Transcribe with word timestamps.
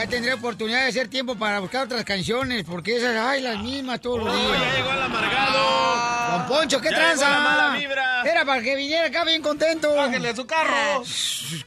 Ya 0.00 0.06
tendré 0.06 0.32
oportunidad 0.32 0.80
de 0.84 0.88
hacer 0.88 1.08
tiempo 1.08 1.36
para 1.36 1.60
buscar 1.60 1.84
otras 1.84 2.06
canciones, 2.06 2.64
porque 2.64 2.96
esas, 2.96 3.14
ay, 3.16 3.42
las 3.42 3.62
mismas 3.62 4.00
todos 4.00 4.24
los 4.24 4.34
días. 4.34 4.58
ya 4.58 4.76
llegó 4.78 4.92
el 4.92 5.02
amargado. 5.02 6.38
Don 6.38 6.46
Poncho, 6.46 6.80
¿qué 6.80 6.88
Ya 6.90 6.96
tranza? 6.96 7.28
llegó 7.28 7.38
la 7.38 7.44
mala 7.44 7.76
vibra. 7.76 8.22
Era 8.22 8.46
para 8.46 8.62
que 8.62 8.76
viniera 8.76 9.08
acá 9.08 9.24
bien 9.24 9.42
contento. 9.42 9.94
Bájale 9.94 10.30
a 10.30 10.34
su 10.34 10.46
carro. 10.46 11.02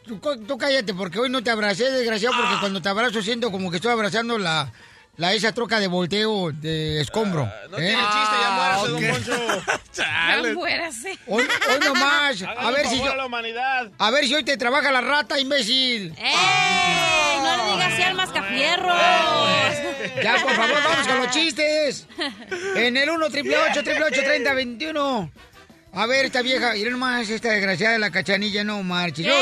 Tú, 0.08 0.20
tú 0.48 0.58
cállate, 0.58 0.96
porque 0.96 1.20
hoy 1.20 1.30
no 1.30 1.44
te 1.44 1.52
abracé, 1.52 1.92
desgraciado, 1.92 2.36
porque 2.36 2.56
cuando 2.59 2.82
te 2.82 2.90
abrazo 2.90 3.22
siento 3.22 3.52
como 3.52 3.70
que 3.70 3.76
estoy 3.76 3.92
abrazando 3.92 4.40
la, 4.40 4.72
la 5.17 5.34
esa 5.34 5.53
troca 5.53 5.80
de 5.80 5.88
volteo 5.88 6.52
de 6.52 7.02
escombro. 7.02 7.45
No 7.70 7.77
¿eh? 7.77 7.88
tiene 7.88 8.03
chiste, 8.03 8.35
ya 8.41 8.52
muérase, 8.52 8.88
don 8.88 9.03
ok. 9.03 9.12
Poncho. 9.12 9.63
Ya 9.94 10.53
muérase. 10.53 11.20
Hoy, 11.27 11.44
hoy 11.70 11.80
nomás, 11.86 12.41
a 12.41 12.72
ver 12.72 12.88
si 12.88 12.98
yo, 12.98 13.12
a 13.12 13.16
la 13.16 13.26
humanidad. 13.27 13.91
a 13.98 14.12
ver 14.12 14.26
si 14.26 14.34
hoy 14.34 14.44
te 14.44 14.58
trabaja 14.58 14.91
la 14.91 15.02
rata, 15.02 15.39
imbécil. 15.39 16.13
¡Ey! 16.17 17.39
No 17.44 17.58
le 17.58 17.72
digas 17.73 17.94
así 17.94 18.02
al 18.02 18.16
mascafierros. 18.16 18.98
Ya, 20.23 20.41
por 20.41 20.53
favor, 20.53 20.77
vamos 20.84 21.08
con 21.08 21.17
los 21.20 21.30
chistes. 21.30 22.08
En 22.75 22.98
el 22.98 23.09
1 23.09 23.30
triple 23.30 23.55
8 23.72 23.83
triple 25.94 26.02
8 26.02 26.02
30 26.02 26.02
21. 26.02 26.02
A 26.02 26.05
ver, 26.08 26.25
esta 26.25 26.41
vieja, 26.41 26.75
y 26.75 26.83
nomás 26.83 27.30
esta 27.30 27.49
desgraciada 27.49 27.94
de 27.94 27.99
la 27.99 28.09
cachanilla, 28.11 28.63
no 28.63 28.81
marches. 28.83 29.25
Yo- 29.25 29.33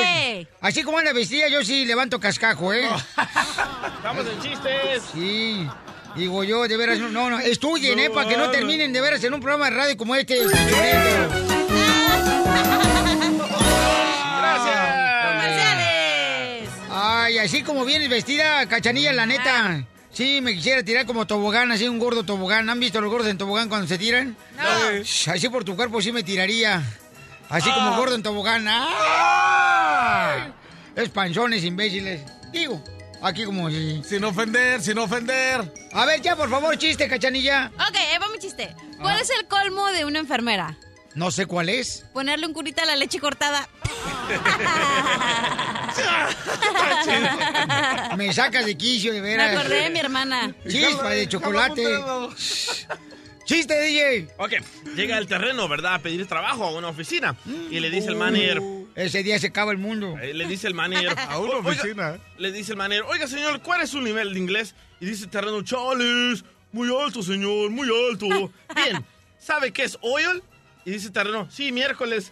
así 0.62 0.84
como 0.84 0.98
anda 0.98 1.14
vestida, 1.14 1.48
yo 1.48 1.64
sí 1.64 1.86
levanto 1.86 2.20
cascajo, 2.20 2.74
¿eh? 2.74 2.86
Estamos 3.98 4.26
en 4.28 4.42
chistes. 4.42 5.04
Sí. 5.14 5.68
Digo 6.16 6.44
yo, 6.44 6.68
de 6.68 6.76
veras, 6.76 7.00
no, 7.00 7.30
no, 7.30 7.40
estudien, 7.40 7.98
¿eh? 8.00 8.10
Para 8.10 8.28
que 8.30 8.36
no 8.36 8.50
terminen 8.52 8.92
de 8.92 9.00
veras 9.00 9.24
en 9.24 9.34
un 9.34 9.40
programa 9.40 9.70
de 9.70 9.72
radio 9.78 9.98
como 9.98 10.14
este. 10.16 10.40
Gracias. 14.40 15.26
¡Comerciales! 15.32 16.70
Ay, 16.90 17.38
así 17.40 17.64
como 17.64 17.86
vienes 17.86 18.10
vestida, 18.10 18.66
cachanilla, 18.68 19.14
la 19.14 19.26
neta. 19.26 19.86
Sí, 20.22 20.40
me 20.40 20.54
quisiera 20.54 20.84
tirar 20.84 21.08
como 21.08 21.26
tobogán, 21.26 21.72
así 21.72 21.88
un 21.88 21.98
gordo 21.98 22.24
tobogán. 22.24 22.70
¿Han 22.70 22.80
visto 22.80 23.02
los 23.02 23.10
gordos 23.10 23.28
en 23.28 23.40
tobogán 23.40 23.70
cuando 23.70 23.88
se 23.88 23.98
tiran? 23.98 24.38
No. 24.56 25.02
Shh, 25.02 25.30
Así 25.30 25.50
por 25.50 25.64
tu 25.64 25.76
cuerpo 25.76 26.00
sí 26.00 26.12
me 26.12 26.22
tiraría. 26.22 26.84
Así 27.50 27.72
como 27.72 27.98
gordo 27.98 28.14
en 28.14 28.22
tobogán. 28.22 28.68
¡Ah! 28.68 30.50
Es 30.96 31.10
panzones, 31.10 31.64
imbéciles. 31.64 32.22
Digo, 32.52 32.84
aquí 33.24 33.46
como 33.46 33.68
si... 33.72 34.04
Sin 34.04 34.24
ofender, 34.24 34.80
sin 34.80 35.00
ofender. 35.00 35.74
A 35.92 36.06
ver, 36.06 36.22
ya, 36.22 36.36
por 36.36 36.52
favor, 36.52 36.78
chiste, 36.78 37.08
cachanilla. 37.08 37.72
Ok, 37.74 37.96
ahí 37.96 38.20
va 38.22 38.30
mi 38.30 38.38
chiste. 38.38 38.76
¿Cuál 39.02 39.20
es 39.20 39.32
el 39.32 39.48
colmo 39.48 39.88
de 39.88 40.06
una 40.06 40.20
enfermera? 40.20 40.78
No 41.16 41.32
sé 41.32 41.46
cuál 41.46 41.70
es. 41.70 42.06
Ponerle 42.14 42.48
un 42.48 42.54
curita 42.54 42.84
a 42.84 42.86
la 42.86 42.96
leche 42.96 43.20
cortada. 43.20 43.68
Me 48.18 48.34
sacas 48.34 48.66
de 48.66 48.76
quicio, 48.78 49.14
de 49.14 49.22
Me 49.22 49.30
veras. 49.30 49.58
acordé 49.58 49.84
de 49.84 49.90
mi 49.90 50.00
hermana. 50.00 50.54
Chispa 50.68 51.10
de 51.10 51.28
chocolate. 51.28 51.84
Chiste, 53.46 53.80
DJ. 53.82 54.30
Ok, 54.38 54.54
llega 54.96 55.18
al 55.18 55.28
terreno, 55.28 55.68
¿verdad? 55.68 55.96
A 55.96 56.00
pedir 56.00 56.26
trabajo 56.28 56.64
a 56.66 56.72
una 56.72 56.88
oficina. 56.90 57.36
Y 57.70 57.80
le 57.80 57.90
dice 57.90 58.08
el 58.08 58.16
manager, 58.16 58.62
Ese 58.96 59.24
día 59.24 59.40
se 59.40 59.48
acaba 59.48 59.72
el 59.72 59.78
mundo. 59.78 60.18
eh, 60.22 60.34
le 60.34 60.48
dice 60.48 60.68
el 60.68 60.74
manager, 60.74 61.16
A 61.30 61.40
una 61.40 61.56
"Oiga", 61.56 61.70
oficina. 61.72 62.18
le 62.38 62.52
dice 62.52 62.72
el 62.72 62.78
manager, 62.78 63.06
oiga 63.10 63.28
señor, 63.28 63.62
¿cuál 63.62 63.82
es 63.82 63.90
su 63.90 64.00
nivel 64.02 64.34
de 64.34 64.40
inglés? 64.40 64.76
Y 65.02 65.06
dice 65.06 65.26
el 65.26 65.30
terreno, 65.30 65.62
chales, 65.64 66.44
muy 66.72 66.90
alto 66.96 67.22
señor, 67.24 67.70
muy 67.72 67.90
alto. 68.12 68.28
Bien, 68.76 69.04
¿sabe 69.40 69.72
qué 69.74 69.84
es 69.84 69.98
oil? 70.02 70.44
Y 70.86 70.92
dice 70.92 71.08
el 71.08 71.14
terreno, 71.14 71.48
sí, 71.52 71.72
miércoles. 71.72 72.32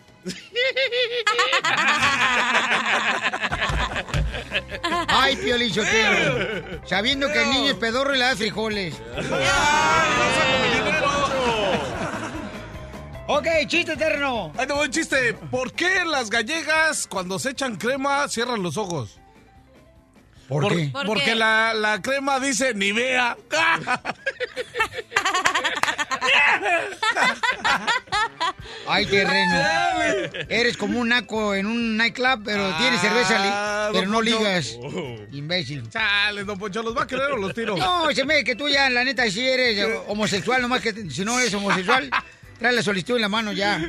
Ay, 5.08 5.36
Piolín 5.38 5.74
Sotelo. 5.74 6.82
Sabiendo 6.86 7.28
que 7.32 7.42
el 7.44 7.50
niño 7.50 7.72
es 7.72 7.78
pedorro 7.78 8.14
y 8.16 8.20
le 8.20 8.26
da 8.26 8.36
frijoles. 8.36 8.96
Ok, 13.28 13.48
chiste 13.68 13.94
eterno. 13.94 14.52
Ahí 14.58 14.66
te 14.66 14.74
voy 14.74 14.88
un 14.88 14.92
chiste. 14.92 15.34
¿Por 15.52 15.72
qué 15.74 16.04
las 16.06 16.30
gallegas 16.32 17.06
cuando 17.08 17.38
se 17.38 17.52
echan 17.52 17.76
crema 17.76 18.28
cierran 18.28 18.64
los 18.64 18.76
ojos? 18.78 19.20
¿Por, 20.48 20.64
Por- 20.64 20.76
qué? 20.76 20.90
¿Por 20.92 21.06
porque 21.06 21.26
qué? 21.26 21.36
La, 21.36 21.76
la 21.76 22.02
crema 22.02 22.40
dice 22.40 22.74
ni 22.74 22.92
vea. 22.92 23.38
Ay, 28.88 29.06
terreno. 29.06 29.54
Eres 30.50 30.76
como 30.78 31.00
un 31.00 31.10
naco 31.10 31.54
en 31.54 31.68
un 31.68 31.96
nightclub, 31.98 32.42
pero 32.44 32.76
tienes 32.78 33.00
cerveza, 33.02 33.38
li- 33.40 33.50
Ah, 33.52 33.90
pero 33.92 34.04
don 34.06 34.12
no 34.12 34.18
Poncho. 34.20 34.40
ligas. 34.40 34.78
Imbécil. 35.32 35.88
Chale, 35.90 36.44
don 36.44 36.58
Poncho, 36.58 36.82
¿los 36.82 36.98
va 36.98 37.04
a 37.04 37.08
querer 37.08 37.32
o 37.32 37.38
los 37.38 37.54
tiro? 37.54 37.78
No, 37.78 38.10
se 38.12 38.26
me 38.26 38.44
que 38.44 38.56
tú 38.56 38.68
ya, 38.68 38.90
la 38.90 39.04
neta, 39.04 39.30
sí 39.30 39.48
eres 39.48 39.86
homosexual, 40.08 40.62
nomás 40.62 40.82
que 40.82 40.94
si 41.10 41.24
no 41.24 41.40
eres 41.40 41.54
homosexual, 41.54 42.10
trae 42.58 42.74
la 42.74 42.82
solicitud 42.82 43.16
en 43.18 43.22
la 43.22 43.30
mano 43.30 43.52
ya. 43.52 43.80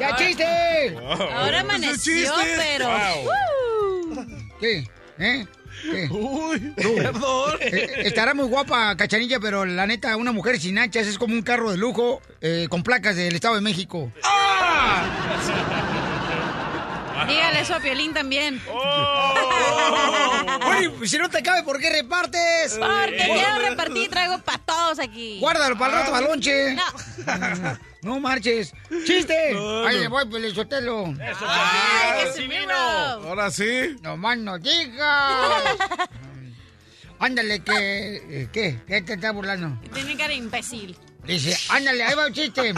¡Ya, 0.00 0.16
chiste! 0.16 0.96
Ahora 1.32 1.60
amaneció, 1.60 1.96
chiste. 1.96 2.30
pero. 2.56 2.88
Uh. 3.24 4.26
¿Qué? 4.60 4.88
¿Eh? 5.18 5.46
¿Qué? 5.82 6.08
Uy, 6.10 6.72
perdón. 6.76 7.56
Eh, 7.60 8.02
Estará 8.04 8.34
muy 8.34 8.46
guapa, 8.46 8.96
cachanilla, 8.96 9.40
pero 9.40 9.64
la 9.64 9.86
neta, 9.86 10.16
una 10.16 10.32
mujer 10.32 10.60
sin 10.60 10.78
hachas 10.78 11.06
es 11.06 11.18
como 11.18 11.34
un 11.34 11.42
carro 11.42 11.70
de 11.70 11.76
lujo 11.76 12.22
eh, 12.40 12.66
con 12.70 12.82
placas 12.82 13.16
del 13.16 13.34
Estado 13.34 13.56
de 13.56 13.60
México. 13.60 14.12
Dígale 17.28 17.60
eso 17.60 17.74
a 17.74 17.80
Piolín 17.80 18.12
también. 18.12 18.60
Oye, 20.66 20.90
pues, 20.90 21.10
si 21.10 21.18
no 21.18 21.28
te 21.28 21.42
cabe, 21.42 21.62
¿por 21.62 21.78
qué 21.80 21.90
repartes? 21.90 22.78
Porque 22.78 23.16
quiero 23.16 23.58
repartir 23.70 24.02
y 24.04 24.08
traigo 24.08 24.38
para 24.38 24.58
todos 24.58 24.98
aquí. 24.98 25.38
Guárdalo 25.40 25.78
para 25.78 25.92
el 25.92 25.98
rato, 25.98 26.10
para 26.12 26.24
el 26.26 26.30
lonche. 26.32 26.74
No. 26.74 27.78
No 28.02 28.18
marches. 28.18 28.72
¡Chiste! 29.06 29.56
Ahí 29.86 30.00
le 30.00 30.08
voy, 30.08 30.26
pues, 30.28 30.52
Sotelo. 30.54 31.14
Ay, 31.46 32.24
que 32.24 32.32
se 32.32 32.48
vino. 32.48 32.74
Ahora 32.74 33.48
sí. 33.48 33.96
No 34.02 34.16
más 34.16 34.36
no 34.38 34.58
digas. 34.58 35.62
Ándale, 37.20 37.60
que... 37.60 38.16
eh, 38.16 38.48
¿Qué? 38.52 38.80
¿Qué 38.88 39.02
te 39.02 39.12
está 39.12 39.30
burlando? 39.30 39.80
Tiene 39.94 40.16
cara 40.16 40.30
de 40.30 40.34
imbécil. 40.34 40.96
Dice, 41.24 41.56
ándale, 41.68 42.02
ahí 42.02 42.14
va 42.16 42.26
un 42.26 42.32
chiste. 42.32 42.74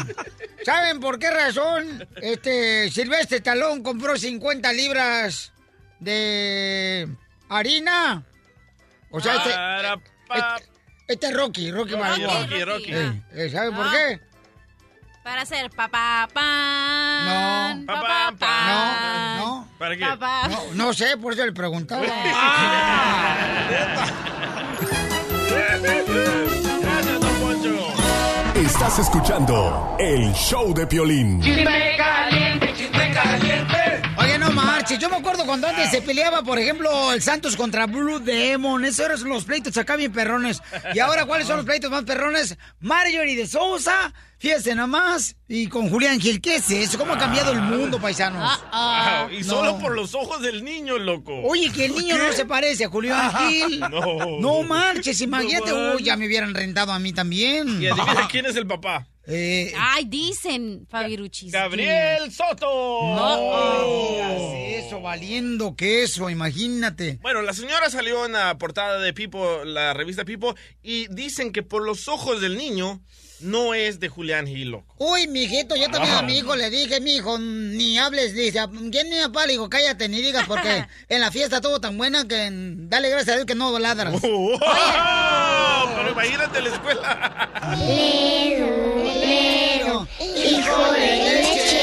¿Saben 0.66 1.00
por 1.00 1.18
qué 1.18 1.30
razón 1.30 2.06
este 2.20 2.90
Silvestre 2.90 3.40
Talón 3.40 3.82
compró 3.82 4.18
50 4.18 4.70
libras 4.74 5.52
de 5.98 7.08
harina? 7.58 8.24
O 9.10 9.20
sea, 9.20 9.36
este, 9.36 9.50
este, 10.34 10.64
este 11.06 11.26
es 11.28 11.34
Rocky, 11.34 11.70
Rocky 11.70 11.94
Balboa. 11.94 12.40
Rocky, 12.40 12.64
Rocky. 12.64 12.92
Eh, 12.92 13.22
eh, 13.32 13.48
¿Saben 13.50 13.74
por 13.74 13.90
qué? 13.90 14.20
Para 15.22 15.42
hacer 15.42 15.70
papá 15.70 16.28
pan. 16.34 17.86
No. 17.86 17.88
Papá 17.94 18.34
pan. 18.38 19.38
no. 19.38 19.68
¿Para 19.78 19.96
qué? 19.96 20.04
Papá. 20.04 20.48
No, 20.48 20.64
no 20.74 20.92
sé, 20.92 21.16
por 21.16 21.32
eso 21.32 21.46
le 21.46 21.52
preguntaba. 21.52 22.04
Gracias, 26.82 27.20
don 27.20 27.34
Poncho. 27.40 27.94
Estás 28.54 28.98
escuchando 28.98 29.96
el 29.98 30.32
show 30.34 30.74
de 30.74 30.86
Piolín. 30.86 31.40
Oye, 31.42 31.64
no 31.64 31.70
Yo 34.98 35.08
me 35.08 35.16
acuerdo 35.16 35.44
cuando 35.44 35.66
antes 35.66 35.90
se 35.90 36.02
peleaba, 36.02 36.42
por 36.42 36.58
ejemplo, 36.58 37.12
el 37.12 37.20
Santos 37.20 37.56
contra 37.56 37.86
Blue 37.86 38.20
Demon. 38.20 38.84
Esos 38.84 39.06
eran 39.06 39.24
los 39.24 39.44
pleitos 39.44 39.76
acá 39.76 39.96
bien 39.96 40.12
perrones. 40.12 40.62
Y 40.94 40.98
ahora, 41.00 41.24
¿cuáles 41.26 41.46
son 41.46 41.56
los 41.56 41.66
pleitos 41.66 41.90
más 41.90 42.04
perrones? 42.04 42.56
Marjorie 42.80 43.36
de 43.36 43.46
Sousa, 43.46 44.12
fíjese 44.38 44.74
nomás, 44.74 45.36
y 45.48 45.68
con 45.68 45.88
Julián 45.90 46.20
Gil. 46.20 46.40
¿Qué 46.40 46.56
es 46.56 46.70
eso? 46.70 46.98
¿Cómo 46.98 47.12
ha 47.12 47.18
cambiado 47.18 47.52
el 47.52 47.60
mundo, 47.60 48.00
paisanos? 48.00 48.42
Ah, 48.44 48.60
ah. 48.72 49.28
Y 49.32 49.40
no. 49.40 49.44
solo 49.44 49.78
por 49.78 49.94
los 49.94 50.14
ojos 50.14 50.42
del 50.42 50.64
niño, 50.64 50.98
loco. 50.98 51.34
Oye, 51.42 51.70
que 51.70 51.86
el 51.86 51.94
niño 51.94 52.16
no 52.18 52.32
se 52.32 52.44
parece 52.46 52.84
a 52.84 52.88
Julián 52.88 53.32
Gil. 53.38 53.80
No. 53.94 54.40
No 54.40 54.62
marches, 54.62 55.20
imagínate. 55.20 55.70
No 55.70 55.94
Uy, 55.94 56.02
ya 56.02 56.16
me 56.16 56.26
hubieran 56.26 56.54
rentado 56.54 56.92
a 56.92 56.98
mí 56.98 57.12
también. 57.12 57.80
Y 57.82 57.86
adivina 57.86 58.28
quién 58.30 58.46
es 58.46 58.56
el 58.56 58.66
papá. 58.66 59.06
Eh, 59.26 59.72
Ay, 59.78 60.04
dicen, 60.04 60.86
Fabiruchis. 60.90 61.52
Gabriel 61.52 62.30
Soto. 62.30 62.66
no 63.14 64.10
digas 64.10 64.84
eso, 64.84 65.00
valiendo 65.00 65.76
queso, 65.76 66.28
imagínate. 66.28 67.18
Bueno, 67.22 67.40
la 67.40 67.54
señora 67.54 67.88
salió 67.88 68.26
en 68.26 68.32
la 68.32 68.58
portada 68.58 68.98
de 68.98 69.14
People, 69.14 69.64
la 69.64 69.94
revista 69.94 70.24
People, 70.24 70.54
y 70.82 71.06
dicen 71.08 71.52
que 71.52 71.62
por 71.62 71.84
los 71.84 72.08
ojos 72.08 72.40
del 72.40 72.58
niño 72.58 73.00
no 73.40 73.74
es 73.74 74.00
de 74.00 74.08
Julián 74.08 74.46
Gil, 74.46 74.70
loco. 74.70 74.94
Uy, 74.98 75.26
mijito, 75.28 75.76
yo 75.76 75.88
también 75.90 76.14
a 76.14 76.22
mi 76.22 76.38
hijo 76.38 76.56
le 76.56 76.70
dije, 76.70 77.00
mi 77.00 77.16
hijo, 77.16 77.38
ni 77.38 77.98
hables, 77.98 78.34
dice, 78.34 78.60
¿quién 78.90 79.08
mi 79.10 79.16
papá? 79.22 79.46
Le 79.46 79.52
digo, 79.52 79.68
cállate, 79.68 80.08
ni 80.08 80.20
digas, 80.20 80.46
porque 80.46 80.86
en 81.08 81.20
la 81.20 81.30
fiesta 81.30 81.56
estuvo 81.56 81.80
tan 81.80 81.96
buena 81.96 82.26
que 82.26 82.48
dale 82.52 83.10
gracias 83.10 83.30
a 83.30 83.36
Dios 83.36 83.46
que 83.46 83.54
no 83.54 83.78
ladras. 83.78 84.14
Oh, 85.86 85.96
pero 85.96 86.12
imagínate 86.12 86.62
la 86.62 86.68
escuela. 86.68 87.50
hijo 90.20 90.92
de 90.92 91.00
lechero. 91.00 91.73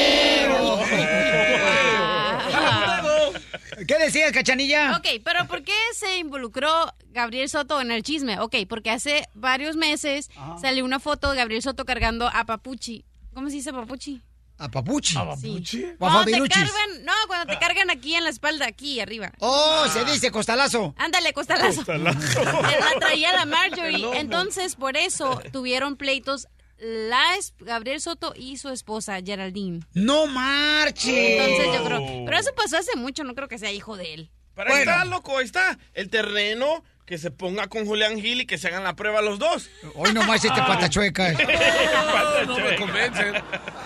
¿Qué 3.86 3.98
decías, 3.98 4.32
cachanilla? 4.32 4.96
Ok, 4.96 5.22
pero 5.24 5.46
¿por 5.46 5.62
qué 5.62 5.74
se 5.94 6.18
involucró 6.18 6.92
Gabriel 7.10 7.48
Soto 7.48 7.80
en 7.80 7.90
el 7.90 8.02
chisme? 8.02 8.38
Ok, 8.40 8.56
porque 8.68 8.90
hace 8.90 9.28
varios 9.34 9.76
meses 9.76 10.30
salió 10.60 10.84
una 10.84 11.00
foto 11.00 11.30
de 11.30 11.36
Gabriel 11.36 11.62
Soto 11.62 11.84
cargando 11.84 12.28
a 12.28 12.44
Papuchi. 12.44 13.04
¿Cómo 13.34 13.48
se 13.48 13.56
dice 13.56 13.72
Papuchi? 13.72 14.20
A 14.58 14.68
Papuchi. 14.68 15.16
A 15.16 15.24
Cuando 15.98 16.24
te 16.24 16.48
cargan, 16.48 17.04
no, 17.04 17.12
cuando 17.26 17.52
te 17.52 17.58
cargan 17.58 17.90
aquí 17.90 18.14
en 18.14 18.24
la 18.24 18.30
espalda, 18.30 18.66
aquí 18.66 19.00
arriba. 19.00 19.32
Oh, 19.40 19.86
se 19.92 20.04
dice 20.04 20.30
costalazo. 20.30 20.94
Ándale, 20.98 21.32
costalazo. 21.32 21.76
Costalazo. 21.84 22.44
La 22.44 23.00
traía 23.00 23.32
la 23.32 23.44
Marjorie. 23.44 24.20
Entonces, 24.20 24.76
por 24.76 24.96
eso 24.96 25.40
tuvieron 25.52 25.96
pleitos 25.96 26.46
la 26.82 27.36
es- 27.36 27.54
Gabriel 27.58 28.00
Soto 28.00 28.34
y 28.36 28.56
su 28.58 28.68
esposa 28.70 29.20
Geraldine. 29.24 29.80
No 29.94 30.26
marches. 30.26 31.06
Entonces 31.14 31.66
yo 31.74 31.84
creo, 31.84 32.24
pero 32.24 32.38
eso 32.38 32.50
pasó 32.54 32.76
hace 32.78 32.96
mucho, 32.96 33.24
no 33.24 33.34
creo 33.34 33.48
que 33.48 33.58
sea 33.58 33.72
hijo 33.72 33.96
de 33.96 34.14
él. 34.14 34.30
Pero 34.54 34.74
ahí 34.74 34.80
está, 34.80 35.04
loco, 35.06 35.38
ahí 35.38 35.44
está. 35.46 35.78
El 35.94 36.10
terreno 36.10 36.84
que 37.12 37.18
se 37.18 37.30
ponga 37.30 37.66
con 37.66 37.84
Julián 37.84 38.18
Gil 38.18 38.40
y 38.40 38.46
que 38.46 38.56
se 38.56 38.68
hagan 38.68 38.84
la 38.84 38.96
prueba 38.96 39.20
los 39.20 39.38
dos. 39.38 39.68
Hoy 39.96 40.14
nomás 40.14 40.42
este 40.42 40.58
patachueca. 40.66 41.32
No 42.46 42.56
me 42.58 42.74
convencen. 42.76 43.34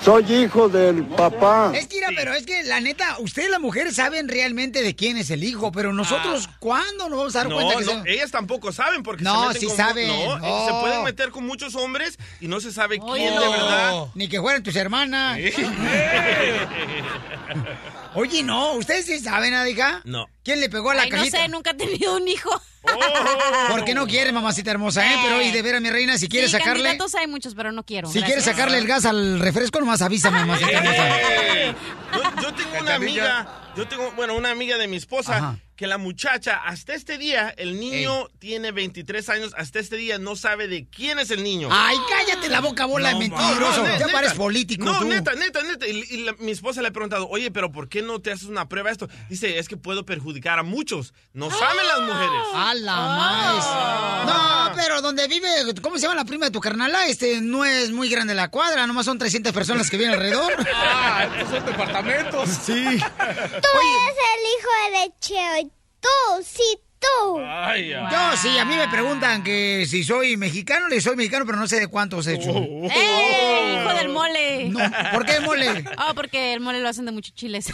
Soy 0.01 0.33
hijo 0.33 0.69
del 0.69 1.03
papá. 1.07 1.73
Es 1.75 1.89
que, 1.89 1.97
mira, 1.97 2.11
pero 2.15 2.35
es 2.35 2.47
que 2.47 2.63
la 2.63 2.79
neta, 2.79 3.17
ustedes 3.19 3.51
las 3.51 3.59
mujeres 3.59 3.97
saben 3.97 4.29
realmente 4.29 4.81
de 4.81 4.95
quién 4.95 5.17
es 5.17 5.31
el 5.31 5.43
hijo, 5.43 5.73
pero 5.73 5.93
nosotros, 5.93 6.49
¿cuándo 6.61 7.09
nos 7.09 7.19
vamos 7.19 7.35
a 7.35 7.39
dar 7.41 7.49
No, 7.49 7.57
cuenta 7.57 7.79
que 7.79 7.85
no, 7.85 7.91
son- 7.91 8.07
ellas 8.07 8.31
tampoco 8.31 8.71
saben 8.71 9.03
porque 9.03 9.25
No, 9.25 9.43
se 9.43 9.49
meten 9.49 9.61
sí 9.61 9.67
con- 9.67 9.77
saben. 9.77 10.07
No, 10.07 10.39
No. 10.39 10.67
se 10.69 10.73
pueden 10.81 11.03
meter 11.03 11.31
con 11.31 11.45
muchos 11.45 11.75
hombres 11.75 12.19
y 12.41 12.47
no 12.47 12.61
se 12.61 12.71
sabe 12.71 13.01
quién 13.01 13.35
no. 13.35 13.41
de 13.41 13.49
verdad. 13.49 14.05
Ni 14.15 14.29
que 14.29 14.41
fueran 14.41 14.63
tus 14.63 14.77
hermanas. 14.77 15.37
Oye, 18.17 18.43
no, 18.43 18.73
¿ustedes 18.73 19.07
sí 19.07 19.19
saben, 19.21 19.55
hija? 19.69 20.01
No. 20.05 20.27
¿Quién 20.43 20.61
le 20.61 20.69
pegó 20.69 20.91
a 20.91 20.95
la 20.95 21.03
Ay, 21.03 21.11
no 21.11 21.17
cajita? 21.19 21.39
sé, 21.43 21.49
nunca 21.49 21.71
he 21.71 21.75
tenido 21.75 22.17
un 22.17 22.27
hijo. 22.27 22.51
Porque 23.71 23.95
no 23.95 24.07
quiere, 24.09 24.33
mamacita 24.33 24.71
hermosa, 24.71 25.05
¿eh? 25.07 25.17
Pero, 25.23 25.43
y 25.43 25.51
de 25.51 25.63
ver 25.63 25.77
a 25.77 25.81
mi 25.81 25.91
reina, 25.91 26.17
si 26.19 26.29
quieres 26.29 26.51
Sí, 26.51 26.57
sacarle... 26.57 26.83
candidatos 26.85 27.15
hay 27.15 27.27
muchos, 27.27 27.55
pero 27.55 27.73
no 27.73 27.85
quiero. 27.85 28.09
Si 28.09 28.19
Gracias. 28.19 28.27
quieres 28.27 28.45
sacarle 28.45 28.79
el 28.79 28.87
gas 28.87 29.05
al 29.05 29.39
refresco, 29.41 29.81
nomás 29.81 30.03
avísame, 30.03 30.41
mamacita 30.41 30.71
hermosa. 30.71 31.09
Yo, 32.15 32.43
yo 32.43 32.55
tengo 32.55 32.79
una 32.81 32.95
amiga, 32.95 33.73
yo 33.77 33.87
tengo, 33.89 34.13
bueno, 34.13 34.35
una 34.35 34.51
amiga 34.51 34.79
de 34.79 34.89
mi 34.89 34.97
esposa, 34.97 35.37
Ajá. 35.37 35.59
Que 35.77 35.87
la 35.87 35.99
muchacha, 35.99 36.57
hasta 36.65 36.95
este 36.95 37.19
día, 37.19 37.51
el 37.57 37.79
niño 37.79 38.29
tiene 38.39 38.73
23 38.73 39.29
años, 39.29 39.53
hasta 39.59 39.79
este 39.79 39.97
día 39.97 40.19
no 40.19 40.35
sabe 40.35 40.69
de 40.69 40.87
quién 40.89 41.19
es 41.19 41.31
el 41.31 41.43
niño. 41.43 41.69
Ay, 41.71 41.97
cállate 42.09 42.49
la 42.49 42.61
boca, 42.61 42.87
bola 42.87 43.11
de 43.11 43.17
mentiroso. 43.17 43.83
No, 43.83 43.89
no, 43.89 43.99
ya 43.99 44.09
pares 44.09 44.33
político, 44.33 44.85
No, 44.87 44.99
tú. 45.01 45.05
neta, 45.05 45.35
neta, 45.35 45.63
neta. 45.63 45.87
Y, 45.87 46.03
y 46.11 46.17
la- 46.25 46.33
mi 46.39 46.51
esposa 46.53 46.81
le 46.81 46.89
ha 46.89 46.93
preguntado, 46.93 47.29
oye, 47.29 47.51
pero 47.51 47.71
¿por 47.73 47.89
qué 47.91 48.01
no 48.03 48.21
te 48.21 48.33
haces 48.33 48.49
una 48.49 48.69
prueba 48.69 48.89
de 48.89 48.93
esto? 48.93 49.09
Dice, 49.29 49.59
es 49.59 49.69
que 49.69 49.77
puedo 49.77 50.07
perjudicar 50.07 50.59
a 50.59 50.63
muchos. 50.63 51.13
No 51.35 51.51
saben 51.51 51.87
las 51.87 52.01
mujeres. 52.01 52.43
A 52.55 52.75
la 52.75 52.97
más. 52.97 54.27
No, 54.27 54.77
pero 54.77 55.03
donde 55.03 55.29
vive, 55.29 55.47
¿cómo 55.83 55.97
se 55.97 56.03
llama 56.03 56.15
la 56.15 56.25
prima 56.25 56.47
de 56.47 56.53
tu 56.53 56.61
carnala? 56.61 57.07
Este 57.07 57.41
no 57.43 57.65
es 57.67 57.91
muy 57.93 58.09
grande 58.09 58.35
la 58.35 58.49
cuadra, 58.51 58.87
nomás 58.87 59.05
son 59.07 59.19
300 59.19 59.53
personas 59.53 59.91
que 59.91 59.97
vienen 59.99 60.15
alrededor. 60.15 60.53
Ah, 60.89 61.29
estos 61.41 61.51
son 61.59 61.67
departamentos. 61.67 62.49
Sí. 62.65 62.85
Tú 62.85 63.23
eres 63.27 64.17
el 64.33 64.43
hijo 64.53 64.71
de 64.83 65.01
lechero 65.01 65.59
y 65.59 65.66
tú, 66.07 66.43
sí, 66.45 66.63
tú. 66.99 67.39
Ay, 67.41 67.93
ay. 67.93 68.05
Yo 68.11 68.37
sí, 68.37 68.59
a 68.59 68.65
mí 68.65 68.77
me 68.77 68.89
preguntan 68.89 69.43
que 69.43 69.85
si 69.89 70.05
soy 70.05 70.37
mexicano, 70.37 70.89
le 70.89 71.01
soy 71.01 71.17
mexicano, 71.17 71.45
pero 71.47 71.59
no 71.59 71.67
sé 71.67 71.81
de 71.81 71.89
cuántos 71.89 72.27
he 72.27 72.35
hecho. 72.35 72.51
¡Eh, 72.51 73.81
hijo 73.83 73.95
del 73.95 74.09
mole! 74.09 74.69
No, 74.71 74.79
¿por 75.13 75.25
qué 75.27 75.41
mole? 75.41 75.85
Oh, 76.09 76.15
porque 76.15 76.53
el 76.55 76.61
mole 76.61 76.81
lo 76.81 76.89
hacen 76.89 77.05
de 77.07 77.13
muchos 77.13 77.35
chiles. 77.35 77.67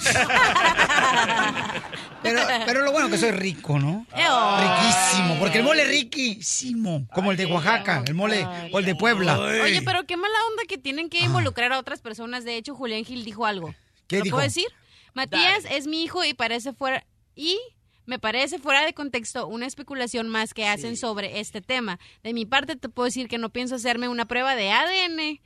Pero, 2.22 2.40
pero 2.66 2.82
lo 2.84 2.92
bueno 2.92 3.10
que 3.10 3.18
soy 3.18 3.32
rico, 3.32 3.80
¿no? 3.80 4.06
Riquísimo, 4.12 5.40
porque 5.40 5.58
el 5.58 5.64
mole 5.64 5.82
es 5.82 5.88
riquísimo, 5.88 7.04
como 7.12 7.32
el 7.32 7.36
de 7.36 7.46
Oaxaca, 7.46 8.04
el 8.06 8.14
mole 8.14 8.46
o 8.70 8.78
el 8.78 8.84
de 8.84 8.94
Puebla. 8.94 9.40
Oye, 9.40 9.82
pero 9.82 10.06
qué 10.06 10.16
mala 10.16 10.34
onda 10.50 10.62
que 10.68 10.78
tienen 10.78 11.08
que 11.10 11.18
involucrar 11.18 11.72
a 11.72 11.80
otras 11.80 12.00
personas. 12.00 12.44
De 12.44 12.56
hecho, 12.56 12.76
Julián 12.76 13.04
Gil 13.04 13.24
dijo 13.24 13.44
algo. 13.44 13.74
¿Qué 14.06 14.18
¿Lo 14.18 14.22
dijo? 14.24 14.36
puedo 14.36 14.46
decir? 14.46 14.66
Matías 15.14 15.64
es 15.68 15.88
mi 15.88 16.04
hijo 16.04 16.24
y 16.24 16.32
parece 16.32 16.72
fuera... 16.72 17.04
Y 17.34 17.58
me 18.06 18.18
parece 18.18 18.58
fuera 18.58 18.84
de 18.84 18.94
contexto 18.94 19.46
una 19.46 19.66
especulación 19.66 20.28
más 20.28 20.54
que 20.54 20.66
hacen 20.66 20.96
sobre 20.96 21.40
este 21.40 21.60
tema. 21.60 21.98
De 22.22 22.32
mi 22.32 22.46
parte 22.46 22.76
te 22.76 22.88
puedo 22.88 23.06
decir 23.06 23.28
que 23.28 23.38
no 23.38 23.50
pienso 23.50 23.76
hacerme 23.76 24.08
una 24.08 24.26
prueba 24.26 24.56
de 24.56 24.70
ADN. 24.70 25.40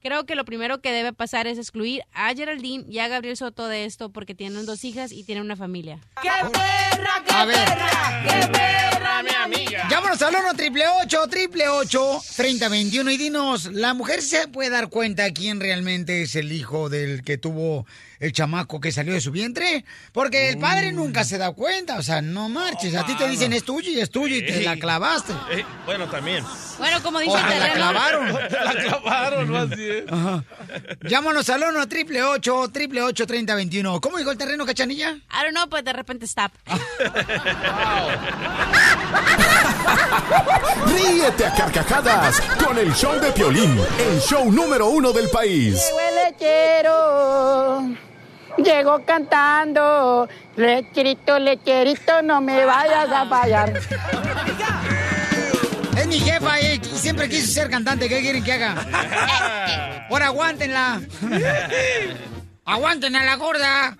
Creo 0.00 0.26
que 0.26 0.36
lo 0.36 0.44
primero 0.44 0.80
que 0.80 0.92
debe 0.92 1.12
pasar 1.12 1.48
es 1.48 1.58
excluir 1.58 2.02
a 2.12 2.32
Geraldine 2.32 2.84
y 2.88 3.00
a 3.00 3.08
Gabriel 3.08 3.36
Soto 3.36 3.66
de 3.66 3.84
esto 3.84 4.10
porque 4.10 4.34
tienen 4.34 4.64
dos 4.64 4.84
hijas 4.84 5.10
y 5.10 5.24
tienen 5.24 5.42
una 5.44 5.56
familia. 5.56 5.98
A 7.34 7.44
ver. 7.44 7.58
mi 9.24 9.30
amiga! 9.30 9.88
Llámanos 9.90 10.22
al 10.22 10.36
1 10.36 10.54
triple 10.54 10.84
8 11.02 11.26
triple 11.28 11.68
8 11.68 12.20
3021 12.36 13.10
y 13.10 13.16
dinos, 13.16 13.64
¿la 13.72 13.92
mujer 13.94 14.22
se 14.22 14.46
puede 14.46 14.70
dar 14.70 14.88
cuenta 14.88 15.32
quién 15.32 15.58
realmente 15.58 16.22
es 16.22 16.36
el 16.36 16.52
hijo 16.52 16.88
del 16.88 17.24
que 17.24 17.36
tuvo 17.36 17.84
el 18.20 18.32
chamaco 18.32 18.80
que 18.80 18.92
salió 18.92 19.12
de 19.12 19.20
su 19.20 19.30
vientre? 19.30 19.84
Porque 20.12 20.48
el 20.50 20.58
padre 20.58 20.92
nunca 20.92 21.24
se 21.24 21.38
da 21.38 21.52
cuenta, 21.52 21.96
o 21.98 22.02
sea, 22.02 22.20
no 22.22 22.48
marches, 22.48 22.94
a 22.94 23.04
ti 23.04 23.14
te 23.16 23.28
dicen 23.28 23.52
es 23.52 23.64
tuyo 23.64 23.90
y 23.90 24.00
es 24.00 24.10
tuyo 24.10 24.36
y 24.36 24.44
te 24.46 24.62
la 24.62 24.76
clavaste. 24.76 25.32
Eh, 25.50 25.64
bueno, 25.86 26.08
también. 26.08 26.44
Bueno, 26.78 27.02
como 27.02 27.18
dice 27.20 27.32
O 27.32 27.38
el 27.38 27.44
te 27.44 27.50
la 27.50 27.66
terreno, 27.66 27.74
clavaron. 27.74 28.32
La 28.32 28.74
clavaron, 28.74 29.50
más 29.52 29.68
bien. 29.70 30.04
Llámanos 31.02 31.48
al 31.50 31.62
1 31.62 31.88
triple 31.88 32.22
8 32.22 32.70
triple 32.72 33.02
8 33.02 33.26
3021 33.26 34.00
¿Cómo 34.00 34.18
dijo 34.18 34.30
el 34.30 34.38
terreno, 34.38 34.64
cachanilla? 34.64 35.10
I 35.10 35.42
don't 35.42 35.50
know, 35.50 35.66
but 35.66 35.84
de 35.84 35.92
repente 35.92 36.26
stop. 36.26 36.52
Ríete 40.86 41.46
a 41.46 41.54
carcajadas 41.54 42.40
con 42.64 42.78
el 42.78 42.92
show 42.94 43.18
de 43.20 43.30
Piolín, 43.32 43.78
el 43.98 44.20
show 44.20 44.50
número 44.50 44.88
uno 44.88 45.12
del 45.12 45.28
país. 45.30 45.74
Llegó 45.86 46.00
el 46.00 46.14
lechero, 46.32 47.82
llegó 48.64 49.04
cantando, 49.04 50.28
lecherito, 50.56 51.38
lecherito, 51.38 52.22
no 52.22 52.40
me 52.40 52.64
vayas 52.64 53.10
a 53.10 53.26
fallar. 53.26 53.80
Es 55.96 56.06
mi 56.06 56.20
jefa, 56.20 56.60
eh, 56.60 56.80
y 56.82 56.98
siempre 56.98 57.28
quiso 57.28 57.52
ser 57.52 57.70
cantante, 57.70 58.08
¿qué 58.08 58.20
quieren 58.20 58.44
que 58.44 58.52
haga? 58.52 60.06
Ahora 60.10 60.26
aguántenla. 60.26 61.00
Aguanten 62.64 63.16
a 63.16 63.24
la 63.24 63.36
gorda. 63.36 63.96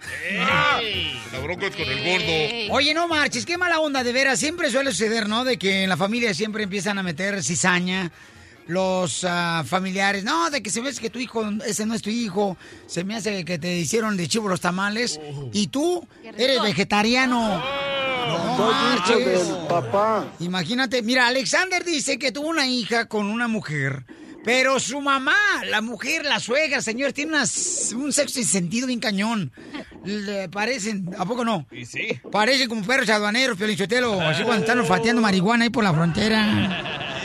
La 1.32 1.38
bronca 1.42 1.66
es 1.68 1.74
con 1.74 1.88
el 1.88 2.04
gordo. 2.04 2.74
Oye, 2.74 2.92
no 2.92 3.08
marches, 3.08 3.46
qué 3.46 3.56
mala 3.56 3.80
onda, 3.80 4.04
de 4.04 4.12
veras. 4.12 4.38
Siempre 4.38 4.70
suele 4.70 4.90
suceder, 4.90 5.26
¿no? 5.26 5.44
De 5.44 5.58
que 5.58 5.84
en 5.84 5.88
la 5.88 5.96
familia 5.96 6.34
siempre 6.34 6.64
empiezan 6.64 6.98
a 6.98 7.02
meter 7.02 7.42
cizaña. 7.42 8.12
Los 8.68 9.24
ah, 9.26 9.64
familiares, 9.66 10.24
no, 10.24 10.50
de 10.50 10.62
que 10.62 10.68
se 10.70 10.82
ves 10.82 11.00
que 11.00 11.08
tu 11.10 11.18
hijo, 11.18 11.42
ese 11.66 11.86
no 11.86 11.94
es 11.94 12.02
tu 12.02 12.10
hijo, 12.10 12.56
se 12.86 13.02
me 13.02 13.16
hace 13.16 13.44
que 13.46 13.58
te 13.58 13.74
hicieron 13.78 14.16
de 14.18 14.28
chivo 14.28 14.46
los 14.48 14.60
tamales 14.60 15.18
y 15.54 15.68
tú 15.68 16.06
eres 16.36 16.60
vegetariano. 16.62 17.62
No 18.28 18.56
marches. 18.58 19.48
del 19.48 19.66
papá. 19.68 20.26
Imagínate, 20.40 21.00
mira, 21.02 21.26
Alexander 21.28 21.82
dice 21.82 22.18
que 22.18 22.30
tuvo 22.30 22.48
una 22.48 22.66
hija 22.66 23.06
con 23.06 23.24
una 23.24 23.48
mujer, 23.48 24.04
pero 24.44 24.78
su 24.80 25.00
mamá, 25.00 25.34
la 25.70 25.80
mujer, 25.80 26.26
la 26.26 26.38
suegra, 26.38 26.82
señor, 26.82 27.14
tiene 27.14 27.32
unas- 27.32 27.92
un 27.96 28.12
sexo 28.12 28.34
sin 28.34 28.44
sentido 28.44 28.86
bien 28.86 29.00
cañón. 29.00 29.50
Le 30.04 30.50
parecen, 30.50 31.08
¿a 31.18 31.24
poco 31.24 31.42
no? 31.42 31.66
Y 31.72 31.86
sí. 31.86 32.20
Parecen 32.30 32.68
como 32.68 32.82
perros 32.84 33.08
aduaneros, 33.08 33.56
Piolichotelo, 33.56 34.20
así 34.20 34.42
cuando 34.42 34.60
están 34.64 34.78
olfateando 34.78 35.22
marihuana 35.22 35.64
ahí 35.64 35.70
por 35.70 35.84
la 35.84 35.94
frontera. 35.94 37.04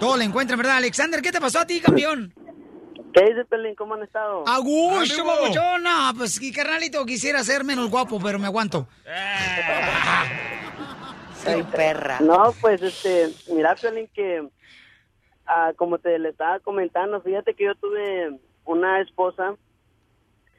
Todo 0.00 0.16
le 0.16 0.24
encuentran, 0.24 0.58
¿verdad? 0.58 0.76
Alexander, 0.76 1.22
¿qué 1.22 1.32
te 1.32 1.40
pasó 1.40 1.60
a 1.60 1.66
ti, 1.66 1.80
campeón? 1.80 2.34
¿Qué 3.12 3.24
dice 3.24 3.44
Pelín? 3.46 3.74
¿Cómo 3.74 3.94
han 3.94 4.02
estado? 4.02 4.44
A 4.46 4.58
gusto. 4.58 5.24
No, 5.80 6.12
pues, 6.16 6.40
y 6.42 6.52
carnalito, 6.52 7.04
quisiera 7.06 7.42
ser 7.42 7.64
menos 7.64 7.90
guapo, 7.90 8.20
pero 8.22 8.38
me 8.38 8.46
aguanto. 8.46 8.86
Soy 11.42 11.62
perra. 11.62 12.18
No, 12.20 12.52
pues, 12.60 12.82
este, 12.82 13.32
mira, 13.52 13.74
Pelín, 13.74 14.08
que 14.12 14.46
ah, 15.46 15.72
como 15.76 15.98
te 15.98 16.18
le 16.18 16.30
estaba 16.30 16.60
comentando, 16.60 17.20
fíjate 17.20 17.54
que 17.54 17.64
yo 17.64 17.74
tuve 17.76 18.38
una 18.64 19.00
esposa 19.00 19.54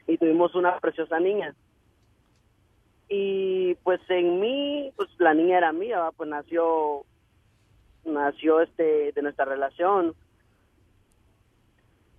y 0.06 0.16
tuvimos 0.18 0.54
una 0.54 0.78
preciosa 0.78 1.20
niña. 1.20 1.54
Y 3.08 3.74
pues 3.84 4.00
en 4.08 4.40
mí, 4.40 4.92
pues 4.96 5.08
la 5.18 5.32
niña 5.32 5.58
era 5.58 5.72
mía, 5.72 5.98
¿va? 5.98 6.12
pues 6.12 6.28
nació, 6.28 7.04
nació 8.08 8.60
este 8.60 9.12
de 9.12 9.22
nuestra 9.22 9.44
relación. 9.44 10.14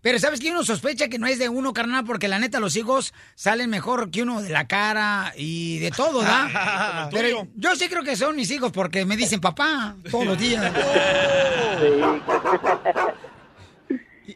Pero 0.02 0.18
sabes 0.18 0.40
que 0.40 0.50
uno 0.50 0.64
sospecha 0.64 1.10
que 1.10 1.20
no 1.20 1.28
es 1.28 1.40
de 1.40 1.50
uno, 1.50 1.74
carnal, 1.74 2.06
porque 2.06 2.30
la 2.30 2.40
neta 2.40 2.62
los 2.62 2.78
hijos 2.78 3.14
salen 3.36 3.70
mejor 3.70 4.12
que 4.12 4.22
uno 4.22 4.42
de 4.42 4.50
la 4.50 4.66
cara 4.66 5.34
y 5.36 5.80
de 5.80 5.92
todo, 5.92 6.22
¿da? 6.22 7.10
Pero 7.12 7.48
yo 7.56 7.76
sí 7.76 7.90
creo 7.90 8.04
que 8.04 8.16
son 8.16 8.38
mis 8.38 8.50
hijos 8.50 8.72
porque 8.72 9.06
me 9.06 9.18
dicen 9.18 9.42
papá 9.42 9.96
todos 10.10 10.26
los 10.26 10.38
días. 10.40 10.72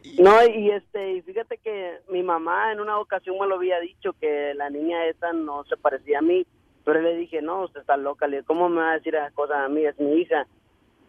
No, 0.18 0.44
y 0.46 0.70
este, 0.70 1.14
y 1.14 1.22
fíjate 1.22 1.58
que 1.58 1.98
mi 2.08 2.22
mamá 2.22 2.72
en 2.72 2.80
una 2.80 2.98
ocasión 2.98 3.36
me 3.38 3.46
lo 3.46 3.56
había 3.56 3.80
dicho 3.80 4.12
que 4.20 4.54
la 4.54 4.70
niña 4.70 5.06
esa 5.06 5.32
no 5.32 5.64
se 5.64 5.76
parecía 5.76 6.18
a 6.18 6.22
mí, 6.22 6.46
pero 6.84 7.00
le 7.00 7.16
dije, 7.16 7.42
no, 7.42 7.64
usted 7.64 7.80
está 7.80 7.96
loca, 7.96 8.26
le 8.26 8.38
dije, 8.38 8.46
¿cómo 8.46 8.68
me 8.68 8.80
va 8.80 8.92
a 8.92 8.94
decir 8.94 9.14
esas 9.14 9.32
cosas 9.32 9.58
a 9.58 9.68
mí? 9.68 9.84
Es 9.84 9.98
mi 9.98 10.20
hija. 10.20 10.46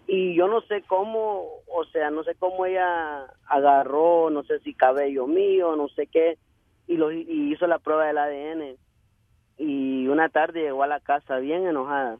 Y 0.07 0.35
yo 0.35 0.47
no 0.47 0.61
sé 0.61 0.83
cómo, 0.87 1.45
o 1.67 1.85
sea, 1.91 2.11
no 2.11 2.23
sé 2.23 2.35
cómo 2.35 2.65
ella 2.65 3.25
agarró, 3.47 4.29
no 4.29 4.43
sé 4.43 4.59
si 4.59 4.73
cabello 4.73 5.25
mío, 5.25 5.75
no 5.75 5.87
sé 5.89 6.07
qué, 6.07 6.37
y, 6.87 6.97
lo, 6.97 7.11
y 7.11 7.51
hizo 7.51 7.65
la 7.65 7.79
prueba 7.79 8.05
del 8.05 8.17
ADN. 8.17 8.77
Y 9.57 10.07
una 10.07 10.29
tarde 10.29 10.61
llegó 10.61 10.83
a 10.83 10.87
la 10.87 10.99
casa 10.99 11.37
bien 11.37 11.65
enojada 11.65 12.17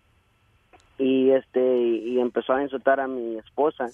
y 0.98 1.32
este 1.32 1.78
y 1.78 2.20
empezó 2.20 2.54
a 2.54 2.64
insultar 2.64 3.02
a 3.02 3.08
mi 3.08 3.38
esposa 3.38 3.90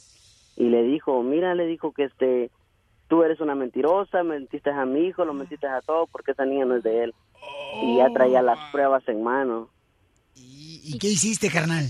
y 0.55 0.69
le 0.69 0.83
dijo, 0.83 1.23
mira, 1.23 1.55
le 1.55 1.65
dijo 1.65 1.91
que 1.91 2.03
este 2.03 2.51
tú 3.07 3.23
eres 3.23 3.41
una 3.41 3.55
mentirosa, 3.55 4.23
mentiste 4.23 4.69
a 4.69 4.85
mi 4.85 5.07
hijo, 5.07 5.25
lo 5.25 5.33
mentiste 5.33 5.67
a 5.67 5.81
todo 5.81 6.07
porque 6.07 6.31
esa 6.31 6.45
niña 6.45 6.65
no 6.65 6.77
es 6.77 6.83
de 6.83 7.05
él. 7.05 7.13
Y 7.83 7.97
ya 7.97 8.09
traía 8.13 8.41
las 8.41 8.59
pruebas 8.71 9.05
en 9.07 9.23
mano. 9.23 9.69
¿Y 10.35 10.97
qué 10.99 11.07
hiciste, 11.07 11.49
carnal? 11.49 11.87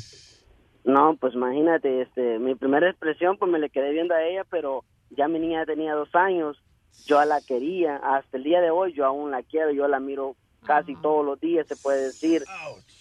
No, 0.83 1.15
pues 1.19 1.33
imagínate, 1.35 2.01
este, 2.01 2.39
mi 2.39 2.55
primera 2.55 2.89
expresión, 2.89 3.37
pues 3.37 3.51
me 3.51 3.59
le 3.59 3.69
quedé 3.69 3.91
viendo 3.91 4.15
a 4.15 4.23
ella, 4.23 4.43
pero 4.49 4.83
ya 5.11 5.27
mi 5.27 5.39
niña 5.39 5.65
tenía 5.65 5.93
dos 5.93 6.13
años, 6.15 6.57
yo 7.05 7.23
la 7.25 7.41
quería, 7.41 7.97
hasta 7.97 8.37
el 8.37 8.43
día 8.43 8.61
de 8.61 8.71
hoy 8.71 8.93
yo 8.93 9.05
aún 9.05 9.31
la 9.31 9.43
quiero, 9.43 9.71
yo 9.71 9.87
la 9.87 9.99
miro 9.99 10.35
casi 10.65 10.95
todos 10.95 11.25
los 11.25 11.39
días, 11.39 11.67
se 11.67 11.75
puede 11.75 12.05
decir, 12.05 12.43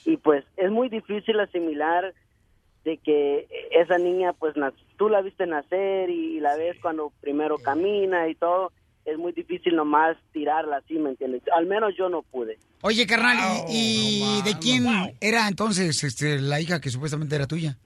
y 0.05 0.17
pues 0.17 0.45
es 0.57 0.71
muy 0.71 0.89
difícil 0.89 1.39
asimilar 1.41 2.15
de 2.85 2.97
que 2.97 3.47
esa 3.73 3.99
niña, 3.99 4.33
pues 4.33 4.55
tú 4.97 5.09
la 5.09 5.21
viste 5.21 5.47
nacer 5.47 6.09
y, 6.09 6.41
la 6.41 6.57
ves 6.57 6.79
cuando 6.81 7.13
primero 7.21 7.59
camina 7.59 8.29
y 8.29 8.35
todo, 8.35 8.73
es 9.05 9.19
muy 9.19 9.33
difícil 9.33 9.75
nomás 9.77 10.17
tirarla 10.33 10.77
así, 10.79 10.95
¿me 10.95 11.11
entiendes? 11.11 11.43
Al 11.57 11.67
menos 11.67 11.95
yo 11.99 12.09
no 12.09 12.23
pude. 12.23 12.59
Oye, 12.83 13.07
carnal, 13.07 13.65
¿y, 13.69 14.39
y 14.39 14.43
de 14.43 14.59
quién 14.59 14.87
era 15.21 15.49
entonces 15.49 16.03
este, 16.05 16.39
la 16.41 16.61
hija 16.61 16.81
que 16.81 16.91
supuestamente 16.91 17.37
era 17.37 17.47
tuya? 17.47 17.77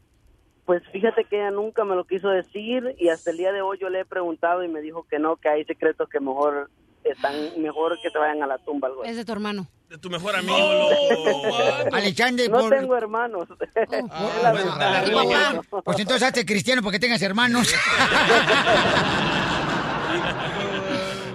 Pues 0.66 0.82
fíjate 0.92 1.24
que 1.24 1.36
ella 1.36 1.50
nunca 1.50 1.84
me 1.84 1.94
lo 1.94 2.04
quiso 2.04 2.28
decir 2.28 2.94
y 2.98 3.08
hasta 3.10 3.30
el 3.32 3.36
día 3.36 3.52
de 3.52 3.60
hoy 3.60 3.76
yo 3.80 3.90
le 3.90 4.00
he 4.00 4.04
preguntado 4.04 4.64
y 4.64 4.68
me 4.68 4.80
dijo 4.80 5.06
que 5.10 5.18
no, 5.18 5.36
que 5.36 5.48
hay 5.48 5.64
secretos 5.64 6.08
que 6.08 6.20
mejor 6.20 6.70
están 7.04 7.34
mejor 7.60 7.98
que 8.02 8.08
se 8.10 8.16
vayan 8.18 8.42
a 8.42 8.46
la 8.46 8.56
tumba 8.58 8.88
algo. 8.88 9.04
Es 9.04 9.16
de 9.16 9.24
tu 9.26 9.32
hermano. 9.32 9.66
De 9.90 9.98
tu 9.98 10.08
mejor 10.08 10.34
amigo. 10.34 10.56
Alexander, 11.92 12.50
No 12.50 12.60
por- 12.60 12.70
tengo 12.70 12.96
hermanos. 12.96 13.46
Tu 13.48 15.12
papá. 15.12 15.60
Pues 15.84 15.98
entonces 15.98 16.22
hazte 16.22 16.46
cristiano 16.46 16.80
porque 16.82 16.98
tengas 16.98 17.20
hermanos. 17.20 17.74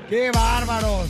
¡Qué 0.09 0.31
bárbaros! 0.31 1.07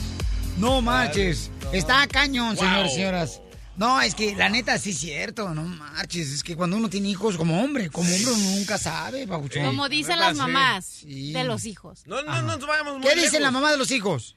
No 0.58 0.82
marches. 0.82 1.50
Está 1.72 2.06
cañón, 2.06 2.56
señores 2.56 2.92
y 2.92 2.96
señoras. 2.96 3.40
No, 3.76 3.98
es 4.02 4.14
que 4.14 4.36
la 4.36 4.50
neta 4.50 4.76
sí 4.76 4.90
es 4.90 4.98
cierto, 4.98 5.54
no 5.54 5.62
marches. 5.62 6.28
Es 6.32 6.42
que 6.42 6.54
cuando 6.54 6.76
uno 6.76 6.90
tiene 6.90 7.08
hijos 7.08 7.38
como 7.38 7.62
hombre, 7.62 7.88
como 7.88 8.10
hombre 8.12 8.30
uno 8.30 8.56
nunca 8.56 8.76
sabe, 8.76 9.24
babuchón. 9.24 9.64
Como 9.64 9.88
dicen 9.88 10.18
las 10.18 10.36
mamás 10.36 11.00
de 11.06 11.44
los 11.44 11.64
hijos. 11.64 12.02
No, 12.06 12.22
no, 12.22 12.42
no 12.42 12.58
nos 12.58 12.66
vayamos 12.66 12.98
muy 12.98 13.08
¿Qué 13.08 13.14
dice 13.14 13.24
lejos. 13.32 13.40
la 13.40 13.50
mamá 13.50 13.70
de 13.70 13.78
los 13.78 13.90
hijos? 13.90 14.36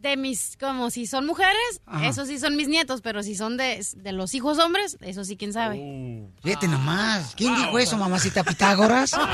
De 0.00 0.16
mis, 0.16 0.56
como 0.60 0.90
si 0.90 1.06
son 1.06 1.26
mujeres, 1.26 1.80
Ajá. 1.86 2.06
esos 2.06 2.28
sí 2.28 2.38
son 2.38 2.54
mis 2.56 2.68
nietos, 2.68 3.00
pero 3.02 3.22
si 3.24 3.34
son 3.34 3.56
de, 3.56 3.84
de 3.96 4.12
los 4.12 4.32
hijos 4.34 4.58
hombres, 4.58 4.96
eso 5.00 5.24
sí, 5.24 5.36
quién 5.36 5.52
sabe. 5.52 6.28
Fíjate 6.42 6.68
nomás. 6.68 7.34
¿Quién 7.34 7.54
dijo 7.56 7.78
eso, 7.78 7.96
mamacita 7.96 8.44
Pitágoras? 8.44 9.12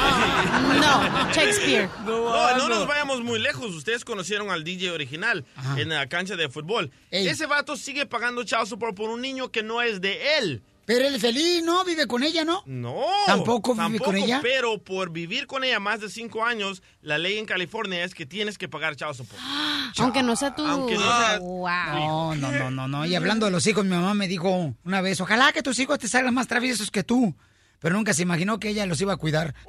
No, 0.81 1.33
Shakespeare. 1.33 1.89
No, 2.05 2.57
no 2.57 2.69
nos 2.69 2.87
vayamos 2.87 3.23
muy 3.23 3.39
lejos. 3.39 3.75
Ustedes 3.75 4.05
conocieron 4.05 4.51
al 4.51 4.65
DJ 4.65 4.91
original 4.91 5.45
en 5.77 5.89
la 5.91 6.09
cancha 6.09 6.37
de 6.37 6.49
fútbol. 6.49 6.91
Ese 7.11 7.47
vato 7.47 7.77
sigue 7.77 8.07
pagando 8.07 8.45
child 8.45 8.67
support 8.67 8.97
por 8.97 9.11
un 9.11 9.21
niño 9.21 9.51
que 9.51 9.63
no 9.63 9.83
es 9.83 10.01
de 10.01 10.39
él. 10.39 10.63
Pero 10.87 11.07
él 11.09 11.19
feliz, 11.21 11.63
¿no? 11.65 11.83
Vive 11.85 12.07
con 12.07 12.23
ella, 12.23 12.45
¿no? 12.45 12.63
No. 12.67 12.95
¿Tampoco 13.27 13.75
vive 13.75 13.99
con 14.01 14.17
ella? 14.17 14.41
Pero 14.43 14.79
por 14.83 15.11
vivir 15.11 15.47
con 15.47 15.65
ella 15.65 15.81
más 15.81 16.01
de 16.01 16.11
cinco 16.11 16.45
años, 16.45 16.83
la 17.01 17.17
ley 17.19 17.39
en 17.39 17.47
California 17.47 18.05
es 18.05 18.15
que 18.15 18.27
tienes 18.27 18.59
que 18.59 18.69
pagar 18.69 18.95
child 18.97 19.15
support. 19.15 19.41
Aunque 19.99 20.23
no 20.23 20.37
sea 20.37 20.55
tu... 20.55 20.67
Aunque 20.67 20.95
no 20.95 21.01
sea- 21.01 21.39
Wow. 21.39 21.65
No, 21.95 22.35
no, 22.35 22.53
no, 22.53 22.71
no, 22.71 22.89
no. 22.89 23.07
Y 23.07 23.15
hablando 23.15 23.47
de 23.47 23.53
los 23.53 23.67
hijos, 23.67 23.85
mi 23.85 23.91
mamá 23.93 24.13
me 24.15 24.29
dijo 24.29 24.75
una 24.85 25.01
vez, 25.01 25.21
ojalá 25.21 25.53
que 25.53 25.63
tus 25.63 25.79
hijos 25.79 25.99
te 25.99 26.09
salgan 26.09 26.35
más 26.35 26.47
traviesos 26.49 26.91
que 26.91 27.03
tú. 27.03 27.35
Pero 27.81 27.97
nunca 27.97 28.13
se 28.15 28.23
imaginó 28.23 28.59
que 28.59 28.69
ella 28.71 28.87
los 28.87 29.01
iba 29.01 29.13
a 29.13 29.17
cuidar. 29.17 29.55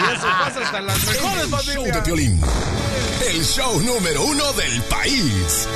Y 0.00 0.02
eso 0.14 0.26
pasa 0.40 0.60
hasta 0.62 0.80
las 0.80 1.04
mejores 1.06 1.44
El 1.44 1.50
show 1.50 1.60
de 1.64 1.66
familias. 1.92 2.04
Piolín. 2.04 2.40
El 3.28 3.44
show 3.44 3.80
número 3.82 4.24
uno 4.24 4.52
del 4.54 4.80
país. 4.82 5.68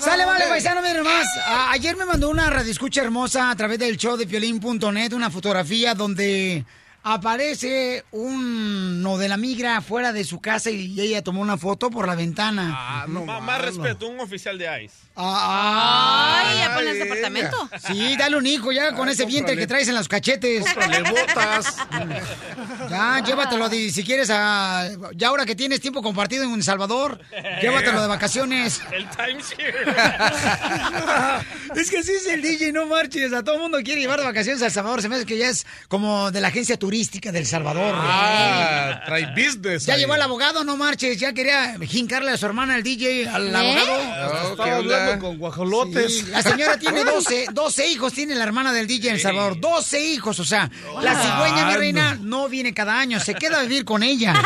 Sale, 0.00 0.24
vale, 0.24 0.44
paisano, 0.48 0.82
miren 0.82 1.02
más. 1.04 1.26
A- 1.46 1.70
ayer 1.72 1.96
me 1.96 2.04
mandó 2.04 2.28
una 2.30 2.50
radioescucha 2.50 3.02
hermosa 3.02 3.50
a 3.50 3.56
través 3.56 3.78
del 3.78 3.96
show 3.96 4.16
de 4.16 4.26
piolín.net 4.26 5.12
una 5.12 5.30
fotografía 5.30 5.94
donde 5.94 6.64
aparece 7.02 8.04
uno 8.10 9.16
de 9.18 9.28
la 9.28 9.36
migra 9.36 9.80
fuera 9.80 10.12
de 10.12 10.24
su 10.24 10.40
casa 10.40 10.70
y 10.70 11.00
ella 11.00 11.22
tomó 11.22 11.40
una 11.40 11.56
foto 11.56 11.90
por 11.90 12.06
la 12.06 12.14
ventana. 12.14 13.04
Ma- 13.24 13.40
más 13.40 13.60
respeto, 13.62 14.08
un 14.08 14.20
oficial 14.20 14.58
de 14.58 14.84
ICE. 14.84 15.05
Ay, 15.18 16.58
ya 16.58 16.74
pones 16.74 16.98
departamento. 16.98 17.68
Sí, 17.86 18.16
dale 18.18 18.36
un 18.36 18.46
hijo 18.46 18.70
ya 18.72 18.92
con 18.92 19.08
ese 19.08 19.24
vientre 19.24 19.56
que 19.56 19.66
traes 19.66 19.88
en 19.88 19.94
los 19.94 20.08
cachetes. 20.08 20.62
Cómprale 20.64 21.02
botas. 21.10 21.76
Ya, 22.90 23.22
llévatelo 23.24 23.68
de- 23.68 23.90
si 23.90 24.04
quieres 24.04 24.28
a... 24.30 24.88
Ya 25.14 25.28
ahora 25.28 25.46
que 25.46 25.54
tienes 25.54 25.80
tiempo 25.80 26.02
compartido 26.02 26.44
en 26.44 26.52
El 26.54 26.62
Salvador, 26.62 27.18
llévatelo 27.62 28.02
de 28.02 28.08
vacaciones. 28.08 28.80
El 28.92 29.08
timeshare. 29.10 29.74
Es 31.74 31.90
que 31.90 31.98
así 31.98 32.12
es 32.12 32.26
el 32.26 32.40
DJ, 32.42 32.72
no 32.72 32.86
marches. 32.86 33.32
A 33.32 33.42
todo 33.42 33.56
el 33.56 33.60
mundo 33.62 33.78
quiere 33.84 34.00
llevar 34.00 34.18
de 34.20 34.24
vacaciones 34.24 34.62
a 34.62 34.66
El 34.66 34.72
Salvador. 34.72 35.02
Se 35.02 35.08
me 35.08 35.16
hace 35.16 35.26
que 35.26 35.36
ya 35.36 35.48
es 35.48 35.66
como 35.88 36.30
de 36.30 36.40
la 36.40 36.48
agencia 36.48 36.78
turística 36.78 37.32
del 37.32 37.44
Salvador. 37.46 37.94
Ah, 37.96 39.02
trae 39.04 39.26
business. 39.34 39.84
Ya 39.86 39.94
ahí. 39.94 40.00
llevó 40.00 40.14
al 40.14 40.22
abogado, 40.22 40.64
no 40.64 40.76
marches. 40.76 41.18
Ya 41.18 41.32
quería 41.32 41.76
jincarle 41.82 42.30
a 42.30 42.36
su 42.36 42.46
hermana, 42.46 42.76
el 42.76 42.82
DJ, 42.82 43.28
al 43.28 43.54
abogado. 43.54 43.94
Hasta 43.94 44.50
Estaba 44.50 45.05
hablando 45.06 45.26
con 45.28 45.38
guajolotes. 45.38 46.18
Sí, 46.18 46.26
la 46.30 46.42
señora 46.42 46.78
tiene 46.78 47.04
12, 47.04 47.46
12 47.52 47.86
hijos, 47.88 48.12
tiene 48.12 48.34
la 48.34 48.44
hermana 48.44 48.72
del 48.72 48.86
DJ 48.86 49.08
en 49.08 49.14
El 49.16 49.20
Salvador. 49.20 49.60
12 49.60 50.00
hijos, 50.00 50.38
o 50.40 50.44
sea, 50.44 50.70
la 51.02 51.14
cigüeña, 51.14 51.66
mi 51.66 51.72
Ah, 51.72 51.76
reina, 51.76 52.18
no 52.20 52.48
viene 52.48 52.72
cada 52.74 52.98
año, 52.98 53.18
se 53.20 53.34
queda 53.34 53.58
a 53.60 53.62
vivir 53.62 53.84
con 53.84 54.02
ella. 54.02 54.34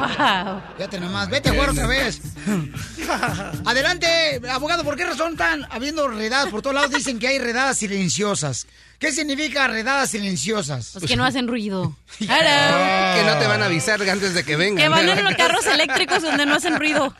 Wow. 0.00 0.62
Fíjate 0.76 0.98
nomás, 1.00 1.28
vete 1.28 1.50
a 1.50 1.52
jugar 1.52 1.70
otra 1.70 1.86
vez. 1.86 2.20
Adelante, 3.66 4.40
abogado, 4.50 4.82
¿por 4.84 4.96
qué 4.96 5.04
razón 5.04 5.32
están 5.32 5.66
habiendo 5.70 6.08
redadas 6.08 6.48
por 6.48 6.62
todos 6.62 6.74
lados? 6.74 6.90
Dicen 6.90 7.18
que 7.18 7.28
hay 7.28 7.38
redadas 7.38 7.78
silenciosas. 7.78 8.66
¿Qué 9.00 9.12
significa 9.12 9.66
redadas 9.66 10.10
silenciosas? 10.10 10.90
Pues 10.92 11.06
que 11.06 11.16
no 11.16 11.24
hacen 11.24 11.48
ruido. 11.48 11.96
Hello. 12.20 12.28
Que 12.28 13.24
no 13.24 13.38
te 13.38 13.46
van 13.46 13.62
a 13.62 13.64
avisar 13.64 14.00
antes 14.02 14.34
de 14.34 14.44
que 14.44 14.56
vengan. 14.56 14.76
Que 14.76 14.88
van 14.90 15.08
en 15.08 15.24
los 15.24 15.34
carros 15.38 15.64
eléctricos 15.64 16.20
donde 16.22 16.44
no 16.44 16.56
hacen 16.56 16.76
ruido. 16.78 17.14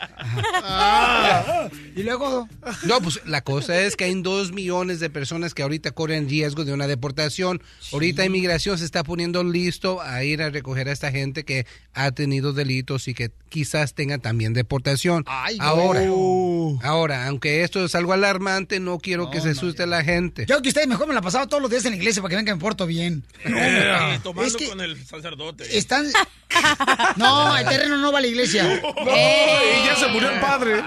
Y 1.96 2.02
luego, 2.02 2.46
No, 2.84 3.00
pues 3.00 3.20
la 3.24 3.40
cosa 3.42 3.80
es 3.80 3.96
que 3.96 4.04
hay 4.04 4.20
dos 4.20 4.52
millones 4.52 5.00
de 5.00 5.08
personas 5.08 5.54
que 5.54 5.62
ahorita 5.62 5.92
corren 5.92 6.28
riesgo 6.28 6.66
de 6.66 6.74
una 6.74 6.86
deportación. 6.86 7.62
Ahorita 7.92 8.26
inmigración 8.26 8.76
se 8.76 8.84
está 8.84 9.02
poniendo 9.02 9.42
listo 9.42 10.02
a 10.02 10.22
ir 10.22 10.42
a 10.42 10.50
recoger 10.50 10.86
a 10.88 10.92
esta 10.92 11.10
gente 11.10 11.44
que 11.46 11.64
ha 11.94 12.10
tenido 12.12 12.52
delitos 12.52 13.08
y 13.08 13.14
que 13.14 13.30
quizás 13.48 13.94
tenga 13.94 14.18
también 14.18 14.52
deportación. 14.52 15.24
Ay, 15.26 15.56
ahora, 15.60 16.02
güey. 16.06 16.78
ahora, 16.82 17.26
aunque 17.26 17.64
esto 17.64 17.82
es 17.84 17.94
algo 17.94 18.12
alarmante, 18.12 18.80
no 18.80 18.98
quiero 18.98 19.30
que 19.30 19.40
se 19.40 19.50
asuste 19.50 19.86
la 19.86 20.04
gente. 20.04 20.44
yo 20.46 20.60
que 20.60 20.68
ustedes 20.68 20.86
mejor 20.86 21.08
me 21.08 21.14
la 21.14 21.22
pasaba 21.22 21.46
todos 21.46 21.62
los 21.62 21.69
días 21.70 21.84
en 21.84 21.92
la 21.92 21.96
iglesia 21.96 22.20
para 22.22 22.30
que 22.30 22.36
vean 22.36 22.44
que 22.46 22.54
me 22.54 22.60
porto 22.60 22.86
bien. 22.86 23.24
Eh, 23.44 24.18
tomando 24.22 24.46
Es 24.48 24.56
que 24.56 24.68
con 24.68 24.80
el 24.80 25.02
sacerdote. 25.06 25.76
están... 25.76 26.06
No, 27.16 27.56
el 27.56 27.64
terreno 27.66 27.96
no 27.98 28.10
va 28.12 28.18
a 28.18 28.22
la 28.22 28.26
iglesia. 28.26 28.82
y 28.82 29.86
ya 29.86 29.94
se 29.96 30.08
murió 30.08 30.30
el 30.30 30.40
padre. 30.40 30.82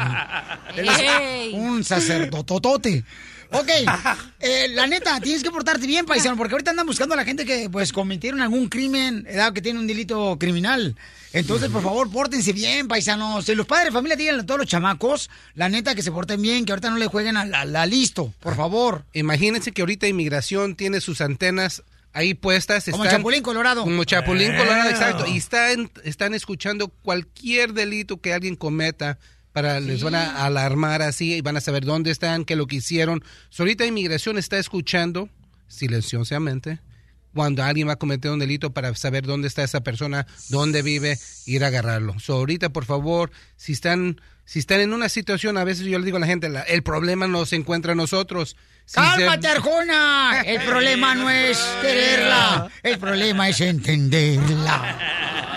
Él 0.76 0.90
es 0.90 1.54
un 1.54 1.84
sacerdototote. 1.84 3.04
Ok, 3.54 3.70
eh, 4.40 4.68
la 4.70 4.88
neta, 4.88 5.20
tienes 5.20 5.44
que 5.44 5.52
portarte 5.52 5.86
bien, 5.88 6.06
paisano, 6.06 6.36
porque 6.38 6.54
ahorita 6.56 6.72
andan 6.72 6.86
buscando 6.88 7.14
a 7.14 7.18
la 7.18 7.24
gente 7.26 7.46
que, 7.46 7.70
pues, 7.70 7.94
cometieron 7.94 8.42
algún 8.42 8.68
crimen, 8.68 9.26
edad 9.30 9.54
que 9.54 9.62
tiene 9.62 9.80
un 9.80 9.88
delito 9.88 10.38
criminal. 10.40 10.96
Entonces, 11.34 11.70
por 11.70 11.82
favor, 11.82 12.12
pórtense 12.12 12.54
bien, 12.54 12.88
paisanos. 12.88 13.46
Si 13.46 13.56
los 13.56 13.66
padres 13.66 13.88
de 13.88 13.92
familia 13.92 14.16
digan 14.16 14.40
a 14.40 14.46
todos 14.46 14.60
los 14.60 14.68
chamacos, 14.68 15.30
la 15.56 15.70
neta, 15.70 15.96
que 15.96 16.04
se 16.04 16.12
porten 16.12 16.42
bien, 16.42 16.66
que 16.66 16.72
ahorita 16.72 16.90
no 16.92 16.98
le 16.98 17.08
jueguen 17.08 17.38
a 17.38 17.46
la, 17.46 17.66
la 17.66 17.86
listo, 17.86 18.34
por 18.40 18.56
favor. 18.56 19.06
Imagínense 19.14 19.72
que 19.72 19.82
ahorita 19.82 20.08
inmigración 20.08 20.76
tiene 20.76 21.02
sus 21.02 21.22
antenas 21.22 21.82
ahí 22.14 22.36
puestas. 22.36 22.86
Como 22.92 23.04
están- 23.04 23.20
Chapulín 23.20 23.42
Colorado. 23.42 23.82
Como 23.84 24.04
Chapulín 24.04 24.52
Eh. 24.52 24.58
Colorado, 24.58 24.90
exacto. 24.90 25.26
Y 25.28 25.38
están, 25.38 25.90
están 26.04 26.34
escuchando 26.36 26.88
cualquier 26.88 27.74
delito 27.74 28.22
que 28.22 28.34
alguien 28.34 28.56
cometa. 28.56 29.18
Para, 29.54 29.80
les 29.80 30.04
van 30.04 30.16
a 30.16 30.46
alarmar 30.46 31.02
así 31.04 31.36
y 31.36 31.42
van 31.42 31.58
a 31.58 31.62
saber 31.62 31.86
dónde 31.86 32.10
están, 32.12 32.44
qué 32.44 32.54
es 32.54 32.58
lo 32.58 32.66
que 32.68 32.78
hicieron. 32.78 33.24
So, 33.50 33.64
ahorita 33.64 33.86
inmigración 33.86 34.38
está 34.38 34.58
escuchando 34.58 35.30
silenciosamente 35.68 36.80
cuando 37.34 37.64
alguien 37.64 37.88
va 37.88 37.94
a 37.94 37.98
cometer 37.98 38.32
un 38.32 38.40
delito 38.40 38.74
para 38.74 38.94
saber 38.96 39.26
dónde 39.26 39.48
está 39.48 39.64
esa 39.64 39.82
persona, 39.82 40.28
dónde 40.50 40.82
vive, 40.82 41.18
ir 41.46 41.64
a 41.64 41.68
agarrarlo. 41.68 42.20
So, 42.20 42.34
ahorita, 42.34 42.70
por 42.70 42.86
favor, 42.86 43.32
si 43.56 43.74
están, 43.74 44.22
si 44.46 44.60
están 44.60 44.80
en 44.82 44.94
una 44.94 45.10
situación, 45.10 45.58
a 45.58 45.64
veces 45.64 45.86
yo 45.88 45.98
le 46.00 46.06
digo 46.06 46.18
a 46.18 46.20
la 46.20 46.28
gente, 46.28 46.50
la- 46.50 46.62
el 46.64 46.84
problema 46.84 47.28
no 47.28 47.46
se 47.46 47.56
encuentra 47.56 47.94
en 47.94 47.98
nosotros. 47.98 48.56
Si 48.86 48.96
se- 48.96 49.00
¡Cálmate, 49.02 49.48
Arjona! 49.48 50.42
El 50.46 50.62
problema 50.62 51.16
no 51.16 51.30
es 51.30 51.58
quererla, 51.82 52.70
el 52.84 52.98
problema 53.00 53.48
es 53.50 53.62
entenderla. 53.62 55.00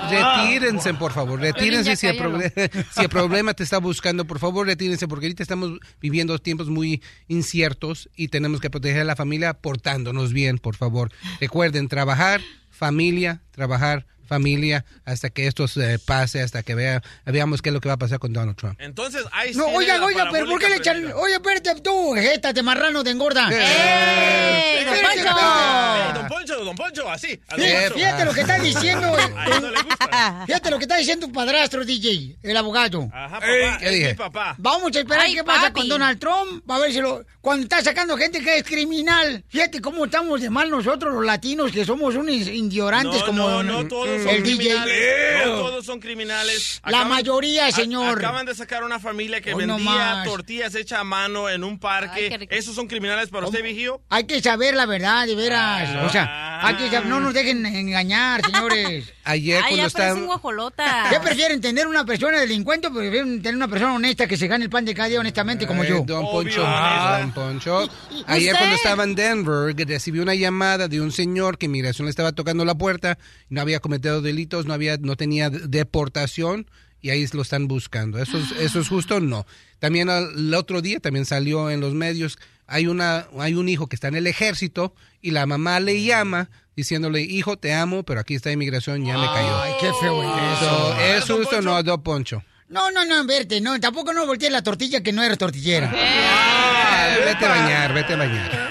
Retírense, 0.09 0.95
por 0.95 1.13
favor, 1.13 1.41
retírense 1.41 1.97
si 1.97 2.07
el, 2.07 2.17
cállalo. 2.17 2.39
proble- 2.39 2.87
si 2.95 3.01
el 3.03 3.09
problema 3.09 3.55
te 3.55 3.65
está 3.65 3.79
buscando, 3.79 4.25
por 4.25 4.39
favor, 4.39 4.67
retírense, 4.67 5.09
porque 5.09 5.27
ahorita 5.27 5.43
estamos 5.43 5.73
viviendo 6.01 6.39
tiempos 6.39 6.69
muy 6.69 7.03
inciertos 7.27 8.09
y 8.15 8.29
tenemos 8.29 8.61
que 8.61 8.71
proteger 8.71 9.01
a 9.01 9.05
la 9.05 9.17
familia 9.17 9.55
portándonos 9.55 10.33
bien, 10.33 10.59
por 10.59 10.77
favor. 10.77 11.11
Recuerden, 11.41 11.89
trabajar, 11.89 12.41
familia, 12.71 13.41
trabajar, 13.57 14.07
familia, 14.29 14.85
hasta 15.05 15.31
que 15.31 15.47
esto 15.47 15.69
se 15.69 15.99
pase, 16.01 16.43
hasta 16.43 16.63
que 16.63 16.75
vea, 16.75 17.03
veamos 17.25 17.63
qué 17.63 17.69
es 17.71 17.73
lo 17.73 17.81
que 17.81 17.89
va 17.89 17.95
a 17.95 17.99
pasar 17.99 18.19
con 18.19 18.33
Donald 18.33 18.57
Trump. 18.57 18.79
Entonces, 18.81 19.25
ahí 19.33 19.55
No, 19.55 19.67
oiga, 19.69 20.05
oiga, 20.05 20.29
pero 20.33 20.47
¿por 20.47 20.59
qué 20.61 20.69
le 20.69 20.77
echan? 20.77 21.13
Oye, 21.15 21.35
espérate 21.35 21.81
tú, 21.81 22.13
jeta, 22.15 22.53
te 22.53 22.63
marrano, 22.63 23.03
te 23.05 23.11
engorda. 23.11 23.49
¡Ey, 23.51 24.85
don 24.85 24.95
Espérate, 24.95 25.17
Poncho! 25.23 25.29
espérate. 25.29 26.09
¡Ey, 26.09 26.15
don 26.15 26.29
Poncho, 26.29 26.65
don 26.65 26.77
Poncho! 26.77 27.09
Así. 27.11 27.41
don 27.49 27.59
Fíjate, 27.61 27.83
Poncho. 27.83 27.95
fíjate 27.95 28.25
lo 28.25 28.33
que 28.35 28.41
está 28.41 28.59
diciendo. 28.59 29.15
A 29.37 29.45
él 29.47 29.63
no 29.63 29.71
le 29.71 29.83
gusta. 29.83 30.45
Fíjate 30.47 30.71
lo 30.71 30.79
que 30.79 30.85
está 30.85 30.97
diciendo 30.97 31.27
tu 31.29 31.33
padrastro, 31.33 31.85
DJ, 31.85 32.37
el 32.43 32.57
abogado. 32.57 33.09
Ajá, 33.13 33.35
papá, 33.41 33.79
¿qué 33.79 33.91
dije? 33.91 34.15
papá. 34.17 34.55
Vamos 34.59 34.95
a 34.95 34.99
esperar 34.99 35.25
Ay, 35.27 35.35
qué 35.35 35.45
pasa 35.45 35.73
con 35.73 35.89
Donald 35.89 36.19
Trump. 36.19 36.69
A 36.69 36.79
ver 36.79 36.93
si 36.93 37.01
lo. 37.01 37.25
Cuando 37.41 37.63
está 37.63 37.81
sacando 37.83 38.17
gente 38.17 38.41
que 38.41 38.59
es 38.59 38.65
criminal. 38.65 39.45
Fíjate 39.49 39.81
cómo 39.81 40.05
estamos 40.07 40.41
de 40.41 40.51
mal 40.51 40.69
nosotros, 40.69 41.15
los 41.15 41.25
latinos, 41.25 41.71
que 41.71 41.85
somos 41.85 42.17
unos 42.17 42.35
indiorantes 42.49 43.21
No, 43.21 43.27
como 43.27 43.46
no, 43.49 43.63
no 43.63 43.89
todos 43.89 44.23
son 44.23 44.29
el 44.35 44.43
DJ. 44.43 44.57
criminales. 44.57 45.47
No 45.47 45.53
todos 45.55 45.87
son 45.87 46.01
criminales. 46.01 46.81
La 46.87 47.05
mayoría, 47.05 47.67
a- 47.67 47.73
señor. 47.73 48.19
Acaban 48.19 48.47
de 48.47 48.55
sacar 48.55 48.85
una 48.85 48.99
familia 49.01 49.41
que 49.41 49.55
Hoy 49.55 49.67
no 49.67 49.77
vendía 49.77 50.23
tortillas 50.25 50.75
hechas 50.75 51.01
a 51.01 51.05
mano 51.05 51.49
en 51.49 51.65
un 51.65 51.79
parque. 51.79 52.37
Ay. 52.41 52.47
¿Esos 52.51 52.75
son 52.75 52.87
criminales 52.89 53.29
para 53.29 53.47
usted, 53.47 53.63
vigío? 53.63 54.01
Hay 54.09 54.25
que 54.25 54.41
saber 54.43 54.75
la 54.75 54.87
verdad, 54.87 55.27
de 55.27 55.35
veras. 55.35 56.05
O 56.05 56.11
sea, 56.11 56.67
hay 56.67 56.75
que 56.77 56.91
sab- 56.91 57.05
no 57.05 57.21
nos 57.21 57.35
dejen 57.35 57.65
engañar, 57.67 58.43
señores. 58.45 59.13
Ayer 59.29 59.57
Ay, 59.65 59.71
cuando 59.71 59.87
estaba... 59.89 60.15
¿Qué 61.11 61.21
prefieren, 61.21 61.61
tener 61.61 61.87
una 61.87 62.05
persona 62.05 62.39
delincuente 62.41 62.87
o 62.87 62.93
prefieren 62.93 63.43
tener 63.43 63.57
una 63.57 63.69
persona 63.69 63.95
honesta 63.95 64.27
que 64.27 64.37
se 64.37 64.47
gane 64.47 64.65
el 64.65 64.71
pan 64.71 64.85
de 64.85 64.95
cada 64.95 65.09
día 65.09 65.21
honestamente 65.21 65.67
como 65.67 65.83
Eh, 65.85 65.89
yo? 65.89 66.05
Don 66.07 66.25
Poncho, 66.27 66.63
honesta. 66.65 67.19
Don 67.21 67.33
Poncho. 67.33 67.79
Ayer 68.27 68.53
¿Usted? 68.53 68.59
cuando 68.59 68.77
estaba 68.77 69.05
en 69.05 69.15
Denver, 69.17 69.77
recibí 69.89 70.21
una 70.21 70.35
llamada 70.35 70.87
de 70.89 71.01
un 71.01 71.11
señor 71.13 71.59
que 71.59 71.67
inmigración 71.67 72.07
le 72.07 72.11
estaba 72.11 72.33
tocando 72.33 72.65
la 72.65 72.75
puerta, 72.77 73.19
no 73.49 73.61
había 73.61 73.81
cometido 73.81 74.23
delitos, 74.23 74.67
no 74.67 74.75
había, 74.75 74.97
no 74.97 75.17
tenía 75.17 75.51
deportación 75.51 76.67
y 77.03 77.11
ahí 77.11 77.27
lo 77.33 77.43
están 77.43 77.69
buscando. 77.69 78.19
¿Eso 78.21 78.39
es, 78.39 78.53
eso 78.61 78.81
es 78.81 78.89
justo? 78.89 79.21
No. 79.21 79.47
También 79.79 80.09
al- 80.09 80.33
el 80.37 80.55
otro 80.55 80.83
día 80.83 81.01
también 81.01 81.25
salió 81.27 81.71
en 81.71 81.81
los 81.81 81.95
medios, 81.95 82.39
hay 82.67 82.87
una, 82.87 83.27
hay 83.39 83.55
un 83.55 83.69
hijo 83.69 83.87
que 83.87 83.97
está 83.97 84.09
en 84.09 84.17
el 84.17 84.27
ejército 84.27 84.95
y 85.23 85.31
la 85.31 85.47
mamá 85.47 85.81
le 85.81 86.03
llama 86.03 86.49
diciéndole, 86.75 87.23
hijo, 87.23 87.57
te 87.57 87.73
amo, 87.73 88.03
pero 88.03 88.21
aquí 88.21 88.35
está 88.35 88.53
inmigración, 88.53 89.05
ya 89.05 89.17
me 89.17 89.27
cayó. 89.27 89.61
Ay, 89.63 89.73
qué 89.81 89.91
feo 90.01 90.23
es 90.23 90.59
So, 90.59 90.97
eso. 90.99 91.01
¿Es 91.01 91.25
justo 91.25 91.59
o 91.59 91.63
no, 91.63 91.83
Don 91.83 92.03
Poncho? 92.03 92.43
No, 92.69 92.91
no, 92.91 93.05
no, 93.05 93.25
verte, 93.25 93.61
no, 93.61 93.79
tampoco 93.79 94.13
no 94.13 94.27
voltees 94.27 94.51
la 94.51 94.63
tortilla 94.63 95.01
que 95.01 95.13
no 95.13 95.23
eres 95.23 95.39
tortillera. 95.39 95.93
Ah, 95.95 97.17
vete 97.25 97.47
a 97.47 97.49
bañar, 97.49 97.95
vete 97.95 98.13
a 98.15 98.17
bañar. 98.17 98.71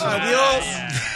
Adiós. 0.00 0.64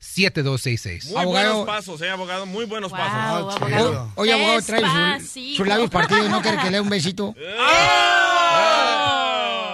844-644-7266. 0.00 1.10
Muy 1.10 1.20
Abogado. 1.20 1.48
buenos 1.58 1.66
pasos, 1.66 2.00
eh, 2.02 2.10
abogado. 2.10 2.46
Muy 2.46 2.64
buenos 2.64 2.90
Wow, 2.90 2.98
pasos. 2.98 3.56
abogado. 3.62 4.12
Oye, 4.16 4.32
abogado, 4.32 4.60
trae 4.62 5.20
su- 5.20 5.64
labios 5.64 5.90
partidos, 5.90 6.28
¿no 6.30 6.40
quiere 6.42 6.56
que 6.58 6.64
le 6.64 6.70
dé 6.72 6.80
un 6.80 6.88
besito? 6.88 7.32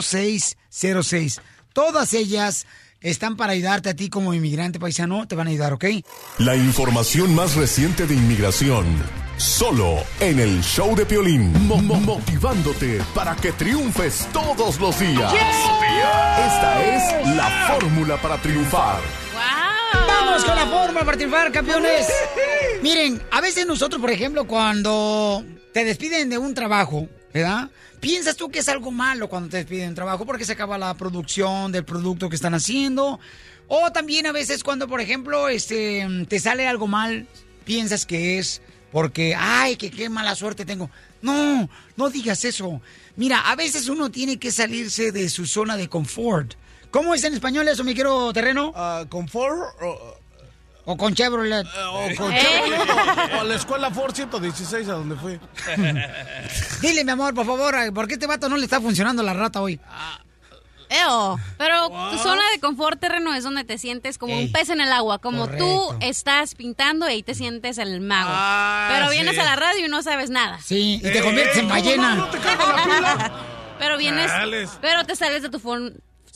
713-766-0606. 0.00 1.40
Todas 1.72 2.14
ellas 2.14 2.66
están 3.00 3.36
para 3.36 3.52
ayudarte 3.52 3.90
a 3.90 3.94
ti 3.94 4.08
como 4.08 4.34
inmigrante 4.34 4.80
paisano. 4.80 5.26
Te 5.28 5.34
van 5.36 5.46
a 5.46 5.50
ayudar, 5.50 5.72
¿ok? 5.72 5.84
La 6.38 6.56
información 6.56 7.34
más 7.34 7.54
reciente 7.54 8.06
de 8.06 8.14
inmigración. 8.14 8.86
Solo 9.36 9.98
en 10.18 10.40
el 10.40 10.60
show 10.64 10.96
de 10.96 11.06
Piolín. 11.06 11.52
Mo- 11.68 11.80
mo- 11.80 12.00
motivándote 12.00 13.00
para 13.14 13.36
que 13.36 13.52
triunfes 13.52 14.26
todos 14.32 14.80
los 14.80 14.98
días. 14.98 15.32
Esta 15.32 16.84
es 16.84 17.36
la 17.36 17.68
fórmula 17.78 18.20
para 18.20 18.36
triunfar. 18.38 19.00
Vamos 19.92 20.44
con 20.44 20.56
la 20.56 20.66
forma 20.66 21.00
para 21.00 21.16
triunfar, 21.16 21.52
campeones. 21.52 22.06
Miren, 22.82 23.22
a 23.30 23.40
veces 23.40 23.66
nosotros, 23.66 24.00
por 24.00 24.10
ejemplo, 24.10 24.46
cuando 24.46 25.44
te 25.72 25.84
despiden 25.84 26.30
de 26.30 26.38
un 26.38 26.54
trabajo 26.54 27.08
¿verdad? 27.32 27.70
¿Piensas 28.00 28.36
tú 28.36 28.48
que 28.48 28.60
es 28.60 28.68
algo 28.68 28.90
malo 28.90 29.28
cuando 29.28 29.48
te 29.48 29.58
despiden 29.58 29.90
de 29.90 29.94
trabajo 29.94 30.24
porque 30.24 30.44
se 30.44 30.52
acaba 30.52 30.78
la 30.78 30.94
producción 30.94 31.72
del 31.72 31.84
producto 31.84 32.28
que 32.28 32.36
están 32.36 32.54
haciendo? 32.54 33.18
O 33.66 33.92
también 33.92 34.26
a 34.26 34.32
veces 34.32 34.64
cuando, 34.64 34.88
por 34.88 35.00
ejemplo, 35.00 35.48
este, 35.48 36.06
te 36.28 36.38
sale 36.38 36.66
algo 36.66 36.86
mal, 36.86 37.26
piensas 37.64 38.06
que 38.06 38.38
es 38.38 38.62
porque, 38.92 39.34
ay, 39.36 39.76
que 39.76 39.90
qué 39.90 40.08
mala 40.08 40.34
suerte 40.34 40.64
tengo. 40.64 40.90
No, 41.20 41.68
no 41.96 42.08
digas 42.08 42.44
eso. 42.44 42.80
Mira, 43.16 43.40
a 43.40 43.56
veces 43.56 43.88
uno 43.88 44.10
tiene 44.10 44.38
que 44.38 44.50
salirse 44.50 45.12
de 45.12 45.28
su 45.28 45.44
zona 45.44 45.76
de 45.76 45.88
confort. 45.88 46.54
¿Cómo 46.98 47.14
es 47.14 47.22
en 47.22 47.32
español 47.34 47.68
eso, 47.68 47.84
mi 47.84 47.94
quiero 47.94 48.32
terreno? 48.32 48.74
¿Confort? 49.08 49.60
O 50.84 50.96
con 50.96 51.14
Chevrolet. 51.14 51.64
O 51.92 52.08
con 52.16 52.34
Chevrolet, 52.34 52.90
o- 52.90 53.36
o 53.36 53.40
a 53.40 53.44
la 53.44 53.54
escuela 53.54 53.88
Ford 53.92 54.12
116 54.12 54.88
a 54.88 54.92
donde 54.94 55.14
fui. 55.14 55.38
Dile, 56.82 57.04
mi 57.04 57.12
amor, 57.12 57.34
por 57.34 57.46
favor, 57.46 57.76
¿por 57.94 58.08
qué 58.08 58.14
este 58.14 58.26
vato 58.26 58.48
no 58.48 58.56
le 58.56 58.64
está 58.64 58.80
funcionando 58.80 59.22
la 59.22 59.32
rata 59.32 59.60
hoy? 59.62 59.78
Eo, 60.88 61.38
pero 61.56 61.88
tu 62.10 62.18
zona 62.18 62.42
de 62.52 62.58
confort 62.58 62.98
terreno 62.98 63.32
es 63.32 63.44
donde 63.44 63.62
te 63.62 63.78
sientes 63.78 64.18
como 64.18 64.32
Ey. 64.34 64.46
un 64.46 64.52
pez 64.52 64.68
en 64.70 64.80
el 64.80 64.90
agua, 64.90 65.20
como 65.20 65.46
tú 65.46 65.94
estás 66.00 66.56
pintando 66.56 67.06
y 67.08 67.12
ahí 67.12 67.22
te 67.22 67.36
sientes 67.36 67.78
el 67.78 68.00
mago. 68.00 68.30
Ah, 68.32 68.88
pero 68.92 69.08
vienes 69.10 69.34
sí. 69.36 69.40
a 69.40 69.44
la 69.44 69.54
radio 69.54 69.86
y 69.86 69.88
no 69.88 70.02
sabes 70.02 70.30
nada. 70.30 70.58
Sí, 70.64 70.96
y 71.00 71.12
te 71.12 71.22
conviertes 71.22 71.58
en 71.58 71.68
ballena. 71.68 72.28
pero 73.78 73.98
vienes, 73.98 74.32
pero 74.80 75.04
te 75.04 75.14
sales 75.14 75.42
de 75.42 75.48
tu 75.48 75.60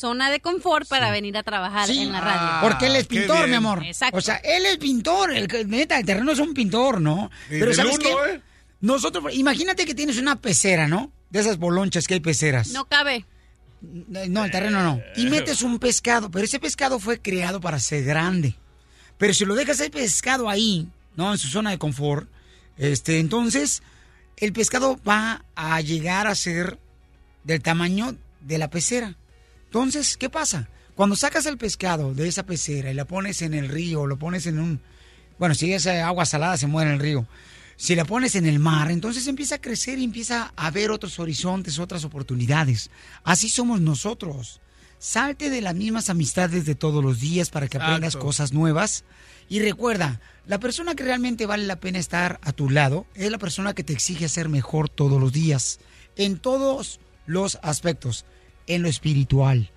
zona 0.02 0.30
de 0.30 0.40
confort 0.40 0.88
para 0.88 1.10
venir 1.12 1.36
a 1.36 1.42
trabajar 1.44 1.86
Sí, 1.86 2.02
en 2.02 2.10
la 2.12 2.20
radio. 2.20 2.60
porque 2.68 2.86
él 2.86 2.96
es 2.96 3.06
pintor, 3.06 3.46
mi 3.48 3.54
amor. 3.54 3.84
Exacto. 3.84 4.18
O 4.18 4.20
sea, 4.20 4.36
él 4.36 4.66
es 4.66 4.76
pintor. 4.78 5.32
El, 5.32 5.46
neta, 5.70 5.96
el 5.98 6.04
terreno 6.04 6.32
es 6.32 6.40
un 6.40 6.52
pintor, 6.54 7.00
¿no? 7.00 7.30
Y 7.48 7.58
Pero 7.60 7.72
¿sabes 7.72 7.94
uno, 7.98 8.02
qué? 8.04 8.32
¿eh? 8.34 8.40
Nosotros, 8.80 9.32
imagínate 9.32 9.86
que 9.86 9.94
tienes 9.94 10.18
una 10.18 10.40
pecera, 10.40 10.88
¿no? 10.88 11.12
De 11.30 11.38
esas 11.40 11.56
bolonchas 11.58 12.06
que 12.08 12.14
hay 12.14 12.20
peceras. 12.20 12.68
No 12.70 12.84
cabe. 12.86 13.24
No, 13.80 14.44
el 14.44 14.50
terreno 14.50 14.82
no. 14.82 15.00
Y 15.16 15.26
metes 15.30 15.62
un 15.62 15.78
pescado, 15.78 16.30
pero 16.30 16.44
ese 16.44 16.58
pescado 16.58 16.98
fue 16.98 17.20
creado 17.20 17.60
para 17.60 17.78
ser 17.78 18.04
grande. 18.04 18.56
Pero 19.18 19.32
si 19.34 19.44
lo 19.44 19.54
dejas 19.54 19.80
el 19.80 19.90
pescado 19.92 20.48
ahí, 20.48 20.88
¿no? 21.16 21.30
En 21.32 21.38
su 21.38 21.46
zona 21.48 21.70
de 21.70 21.78
confort, 21.78 22.28
este, 22.76 23.18
entonces 23.20 23.82
el 24.36 24.52
pescado 24.52 24.98
va 25.08 25.44
a 25.54 25.80
llegar 25.80 26.26
a 26.26 26.34
ser 26.34 26.78
del 27.44 27.62
tamaño 27.62 28.16
de 28.40 28.58
la 28.58 28.68
pecera. 28.68 29.16
Entonces, 29.72 30.18
¿qué 30.18 30.28
pasa? 30.28 30.68
Cuando 30.94 31.16
sacas 31.16 31.46
el 31.46 31.56
pescado 31.56 32.12
de 32.12 32.28
esa 32.28 32.44
pecera 32.44 32.90
y 32.90 32.94
la 32.94 33.06
pones 33.06 33.40
en 33.40 33.54
el 33.54 33.70
río, 33.70 34.06
lo 34.06 34.18
pones 34.18 34.44
en 34.44 34.58
un... 34.58 34.82
Bueno, 35.38 35.54
si 35.54 35.72
es 35.72 35.86
agua 35.86 36.26
salada, 36.26 36.58
se 36.58 36.66
muere 36.66 36.90
en 36.90 36.96
el 36.96 37.00
río. 37.00 37.26
Si 37.76 37.94
la 37.94 38.04
pones 38.04 38.34
en 38.34 38.44
el 38.44 38.58
mar, 38.58 38.90
entonces 38.90 39.26
empieza 39.28 39.54
a 39.54 39.60
crecer 39.62 39.98
y 39.98 40.04
empieza 40.04 40.52
a 40.56 40.70
ver 40.70 40.90
otros 40.90 41.18
horizontes, 41.18 41.78
otras 41.78 42.04
oportunidades. 42.04 42.90
Así 43.24 43.48
somos 43.48 43.80
nosotros. 43.80 44.60
Salte 44.98 45.48
de 45.48 45.62
las 45.62 45.74
mismas 45.74 46.10
amistades 46.10 46.66
de 46.66 46.74
todos 46.74 47.02
los 47.02 47.18
días 47.18 47.48
para 47.48 47.66
que 47.66 47.78
aprendas 47.78 48.08
Exacto. 48.08 48.26
cosas 48.26 48.52
nuevas. 48.52 49.04
Y 49.48 49.60
recuerda, 49.60 50.20
la 50.46 50.60
persona 50.60 50.94
que 50.94 51.04
realmente 51.04 51.46
vale 51.46 51.64
la 51.64 51.80
pena 51.80 51.98
estar 51.98 52.38
a 52.42 52.52
tu 52.52 52.68
lado 52.68 53.06
es 53.14 53.30
la 53.30 53.38
persona 53.38 53.72
que 53.72 53.84
te 53.84 53.94
exige 53.94 54.28
ser 54.28 54.50
mejor 54.50 54.90
todos 54.90 55.18
los 55.18 55.32
días. 55.32 55.80
En 56.14 56.36
todos 56.36 57.00
los 57.24 57.58
aspectos. 57.62 58.26
En 58.66 58.82
lo 58.82 58.88
espiritual, 58.88 59.70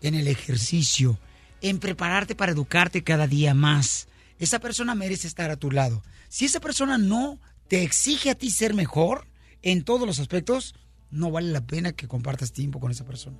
en 0.00 0.14
el 0.14 0.28
ejercicio, 0.28 1.18
en 1.60 1.78
prepararte 1.78 2.34
para 2.34 2.52
educarte 2.52 3.04
cada 3.04 3.26
día 3.26 3.54
más. 3.54 4.08
Esa 4.38 4.58
persona 4.58 4.94
merece 4.94 5.28
estar 5.28 5.50
a 5.50 5.56
tu 5.56 5.70
lado. 5.70 6.02
Si 6.28 6.44
esa 6.44 6.60
persona 6.60 6.98
no 6.98 7.38
te 7.68 7.82
exige 7.82 8.30
a 8.30 8.34
ti 8.34 8.50
ser 8.50 8.74
mejor 8.74 9.26
en 9.62 9.84
todos 9.84 10.06
los 10.06 10.18
aspectos, 10.18 10.74
no 11.10 11.30
vale 11.30 11.52
la 11.52 11.64
pena 11.64 11.92
que 11.92 12.08
compartas 12.08 12.52
tiempo 12.52 12.80
con 12.80 12.90
esa 12.90 13.04
persona. 13.04 13.38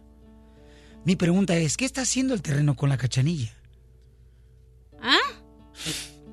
Mi 1.04 1.16
pregunta 1.16 1.56
es, 1.56 1.76
¿qué 1.76 1.84
está 1.84 2.02
haciendo 2.02 2.32
el 2.34 2.42
terreno 2.42 2.76
con 2.76 2.88
la 2.88 2.96
cachanilla? 2.96 3.52
¿Ah? 5.00 5.18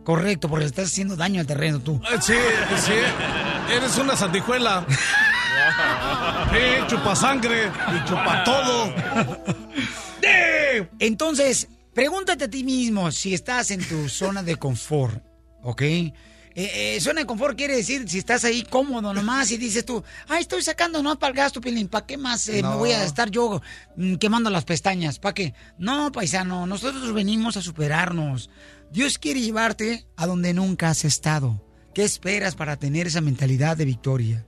Correcto, 0.03 0.47
porque 0.47 0.65
le 0.65 0.69
estás 0.69 0.91
haciendo 0.91 1.15
daño 1.15 1.41
al 1.41 1.47
terreno 1.47 1.79
tú. 1.79 1.99
Sí, 2.21 2.33
sí. 2.85 2.93
Eres 3.71 3.97
una 3.97 4.15
sandijuela. 4.15 4.85
Sí, 6.51 6.87
chupa 6.87 7.15
sangre 7.15 7.67
y 7.67 8.07
chupa 8.09 8.43
todo. 8.43 8.93
Entonces, 10.99 11.67
pregúntate 11.93 12.45
a 12.45 12.49
ti 12.49 12.63
mismo 12.63 13.11
si 13.11 13.33
estás 13.33 13.71
en 13.71 13.87
tu 13.87 14.09
zona 14.09 14.43
de 14.43 14.55
confort, 14.55 15.23
¿ok? 15.63 15.81
Eh, 15.81 16.15
eh, 16.55 16.97
zona 16.99 17.21
de 17.21 17.27
confort 17.27 17.55
quiere 17.57 17.75
decir 17.75 18.09
si 18.09 18.17
estás 18.17 18.43
ahí 18.43 18.63
cómodo 18.63 19.13
nomás 19.13 19.51
y 19.51 19.57
dices 19.57 19.85
tú, 19.85 20.03
ay, 20.27 20.41
estoy 20.41 20.61
sacando 20.63 21.01
no 21.03 21.17
para 21.19 21.31
el 21.31 21.37
gasto, 21.37 21.61
Pilín, 21.61 21.87
¿para 21.87 22.05
qué 22.05 22.17
más 22.17 22.47
eh, 22.49 22.53
me 22.55 22.61
No. 22.63 22.77
voy 22.79 22.91
a 22.91 23.03
estar 23.05 23.29
yo 23.29 23.61
mm, 23.95 24.15
quemando 24.15 24.49
las 24.49 24.65
pestañas? 24.65 25.19
¿Para 25.19 25.33
qué? 25.35 25.53
No, 25.77 26.11
paisano, 26.11 26.65
nosotros 26.65 27.13
venimos 27.13 27.55
a 27.55 27.61
superarnos. 27.61 28.49
Dios 28.91 29.19
quiere 29.19 29.41
llevarte 29.41 30.07
a 30.17 30.25
donde 30.25 30.53
nunca 30.53 30.89
has 30.89 31.05
estado. 31.05 31.63
¿Qué 31.93 32.03
esperas 32.03 32.55
para 32.55 32.75
tener 32.77 33.07
esa 33.07 33.21
mentalidad 33.21 33.77
de 33.77 33.85
victoria? 33.85 34.45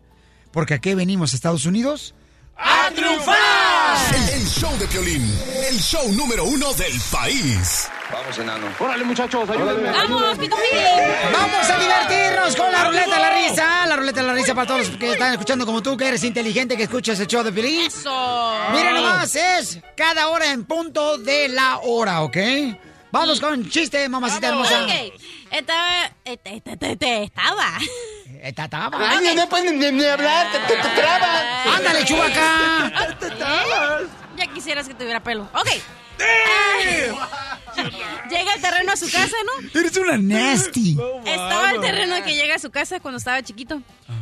Porque 0.51 0.73
aquí 0.73 0.93
venimos 0.93 1.33
a 1.33 1.35
Estados 1.35 1.65
Unidos 1.65 2.13
¡A 2.61 2.91
triunfar! 2.93 4.15
El, 4.15 4.41
el 4.41 4.47
show 4.47 4.77
de 4.77 4.87
Piolín, 4.87 5.23
el 5.67 5.79
show 5.79 6.11
número 6.13 6.45
uno 6.45 6.71
del 6.73 6.93
país. 7.11 7.89
Vamos, 8.11 8.37
enano. 8.37 8.67
Órale, 8.79 9.03
muchachos, 9.03 9.49
ayúdenme. 9.49 9.89
¡Vamos, 9.89 10.21
Vamos 10.21 11.69
a 11.69 11.79
divertirnos 11.79 12.55
con 12.55 12.71
la 12.71 12.83
ruleta 12.85 13.15
de 13.15 13.21
la 13.21 13.47
risa. 13.47 13.85
La 13.87 13.95
ruleta 13.95 14.21
de 14.21 14.27
la 14.27 14.33
risa 14.33 14.53
para 14.53 14.67
todos 14.67 14.87
los 14.87 14.97
que 14.97 15.13
están 15.13 15.31
escuchando 15.31 15.65
como 15.65 15.81
tú, 15.81 15.97
que 15.97 16.07
eres 16.07 16.23
inteligente, 16.23 16.77
que 16.77 16.83
escuchas 16.83 17.19
el 17.19 17.27
show 17.27 17.43
de 17.43 17.51
Piolín. 17.51 17.87
Eso. 17.87 18.53
Mira 18.73 18.93
nomás, 18.93 19.35
es 19.35 19.79
cada 19.95 20.27
hora 20.27 20.51
en 20.51 20.65
punto 20.65 21.17
de 21.17 21.47
la 21.49 21.79
hora, 21.79 22.21
¿ok? 22.21 22.37
Vamos 23.11 23.39
con 23.41 23.69
chiste, 23.69 24.07
mamacita 24.09 24.47
hermosa. 24.47 24.83
Ok. 24.83 25.13
Estaba. 25.51 26.11
et- 26.25 26.41
et- 26.45 26.67
et- 26.67 27.03
Estaba. 27.23 27.77
Esta 28.41 28.67
taba. 28.69 28.97
Ay, 29.11 29.35
no 29.35 29.47
pueden 29.49 29.79
ni, 29.79 30.03
hablar, 30.05 30.47
te, 30.51 30.75
trabas. 30.75 31.67
Ándale, 31.77 32.05
chubaca. 32.05 32.91
Ya 34.37 34.47
quisieras 34.47 34.87
que 34.87 34.93
tuviera 34.93 35.21
pelo. 35.21 35.43
Ok. 35.53 35.67
Ah, 36.19 37.27
llega 38.29 38.53
el 38.53 38.61
terreno 38.61 38.91
a 38.91 38.95
su 38.95 39.05
casa, 39.11 39.35
¿no? 39.45 39.79
Eres 39.79 39.97
una 39.97 40.17
nasty. 40.17 40.97
Estaba 41.25 41.71
el 41.71 41.81
terreno 41.81 42.23
que 42.23 42.35
llega 42.35 42.55
a 42.55 42.59
su 42.59 42.71
casa 42.71 42.99
cuando 42.99 43.17
estaba 43.17 43.41
chiquito. 43.43 43.81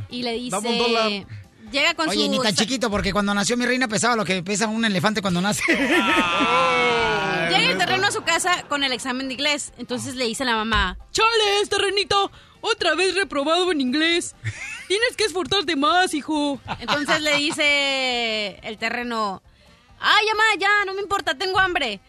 Y 0.09 0.23
le 0.23 0.33
dice. 0.33 1.25
Llega 1.71 1.93
con 1.93 2.09
Oye, 2.09 2.25
su. 2.25 2.31
ni 2.31 2.39
tan 2.39 2.55
chiquito, 2.55 2.89
porque 2.89 3.13
cuando 3.13 3.33
nació 3.33 3.55
mi 3.57 3.65
reina 3.65 3.87
pesaba 3.87 4.15
lo 4.15 4.25
que 4.25 4.41
pesa 4.43 4.67
un 4.67 4.83
elefante 4.85 5.21
cuando 5.21 5.41
nace. 5.41 5.61
Llega 7.49 7.71
el 7.71 7.77
terreno 7.77 8.07
a 8.07 8.11
su 8.11 8.23
casa 8.23 8.63
con 8.67 8.83
el 8.83 8.91
examen 8.91 9.27
de 9.27 9.35
inglés. 9.35 9.73
Entonces 9.77 10.15
le 10.15 10.25
dice 10.25 10.43
a 10.43 10.47
la 10.47 10.55
mamá: 10.55 10.97
¡Chales, 11.11 11.69
terrenito! 11.69 12.31
Otra 12.61 12.95
vez 12.95 13.15
reprobado 13.15 13.71
en 13.71 13.81
inglés. 13.81 14.35
Tienes 14.87 15.15
que 15.15 15.25
esforzarte 15.25 15.75
más, 15.75 16.13
hijo. 16.13 16.59
Entonces 16.79 17.21
le 17.21 17.35
dice 17.37 18.59
el 18.63 18.77
terreno: 18.77 19.41
¡Ay, 19.99 20.25
mamá, 20.27 20.43
ya! 20.57 20.85
No 20.85 20.93
me 20.93 21.01
importa, 21.01 21.37
tengo 21.37 21.59
hambre. 21.59 21.99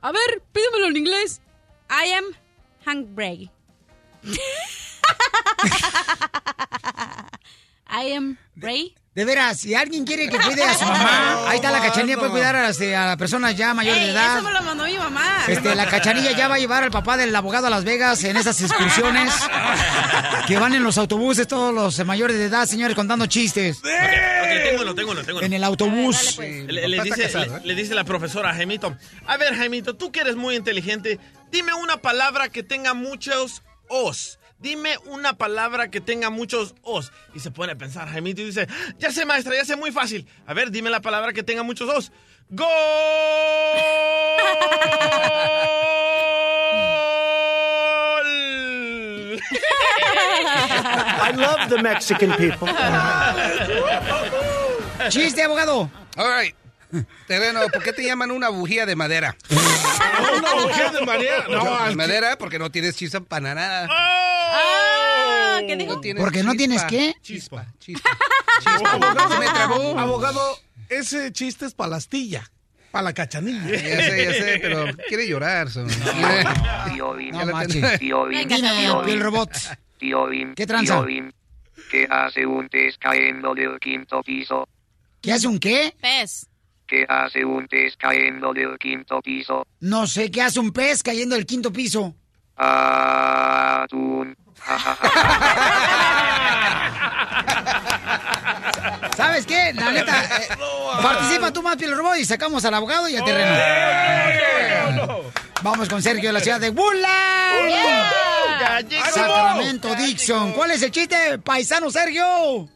A 0.00 0.12
ver, 0.12 0.42
pídemelo 0.52 0.86
en 0.88 0.96
inglés. 0.96 1.40
I 1.90 2.12
am 2.12 2.24
hungry. 2.86 3.50
I 7.88 8.12
am 8.12 8.36
Ray. 8.56 8.94
De 9.14 9.24
veras, 9.24 9.60
si 9.60 9.76
alguien 9.76 10.04
quiere 10.04 10.28
que 10.28 10.36
cuide 10.40 10.64
a 10.64 10.74
su 10.74 10.84
mamá, 10.86 11.48
ahí 11.48 11.56
está 11.56 11.70
la 11.70 11.80
cachanilla, 11.80 12.16
puede 12.18 12.32
cuidar 12.32 12.56
a, 12.56 12.68
este, 12.70 12.96
a 12.96 13.16
personas 13.16 13.56
ya 13.56 13.72
mayores 13.72 14.02
de 14.02 14.10
edad. 14.10 14.38
Eso 14.38 14.42
me 14.48 14.52
lo 14.52 14.62
mandó 14.62 14.84
mi 14.86 14.98
mamá. 14.98 15.44
Este, 15.46 15.72
la 15.76 15.86
cachanilla 15.86 16.32
ya 16.32 16.48
va 16.48 16.56
a 16.56 16.58
llevar 16.58 16.82
al 16.82 16.90
papá 16.90 17.16
del 17.16 17.34
abogado 17.36 17.68
a 17.68 17.70
Las 17.70 17.84
Vegas 17.84 18.24
en 18.24 18.36
esas 18.36 18.60
excursiones 18.60 19.32
que 20.48 20.58
van 20.58 20.74
en 20.74 20.82
los 20.82 20.98
autobuses 20.98 21.46
todos 21.46 21.72
los 21.72 22.04
mayores 22.04 22.36
de 22.38 22.46
edad, 22.46 22.66
señores, 22.66 22.96
contando 22.96 23.26
chistes. 23.26 23.76
Ok, 23.78 23.84
téngalo, 23.84 24.94
téngalo, 24.96 25.22
téngalo. 25.22 25.46
En 25.46 25.52
el 25.52 25.62
autobús. 25.62 26.36
Le, 26.38 26.88
le 26.88 27.02
dice, 27.02 27.22
casado, 27.22 27.58
le- 27.58 27.66
le 27.66 27.74
dice 27.76 27.94
la 27.94 28.02
profesora 28.02 28.50
a 28.50 28.54
Jaimito, 28.54 28.96
a 29.28 29.36
ver 29.36 29.54
Jaimito, 29.54 29.94
tú 29.94 30.10
que 30.10 30.20
eres 30.22 30.34
muy 30.34 30.56
inteligente, 30.56 31.20
dime 31.52 31.72
una 31.74 31.98
palabra 31.98 32.48
que 32.48 32.64
tenga 32.64 32.94
muchos 32.94 33.62
os. 33.88 34.40
Dime 34.64 34.96
una 35.04 35.36
palabra 35.36 35.90
que 35.90 36.00
tenga 36.00 36.30
muchos 36.30 36.74
os. 36.80 37.12
Y 37.34 37.40
se 37.40 37.50
pone 37.50 37.72
a 37.72 37.76
pensar 37.76 38.08
Jaimito 38.08 38.40
y 38.40 38.46
dice, 38.46 38.66
ya 38.98 39.12
sé 39.12 39.26
maestra, 39.26 39.54
ya 39.54 39.62
sé 39.66 39.76
muy 39.76 39.92
fácil. 39.92 40.26
A 40.46 40.54
ver, 40.54 40.70
dime 40.70 40.88
la 40.88 41.02
palabra 41.02 41.34
que 41.34 41.42
tenga 41.42 41.62
muchos 41.62 41.86
os. 41.90 42.12
¡Gol! 42.48 42.66
I 51.20 51.32
love 51.36 51.68
the 51.68 51.82
Mexican 51.82 52.32
people. 52.38 52.68
Chiste, 55.10 55.42
abogado. 55.42 55.90
All 56.16 56.26
right. 56.26 56.54
Terreno, 57.26 57.60
¿por 57.72 57.82
qué 57.82 57.92
te 57.92 58.04
llaman 58.04 58.30
una 58.30 58.48
bujía 58.48 58.86
de 58.86 58.96
madera? 58.96 59.36
Una 59.50 60.54
mujer 60.62 60.90
de 60.92 61.06
María. 61.06 61.44
No, 61.50 61.76
al- 61.76 61.96
madera 61.96 62.36
porque 62.38 62.58
no 62.58 62.70
tienes 62.70 62.96
chispa 62.96 63.20
para 63.20 63.54
nada. 63.54 63.88
Ah, 63.90 65.60
¿Qué 65.66 65.76
dijo? 65.76 66.00
Porque 66.18 66.42
no 66.42 66.54
tienes 66.54 66.82
qué. 66.84 67.14
Chispa. 67.22 67.66
Chispa. 67.78 68.10
abogado, 68.90 69.32
Se 69.32 69.38
me 69.38 69.46
trabó. 69.46 69.98
abogado, 69.98 70.58
ese 70.88 71.32
chiste 71.32 71.66
es 71.66 71.74
para 71.74 71.90
la 71.90 71.96
astilla, 71.96 72.50
para 72.90 73.04
la 73.04 73.12
cachanilla. 73.12 73.70
Ya 73.70 73.96
sé, 74.02 74.24
ya 74.24 74.32
sé, 74.32 74.58
pero 74.60 74.86
quiere 75.08 75.26
llorar. 75.28 75.70
so. 75.70 75.84
Tío 76.92 77.14
Bim, 77.14 77.30
No 77.36 77.46
marches. 77.46 77.98
tío 77.98 78.26
Bim, 78.26 78.48
Dime, 78.48 78.60
tío 78.60 79.02
piel 79.02 79.16
Bim, 79.16 79.22
robot. 79.24 79.50
tío 79.98 80.26
Bim, 80.26 80.54
¿Qué 80.54 80.66
tranza? 80.66 80.94
tío 80.96 81.04
Bim, 81.04 81.32
¿Qué 81.90 82.06
hace 82.10 82.46
un 82.46 82.68
pez 82.68 82.96
cayendo 82.98 83.54
del 83.54 83.78
quinto 83.80 84.22
piso? 84.22 84.68
¿Qué 85.20 85.32
hace 85.32 85.48
un 85.48 85.58
qué? 85.58 85.94
Pez. 86.00 86.46
¿Qué 86.86 87.04
hace 87.08 87.44
un 87.44 87.66
pez 87.66 87.96
cayendo 87.96 88.52
del 88.52 88.78
quinto 88.78 89.20
piso? 89.22 89.66
No 89.80 90.06
sé 90.06 90.30
qué 90.30 90.42
hace 90.42 90.60
un 90.60 90.72
pez 90.72 91.02
cayendo 91.02 91.34
del 91.34 91.46
quinto 91.46 91.72
piso. 91.72 92.14
Atún. 92.56 94.36
¿Sabes 99.16 99.46
qué? 99.46 99.72
La 99.74 99.92
neta, 99.92 100.24
eh, 100.24 100.48
participa 101.02 101.52
tú 101.52 101.62
más, 101.62 101.76
piel 101.76 101.96
robot, 101.96 102.16
y 102.18 102.24
sacamos 102.24 102.64
al 102.64 102.74
abogado 102.74 103.08
y 103.08 103.16
al 103.16 103.24
terreno. 103.24 103.54
Vamos 105.62 105.88
con 105.88 106.02
Sergio 106.02 106.28
de 106.28 106.32
la 106.32 106.40
ciudad 106.40 106.60
de 106.60 106.70
Woodland. 106.70 107.70
Sacramento, 109.12 109.94
Dixon. 109.94 110.52
¿Cuál 110.52 110.72
es 110.72 110.82
el 110.82 110.90
chiste, 110.90 111.38
paisano 111.38 111.90
Sergio? 111.90 112.68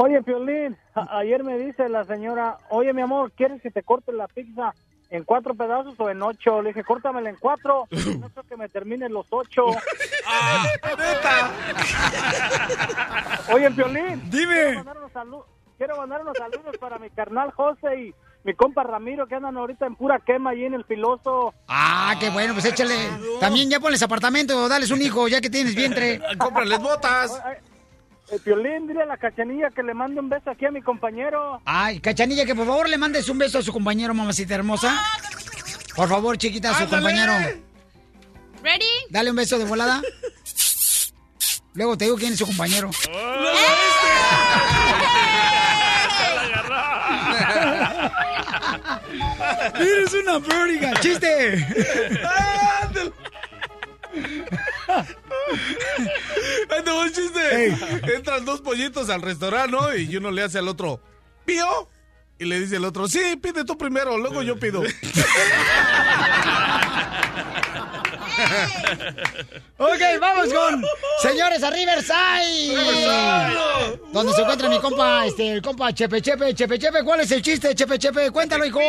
Oye, 0.00 0.22
Piolín, 0.22 0.76
ayer 0.94 1.42
me 1.42 1.58
dice 1.58 1.88
la 1.88 2.04
señora, 2.04 2.58
oye, 2.70 2.92
mi 2.92 3.02
amor, 3.02 3.32
¿quieres 3.32 3.60
que 3.60 3.72
te 3.72 3.82
corte 3.82 4.12
la 4.12 4.28
pizza 4.28 4.72
en 5.10 5.24
cuatro 5.24 5.56
pedazos 5.56 5.98
o 5.98 6.08
en 6.08 6.22
ocho? 6.22 6.62
Le 6.62 6.68
dije, 6.68 6.84
córtamela 6.84 7.28
en 7.28 7.34
cuatro, 7.36 7.88
no 7.90 8.28
creo 8.30 8.44
que 8.48 8.56
me 8.56 8.68
termine 8.68 9.08
los 9.08 9.26
ocho. 9.30 9.64
Oye, 13.52 13.70
Piolín. 13.72 14.30
Dime. 14.30 14.54
Quiero 14.54 14.76
mandar, 14.84 14.98
unos 14.98 15.12
salu- 15.12 15.44
quiero 15.78 15.96
mandar 15.96 16.22
unos 16.22 16.36
saludos 16.36 16.76
para 16.78 16.98
mi 17.00 17.10
carnal 17.10 17.50
José 17.50 18.00
y 18.00 18.14
mi 18.44 18.54
compa 18.54 18.84
Ramiro, 18.84 19.26
que 19.26 19.34
andan 19.34 19.56
ahorita 19.56 19.86
en 19.86 19.96
pura 19.96 20.20
quema 20.20 20.50
allí 20.50 20.64
en 20.64 20.74
el 20.74 20.84
filoso. 20.84 21.54
Ah, 21.66 22.14
qué 22.20 22.30
bueno, 22.30 22.52
pues 22.54 22.66
échale. 22.66 22.94
También 23.40 23.68
ya 23.68 23.80
ponles 23.80 24.00
apartamento, 24.02 24.68
dales 24.68 24.92
un 24.92 25.02
hijo, 25.02 25.26
ya 25.26 25.40
que 25.40 25.50
tienes 25.50 25.74
vientre. 25.74 26.20
Cómprales 26.38 26.78
botas. 26.80 27.42
El 28.30 28.40
Piolín, 28.40 28.86
dile 28.86 29.02
a 29.02 29.06
la 29.06 29.16
cachanilla 29.16 29.70
que 29.70 29.82
le 29.82 29.94
mande 29.94 30.20
un 30.20 30.28
beso 30.28 30.50
aquí 30.50 30.66
a 30.66 30.70
mi 30.70 30.82
compañero. 30.82 31.62
Ay, 31.64 31.98
cachanilla, 32.00 32.44
que 32.44 32.54
por 32.54 32.66
favor 32.66 32.88
le 32.88 32.98
mandes 32.98 33.28
un 33.28 33.38
beso 33.38 33.58
a 33.58 33.62
su 33.62 33.72
compañero, 33.72 34.12
mamacita 34.12 34.54
hermosa. 34.54 35.02
Por 35.96 36.08
favor, 36.08 36.36
chiquita, 36.36 36.70
a 36.70 36.74
su 36.74 36.82
Ándale. 36.84 37.02
compañero. 37.02 37.32
¿Ready? 38.62 38.84
Dale 39.10 39.30
un 39.30 39.36
beso 39.36 39.58
de 39.58 39.64
volada. 39.64 40.02
Luego 41.74 41.96
te 41.96 42.04
digo 42.04 42.16
quién 42.16 42.32
es 42.34 42.38
su 42.38 42.46
compañero. 42.46 42.90
Eres 49.74 50.14
una 50.14 50.40
pródiga, 50.40 50.94
chiste. 51.00 51.66
Ahí 56.70 56.82
te 56.82 56.90
un 56.90 57.12
chiste. 57.12 58.14
Entran 58.14 58.44
dos 58.44 58.60
pollitos 58.60 59.08
al 59.10 59.22
restaurante, 59.22 59.70
¿no? 59.70 59.94
Y 59.94 60.16
uno 60.16 60.30
le 60.30 60.42
hace 60.42 60.58
al 60.58 60.68
otro, 60.68 61.00
¿pío? 61.44 61.88
Y 62.38 62.44
le 62.44 62.60
dice 62.60 62.76
el 62.76 62.84
otro, 62.84 63.08
sí, 63.08 63.36
pide 63.42 63.64
tú 63.64 63.76
primero, 63.76 64.16
luego 64.16 64.42
yo 64.42 64.58
pido. 64.58 64.82
Ok, 69.78 70.00
vamos 70.20 70.52
con 70.52 70.84
señores 71.22 71.62
a 71.62 71.70
Riverside. 71.70 72.76
Riverside. 72.76 74.00
Donde 74.12 74.32
se 74.32 74.42
encuentra 74.42 74.68
mi 74.68 74.80
compa, 74.80 75.26
este, 75.26 75.52
el 75.52 75.62
compa 75.62 75.92
Chepe 75.92 76.20
Chepe, 76.20 76.54
Chepe 76.54 76.78
Chepe. 76.78 77.04
¿Cuál 77.04 77.20
es 77.20 77.30
el 77.32 77.42
chiste, 77.42 77.74
Chepe 77.74 77.98
Chepe? 77.98 78.30
Cuéntalo, 78.30 78.64
hijo. 78.64 78.80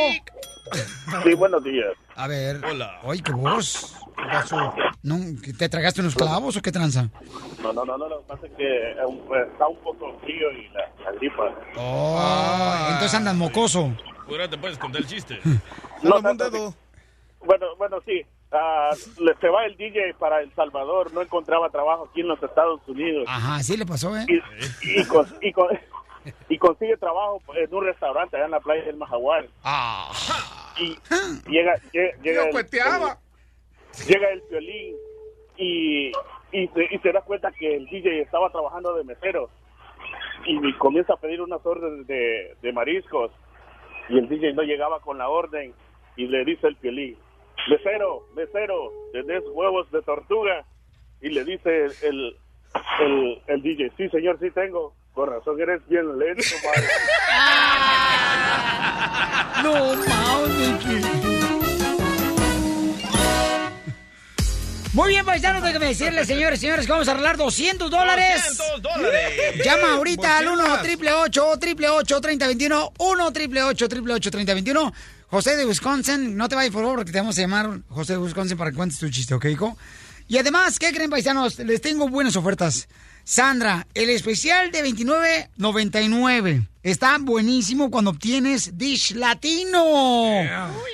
Sí, 1.23 1.33
buenos 1.33 1.63
días. 1.63 1.93
A 2.15 2.27
ver. 2.27 2.63
Hola. 2.63 2.99
Ay, 3.03 3.21
qué 3.21 3.31
voz. 3.31 3.93
¿Qué 4.21 4.29
pasó? 4.31 4.73
¿No, 5.03 5.17
¿Te 5.57 5.69
tragaste 5.69 6.01
unos 6.01 6.15
clavos 6.15 6.57
o 6.57 6.61
qué 6.61 6.71
tranza? 6.71 7.09
No, 7.61 7.71
no, 7.73 7.85
no, 7.85 7.97
no, 7.97 8.07
lo 8.09 8.19
que 8.21 8.27
pasa 8.27 8.45
es 8.47 8.53
que 8.53 8.95
pues, 9.27 9.47
está 9.51 9.67
un 9.67 9.77
poco 9.77 10.17
frío 10.19 10.51
y 10.51 10.67
la, 10.69 10.89
la 11.03 11.11
gripa. 11.13 11.43
Oh, 11.77 12.75
entonces 12.91 13.13
andan 13.13 13.37
mocoso. 13.37 13.91
Ahora 14.27 14.49
te 14.49 14.57
puedes 14.57 14.77
contar 14.77 15.01
el 15.01 15.07
chiste. 15.07 15.39
No, 16.01 16.21
tanto 16.21 16.49
Bueno, 17.45 17.65
bueno, 17.77 17.97
sí. 18.05 18.25
Le 19.19 19.35
se 19.41 19.49
va 19.49 19.65
el 19.65 19.75
DJ 19.75 20.13
para 20.17 20.39
El 20.39 20.53
Salvador, 20.55 21.13
no 21.13 21.21
encontraba 21.21 21.69
trabajo 21.69 22.07
aquí 22.09 22.21
en 22.21 22.29
los 22.29 22.41
Estados 22.41 22.79
Unidos. 22.87 23.25
Ajá, 23.27 23.61
sí 23.61 23.75
le 23.75 23.85
pasó, 23.85 24.15
¿eh? 24.15 24.25
Y, 24.29 24.35
y, 24.35 25.01
y 25.41 25.51
con- 25.51 25.77
y 26.47 26.57
consigue 26.57 26.95
trabajo 26.97 27.41
en 27.55 27.73
un 27.73 27.83
restaurante 27.85 28.35
allá 28.37 28.45
en 28.45 28.51
la 28.51 28.59
playa 28.61 28.83
del 28.83 28.95
Majagual. 28.95 29.49
Ah. 29.63 30.09
Y 30.77 30.97
llega, 31.49 31.75
llega, 31.91 32.17
llega, 32.23 32.41
Yo 32.41 32.43
el, 32.45 32.51
cueteaba. 32.51 33.17
Llega 34.07 34.29
el 34.29 34.41
violín 34.49 34.95
y, 35.57 36.11
y, 36.51 36.67
se, 37.01 37.11
da 37.11 37.21
cuenta 37.21 37.51
que 37.51 37.75
el 37.75 37.85
DJ 37.87 38.21
estaba 38.21 38.49
trabajando 38.51 38.95
de 38.95 39.03
mesero 39.03 39.49
y 40.45 40.73
comienza 40.77 41.13
a 41.13 41.17
pedir 41.17 41.41
unas 41.41 41.65
órdenes 41.65 42.07
de, 42.07 42.55
de 42.61 42.73
mariscos 42.73 43.31
y 44.09 44.17
el 44.17 44.27
DJ 44.27 44.53
no 44.53 44.63
llegaba 44.63 44.99
con 45.01 45.17
la 45.17 45.29
orden 45.29 45.73
y 46.15 46.27
le 46.27 46.43
dice 46.43 46.67
el 46.67 46.75
violín, 46.75 47.17
mesero, 47.69 48.25
mesero, 48.35 48.91
¿tenés 49.13 49.43
huevos 49.51 49.89
de 49.91 50.01
tortuga? 50.01 50.65
Y 51.21 51.29
le 51.29 51.43
dice 51.43 51.85
el, 52.03 52.35
el, 53.47 53.61
DJ, 53.61 53.91
sí 53.97 54.09
señor, 54.09 54.39
sí 54.39 54.49
tengo. 54.51 54.93
Con 55.13 55.29
razón 55.29 55.59
eres 55.59 55.85
bien 55.87 56.17
lento, 56.17 56.43
madre. 56.65 56.87
No, 59.61 59.73
mames, 59.73 61.38
Muy 64.93 65.09
bien, 65.09 65.23
paisanos, 65.23 65.61
déjenme 65.61 65.87
decirles, 65.87 66.27
señores, 66.27 66.59
señores, 66.59 66.85
que 66.87 66.91
vamos 66.91 67.07
a 67.07 67.11
arreglar 67.11 67.37
200 67.37 67.91
dólares. 67.91 68.57
200 68.57 68.81
dólares. 68.81 69.63
Llama 69.63 69.93
ahorita 69.93 70.39
al 70.39 70.47
1 70.47 70.55
Mochilas. 70.57 70.81
triple 70.81 71.13
8 71.13 71.57
triple 71.59 71.89
8 71.89 72.21
3021 72.21 72.93
1 72.97 73.31
triple 73.33 73.63
8 73.63 73.87
triple 73.87 74.13
8 74.15 74.31
3021 74.31 74.93
José 75.27 75.57
de 75.57 75.65
Wisconsin, 75.67 76.35
no 76.35 76.49
te 76.49 76.55
vayas 76.55 76.73
por 76.73 76.81
favor 76.81 76.97
porque 76.97 77.11
te 77.11 77.19
vamos 77.19 77.37
a 77.37 77.41
llamar 77.41 77.81
José 77.89 78.13
de 78.13 78.19
Wisconsin 78.19 78.57
para 78.57 78.71
que 78.71 78.77
cuentes 78.77 78.97
tu 78.97 79.07
chiste, 79.09 79.35
¿ok, 79.35 79.45
hijo? 79.45 79.77
Y 80.27 80.39
además, 80.39 80.79
¿qué 80.79 80.91
creen, 80.91 81.11
paisanos? 81.11 81.59
Les 81.59 81.81
tengo 81.81 82.09
buenas 82.09 82.35
ofertas. 82.35 82.87
Sandra, 83.29 83.85
el 83.93 84.09
especial 84.09 84.71
de 84.71 84.83
29.99 84.83 86.67
está 86.81 87.15
buenísimo 87.21 87.91
cuando 87.91 88.09
obtienes 88.09 88.75
Dish 88.75 89.13
Latino. 89.13 90.41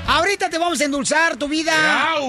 Ahorita 0.08 0.50
te 0.50 0.58
vamos 0.58 0.80
a 0.82 0.84
endulzar 0.86 1.38
tu 1.38 1.48
vida 1.48 1.74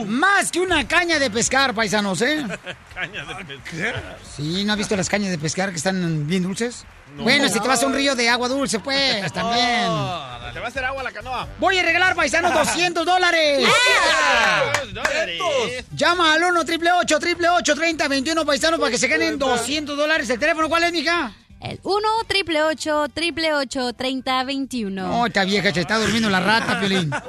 más 0.06 0.50
que 0.50 0.60
una 0.60 0.86
caña 0.86 1.18
de 1.18 1.28
pescar, 1.30 1.74
paisanos, 1.74 2.22
¿eh? 2.22 2.44
Caña 2.94 3.24
de 3.24 3.44
pescar. 3.44 4.18
Sí, 4.36 4.64
¿no 4.64 4.72
has 4.72 4.78
visto 4.78 4.96
las 4.96 5.08
cañas 5.08 5.30
de 5.30 5.38
pescar 5.38 5.70
que 5.70 5.76
están 5.76 6.26
bien 6.26 6.44
dulces? 6.44 6.84
No. 7.16 7.24
Bueno, 7.24 7.48
si 7.48 7.58
te 7.60 7.66
vas 7.68 7.82
a 7.82 7.86
un 7.86 7.94
río 7.94 8.14
de 8.14 8.28
agua 8.28 8.48
dulce, 8.48 8.78
pues, 8.80 9.32
también. 9.32 9.86
Oh, 9.88 10.38
te 10.52 10.60
va 10.60 10.66
a 10.66 10.68
hacer 10.68 10.84
agua 10.84 11.02
la 11.02 11.10
canoa. 11.12 11.48
Voy 11.58 11.76
a 11.78 11.82
regalar, 11.82 12.14
paisanos, 12.14 12.54
200 12.66 13.04
dólares. 13.04 13.66
dólares. 14.92 15.84
Llama 15.92 16.34
al 16.34 16.44
1 16.44 16.64
triple 16.64 16.92
8 16.92 17.18
triple 17.18 17.48
8 17.48 17.74
30 17.74 18.08
21 18.08 18.46
paisanos 18.46 18.78
para 18.78 18.90
que 18.92 18.98
se 18.98 19.08
ganen 19.08 19.38
200 19.38 19.96
dólares. 19.96 20.30
¿El 20.30 20.38
teléfono 20.38 20.68
cuál 20.68 20.84
es, 20.84 20.92
mija? 20.92 21.32
El 21.64 21.80
1 21.82 22.08
triple 22.26 22.62
8 22.62 23.06
triple 23.14 23.54
8 23.54 23.94
30 23.94 24.44
21. 24.44 25.08
No, 25.08 25.26
esta 25.26 25.44
vieja 25.44 25.72
se 25.72 25.80
está 25.80 25.98
durmiendo 25.98 26.28
la 26.28 26.40
rata, 26.40 26.78
Piolín. 26.78 27.10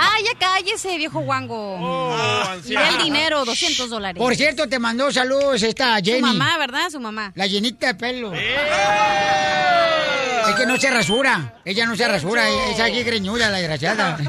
Ah, 0.00 0.14
ya 0.24 0.38
cállese, 0.38 0.96
viejo 0.96 1.20
guango. 1.20 1.76
y 2.64 2.74
da 2.74 2.88
el 2.90 2.98
dinero, 3.02 3.44
200 3.44 3.90
dólares. 3.90 4.20
Por 4.20 4.36
cierto, 4.36 4.68
te 4.68 4.78
mandó 4.78 5.10
saludos 5.10 5.62
esta 5.62 5.96
Jenny. 5.96 6.20
Su 6.20 6.26
mamá, 6.26 6.56
¿verdad? 6.58 6.90
Su 6.90 7.00
mamá. 7.00 7.32
La 7.34 7.46
llenita 7.46 7.88
de 7.88 7.94
pelo. 7.94 8.32
Es 10.48 10.54
que 10.54 10.66
no 10.66 10.76
se 10.76 10.90
rasura. 10.90 11.60
Ella 11.64 11.86
no 11.86 11.96
se 11.96 12.08
rasura. 12.08 12.48
Es 12.70 12.80
aquí 12.80 13.02
greñuda, 13.02 13.50
la 13.50 13.58
desgraciada. 13.58 14.18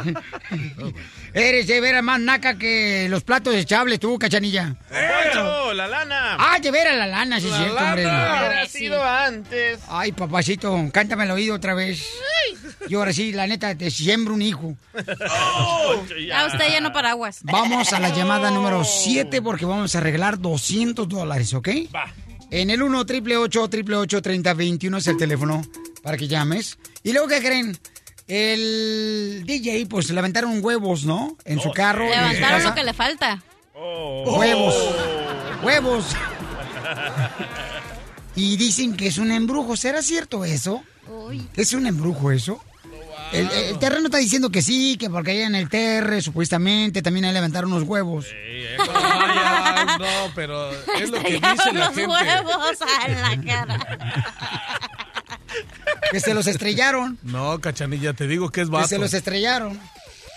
Eres 1.33 1.67
de 1.67 1.79
veras 1.79 2.03
más 2.03 2.19
naca 2.19 2.57
que 2.57 3.07
los 3.09 3.23
platos 3.23 3.53
desechables, 3.53 3.99
tú, 3.99 4.17
cachanilla. 4.17 4.75
Poncho, 4.89 5.73
la 5.73 5.87
lana. 5.87 6.37
Ah, 6.39 6.59
de 6.59 6.71
veras 6.71 6.97
la 6.97 7.05
lana, 7.05 7.39
sí, 7.39 7.47
es 7.47 7.55
cierto, 7.55 7.77
hombre. 7.77 8.05
Hubiera 8.05 8.65
sido 8.67 9.03
antes. 9.03 9.79
Ay, 9.87 10.11
papacito, 10.11 10.75
cántame 10.91 11.25
el 11.25 11.31
oído 11.31 11.55
otra 11.55 11.75
vez. 11.75 12.03
Y 12.87 12.95
ahora 12.95 13.13
sí, 13.13 13.31
la 13.31 13.45
neta, 13.45 13.75
te 13.75 13.91
siembro 13.91 14.33
un 14.33 14.41
hijo. 14.41 14.75
A 14.95 16.45
usted 16.47 16.71
ya 16.71 16.81
no 16.81 16.91
paraguas. 16.91 17.39
Vamos 17.43 17.93
a 17.93 17.99
la 17.99 18.09
llamada 18.09 18.49
número 18.49 18.83
7 18.83 19.41
porque 19.41 19.65
vamos 19.65 19.93
a 19.93 19.99
arreglar 19.99 20.39
200 20.39 21.07
dólares, 21.07 21.53
¿ok? 21.53 21.69
Va. 21.93 22.11
En 22.51 22.71
el 22.71 22.81
1 22.81 23.05
triple 23.05 23.37
8 23.37 23.69
triple 23.69 23.95
8 23.97 24.21
30 24.23 24.53
21 24.55 24.97
es 24.97 25.07
el 25.07 25.17
teléfono 25.17 25.61
para 26.03 26.17
que 26.17 26.27
llames. 26.27 26.77
Y 27.03 27.11
luego, 27.13 27.27
¿qué 27.27 27.39
creen? 27.39 27.77
El 28.27 29.43
DJ, 29.45 29.87
pues 29.87 30.09
levantaron 30.11 30.63
huevos, 30.63 31.03
¿no? 31.03 31.35
En 31.45 31.59
su 31.59 31.71
carro. 31.71 32.07
Levantaron 32.07 32.63
lo 32.63 32.75
que 32.75 32.83
le 32.83 32.93
falta. 32.93 33.41
Huevos. 33.75 34.75
Huevos. 35.63 36.05
Y 38.35 38.55
dicen 38.55 38.95
que 38.95 39.07
es 39.07 39.17
un 39.17 39.31
embrujo. 39.31 39.75
¿Será 39.75 40.01
cierto 40.01 40.45
eso? 40.45 40.81
¿Es 41.55 41.73
un 41.73 41.87
embrujo 41.87 42.31
eso? 42.31 42.63
El, 43.33 43.49
el 43.51 43.79
terreno 43.79 44.05
está 44.05 44.17
diciendo 44.17 44.49
que 44.49 44.61
sí, 44.61 44.95
que 44.97 45.09
porque 45.09 45.31
allá 45.31 45.47
en 45.47 45.55
el 45.55 45.67
terre, 45.67 46.21
supuestamente, 46.21 47.01
también 47.01 47.25
ahí 47.25 47.33
levantaron 47.33 47.73
unos 47.73 47.83
huevos. 47.87 48.27
Ah, 48.79 49.97
no, 49.99 50.31
pero 50.35 50.71
es 50.71 51.09
lo 51.09 51.21
que 51.21 51.33
dice 51.33 51.73
la 51.73 51.87
Los 51.87 51.87
gente. 51.95 52.07
huevos 52.07 52.77
en 53.07 53.21
la 53.21 53.41
cara. 53.53 54.89
Que 56.11 56.19
se 56.19 56.33
los 56.33 56.47
estrellaron. 56.47 57.17
No, 57.23 57.59
cachanilla, 57.59 58.13
te 58.13 58.27
digo 58.27 58.49
que 58.49 58.61
es 58.61 58.67
Que 58.67 58.73
vato. 58.75 58.87
se 58.87 58.97
los 58.97 59.13
estrellaron. 59.13 59.79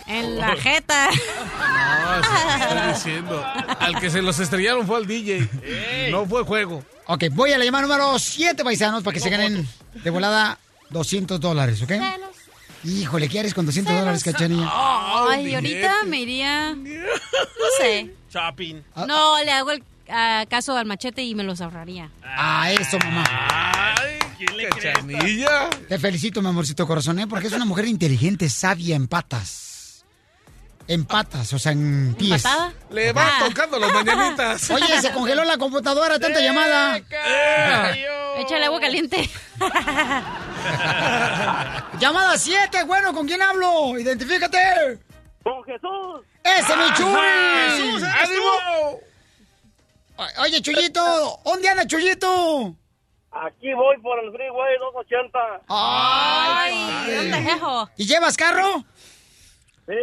En 0.07 0.37
la 0.38 0.57
jeta. 0.57 1.09
No, 1.11 2.20
te 2.20 2.64
estoy 2.64 2.88
diciendo. 2.92 3.44
Al 3.79 4.01
que 4.01 4.11
se 4.11 4.20
los 4.20 4.38
estrellaron 4.40 4.87
fue 4.87 4.96
al 4.96 5.07
DJ. 5.07 5.48
No 6.11 6.27
fue 6.27 6.42
juego. 6.44 6.85
Ok, 7.07 7.25
voy 7.33 7.53
a 7.53 7.59
la 7.59 7.64
llamada 7.64 7.83
número 7.87 8.18
7, 8.18 8.64
paisanos, 8.64 9.03
para 9.03 9.14
que 9.14 9.20
se 9.20 9.31
ganen 9.31 9.66
de 9.94 10.11
volada 10.11 10.59
200 10.90 11.40
dólares, 11.40 11.81
¿ok? 11.83 11.92
Híjole, 12.85 13.29
¿qué 13.29 13.38
haces 13.40 13.55
con 13.55 13.64
200 13.64 13.94
dólares, 13.94 14.25
cachanilla? 14.25 14.68
Ay, 14.72 15.55
ahorita 15.55 16.05
me 16.07 16.20
iría. 16.20 16.75
No 17.62 17.66
sé. 17.79 18.11
Shopping. 18.33 18.83
No, 19.07 19.38
le 19.44 19.51
hago 19.53 19.70
el 19.70 19.83
ah, 20.12 20.44
caso 20.48 20.77
al 20.77 20.87
machete 20.87 21.22
y 21.22 21.35
me 21.35 21.42
los 21.42 21.61
ahorraría. 21.61 22.11
Ah, 22.25 22.70
eso, 22.70 22.98
mamá. 22.98 23.25
Ay, 23.96 24.18
¿quién 24.38 24.57
le 24.57 24.68
cree? 24.68 24.94
Te 25.88 25.98
felicito, 25.98 26.40
mi 26.42 26.48
amorcito 26.48 26.87
corazón, 26.87 27.18
¿eh? 27.18 27.27
Porque 27.27 27.46
es 27.48 27.53
una 27.53 27.64
mujer 27.64 27.87
inteligente, 27.87 28.48
sabia 28.48 28.94
en 28.96 29.09
patas. 29.09 30.05
En 30.88 31.05
patas, 31.05 31.53
o 31.53 31.59
sea, 31.61 31.72
en 31.72 32.14
pies. 32.18 32.42
¿Patada? 32.42 32.72
Le 32.90 33.12
va 33.12 33.25
Ah. 33.25 33.44
tocando 33.48 33.79
las 33.79 33.92
mañanitas. 33.92 34.68
Oye, 34.70 35.01
se 35.01 35.12
congeló 35.12 35.44
la 35.44 35.57
computadora, 35.57 36.18
tanta 36.18 36.40
llamada. 36.40 36.96
Échale 38.38 38.64
agua 38.66 38.81
caliente. 38.81 39.31
Llamada 41.98 42.37
7, 42.37 42.83
bueno, 42.85 43.12
¿con 43.12 43.27
quién 43.27 43.42
hablo? 43.42 43.98
Identifícate. 43.98 44.59
¡Con 45.42 45.62
Jesús! 45.64 46.20
¡Ese 46.44 46.77
mi 46.77 46.92
Chuy! 46.94 47.20
¡Jesús, 47.70 48.03
eres 48.03 48.29
tú! 48.31 48.42
O- 48.83 49.01
Oye, 50.16 50.61
Chuyito, 50.61 51.40
¿dónde 51.44 51.68
anda 51.68 51.87
Chuyito? 51.87 52.77
Aquí 53.31 53.72
voy 53.72 53.98
por 54.03 54.18
el 54.22 54.31
freeway 54.31 54.79
280. 54.79 55.38
Ay, 55.68 57.14
¿dónde 57.16 57.38
es 57.38 57.57
eso? 57.57 57.90
¿Y 57.96 58.07
llevas 58.07 58.37
carro? 58.37 58.85
Sí. 59.87 59.94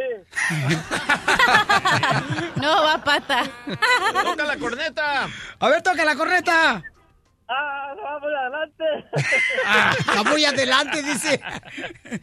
No, 2.56 2.84
va 2.84 2.98
pata. 3.02 3.44
Toca 4.24 4.44
la 4.44 4.58
corneta. 4.58 5.30
A 5.60 5.70
ver, 5.70 5.82
toca 5.82 6.04
la 6.04 6.16
corneta. 6.16 6.84
¡Ah, 7.52 7.96
vamos 8.04 8.30
adelante! 8.32 8.84
Ah, 9.66 10.24
muy 10.24 10.44
adelante, 10.46 11.02
dice. 11.04 11.40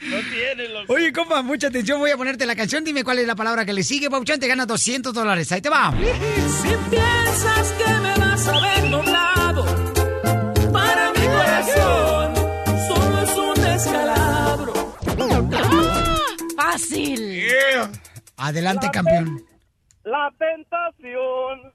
No 0.03 0.16
tiene, 0.31 0.68
loco. 0.68 0.93
Oye, 0.93 1.12
compa, 1.12 1.43
mucha 1.43 1.68
atención, 1.68 1.99
voy 2.01 2.11
a 2.11 2.16
ponerte 2.16 2.45
la 2.47 2.57
canción. 2.57 2.85
Dime 2.85 3.05
cuál 3.05 3.18
es 3.20 3.27
la 3.27 3.35
palabra 3.37 3.64
que 3.64 3.72
le 3.72 3.83
sigue, 3.83 4.11
Pauchón. 4.11 4.41
Te 4.41 4.49
gana 4.49 4.66
200 4.66 5.12
dólares. 5.14 5.51
Ahí 5.53 5.61
te 5.61 5.68
va. 5.68 5.93
Si 5.93 6.68
piensas 6.91 7.72
que 7.72 7.93
me 7.95 8.14
vas 8.18 8.49
a 8.49 8.61
ver 8.61 8.91
doblado, 8.91 9.64
para 10.72 11.12
mi 11.12 11.27
corazón 11.27 12.35
solo 12.89 13.22
es 13.22 13.37
un 13.37 13.66
escalón. 13.66 14.95
fácil. 16.57 17.47
Adelante, 18.37 18.87
La 18.87 18.93
campeón. 18.93 19.45
La 20.05 20.33
tentación. 20.39 21.72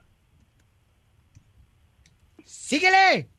¡Síguele! 2.45 3.30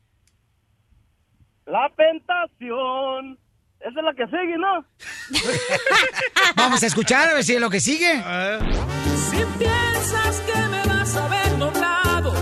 La 1.65 1.89
tentación. 1.95 3.39
Esa 3.79 3.99
es 3.99 4.05
la 4.05 4.13
que 4.13 4.25
sigue, 4.27 4.57
¿no? 4.57 4.85
Vamos 6.55 6.83
a 6.83 6.85
escuchar 6.87 7.29
a 7.29 7.33
ver 7.33 7.43
si 7.43 7.55
es 7.55 7.61
lo 7.61 7.69
que 7.69 7.79
sigue. 7.79 8.15
Si 8.15 9.37
piensas 9.59 10.39
que 10.41 10.61
me 10.69 10.83
vas 10.85 11.15
a 11.17 11.27
ver 11.27 11.57
doblado, 11.57 12.33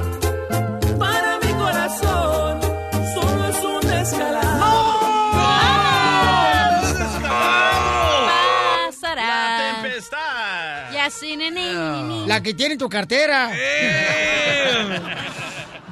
para 0.99 1.39
mi 1.39 1.53
corazón 1.53 2.61
solo 3.13 3.47
es 3.49 3.63
un 3.63 3.81
descalabro. 3.81 4.99
Pasará. 8.85 9.25
La 9.25 9.81
tempestad. 9.81 10.93
Y 10.93 10.97
así, 10.97 11.37
nene. 11.37 12.27
La 12.27 12.41
que 12.43 12.53
tiene 12.53 12.73
en 12.73 12.79
tu 12.79 12.89
cartera. 12.89 13.51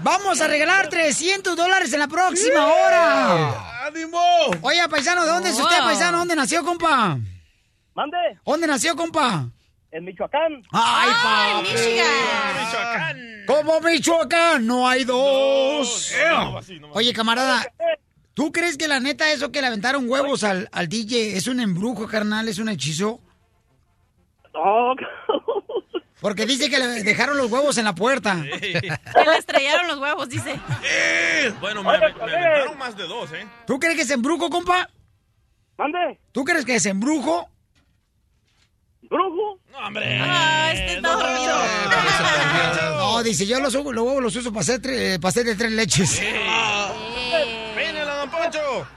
Vamos 0.02 0.40
a 0.42 0.48
regalar 0.48 0.88
300 0.90 1.56
dólares 1.56 1.92
en 1.94 2.00
la 2.00 2.08
próxima 2.08 2.66
hora. 2.68 3.86
¡Ánimo! 3.88 4.20
Oye, 4.62 4.88
paisano, 4.90 5.24
¿de 5.26 5.32
dónde 5.32 5.50
es 5.50 5.60
usted, 5.60 5.78
paisano? 5.80 6.20
¿Dónde 6.20 6.36
nació, 6.36 6.64
compa? 6.64 7.18
Mande, 7.96 8.18
¿Dónde 8.46 8.68
nació, 8.68 8.96
compa? 8.96 9.48
en 9.92 10.06
Michoacán. 10.06 10.62
¡Ay, 10.72 11.10
Ay, 11.12 11.64
papi! 11.64 11.70
Michigan. 11.74 12.66
Michoacán. 12.66 13.18
Como 13.48 13.80
Michoacán, 13.82 14.66
no 14.68 14.88
hay 14.88 15.04
dos. 15.04 16.14
No, 16.30 16.58
así, 16.60 16.80
no, 16.80 16.92
Oye, 16.92 17.12
camarada, 17.12 17.66
¿tú 18.36 18.52
crees 18.52 18.78
que 18.78 18.88
la 18.88 19.00
neta 19.00 19.32
eso 19.32 19.52
que 19.52 19.62
le 19.62 19.68
aventaron 19.68 20.08
huevos 20.08 20.44
al, 20.44 20.70
al 20.72 20.88
DJ 20.88 21.36
es 21.36 21.48
un 21.48 21.60
embrujo, 21.60 22.08
carnal? 22.08 22.48
¿Es 22.48 22.60
un 22.60 22.70
hechizo? 22.70 23.20
No, 24.54 24.94
Porque 26.22 26.46
dice 26.46 26.70
que 26.70 26.78
le 26.80 27.04
dejaron 27.04 27.38
los 27.38 27.50
huevos 27.50 27.78
en 27.78 27.86
la 27.86 27.96
puerta. 27.96 28.36
Se 28.44 29.26
le 29.26 29.38
estrellaron 29.38 29.88
los 29.88 30.00
huevos, 30.00 30.28
dice. 30.28 30.60
Bueno, 31.62 31.82
me, 31.84 31.94
me- 31.94 32.00
me 32.00 32.08
aventaron 32.24 32.78
más 32.78 32.98
de 32.98 33.08
dos, 33.08 33.32
¿eh? 33.32 33.48
¿Tú 33.66 33.80
crees 33.80 33.96
que 33.96 34.02
es 34.02 34.10
embrujo, 34.12 34.50
compa? 34.50 34.90
mande, 35.78 36.20
¿Tú 36.34 36.44
crees 36.44 36.66
que 36.66 36.76
es 36.76 36.86
embrujo? 36.86 37.50
brujo. 39.04 39.60
No, 39.72 39.78
hombre. 39.88 40.20
Ah, 40.22 40.72
este 40.74 40.96
está 40.98 41.14
dormido. 41.14 41.56
No, 42.98 43.24
dice, 43.24 43.46
yo 43.48 43.60
los, 43.62 43.74
los 43.74 43.86
huevos 43.86 44.22
los 44.22 44.36
uso 44.36 44.52
para 44.52 44.62
hacer 44.62 44.82
tre- 44.82 45.20
pastel 45.22 45.46
de 45.46 45.56
tres 45.56 45.72
leches. 45.72 46.22
¡Pénelo, 47.76 48.16
don 48.18 48.30
Poncho! 48.30 48.88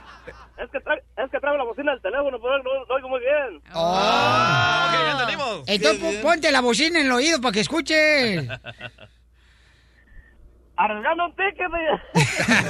Es 0.57 0.62
que, 0.73 0.79
trae, 0.81 0.97
es 1.23 1.31
que 1.31 1.39
traigo 1.39 1.57
la 1.57 1.63
bocina 1.63 1.91
del 1.93 2.01
teléfono, 2.01 2.37
pero 2.41 2.57
no 2.61 2.85
lo 2.85 2.95
oigo 2.95 3.07
muy 3.07 3.19
bien. 3.21 3.61
Ah, 3.73 4.87
ok, 4.89 4.93
ya 5.05 5.11
entendimos. 5.11 5.63
Entonces 5.67 5.99
pon- 6.01 6.21
ponte 6.21 6.51
la 6.51 6.59
bocina 6.61 6.99
en 6.99 7.05
el 7.05 7.11
oído 7.13 7.39
para 7.39 7.53
que 7.53 7.61
escuche. 7.61 8.39
Arriesgando 10.75 11.25
un 11.25 11.35
ticket. 11.35 11.71
de- 11.71 12.01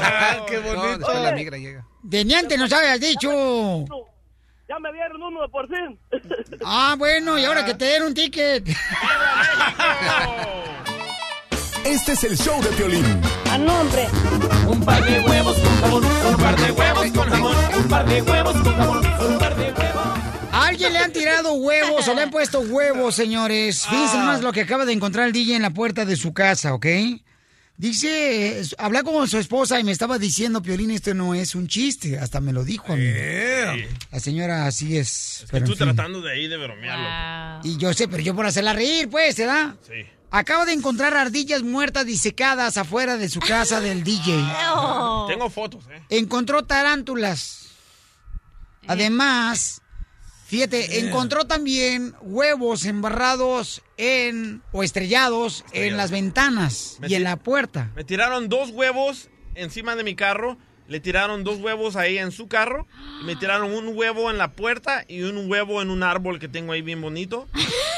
Ah, 0.04 0.38
¡Qué 0.48 0.58
No, 0.58 0.62
bonito! 0.64 0.98
después 0.98 1.20
la 1.22 1.32
migra 1.32 1.58
llega. 1.58 1.86
De 2.04 2.26
ni 2.26 2.34
antes 2.36 2.60
nos 2.60 2.72
habías 2.74 3.00
dicho. 3.00 3.30
Ya 4.70 4.78
me 4.80 4.92
dieron 4.94 5.22
uno 5.24 5.48
por 5.50 5.68
fin. 5.68 5.98
Ah, 6.66 6.96
bueno, 6.98 7.38
y 7.38 7.46
ahora 7.46 7.64
que 7.66 7.74
te 7.76 7.86
den 7.86 8.04
un 8.04 8.14
ticket. 8.14 8.66
Este 11.86 12.14
es 12.14 12.24
el 12.24 12.38
show 12.38 12.62
de 12.62 12.70
Piolín. 12.70 13.06
A 13.52 13.58
nombre. 13.58 14.08
Un 14.68 14.84
par 14.84 15.04
de 15.04 15.20
huevos 15.20 15.58
con 15.58 15.76
jamón, 15.82 16.04
un 16.06 16.38
par 16.38 16.56
de 16.58 16.72
huevos 16.72 17.12
con 17.12 17.30
jamón, 17.30 17.56
un 17.78 17.88
par 17.88 18.08
de 18.08 18.22
huevos 18.22 18.54
con 18.54 18.76
jamón, 18.76 19.06
un 19.06 19.40
par 19.40 19.56
de 19.56 19.64
huevos. 19.64 20.04
¿A 20.52 20.68
alguien 20.68 20.94
le 20.94 21.00
han 21.00 21.12
tirado 21.12 21.54
huevos 21.54 22.08
o 22.08 22.16
le 22.16 22.22
han 22.22 22.32
puesto 22.32 22.62
huevos, 22.62 23.16
señores? 23.16 23.86
Fíjense 23.86 24.18
nomás 24.18 24.42
lo 24.42 24.52
que 24.54 24.62
acaba 24.62 24.86
de 24.86 24.94
encontrar 24.94 25.28
el 25.28 25.34
DJ 25.34 25.56
en 25.56 25.62
la 25.62 25.72
puerta 25.72 26.06
de 26.06 26.16
su 26.16 26.34
casa, 26.34 26.74
¿ok? 26.74 26.86
Dice, 27.76 28.62
eh, 28.62 28.64
habla 28.78 29.04
con 29.04 29.28
su 29.28 29.38
esposa 29.40 29.80
y 29.80 29.84
me 29.84 29.92
estaba 29.92 30.20
diciendo, 30.20 30.62
Piolín, 30.62 30.92
esto 30.92 31.14
no 31.14 31.34
es 31.34 31.56
un 31.56 31.68
chiste. 31.68 32.20
Hasta 32.20 32.40
me 32.40 32.54
lo 32.54 32.64
dijo 32.64 32.94
a 32.94 32.96
mí. 32.96 33.12
La 34.12 34.20
señora 34.20 34.68
así 34.68 34.96
es. 34.96 35.40
Es 35.40 35.46
que 35.46 35.48
pero 35.52 35.66
tú 35.66 35.72
en 35.74 35.78
fin. 35.80 35.88
tratando 35.88 36.22
de 36.22 36.32
ahí 36.32 36.48
de 36.48 36.58
bromearlo. 36.58 37.68
Y 37.68 37.78
yo 37.78 37.92
sé, 37.94 38.08
pero 38.08 38.22
yo 38.22 38.36
por 38.36 38.46
hacerla 38.46 38.74
reír, 38.74 39.10
pues, 39.10 39.36
¿verdad? 39.38 39.76
Sí. 39.86 40.06
Acaba 40.36 40.66
de 40.66 40.74
encontrar 40.74 41.16
ardillas 41.16 41.62
muertas 41.62 42.08
disecadas 42.08 42.78
afuera 42.78 43.18
de 43.18 43.30
su 43.30 43.40
casa 43.40 43.82
del 43.82 44.04
DJ. 44.04 44.34
Tengo 45.28 45.48
fotos, 45.52 45.84
¿eh? 45.92 46.02
Encontró 46.10 46.66
tarántulas. 46.66 47.70
Además, 48.88 49.84
fíjate, 50.48 51.02
encontró 51.02 51.46
también 51.46 52.16
huevos 52.22 52.86
embarrados 52.86 53.84
en 53.98 54.64
o 54.72 54.82
estrellados 54.82 55.66
en 55.72 55.98
las 55.98 56.10
ventanas 56.10 56.98
y 57.08 57.14
en 57.14 57.24
la 57.24 57.36
puerta. 57.36 57.92
Me 57.96 58.04
tiraron 58.04 58.50
dos 58.50 58.72
huevos 58.72 59.30
encima 59.54 59.96
de 59.96 60.04
mi 60.04 60.16
carro. 60.16 60.58
Le 60.88 61.00
tiraron 61.00 61.44
dos 61.44 61.60
huevos 61.60 61.96
ahí 61.96 62.18
en 62.18 62.32
su 62.32 62.48
carro. 62.48 62.88
Y 63.22 63.26
me 63.26 63.36
tiraron 63.36 63.72
un 63.72 63.96
huevo 63.96 64.32
en 64.32 64.40
la 64.40 64.54
puerta 64.54 65.06
y 65.08 65.22
un 65.22 65.48
huevo 65.48 65.80
en 65.84 65.92
un 65.92 66.02
árbol 66.02 66.40
que 66.40 66.48
tengo 66.48 66.72
ahí 66.72 66.82
bien 66.82 67.02
bonito. 67.02 67.48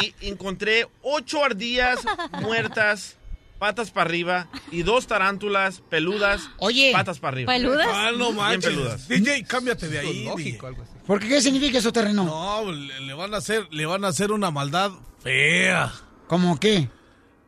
y 0.00 0.14
encontré 0.28 0.86
ocho 1.02 1.44
ardillas 1.44 2.00
muertas, 2.40 3.16
patas 3.58 3.90
para 3.90 4.08
arriba, 4.08 4.48
y 4.70 4.82
dos 4.82 5.06
tarántulas 5.06 5.80
peludas, 5.90 6.48
Oye, 6.58 6.90
patas 6.92 7.18
para 7.18 7.34
arriba. 7.34 7.52
Ah, 7.54 8.10
no 8.16 8.26
Bien 8.26 8.36
manches. 8.36 8.64
peludas. 8.70 9.08
DJ, 9.08 9.44
cámbiate 9.44 9.88
de 9.88 9.98
ahí. 9.98 10.24
Lógico, 10.24 10.66
DJ. 10.66 10.66
algo 10.68 10.82
así. 10.82 10.92
¿Por 11.06 11.20
qué 11.20 11.28
qué 11.28 11.40
significa 11.40 11.78
eso, 11.78 11.92
terreno? 11.92 12.24
No, 12.24 12.70
le, 12.72 13.00
le 13.00 13.14
van 13.14 13.34
a 13.34 13.38
hacer, 13.38 13.66
le 13.70 13.86
van 13.86 14.04
a 14.04 14.08
hacer 14.08 14.32
una 14.32 14.50
maldad 14.50 14.92
fea. 15.22 15.92
¿Cómo 16.28 16.58
qué? 16.60 16.88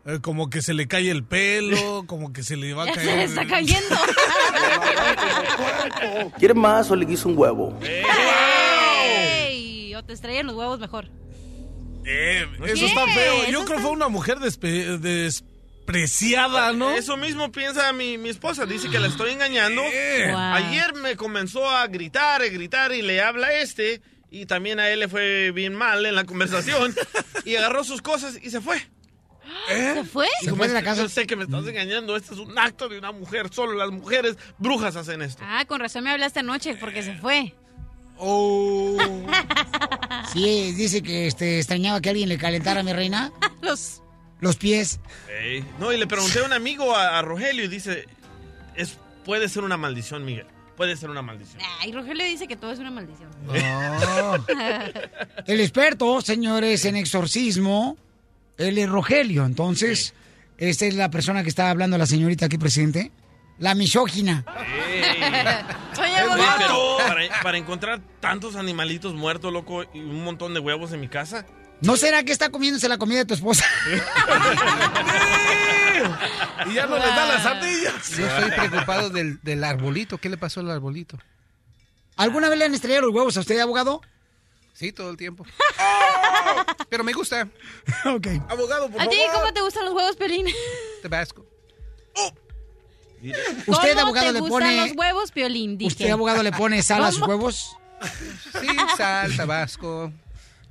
Eh, 0.04 0.18
como 0.20 0.50
que 0.50 0.62
se 0.62 0.74
le 0.74 0.88
cae 0.88 1.08
el 1.12 1.22
pelo, 1.22 2.04
como 2.08 2.32
que 2.32 2.42
se 2.42 2.56
le 2.56 2.74
va 2.74 2.82
a 2.82 2.86
caer. 2.92 2.98
se 3.08 3.16
le 3.16 3.22
está 3.24 3.46
cayendo. 3.46 3.96
¿Quieres 6.38 6.56
más 6.56 6.90
o 6.90 6.96
le 6.96 7.06
quiso 7.06 7.28
un 7.28 7.38
huevo? 7.38 7.78
Ey, 9.04 9.94
o 9.94 10.02
te 10.04 10.12
estrellan 10.12 10.46
los 10.46 10.56
huevos 10.56 10.78
mejor. 10.80 11.08
Eh, 12.04 12.48
eso 12.66 12.86
está 12.86 13.06
feo. 13.06 13.34
Yo 13.44 13.44
creo 13.50 13.64
que 13.64 13.72
está- 13.74 13.82
fue 13.82 13.90
una 13.92 14.08
mujer 14.08 14.38
despe- 14.38 14.98
despreciada, 14.98 16.72
¿no? 16.72 16.92
Eso 16.92 17.16
mismo 17.16 17.50
piensa 17.52 17.92
mi, 17.92 18.18
mi 18.18 18.28
esposa. 18.28 18.66
Dice 18.66 18.88
que 18.90 18.98
la 18.98 19.08
estoy 19.08 19.30
engañando. 19.32 19.82
Eh. 19.92 20.28
Wow. 20.30 20.38
Ayer 20.38 20.94
me 20.94 21.16
comenzó 21.16 21.68
a 21.68 21.86
gritar, 21.86 22.42
a 22.42 22.46
gritar 22.48 22.92
y 22.92 23.02
le 23.02 23.20
habla 23.20 23.48
a 23.48 23.52
este. 23.60 24.00
Y 24.30 24.46
también 24.46 24.80
a 24.80 24.88
él 24.88 25.00
le 25.00 25.08
fue 25.08 25.50
bien 25.52 25.74
mal 25.74 26.06
en 26.06 26.14
la 26.14 26.24
conversación. 26.24 26.94
y 27.44 27.56
agarró 27.56 27.84
sus 27.84 28.00
cosas 28.02 28.38
y 28.42 28.50
se 28.50 28.60
fue. 28.60 28.78
¿Se 29.68 30.04
fue? 30.04 30.28
Se 30.40 30.54
fue 30.54 30.68
de 30.68 30.74
la 30.74 30.82
casa. 30.82 31.02
Yo 31.02 31.08
sé 31.08 31.26
que 31.26 31.36
me 31.36 31.44
estás 31.44 31.66
engañando. 31.66 32.16
Este 32.16 32.32
es 32.32 32.40
un 32.40 32.58
acto 32.58 32.88
de 32.88 32.98
una 32.98 33.12
mujer. 33.12 33.52
Solo 33.52 33.74
las 33.74 33.90
mujeres 33.90 34.36
brujas 34.58 34.96
hacen 34.96 35.20
esto. 35.20 35.42
Ah, 35.46 35.64
con 35.66 35.80
razón 35.80 36.04
me 36.04 36.10
hablaste 36.10 36.40
anoche 36.40 36.76
porque 36.76 37.02
se 37.02 37.14
fue. 37.16 37.54
Oh. 38.24 38.96
Sí, 40.32 40.72
dice 40.72 41.02
que 41.02 41.26
este, 41.26 41.58
extrañaba 41.58 42.00
que 42.00 42.10
alguien 42.10 42.28
le 42.28 42.38
calentara 42.38 42.80
a 42.80 42.82
mi 42.84 42.92
reina 42.92 43.32
Los. 43.62 44.00
los 44.40 44.56
pies. 44.56 45.00
No, 45.80 45.92
y 45.92 45.98
le 45.98 46.06
pregunté 46.06 46.38
a 46.38 46.44
un 46.44 46.52
amigo, 46.52 46.94
a, 46.94 47.18
a 47.18 47.22
Rogelio, 47.22 47.64
y 47.64 47.68
dice, 47.68 48.06
es, 48.76 48.96
puede 49.24 49.48
ser 49.48 49.64
una 49.64 49.76
maldición, 49.76 50.24
Miguel. 50.24 50.46
Puede 50.76 50.96
ser 50.96 51.10
una 51.10 51.20
maldición. 51.20 51.60
Ay, 51.80 51.92
Rogelio 51.92 52.24
dice 52.24 52.48
que 52.48 52.56
todo 52.56 52.72
es 52.72 52.78
una 52.78 52.90
maldición. 52.90 53.28
Oh. 53.48 54.36
El 55.46 55.60
experto, 55.60 56.20
señores, 56.22 56.84
en 56.84 56.96
exorcismo, 56.96 57.96
él 58.56 58.78
es 58.78 58.88
Rogelio. 58.88 59.44
Entonces, 59.44 60.14
esta 60.58 60.86
es 60.86 60.94
la 60.94 61.10
persona 61.10 61.42
que 61.42 61.48
está 61.50 61.70
hablando 61.70 61.98
la 61.98 62.06
señorita 62.06 62.46
aquí 62.46 62.56
presente. 62.56 63.10
La 63.58 63.74
misógina. 63.74 64.44
Pero 65.94 66.96
para, 66.98 67.42
para 67.42 67.58
encontrar 67.58 68.00
tantos 68.20 68.56
animalitos 68.56 69.14
muertos, 69.14 69.52
loco, 69.52 69.84
y 69.94 70.00
un 70.00 70.24
montón 70.24 70.54
de 70.54 70.60
huevos 70.60 70.92
en 70.92 71.00
mi 71.00 71.08
casa. 71.08 71.46
¿No 71.80 71.96
será 71.96 72.22
que 72.22 72.32
está 72.32 72.50
comiéndose 72.50 72.88
la 72.88 72.98
comida 72.98 73.18
de 73.18 73.24
tu 73.26 73.34
esposa? 73.34 73.64
Y 76.66 76.74
ya 76.74 76.86
no 76.86 76.96
le 76.96 77.06
da 77.06 77.26
las 77.26 77.44
ardillas. 77.46 78.16
Yo 78.16 78.26
estoy 78.26 78.50
preocupado 78.50 79.10
del, 79.10 79.40
del 79.42 79.64
arbolito. 79.64 80.18
¿Qué 80.18 80.28
le 80.28 80.36
pasó 80.36 80.60
al 80.60 80.70
arbolito? 80.70 81.18
¿Alguna 82.16 82.48
vez 82.48 82.58
le 82.58 82.64
han 82.66 82.74
estrellado 82.74 83.06
los 83.06 83.14
huevos 83.14 83.36
a 83.36 83.40
usted, 83.40 83.58
abogado? 83.58 84.00
Sí, 84.74 84.92
todo 84.92 85.10
el 85.10 85.16
tiempo. 85.16 85.44
Pero 86.88 87.04
me 87.04 87.12
gusta. 87.12 87.48
ok. 88.04 88.26
Abogado, 88.48 88.88
por 88.90 89.00
¿A 89.00 89.08
ti 89.08 89.16
favor. 89.26 89.40
cómo 89.40 89.52
te 89.52 89.60
gustan 89.60 89.84
los 89.84 89.94
huevos, 89.94 90.16
Piolín? 90.16 90.46
Tabasco. 91.02 91.44
¿Usted, 93.22 93.64
¿Cómo 93.66 94.00
abogado, 94.00 94.26
te 94.26 94.32
le 94.32 94.48
pone... 94.48 94.76
los 94.88 94.96
huevos, 94.96 95.30
Piolín? 95.30 95.78
¿Usted, 95.80 96.10
abogado, 96.10 96.42
le 96.42 96.50
pone 96.50 96.82
sal 96.82 97.04
a 97.04 97.12
sus 97.12 97.22
huevos? 97.22 97.76
Sí, 98.60 98.66
sal, 98.96 99.36
tabasco. 99.36 100.12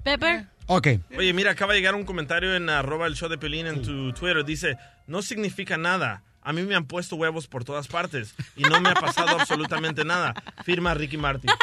Pepper. 0.04 0.45
Ok. 0.68 0.88
Oye, 1.18 1.34
mira, 1.34 1.52
acaba 1.52 1.74
de 1.74 1.80
llegar 1.80 1.95
un 1.95 2.04
comentario 2.04 2.56
en 2.56 2.70
arroba 2.70 3.08
el 3.08 3.16
show 3.16 3.30
de 3.30 3.38
Pelín 3.38 3.68
en 3.68 3.82
tu 3.82 4.12
Twitter. 4.14 4.43
Dice, 4.43 4.78
no 5.08 5.22
significa 5.22 5.78
nada. 5.78 6.24
A 6.41 6.54
mí 6.54 6.64
me 6.64 6.76
han 6.76 6.86
puesto 6.86 7.16
huevos 7.16 7.47
por 7.47 7.64
todas 7.64 7.88
partes 7.88 8.34
y 8.56 8.64
no 8.64 8.82
me 8.82 8.89
ha 8.89 8.95
pasado 8.95 9.39
absolutamente 9.39 10.04
nada. 10.04 10.34
Firma 10.66 10.93
Ricky 10.93 11.18
Martin. 11.18 11.52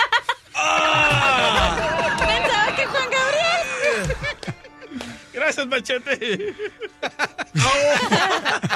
Pensaba 2.19 2.77
que 2.77 2.87
Gracias, 5.33 5.67
Machete. 5.67 6.55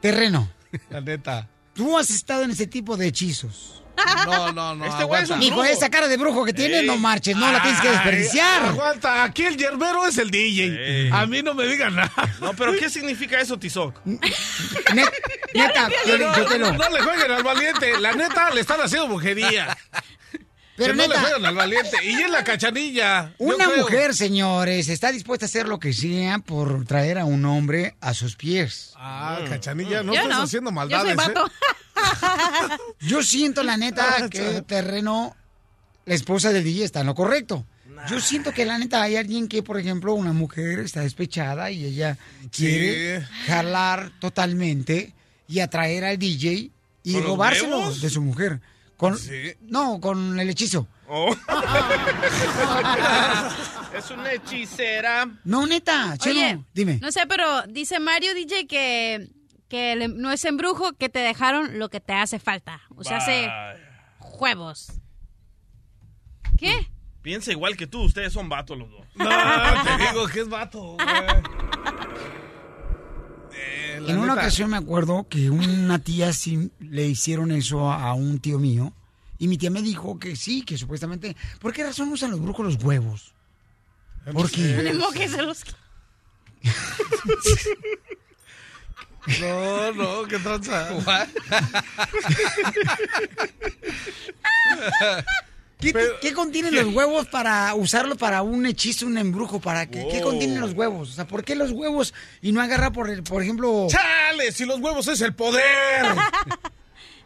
Terreno. 0.00 0.50
La 0.90 1.00
neta. 1.00 1.48
Tú 1.74 1.96
has 1.98 2.10
estado 2.10 2.42
en 2.42 2.50
ese 2.50 2.66
tipo 2.66 2.96
de 2.96 3.06
hechizos. 3.08 3.82
No, 4.26 4.52
no, 4.52 4.74
no. 4.74 4.84
Este 4.84 5.04
güey 5.04 5.22
es 5.22 5.30
un 5.30 5.64
esa 5.66 5.88
cara 5.88 6.06
de 6.06 6.18
brujo 6.18 6.44
que 6.44 6.52
tiene, 6.52 6.80
Ey. 6.80 6.86
no 6.86 6.98
marches, 6.98 7.34
no 7.34 7.50
la 7.50 7.62
tienes 7.62 7.80
que 7.80 7.88
Ay, 7.88 7.94
desperdiciar. 7.94 8.64
Aguanta, 8.66 9.24
aquí 9.24 9.44
el 9.44 9.56
yerbero 9.56 10.06
es 10.06 10.18
el 10.18 10.30
DJ. 10.30 10.64
Ey. 11.06 11.10
A 11.12 11.24
mí 11.26 11.42
no 11.42 11.54
me 11.54 11.66
digan 11.66 11.94
nada. 11.96 12.12
No, 12.40 12.52
pero 12.52 12.72
¿qué 12.78 12.90
significa 12.90 13.40
eso, 13.40 13.58
Tizoc? 13.58 13.98
Net- 14.04 15.12
neta, 15.54 15.88
No, 16.18 16.34
Sotelo. 16.34 16.72
no 16.74 16.88
le 16.90 17.00
jueguen 17.02 17.30
al 17.30 17.42
valiente. 17.42 17.98
La 17.98 18.12
neta, 18.12 18.50
le 18.50 18.60
están 18.60 18.80
haciendo 18.82 19.08
brujería. 19.08 19.76
Pero 20.76 20.92
que 20.92 20.96
no 20.96 21.08
le 21.08 21.18
jueguen 21.18 21.46
al 21.46 21.54
valiente. 21.54 21.96
Y 22.04 22.22
es 22.22 22.30
la 22.30 22.44
cachanilla. 22.44 23.32
yo 23.38 23.46
una 23.46 23.68
mujer, 23.76 24.14
señores, 24.14 24.88
está 24.88 25.10
dispuesta 25.12 25.46
a 25.46 25.48
hacer 25.48 25.68
lo 25.68 25.78
que 25.78 25.92
sea 25.92 26.38
por 26.38 26.84
traer 26.84 27.18
a 27.18 27.24
un 27.24 27.44
hombre 27.44 27.96
a 28.00 28.14
sus 28.14 28.36
pies. 28.36 28.92
Ah, 28.96 29.40
cachanilla, 29.48 30.02
no 30.02 30.12
Yo 30.14 30.20
estás 30.22 30.36
no. 30.36 30.42
haciendo 30.44 30.70
Yo 30.70 30.74
maldades. 30.74 31.16
soy 31.22 31.32
¿eh? 31.32 31.38
Yo 33.00 33.22
siento, 33.22 33.62
la 33.62 33.76
neta, 33.76 34.28
que 34.28 34.62
terreno, 34.62 35.34
la 36.04 36.14
esposa 36.14 36.52
del 36.52 36.64
DJ 36.64 36.84
está 36.84 37.00
en 37.00 37.06
lo 37.06 37.14
correcto. 37.14 37.64
Yo 38.10 38.20
siento 38.20 38.52
que 38.52 38.66
la 38.66 38.78
neta 38.78 39.02
hay 39.02 39.16
alguien 39.16 39.48
que, 39.48 39.62
por 39.62 39.78
ejemplo, 39.78 40.14
una 40.14 40.32
mujer 40.32 40.80
está 40.80 41.00
despechada 41.00 41.70
y 41.70 41.84
ella 41.84 42.18
quiere 42.52 43.22
jalar 43.46 44.12
totalmente 44.20 45.14
y 45.48 45.60
atraer 45.60 46.04
al 46.04 46.18
DJ 46.18 46.70
y 47.02 47.12
¿Con 47.12 47.22
los 47.22 47.30
robárselo 47.30 47.94
de 47.94 48.10
su 48.10 48.20
mujer. 48.20 48.60
Con, 48.96 49.16
Sí. 49.18 49.52
No, 49.62 50.00
con 50.00 50.38
el 50.40 50.48
hechizo. 50.50 50.86
Oh. 51.08 51.30
es 53.96 54.10
una 54.10 54.32
hechicera. 54.32 55.28
No, 55.44 55.66
neta, 55.66 56.16
chelo, 56.18 56.40
Oye, 56.40 56.58
dime. 56.74 56.98
no 57.00 57.12
sé, 57.12 57.20
pero 57.28 57.62
dice 57.68 58.00
Mario 58.00 58.34
DJ 58.34 58.66
que, 58.66 59.28
que 59.68 59.92
el- 59.92 60.20
no 60.20 60.32
es 60.32 60.44
embrujo, 60.44 60.92
que 60.94 61.08
te 61.08 61.18
dejaron 61.20 61.78
lo 61.78 61.88
que 61.90 62.00
te 62.00 62.12
hace 62.14 62.38
falta. 62.38 62.80
O 62.96 63.04
sea, 63.04 63.18
hace 63.18 63.48
huevos. 64.40 64.92
¿Qué? 66.58 66.88
Piensa 67.22 67.52
igual 67.52 67.76
que 67.76 67.86
tú, 67.86 68.02
ustedes 68.02 68.32
son 68.32 68.48
vatos 68.48 68.78
los 68.78 68.90
dos. 68.90 69.04
No, 69.14 69.28
te 69.98 70.08
digo 70.10 70.26
que 70.28 70.40
es 70.40 70.48
vato, 70.48 70.80
güey. 70.94 71.06
Eh, 73.56 73.96
En 74.08 74.18
una 74.18 74.28
neta. 74.34 74.40
ocasión 74.42 74.70
me 74.70 74.76
acuerdo 74.76 75.26
que 75.28 75.50
una 75.50 75.98
tía 75.98 76.32
sí 76.32 76.70
le 76.80 77.06
hicieron 77.06 77.50
eso 77.52 77.90
a, 77.90 78.08
a 78.08 78.14
un 78.14 78.38
tío 78.38 78.58
mío. 78.58 78.92
Y 79.38 79.48
mi 79.48 79.58
tía 79.58 79.70
me 79.70 79.82
dijo 79.82 80.18
que 80.18 80.34
sí, 80.36 80.62
que 80.62 80.78
supuestamente. 80.78 81.36
¿Por 81.60 81.72
qué 81.72 81.84
razón 81.84 82.10
usan 82.10 82.30
los 82.30 82.40
brujos 82.40 82.64
los 82.66 82.82
huevos? 82.82 83.34
Porque. 84.32 84.60
Ni 84.82 84.92
modo 84.98 85.12
que 85.12 85.28
se 85.28 85.42
los... 85.42 85.62
No, 89.40 89.92
no, 89.92 90.24
qué 90.28 90.38
tranza. 90.38 90.88
¿Qué, 95.78 95.92
qué 96.22 96.32
contienen 96.32 96.74
los 96.74 96.94
huevos 96.94 97.26
para 97.28 97.74
usarlo 97.74 98.16
para 98.16 98.42
un 98.42 98.64
hechizo, 98.66 99.06
un 99.06 99.18
embrujo? 99.18 99.60
¿Para 99.60 99.86
qué, 99.86 100.08
¿Qué 100.10 100.22
contienen 100.22 100.60
los 100.60 100.72
huevos? 100.72 101.10
O 101.10 101.12
sea, 101.12 101.26
¿por 101.26 101.44
qué 101.44 101.54
los 101.54 101.70
huevos 101.72 102.14
y 102.40 102.52
no 102.52 102.62
agarra 102.62 102.90
por, 102.92 103.10
el- 103.10 103.22
por 103.22 103.42
ejemplo... 103.42 103.86
¡Chale! 103.90 104.52
Si 104.52 104.64
los 104.64 104.80
huevos 104.80 105.06
es 105.08 105.20
el 105.20 105.34
poder. 105.34 106.06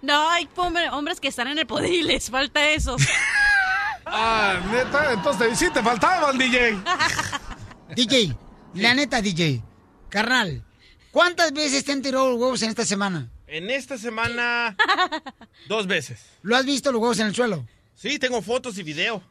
No, 0.03 0.31
hay 0.31 0.49
hombre- 0.57 0.89
hombres 0.89 1.21
que 1.21 1.29
están 1.29 1.47
en 1.49 1.59
el 1.59 1.67
poder 1.67 1.93
y 1.93 2.03
les 2.03 2.31
falta 2.31 2.71
eso. 2.71 2.97
Ah, 4.13 4.59
neta, 4.73 5.13
entonces 5.13 5.57
sí 5.59 5.67
te 5.73 5.83
faltaban, 5.83 6.37
DJ. 6.39 6.79
DJ, 7.95 8.35
la 8.75 8.95
neta, 8.95 9.21
DJ, 9.23 9.63
carnal, 10.09 10.65
¿cuántas 11.13 11.53
veces 11.53 11.85
te 11.85 11.93
han 11.93 12.03
tirado 12.03 12.31
los 12.31 12.41
huevos 12.41 12.63
en 12.63 12.71
esta 12.71 12.85
semana? 12.85 13.29
En 13.47 13.71
esta 13.71 13.99
semana, 13.99 14.75
dos 15.69 15.87
veces. 15.87 16.19
¿Lo 16.43 16.57
has 16.57 16.65
visto 16.65 16.91
los 16.91 17.01
huevos 17.01 17.19
en 17.21 17.27
el 17.27 17.35
suelo? 17.35 17.67
Sí, 18.01 18.19
tengo 18.19 18.41
fotos 18.41 18.79
y 18.79 18.83
video. 18.83 19.23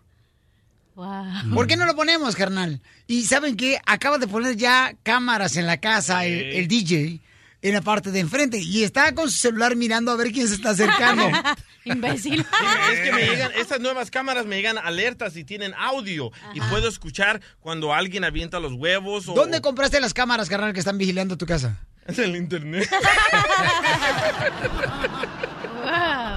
Wow. 0.94 1.56
¿Por 1.56 1.66
qué 1.66 1.76
no 1.76 1.88
lo 1.88 1.96
ponemos, 1.96 2.36
carnal? 2.36 2.84
Y 3.08 3.24
¿saben 3.24 3.58
qué? 3.58 3.80
Acaba 3.84 4.20
de 4.20 4.28
poner 4.28 4.58
ya 4.58 4.94
cámaras 5.02 5.58
en 5.58 5.66
la 5.66 5.78
casa, 5.78 6.24
el, 6.26 6.40
el 6.40 6.68
DJ, 6.68 7.20
en 7.64 7.74
la 7.74 7.82
parte 7.82 8.12
de 8.12 8.20
enfrente. 8.20 8.60
Y 8.60 8.84
está 8.84 9.16
con 9.16 9.32
su 9.32 9.38
celular 9.38 9.76
mirando 9.76 10.12
a 10.12 10.18
ver 10.18 10.32
quién 10.32 10.48
se 10.48 10.54
está 10.54 10.70
acercando. 10.70 11.32
Imbécil. 11.84 12.44
Sí, 12.44 12.66
es 12.94 13.00
que 13.00 13.12
me 13.12 13.26
llegan, 13.26 13.52
estas 13.56 13.80
nuevas 13.80 14.12
cámaras 14.12 14.46
me 14.46 14.58
llegan 14.58 14.78
alertas 14.78 15.36
y 15.36 15.44
tienen 15.44 15.74
audio. 15.74 16.30
Y 16.54 16.62
puedo 16.62 16.88
escuchar 16.88 17.42
cuando 17.62 17.92
alguien 17.92 18.24
avienta 18.24 18.60
los 18.60 18.74
huevos 18.74 19.28
o... 19.30 19.34
¿Dónde 19.34 19.62
compraste 19.62 20.00
las 20.00 20.14
cámaras, 20.14 20.48
carnal, 20.48 20.74
que 20.74 20.80
están 20.80 21.00
vigilando 21.00 21.38
tu 21.38 21.48
casa? 21.48 21.88
En 22.08 22.24
el 22.24 22.36
internet. 22.36 22.90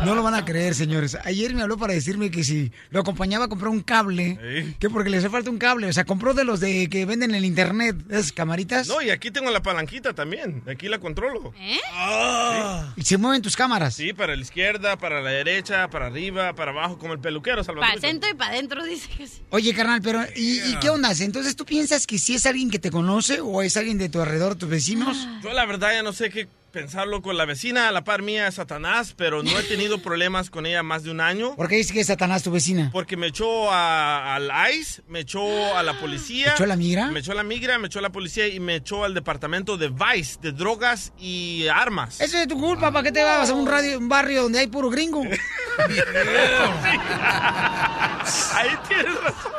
No 0.05 0.15
lo 0.15 0.23
van 0.23 0.35
a 0.35 0.45
creer, 0.45 0.75
señores. 0.75 1.17
Ayer 1.25 1.55
me 1.55 1.63
habló 1.63 1.77
para 1.79 1.93
decirme 1.95 2.31
que 2.31 2.45
si 2.45 2.73
lo 2.91 3.01
acompañaba 3.01 3.45
a 3.45 3.49
comprar 3.49 3.71
un 3.71 3.81
cable, 3.83 4.39
Ey. 4.43 4.77
que 4.79 4.91
porque 4.91 5.11
le 5.11 5.19
hace 5.19 5.29
falta 5.31 5.51
un 5.51 5.59
cable. 5.59 5.87
O 5.89 5.93
sea, 5.93 6.05
compró 6.05 6.35
de 6.35 6.45
los 6.45 6.61
de 6.61 6.89
que 6.89 7.05
venden 7.07 7.31
en 7.31 7.37
el 7.37 7.45
internet, 7.45 7.97
esas 8.11 8.33
camaritas. 8.33 8.89
No, 8.89 9.01
y 9.03 9.11
aquí 9.11 9.31
tengo 9.31 9.51
la 9.51 9.63
palanquita 9.63 10.13
también. 10.15 10.63
Aquí 10.69 10.89
la 10.89 10.99
controlo. 10.99 11.53
¿Eh? 11.59 11.79
Y 12.97 13.03
se 13.03 13.17
mueven 13.19 13.43
tus 13.43 13.57
cámaras. 13.57 13.95
Sí, 13.95 14.13
para 14.13 14.35
la 14.37 14.43
izquierda, 14.43 14.97
para 14.99 15.21
la 15.21 15.31
derecha, 15.31 15.89
para 15.89 16.07
arriba, 16.07 16.55
para 16.55 16.71
abajo, 16.73 16.99
como 16.99 17.13
el 17.15 17.21
peluquero, 17.21 17.57
Para 17.57 17.65
Salvador. 17.65 17.95
el 17.95 18.01
centro 18.01 18.31
y 18.31 18.35
para 18.35 18.51
adentro, 18.53 18.85
dice 18.85 19.09
que 19.17 19.27
sí. 19.27 19.41
Oye, 19.51 19.75
carnal, 19.75 20.01
pero 20.03 20.23
¿y, 20.37 20.61
y 20.61 20.77
qué 20.81 20.91
onda? 20.91 21.13
Entonces, 21.21 21.57
¿tú 21.57 21.65
piensas 21.65 22.07
que 22.07 22.19
si 22.19 22.35
es 22.35 22.47
alguien 22.47 22.71
que 22.71 22.79
te 22.79 22.91
conoce 22.91 23.41
o 23.41 23.63
es 23.63 23.77
alguien 23.77 23.99
de 23.99 24.09
tu 24.09 24.21
alrededor, 24.21 24.55
tus 24.57 24.69
vecinos? 24.69 25.29
Yo 25.43 25.53
la 25.53 25.67
verdad 25.67 25.93
ya 25.93 26.03
no 26.03 26.13
sé 26.13 26.31
qué 26.31 26.49
pensarlo 26.73 27.21
con 27.23 27.37
la 27.37 27.45
vecina, 27.45 27.87
a 27.89 27.93
la 27.93 28.03
par 28.03 28.23
mía 28.23 28.47
es 28.49 28.55
Satanás, 28.57 29.15
pero 29.17 29.43
no 29.43 29.59
he 29.59 29.63
tenido 29.63 29.99
problemas 30.03 30.51
con 30.51 30.65
ella 30.67 30.83
más 30.83 31.05
de 31.05 31.11
un 31.11 31.21
año. 31.21 31.55
¿Por 31.55 31.69
qué 31.69 31.77
dices 31.77 31.93
que 31.93 32.01
es 32.01 32.07
Satanás 32.09 32.43
tu 32.43 32.51
vecina? 32.51 32.89
Porque 32.93 33.17
me 33.17 33.29
echó 33.29 33.71
a- 33.71 34.35
al 34.35 34.51
ICE, 34.75 35.03
me 35.07 35.21
echó 35.21 35.77
a 35.77 35.83
la 35.83 36.01
policía. 36.01 36.47
¿Te 36.47 36.51
echó 36.53 36.65
a 36.65 36.69
la 36.69 36.77
migra? 36.77 37.09
Me 37.11 37.21
echó 37.21 37.33
a 37.33 37.35
la 37.37 37.43
migra, 37.45 37.79
me 37.79 37.87
echó 37.87 37.99
a 37.99 38.03
la 38.03 38.11
policía 38.11 38.49
y 38.49 38.59
me 38.59 38.77
echó 38.77 39.05
al 39.05 39.15
departamento 39.15 39.77
de 39.77 39.89
Vice, 39.91 40.39
de 40.41 40.53
drogas 40.53 41.13
y 41.19 41.67
armas. 41.69 42.21
Eso 42.21 42.39
es 42.39 42.49
tu 42.49 42.59
culpa, 42.59 42.91
¿para 42.91 43.05
qué 43.05 43.13
te 43.13 43.23
vas 43.23 43.51
a 43.51 43.53
un, 43.53 43.67
radio, 43.67 43.99
un 43.99 44.09
barrio 44.09 44.43
donde 44.45 44.59
hay 44.61 44.67
puro 44.67 44.89
gringo? 44.91 45.23
Ahí 48.55 48.71
tienes 48.89 49.15
razón. 49.23 49.53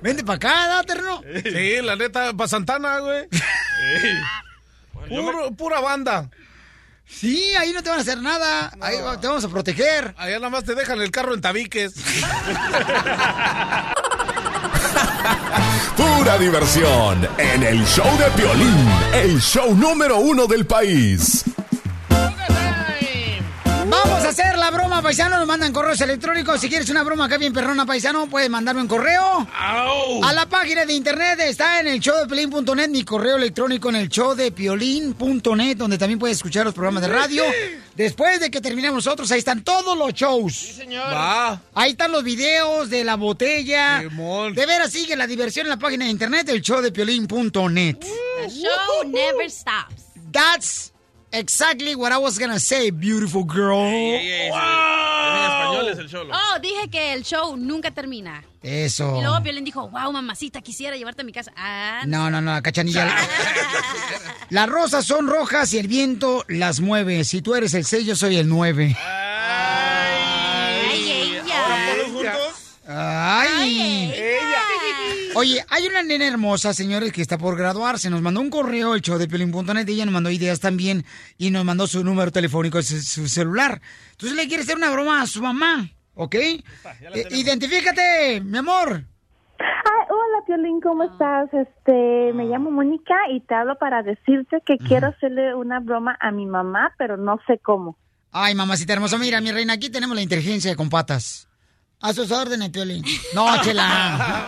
Vente 0.00 0.24
para 0.24 0.36
acá, 0.36 0.68
¿no, 0.68 0.84
terno? 0.84 1.22
Sí, 1.44 1.76
la 1.82 1.96
neta, 1.96 2.32
para 2.32 2.48
Santana, 2.48 2.98
güey. 3.00 3.28
Puro- 5.08 5.50
Pura 5.56 5.80
banda. 5.80 6.28
Sí, 7.06 7.52
ahí 7.58 7.72
no 7.72 7.82
te 7.82 7.90
van 7.90 7.98
a 7.98 8.02
hacer 8.02 8.18
nada. 8.18 8.72
Ahí 8.80 8.96
te 9.20 9.26
vamos 9.26 9.44
a 9.44 9.48
proteger. 9.48 10.14
Allá 10.16 10.36
nada 10.36 10.48
más 10.50 10.64
te 10.64 10.74
dejan 10.74 11.00
el 11.02 11.10
carro 11.10 11.34
en 11.34 11.40
tabiques. 11.42 11.94
Pura 15.96 16.38
diversión 16.38 17.28
en 17.38 17.62
el 17.62 17.84
show 17.86 18.06
de 18.18 18.24
Piolín, 18.36 18.88
el 19.12 19.40
show 19.40 19.74
número 19.74 20.18
uno 20.18 20.46
del 20.46 20.66
país. 20.66 21.44
Vamos 24.02 24.24
a 24.24 24.28
hacer 24.30 24.58
la 24.58 24.70
broma, 24.70 25.00
paisano. 25.00 25.38
Nos 25.38 25.46
mandan 25.46 25.72
correos 25.72 26.00
electrónicos. 26.00 26.60
Si 26.60 26.68
quieres 26.68 26.88
una 26.90 27.04
broma 27.04 27.26
acá 27.26 27.38
bien 27.38 27.52
perrona, 27.52 27.86
paisano, 27.86 28.26
puedes 28.28 28.50
mandarme 28.50 28.82
un 28.82 28.88
correo. 28.88 29.46
A 29.52 30.32
la 30.32 30.46
página 30.46 30.84
de 30.84 30.94
internet 30.94 31.38
está 31.40 31.80
en 31.80 31.86
el 31.86 32.00
showdepiolín.net, 32.00 32.88
mi 32.88 33.04
correo 33.04 33.36
electrónico 33.36 33.90
en 33.90 33.96
el 33.96 34.08
showdepiolín.net, 34.08 35.76
donde 35.76 35.96
también 35.98 36.18
puedes 36.18 36.38
escuchar 36.38 36.64
los 36.64 36.74
programas 36.74 37.02
de 37.02 37.08
radio. 37.08 37.44
Después 37.94 38.40
de 38.40 38.50
que 38.50 38.60
terminemos 38.60 39.04
nosotros, 39.04 39.30
ahí 39.30 39.38
están 39.38 39.62
todos 39.62 39.96
los 39.96 40.12
shows. 40.12 40.54
Sí, 40.54 40.72
señor. 40.72 41.06
Va. 41.12 41.60
Ahí 41.74 41.92
están 41.92 42.10
los 42.10 42.24
videos 42.24 42.90
de 42.90 43.04
la 43.04 43.14
botella. 43.14 44.00
Simón. 44.00 44.54
De 44.54 44.66
veras, 44.66 44.90
sigue 44.90 45.14
la 45.14 45.28
diversión 45.28 45.66
en 45.66 45.70
la 45.70 45.78
página 45.78 46.04
de 46.06 46.10
internet 46.10 46.46
del 46.46 46.60
showdepiolín.net. 46.60 47.98
The 47.98 48.50
show 48.50 49.04
never 49.06 49.48
stops. 49.48 50.04
That's 50.32 50.93
exactly 51.34 51.94
what 51.94 52.12
I 52.12 52.18
was 52.18 52.38
gonna 52.38 52.58
say, 52.60 52.90
beautiful 52.90 53.44
girl. 53.44 53.86
Ey, 53.86 54.48
En 54.48 54.52
español 55.44 55.88
es 55.88 55.98
el 55.98 56.08
cholo. 56.08 56.32
Oh, 56.34 56.58
dije 56.60 56.88
que 56.90 57.12
el 57.12 57.22
show 57.24 57.56
nunca 57.56 57.90
termina. 57.90 58.44
Eso. 58.62 59.18
Y 59.18 59.22
luego 59.22 59.42
Piolín 59.42 59.64
dijo, 59.64 59.88
wow, 59.90 60.10
mamacita, 60.12 60.60
quisiera 60.62 60.96
llevarte 60.96 61.20
a 61.22 61.24
mi 61.24 61.32
casa. 61.32 61.52
Ah, 61.56 62.02
No, 62.06 62.30
no, 62.30 62.40
no, 62.40 62.52
la 62.52 62.62
cachanilla. 62.62 63.14
Las 64.50 64.68
rosas 64.68 65.04
son 65.04 65.26
rojas 65.26 65.72
y 65.74 65.78
el 65.78 65.88
viento 65.88 66.44
las 66.48 66.80
mueve. 66.80 67.24
Si 67.24 67.42
tú 67.42 67.54
eres 67.54 67.74
el 67.74 67.84
6, 67.84 68.06
yo 68.06 68.14
soy 68.16 68.36
el 68.36 68.48
9. 68.48 68.96
Ay, 70.86 71.10
ella. 71.10 71.86
ponlos 71.88 72.06
juntos. 72.12 72.78
Ay. 72.86 74.12
Oye, 75.36 75.64
hay 75.68 75.86
una 75.86 76.02
nena 76.02 76.26
hermosa, 76.26 76.72
señores, 76.72 77.12
que 77.12 77.22
está 77.22 77.38
por 77.38 77.56
graduarse. 77.56 78.10
Nos 78.10 78.22
mandó 78.22 78.40
un 78.40 78.50
correo, 78.50 78.94
el 78.94 79.02
show 79.02 79.18
de 79.18 79.26
Piolín.net. 79.26 79.88
Ella 79.88 80.04
nos 80.04 80.14
mandó 80.14 80.30
ideas 80.30 80.60
también 80.60 81.04
y 81.38 81.50
nos 81.50 81.64
mandó 81.64 81.86
su 81.86 82.04
número 82.04 82.30
telefónico, 82.30 82.82
su, 82.82 83.00
su 83.00 83.28
celular. 83.28 83.80
Entonces 84.12 84.36
le 84.36 84.46
quiere 84.46 84.62
hacer 84.62 84.76
una 84.76 84.90
broma 84.90 85.22
a 85.22 85.26
su 85.26 85.42
mamá, 85.42 85.90
¿ok? 86.14 86.34
Eh, 86.34 86.62
identifícate, 87.30 88.40
mi 88.42 88.58
amor. 88.58 89.04
Ay, 89.58 90.06
hola, 90.08 90.44
Piolín, 90.46 90.80
¿cómo 90.80 91.04
estás? 91.04 91.48
Este, 91.52 92.32
me 92.34 92.44
llamo 92.46 92.70
Mónica 92.70 93.14
y 93.32 93.40
te 93.40 93.54
hablo 93.54 93.76
para 93.78 94.02
decirte 94.02 94.62
que 94.64 94.78
quiero 94.78 95.08
hacerle 95.08 95.54
una 95.54 95.80
broma 95.80 96.16
a 96.20 96.30
mi 96.30 96.46
mamá, 96.46 96.92
pero 96.98 97.16
no 97.16 97.38
sé 97.46 97.58
cómo. 97.58 97.96
Ay, 98.32 98.54
mamacita 98.54 98.92
hermosa, 98.92 99.18
mira, 99.18 99.40
mi 99.40 99.52
reina, 99.52 99.74
aquí 99.74 99.90
tenemos 99.90 100.16
la 100.16 100.22
inteligencia 100.22 100.74
con 100.74 100.88
patas. 100.90 101.48
A 102.04 102.12
sus 102.12 102.30
órdenes, 102.30 102.68
Piolín. 102.68 103.02
No, 103.32 103.62
chela. 103.62 104.46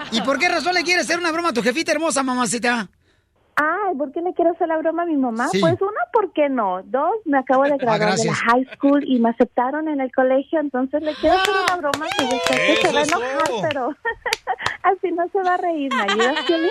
¿Y 0.10 0.22
por 0.22 0.38
qué 0.38 0.48
razón 0.48 0.72
le 0.72 0.82
quieres 0.82 1.04
hacer 1.04 1.18
una 1.18 1.30
broma 1.30 1.50
a 1.50 1.52
tu 1.52 1.62
jefita 1.62 1.92
hermosa, 1.92 2.22
mamacita? 2.22 2.88
Ay, 3.60 3.96
¿por 3.96 4.12
qué 4.12 4.20
le 4.20 4.32
quiero 4.34 4.52
hacer 4.52 4.68
la 4.68 4.78
broma 4.78 5.02
a 5.02 5.06
mi 5.06 5.16
mamá? 5.16 5.48
Sí. 5.48 5.58
Pues 5.58 5.74
una, 5.80 6.00
¿por 6.12 6.32
qué 6.32 6.48
no? 6.48 6.80
Dos, 6.84 7.16
me 7.24 7.38
acabo 7.38 7.64
de 7.64 7.76
graduar 7.76 8.16
de 8.16 8.24
la 8.24 8.34
high 8.34 8.64
school 8.74 9.02
y 9.04 9.18
me 9.18 9.30
aceptaron 9.30 9.88
en 9.88 10.00
el 10.00 10.12
colegio, 10.12 10.60
entonces 10.60 11.02
le 11.02 11.12
quiero 11.16 11.36
hacer 11.38 11.54
una 11.66 11.76
broma 11.76 12.06
que 12.16 12.24
yo 12.24 12.38
sé 12.46 12.54
que 12.54 12.86
se 12.86 12.92
va 12.92 13.00
a 13.00 13.02
enojar, 13.02 13.44
todo. 13.48 13.62
pero 13.62 13.88
al 14.84 14.98
final 15.00 15.28
se 15.32 15.42
va 15.42 15.54
a 15.54 15.56
reír. 15.56 15.92
¿Me 15.92 16.02
ayudas, 16.02 16.44
Piolín? 16.46 16.70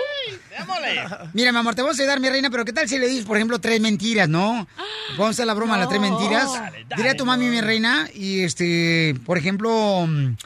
Mira, 1.34 1.52
mi 1.52 1.58
amor, 1.58 1.74
te 1.74 1.82
vamos 1.82 1.98
a 1.98 2.02
ayudar, 2.02 2.20
mi 2.20 2.30
reina, 2.30 2.48
pero 2.48 2.64
¿qué 2.64 2.72
tal 2.72 2.88
si 2.88 2.98
le 2.98 3.06
dices, 3.06 3.26
por 3.26 3.36
ejemplo, 3.36 3.58
tres 3.58 3.82
mentiras, 3.82 4.26
no? 4.26 4.66
Vamos 5.10 5.26
a 5.26 5.30
hacer 5.30 5.46
la 5.46 5.52
broma 5.52 5.74
a 5.74 5.78
las 5.78 5.90
tres 5.90 6.00
mentiras. 6.00 6.50
Dile 6.96 7.10
a 7.10 7.16
tu 7.16 7.26
mami, 7.26 7.48
mi 7.48 7.60
reina, 7.60 8.08
y 8.14 8.44
este, 8.44 9.14
por 9.26 9.36
ejemplo, 9.36 10.06
mm, 10.06 10.36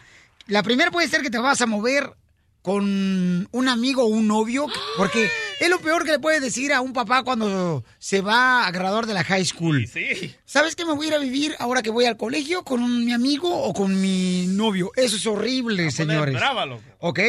la 0.48 0.64
primera 0.64 0.90
puede 0.90 1.06
ser 1.06 1.22
que 1.22 1.30
te 1.30 1.38
vas 1.38 1.60
a 1.60 1.66
mover 1.66 2.10
con 2.62 3.48
un 3.50 3.68
amigo 3.68 4.04
o 4.04 4.06
un 4.06 4.28
novio, 4.28 4.66
porque 4.96 5.28
es 5.60 5.68
lo 5.68 5.78
peor 5.80 6.04
que 6.04 6.10
le 6.12 6.18
puedes 6.18 6.40
decir 6.40 6.72
a 6.72 6.80
un 6.80 6.92
papá 6.92 7.22
cuando 7.22 7.84
se 7.98 8.20
va 8.20 8.66
a 8.66 8.70
graduar 8.72 9.06
de 9.06 9.14
la 9.14 9.22
high 9.24 9.44
school. 9.44 9.88
¿Sabes 10.44 10.74
que 10.74 10.84
me 10.84 10.92
voy 10.94 11.06
a 11.06 11.08
ir 11.10 11.14
a 11.14 11.18
vivir 11.18 11.54
ahora 11.58 11.82
que 11.82 11.90
voy 11.90 12.04
al 12.06 12.16
colegio 12.16 12.64
con 12.64 12.82
un- 12.82 13.04
mi 13.04 13.12
amigo 13.12 13.48
o 13.48 13.72
con 13.72 14.00
mi 14.00 14.46
novio? 14.48 14.90
Eso 14.96 15.16
es 15.16 15.26
horrible, 15.26 15.90
señores. 15.90 16.34
brava, 16.34 16.66
loco. 16.66 16.82
¿Ok? 16.98 17.20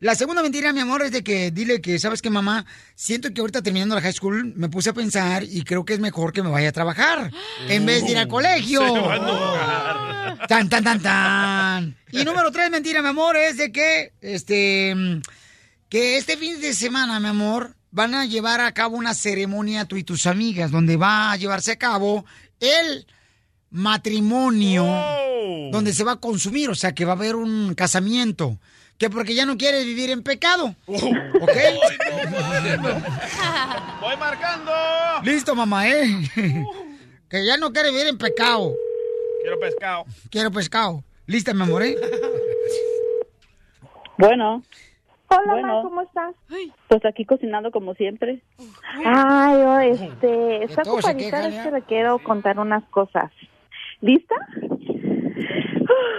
La 0.00 0.14
segunda 0.14 0.42
mentira, 0.42 0.72
mi 0.72 0.80
amor, 0.80 1.02
es 1.02 1.12
de 1.12 1.22
que 1.22 1.50
dile 1.50 1.80
que, 1.80 1.98
¿sabes 1.98 2.22
qué, 2.22 2.30
mamá? 2.30 2.64
Siento 2.94 3.32
que 3.32 3.40
ahorita 3.40 3.62
terminando 3.62 3.94
la 3.94 4.00
high 4.00 4.12
school 4.12 4.52
me 4.56 4.68
puse 4.68 4.90
a 4.90 4.94
pensar 4.94 5.42
y 5.44 5.62
creo 5.62 5.84
que 5.84 5.94
es 5.94 6.00
mejor 6.00 6.32
que 6.32 6.42
me 6.42 6.50
vaya 6.50 6.70
a 6.70 6.72
trabajar 6.72 7.30
en 7.68 7.86
vez 7.86 8.04
de 8.04 8.12
ir 8.12 8.18
al 8.18 8.28
colegio. 8.28 8.82
Se 8.86 9.00
va 9.00 9.14
a. 9.16 10.46
Tan, 10.48 10.68
tan, 10.68 10.82
tan, 10.82 11.00
tan. 11.00 11.96
Y 12.10 12.24
número 12.24 12.50
tres, 12.50 12.70
mentira, 12.70 13.00
mi 13.02 13.08
amor, 13.08 13.36
es 13.36 13.56
de 13.58 13.70
que, 13.70 14.12
este, 14.20 14.94
que 15.92 16.16
este 16.16 16.38
fin 16.38 16.58
de 16.58 16.72
semana, 16.72 17.20
mi 17.20 17.28
amor, 17.28 17.76
van 17.90 18.14
a 18.14 18.24
llevar 18.24 18.62
a 18.62 18.72
cabo 18.72 18.96
una 18.96 19.12
ceremonia 19.12 19.84
tú 19.84 19.98
y 19.98 20.04
tus 20.04 20.26
amigas, 20.26 20.70
donde 20.70 20.96
va 20.96 21.32
a 21.32 21.36
llevarse 21.36 21.72
a 21.72 21.76
cabo 21.76 22.24
el 22.60 23.06
matrimonio, 23.68 24.86
donde 25.70 25.92
se 25.92 26.02
va 26.02 26.12
a 26.12 26.16
consumir, 26.16 26.70
o 26.70 26.74
sea, 26.74 26.94
que 26.94 27.04
va 27.04 27.12
a 27.12 27.16
haber 27.16 27.36
un 27.36 27.74
casamiento. 27.74 28.58
Que 28.96 29.10
porque 29.10 29.34
ya 29.34 29.44
no 29.44 29.58
quieres 29.58 29.84
vivir 29.84 30.08
en 30.08 30.22
pecado. 30.22 30.74
¿Ok? 30.86 31.56
Voy 34.00 34.16
marcando. 34.16 34.72
Listo, 35.24 35.54
mamá, 35.54 35.90
¿eh? 35.90 36.26
que 37.28 37.44
ya 37.44 37.58
no 37.58 37.70
quiere 37.70 37.90
vivir 37.90 38.06
en 38.06 38.16
pecado. 38.16 38.72
Quiero 39.42 39.60
pescado. 39.60 40.04
Quiero 40.30 40.50
pescado. 40.50 41.04
Lista, 41.26 41.52
mi 41.52 41.64
amor, 41.64 41.82
¿eh? 41.82 41.98
Bueno. 44.16 44.62
Hola, 45.32 45.52
bueno. 45.52 45.76
ma, 45.76 45.82
¿cómo 45.82 46.02
estás? 46.02 46.34
Pues 46.88 47.04
aquí 47.04 47.24
cocinando 47.24 47.70
como 47.70 47.94
siempre. 47.94 48.42
Ay, 49.04 49.56
oh, 49.56 49.80
este, 49.80 50.64
está 50.64 50.82
ocupadita, 50.82 51.48
es 51.48 51.60
que 51.64 51.70
le 51.70 51.82
quiero 51.82 52.18
contar 52.18 52.58
unas 52.58 52.84
cosas. 52.84 53.30
¿Lista? 54.00 54.34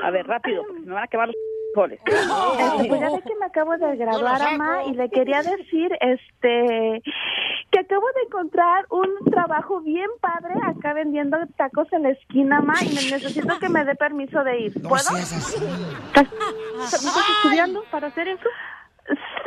A 0.03 0.09
ver, 0.11 0.25
rápido, 0.27 0.63
porque 0.65 0.81
me 0.81 0.93
van 0.93 1.03
a 1.03 1.07
quemar 1.07 1.27
los 1.27 1.35
frijoles. 1.73 1.99
Este, 2.05 2.87
pues 2.89 3.01
ya 3.01 3.09
ve 3.09 3.21
que 3.21 3.35
me 3.39 3.45
acabo 3.45 3.77
de 3.77 3.95
graduar, 3.95 4.41
mamá, 4.41 4.83
y 4.85 4.93
le 4.93 5.09
quería 5.09 5.41
decir, 5.41 5.91
este, 6.01 7.01
que 7.71 7.79
acabo 7.79 8.05
de 8.15 8.21
encontrar 8.27 8.85
un 8.89 9.09
trabajo 9.31 9.81
bien 9.81 10.09
padre 10.21 10.53
acá 10.65 10.93
vendiendo 10.93 11.37
tacos 11.57 11.91
en 11.93 12.03
la 12.03 12.09
esquina, 12.11 12.61
ma, 12.61 12.75
y 12.81 12.89
me 12.89 13.11
necesito 13.11 13.59
que 13.59 13.69
me 13.69 13.83
dé 13.85 13.95
permiso 13.95 14.43
de 14.43 14.59
ir. 14.59 14.73
¿Puedo? 14.81 15.17
¿Estás 15.17 16.29
estudiando 17.37 17.83
para 17.91 18.07
hacer 18.07 18.27
eso? 18.27 18.49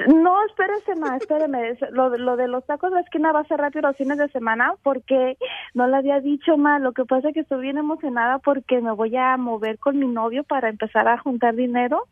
No, 0.08 0.44
espérese, 0.44 0.94
ma, 0.96 1.16
espéreme. 1.16 1.70
Es- 1.70 1.90
Lo, 1.90 2.10
de- 2.10 2.18
lo 2.18 2.36
de 2.36 2.46
los 2.48 2.64
tacos 2.66 2.92
de 2.92 3.00
esquina 3.00 3.32
va 3.32 3.40
a 3.40 3.44
ser 3.44 3.58
rápido 3.58 3.88
los 3.88 3.96
fines 3.96 4.18
de 4.18 4.28
semana 4.28 4.74
porque 4.82 5.38
no 5.74 5.86
le 5.86 5.96
había 5.96 6.20
dicho, 6.20 6.56
ma. 6.56 6.78
Lo 6.78 6.92
que 6.92 7.04
pasa 7.04 7.28
es 7.28 7.34
que 7.34 7.40
estoy 7.40 7.62
bien 7.62 7.78
emocionada 7.78 8.38
porque 8.38 8.80
me 8.80 8.92
voy 8.92 9.16
a 9.16 9.36
mover 9.36 9.78
con 9.78 9.98
mi 9.98 10.06
novio 10.06 10.44
para 10.44 10.68
empezar 10.68 11.08
a 11.08 11.18
juntar 11.18 11.54
dinero 11.54 12.04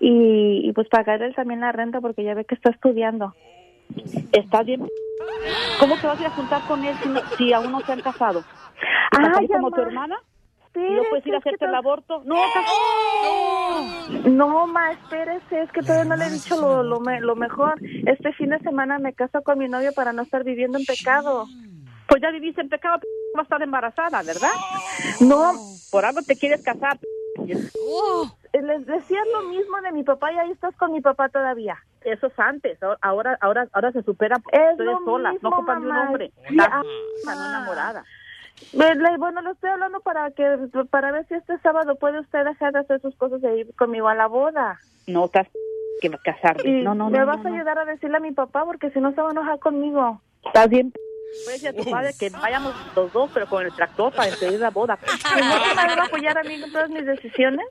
y, 0.00 0.60
y 0.68 0.72
pues 0.72 0.88
pagarle 0.88 1.32
también 1.32 1.60
la 1.60 1.72
renta 1.72 2.00
porque 2.00 2.22
ya 2.24 2.34
ve 2.34 2.44
que 2.44 2.54
está 2.54 2.70
estudiando. 2.70 3.34
¿Estás 4.32 4.64
bien? 4.64 4.86
¿Cómo 5.80 5.96
te 5.98 6.06
vas 6.06 6.18
a 6.18 6.22
ir 6.22 6.26
a 6.28 6.30
juntar 6.30 6.62
con 6.66 6.84
él 6.84 6.96
si, 7.02 7.08
no- 7.08 7.20
si 7.36 7.52
aún 7.52 7.72
no 7.72 7.80
se 7.80 7.92
han 7.92 8.00
casado? 8.00 8.42
Ay, 9.10 9.24
¿Estás 9.24 9.38
ahí 9.38 9.48
como 9.48 9.70
tu 9.70 9.80
hermana? 9.82 10.16
¿Y 10.74 10.78
no 10.78 10.84
Espérese, 11.02 11.10
puedes 11.10 11.26
ir 11.26 11.34
a 11.34 11.38
hacerte 11.38 11.64
el 11.66 11.70
to- 11.70 11.76
aborto? 11.76 12.22
No, 12.24 12.36
No, 14.24 14.66
ma, 14.66 14.92
espérese, 14.92 15.62
es 15.62 15.70
que 15.72 15.80
todavía 15.82 16.04
no 16.04 16.16
le 16.16 16.26
he 16.26 16.30
dicho 16.30 16.60
lo, 16.60 16.82
lo, 16.82 17.00
me- 17.00 17.20
lo 17.20 17.36
mejor. 17.36 17.74
Este 18.06 18.32
fin 18.34 18.50
de 18.50 18.58
semana 18.60 18.98
me 18.98 19.12
caso 19.12 19.42
con 19.42 19.58
mi 19.58 19.68
novio 19.68 19.92
para 19.94 20.12
no 20.12 20.22
estar 20.22 20.44
viviendo 20.44 20.78
en 20.78 20.84
pecado. 20.84 21.46
Pues 22.08 22.20
ya 22.20 22.30
viviste 22.30 22.60
en 22.60 22.68
pecado, 22.68 22.98
p- 22.98 23.06
vas 23.34 23.40
a 23.40 23.44
estar 23.44 23.62
embarazada, 23.62 24.22
¿verdad? 24.22 24.50
No. 25.20 25.52
Por 25.90 26.04
algo 26.04 26.20
te 26.22 26.36
quieres 26.36 26.62
casar. 26.62 26.98
p- 26.98 27.08
Les 28.60 28.86
decía 28.86 29.20
lo 29.32 29.42
mismo 29.48 29.80
de 29.82 29.92
mi 29.92 30.02
papá 30.02 30.32
y 30.32 30.38
ahí 30.38 30.50
estás 30.50 30.74
con 30.76 30.92
mi 30.92 31.00
papá 31.00 31.28
todavía. 31.28 31.76
Eso 32.02 32.26
es 32.26 32.38
antes, 32.38 32.78
ahora 33.00 33.38
ahora 33.40 33.68
ahora 33.72 33.92
se 33.92 34.02
supera 34.02 34.36
Es 34.50 34.76
lo 34.78 34.98
solas, 35.04 35.34
mismo, 35.34 35.50
no 35.50 35.56
ocupan 35.56 35.82
de 35.82 35.88
un 35.88 35.96
hombre. 35.96 36.32
Estás 36.50 36.68
ah, 36.72 36.82
no 37.24 37.32
enamorada. 37.32 38.04
Le- 38.72 39.16
Bueno, 39.18 39.40
le 39.42 39.50
estoy 39.50 39.70
hablando 39.70 40.00
para 40.00 40.30
que 40.30 40.44
para 40.90 41.12
ver 41.12 41.26
si 41.28 41.34
este 41.34 41.58
sábado 41.58 41.96
puede 41.96 42.20
usted 42.20 42.44
dejar 42.44 42.72
de 42.72 42.80
hacer 42.80 43.00
sus 43.00 43.14
cosas 43.16 43.40
de 43.40 43.60
ir 43.60 43.74
conmigo 43.76 44.08
a 44.08 44.14
la 44.14 44.26
boda. 44.26 44.80
No, 45.06 45.26
estás 45.26 45.48
que. 46.00 46.10
Y 46.64 46.82
No, 46.82 46.94
no, 46.94 47.10
me 47.10 47.18
no. 47.20 47.26
vas 47.26 47.40
no, 47.42 47.48
a 47.48 47.50
no. 47.50 47.56
ayudar 47.56 47.78
a 47.78 47.84
decirle 47.84 48.16
a 48.16 48.20
mi 48.20 48.32
papá 48.32 48.64
porque 48.64 48.90
si 48.90 49.00
no 49.00 49.12
se 49.14 49.20
va 49.20 49.28
a 49.28 49.32
enojar 49.32 49.58
conmigo. 49.60 50.20
Estás 50.44 50.68
bien. 50.68 50.90
p- 50.90 50.98
Puedes 51.44 51.62
decir 51.62 51.80
a 51.80 51.84
tu 51.84 51.90
padre 51.90 52.10
que 52.18 52.28
vayamos 52.30 52.74
los 52.96 53.12
dos, 53.12 53.30
pero 53.32 53.46
con 53.46 53.64
el 53.64 53.72
tractor 53.74 54.12
para 54.12 54.28
despedir 54.30 54.58
la 54.60 54.70
boda. 54.70 54.98
¿Y 55.36 55.40
no 55.40 55.46
me 55.74 55.96
va 55.96 56.02
a 56.02 56.06
apoyar 56.06 56.36
a 56.38 56.42
mí 56.42 56.54
en 56.54 56.72
todas 56.72 56.90
mis 56.90 57.06
decisiones? 57.06 57.64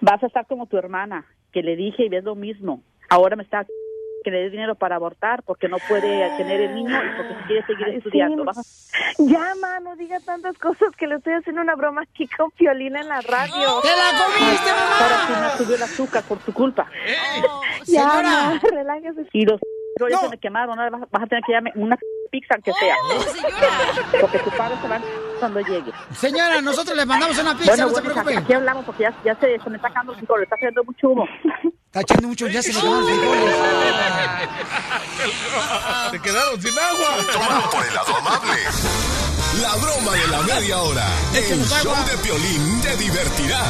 Vas 0.00 0.22
a 0.22 0.26
estar 0.26 0.46
como 0.46 0.66
tu 0.66 0.76
hermana, 0.76 1.24
que 1.52 1.62
le 1.62 1.74
dije 1.76 2.04
y 2.04 2.08
ves 2.08 2.24
lo 2.24 2.34
mismo. 2.34 2.82
Ahora 3.08 3.34
me 3.36 3.42
está 3.42 3.66
que 4.24 4.30
le 4.32 4.38
dé 4.42 4.50
dinero 4.50 4.74
para 4.74 4.96
abortar 4.96 5.42
porque 5.44 5.68
no 5.68 5.76
puede 5.88 6.36
tener 6.36 6.60
el 6.60 6.74
niño 6.74 6.90
y 6.96 7.16
porque 7.16 7.34
quiere 7.46 7.66
seguir 7.66 7.86
Ay, 7.86 7.96
estudiando. 7.98 8.42
sí. 8.42 8.46
Vas 8.46 8.58
a- 8.58 9.22
Ya, 9.22 9.54
ma, 9.60 9.78
no 9.80 9.94
diga 9.94 10.18
tantas 10.20 10.58
cosas 10.58 10.88
que 10.96 11.06
le 11.06 11.16
estoy 11.16 11.34
haciendo 11.34 11.62
una 11.62 11.76
broma 11.76 12.02
aquí 12.02 12.26
con 12.28 12.50
Piolina 12.52 13.00
en 13.00 13.08
la 13.08 13.20
radio. 13.20 13.80
¡Te 13.82 13.88
la 13.88 14.24
comiste, 14.24 14.70
Ahora 14.70 15.16
sí 15.26 15.32
me 15.40 15.64
subió 15.64 15.76
el 15.76 15.82
azúcar 15.84 16.22
por 16.24 16.38
tu 16.38 16.52
culpa. 16.52 16.88
Ya, 17.86 18.08
Señora. 18.10 18.22
ma, 18.22 18.60
relájese. 18.72 19.26
Y 19.32 19.44
los 19.46 19.60
pero 19.96 20.08
ya 20.10 20.18
se 20.18 20.28
me 20.28 20.38
quemaron, 20.38 20.76
ahora 20.76 20.90
vas, 20.90 21.08
vas 21.08 21.22
a 21.22 21.26
tener 21.28 21.44
que 21.46 21.52
darme 21.52 21.70
una 21.76 21.96
pizza 22.34 22.54
aunque 22.54 22.72
sea. 22.72 22.96
Porque 24.20 24.38
tu 24.40 24.50
padre 24.50 24.76
se 24.82 24.88
va 24.88 25.00
cuando 25.38 25.60
llegue. 25.60 25.92
Señora, 26.18 26.60
nosotros 26.60 26.96
le 26.96 27.06
mandamos 27.06 27.38
una 27.38 27.56
pizza, 27.56 27.70
Bueno, 27.72 27.86
no 27.86 27.94
se 27.94 28.00
bueno, 28.00 28.14
preocupe. 28.14 28.36
aquí 28.38 28.52
hablamos 28.52 28.84
porque 28.84 29.02
ya, 29.04 29.14
ya 29.24 29.34
se, 29.36 29.58
se 29.58 29.70
me 29.70 29.76
está 29.76 29.88
sacando 29.88 30.12
el 30.12 30.18
frijoles, 30.18 30.42
está 30.44 30.56
haciendo 30.56 30.82
mucho 30.84 31.08
humo. 31.10 31.28
Está 31.86 32.00
echando 32.00 32.28
mucho, 32.28 32.48
ya 32.48 32.60
se 32.62 32.72
le 32.72 32.78
acabaron 32.80 33.06
los 33.06 33.18
frijoles. 33.18 33.54
Se 36.10 36.20
quedaron 36.20 36.60
sin 36.60 36.78
agua. 36.78 37.08
Tómalo 37.32 37.70
por 37.70 37.86
el 37.86 37.94
lado 37.94 38.16
amable. 38.16 38.60
La 39.62 39.74
broma 39.76 40.12
de 40.12 40.26
la 40.28 40.42
media 40.42 40.78
hora. 40.82 41.06
El 41.34 41.64
show 41.64 41.94
de 42.10 42.18
Piolín 42.18 42.80
te 42.82 42.96
divertirá. 42.96 43.62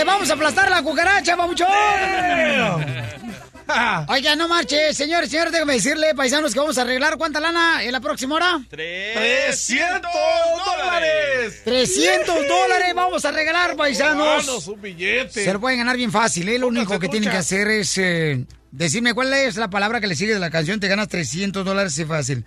¡Te 0.00 0.04
vamos 0.04 0.30
a 0.30 0.32
aplastar 0.32 0.70
la 0.70 0.82
cucaracha, 0.82 1.36
babuchón! 1.36 1.68
Oiga, 4.08 4.34
no 4.34 4.48
marche, 4.48 4.94
señores, 4.94 5.28
señores, 5.28 5.52
déjame 5.52 5.74
decirle, 5.74 6.14
paisanos, 6.14 6.54
que 6.54 6.58
vamos 6.58 6.78
a 6.78 6.82
arreglar 6.82 7.18
cuánta 7.18 7.38
lana 7.38 7.84
en 7.84 7.92
la 7.92 8.00
próxima 8.00 8.36
hora. 8.36 8.62
300 8.70 10.10
dólares. 10.64 11.60
300 11.64 12.34
dólares 12.48 12.94
vamos 12.94 13.26
a 13.26 13.30
regalar, 13.30 13.76
paisanos. 13.76 14.68
Un 14.68 14.80
billete. 14.80 15.44
Se 15.44 15.52
lo 15.52 15.60
pueden 15.60 15.80
ganar 15.80 15.98
bien 15.98 16.10
fácil, 16.10 16.48
¿eh? 16.48 16.58
Lo 16.58 16.68
único 16.68 16.98
que 16.98 17.08
tienen 17.08 17.30
que 17.30 17.36
hacer 17.36 17.68
es 17.68 17.98
eh, 17.98 18.46
decirme 18.70 19.12
cuál 19.12 19.34
es 19.34 19.56
la 19.56 19.68
palabra 19.68 20.00
que 20.00 20.06
le 20.06 20.16
sigue 20.16 20.32
de 20.32 20.40
la 20.40 20.48
canción. 20.48 20.80
Te 20.80 20.88
ganas 20.88 21.08
300 21.08 21.62
dólares, 21.62 21.98
es 21.98 22.08
fácil. 22.08 22.46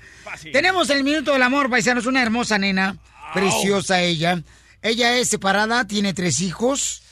Tenemos 0.52 0.90
el 0.90 1.04
Minuto 1.04 1.34
del 1.34 1.44
Amor, 1.44 1.70
paisanos, 1.70 2.08
una 2.08 2.24
hermosa 2.24 2.58
nena, 2.58 2.98
preciosa 3.32 4.02
ella. 4.02 4.42
Ella 4.82 5.18
es 5.18 5.30
separada, 5.30 5.86
tiene 5.86 6.16
tres 6.16 6.42
hijos 6.42 7.03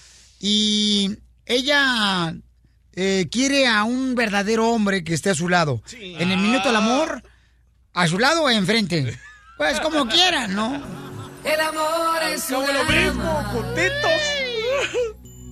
y 0.44 1.18
ella 1.46 2.34
eh, 2.94 3.28
quiere 3.32 3.68
a 3.68 3.84
un 3.84 4.16
verdadero 4.16 4.70
hombre 4.70 5.04
que 5.04 5.14
esté 5.14 5.30
a 5.30 5.36
su 5.36 5.48
lado. 5.48 5.84
En 5.92 6.32
el 6.32 6.40
Minuto 6.40 6.68
del 6.68 6.78
Amor, 6.78 7.22
a 7.94 8.08
su 8.08 8.18
lado 8.18 8.44
o 8.44 8.50
enfrente. 8.50 9.20
Pues 9.58 9.80
como 9.80 10.08
quieran, 10.08 10.56
¿no? 10.56 10.82
El 11.44 11.60
amor 11.60 12.24
es 12.34 12.44
Como 12.46 12.66
lo 12.66 12.84
mismo, 12.86 13.44
juntitos. 13.52 14.22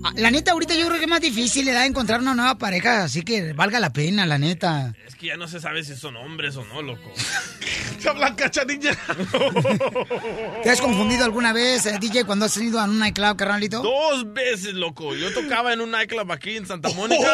Ah, 0.02 0.14
La 0.16 0.32
neta, 0.32 0.52
ahorita 0.54 0.76
yo 0.76 0.86
creo 0.88 0.98
que 0.98 1.04
es 1.06 1.10
más 1.10 1.20
difícil 1.20 1.66
le 1.66 1.74
da 1.74 1.86
encontrar 1.86 2.22
una 2.22 2.34
nueva 2.34 2.58
pareja, 2.58 3.04
así 3.04 3.22
que 3.22 3.52
valga 3.54 3.80
la 3.82 3.92
pena, 3.92 4.26
la 4.26 4.38
neta. 4.38 4.94
Es 5.06 5.16
que 5.16 5.28
ya 5.28 5.36
no 5.38 5.48
se 5.48 5.60
sabe 5.60 5.84
si 5.84 5.96
son 5.96 6.16
hombres 6.16 6.56
o 6.56 6.64
no, 6.64 6.82
loco. 6.82 7.12
Habla 8.10 8.34
cachanilla. 8.36 8.92
¿Te 10.64 10.70
has 10.70 10.80
confundido 10.80 11.26
alguna 11.26 11.52
vez, 11.52 11.86
eh, 11.86 11.98
DJ, 12.00 12.24
cuando 12.24 12.46
has 12.46 12.56
ido 12.58 12.80
a 12.80 12.86
un 12.86 12.98
nightclub, 12.98 13.36
carnalito? 13.36 13.82
Dos 13.82 14.32
veces, 14.34 14.74
loco. 14.74 15.14
Yo 15.16 15.34
tocaba 15.34 15.74
en 15.74 15.82
un 15.82 15.92
nightclub 15.92 16.32
aquí 16.32 16.56
en 16.56 16.66
Santa 16.66 16.90
Mónica 16.94 17.30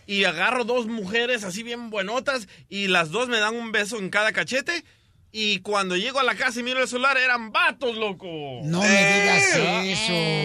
y 0.06 0.22
agarro 0.22 0.64
dos 0.64 0.86
mujeres 0.86 1.42
así 1.42 1.64
bien 1.64 1.90
buenotas 1.90 2.46
y 2.68 2.86
las 2.86 3.10
dos 3.10 3.28
me 3.28 3.38
dan 3.40 3.56
un 3.56 3.72
beso 3.72 3.98
en 3.98 4.10
cada 4.10 4.32
cachete. 4.32 4.84
Y 5.32 5.58
cuando 5.60 5.96
llego 5.96 6.20
a 6.20 6.22
la 6.22 6.36
casa 6.36 6.60
y 6.60 6.62
miro 6.62 6.80
el 6.80 6.86
celular, 6.86 7.16
eran 7.18 7.50
vatos, 7.50 7.96
loco. 7.96 8.28
No 8.62 8.80
me 8.82 8.86
digas 8.88 9.56
Eh. 9.56 9.92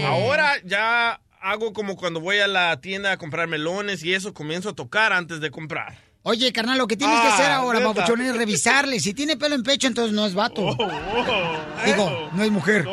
eso. 0.02 0.08
Ahora 0.08 0.54
ya 0.66 1.22
hago 1.42 1.74
como 1.74 1.96
cuando 1.96 2.20
voy 2.20 2.40
a 2.40 2.48
la 2.48 2.80
tienda 2.82 3.12
a 3.14 3.18
comprar 3.18 3.48
melones 3.48 4.04
y 4.04 4.14
eso, 4.14 4.34
comienzo 4.34 4.70
a 4.70 4.74
tocar 4.76 5.14
antes 5.14 5.40
de 5.40 5.52
comprar. 5.52 5.98
Oye, 6.22 6.52
carnal, 6.52 6.78
lo 6.78 6.86
que 6.86 6.98
tienes 6.98 7.18
que 7.22 7.28
Ah, 7.28 7.34
hacer 7.34 7.50
ahora, 7.52 7.80
neta. 7.80 7.94
papuchón, 7.94 8.22
es 8.22 8.36
revisarle. 8.36 9.00
Si 9.00 9.14
tiene 9.14 9.38
pelo 9.38 9.56
en 9.56 9.64
pecho, 9.64 9.88
entonces 9.88 10.14
no 10.14 10.26
es 10.26 10.34
vato. 10.34 10.62
Digo, 11.86 12.30
no 12.34 12.44
es 12.44 12.52
mujer. 12.52 12.84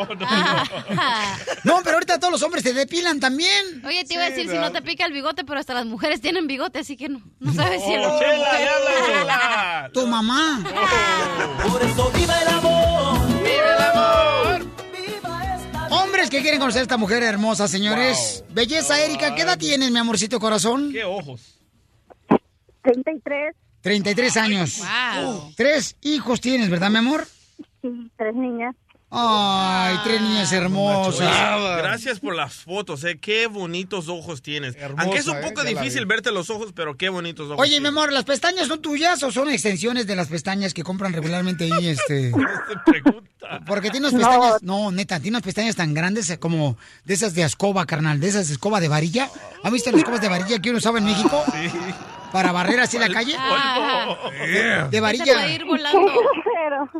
No, 1.65 1.81
pero 1.83 1.97
ahorita 1.97 2.21
todos 2.21 2.31
los 2.31 2.43
hombres 2.45 2.63
se 2.63 2.73
depilan 2.73 3.19
también. 3.19 3.85
Oye, 3.85 4.05
te 4.05 4.15
iba 4.15 4.23
a 4.25 4.31
decir 4.31 4.49
si 4.49 4.57
no 4.57 4.71
te 4.71 4.81
pica 4.81 5.05
el 5.05 5.13
bigote, 5.13 5.45
pero 5.45 5.59
hasta 5.59 5.75
las 5.75 5.87
mujeres 5.87 6.21
tienen 6.21 6.47
bigote, 6.47 6.79
así 6.79 6.97
que 6.97 7.09
no, 7.09 7.21
no 7.41 7.53
sabes 7.53 7.83
si 7.83 7.97
Oh, 7.97 8.19
Chela, 8.21 8.61
ya 8.61 8.73
Chela. 9.07 9.91
Tu 9.93 10.07
mamá. 10.07 10.63
Por 11.69 11.83
eso 11.83 12.11
viva 12.13 12.41
el 12.41 12.49
amor. 12.49 13.27
¡Vive 13.43 13.75
el 13.77 13.83
amor! 13.83 14.46
Hombres 15.91 16.31
que 16.31 16.41
quieren 16.43 16.59
conocer 16.61 16.81
a 16.81 16.83
esta 16.83 16.97
mujer 16.97 17.23
hermosa, 17.23 17.69
señores. 17.69 18.45
Belleza, 18.51 19.01
Erika, 19.01 19.35
¿qué 19.35 19.43
edad 19.43 19.59
tienes, 19.59 19.91
mi 19.91 19.99
amorcito 19.99 20.39
corazón? 20.41 20.91
¡Qué 20.93 21.05
ojos! 21.05 21.61
33, 22.83 23.55
33 23.81 24.37
años. 24.37 24.81
Wow. 24.81 25.53
Tres 25.57 25.97
hijos 26.03 26.41
tienes, 26.41 26.71
¿verdad, 26.71 26.91
mi 26.91 26.99
amor? 26.99 27.27
sí, 27.83 28.11
tres 28.17 28.35
niñas. 28.35 28.75
Ay, 29.19 29.99
tres 30.05 30.21
niñas 30.21 30.53
hermosas. 30.53 31.27
Gracias 31.79 32.21
por 32.21 32.35
las 32.35 32.53
fotos, 32.55 33.03
eh. 33.05 33.19
Qué 33.19 33.47
bonitos 33.47 34.09
ojos 34.09 34.43
tienes. 34.43 34.77
Aunque 34.99 35.19
es 35.19 35.27
un 35.27 35.37
eh, 35.39 35.41
poco 35.43 35.65
difícil 35.65 36.01
vi. 36.05 36.09
verte 36.11 36.31
los 36.33 36.51
ojos, 36.51 36.73
pero 36.75 36.97
qué 36.97 37.09
bonitos 37.09 37.47
ojos. 37.51 37.59
Oye, 37.59 37.81
mi 37.81 37.89
amor, 37.89 38.13
¿las 38.13 38.25
pestañas 38.25 38.69
son 38.69 38.83
tuyas 38.83 39.23
o 39.23 39.33
son 39.33 39.49
extensiones 39.49 40.07
de 40.07 40.17
las 40.17 40.29
pestañas 40.29 40.75
que 40.75 40.83
compran 40.83 41.15
regularmente 41.15 41.65
ahí, 41.65 41.89
este? 41.89 42.33
Porque 43.67 43.91
tiene 43.91 44.09
unas 44.09 44.21
No. 44.21 44.29
pestañas, 44.29 44.63
no, 44.63 44.91
neta, 44.91 45.19
tiene 45.21 45.37
unas 45.37 45.45
pestañas 45.45 45.77
tan 45.77 45.95
grandes 45.95 46.29
eh, 46.31 46.39
como 46.39 46.77
de 47.05 47.15
esas 47.15 47.35
de 47.35 47.43
escoba, 47.43 47.87
carnal, 47.87 48.21
de 48.21 48.29
esas 48.29 48.49
de 48.49 48.53
escoba 48.55 48.81
de 48.81 48.89
varilla. 48.89 49.31
¿Han 49.63 49.73
visto 49.73 49.91
las 49.91 50.01
escobas 50.01 50.21
de 50.21 50.29
varilla 50.29 50.59
que 50.61 50.69
uno 50.71 50.79
usaba 50.79 50.99
en 50.99 51.05
México? 51.07 51.43
Para 52.37 52.53
barrer 52.53 52.81
así 52.81 52.99
la 52.99 53.09
calle. 53.09 53.35
Ah, 53.39 54.15
De 54.31 54.91
se 54.91 55.01
varilla. 55.01 55.25
puede 55.25 55.55
ir 55.55 55.65
volando. 55.65 56.13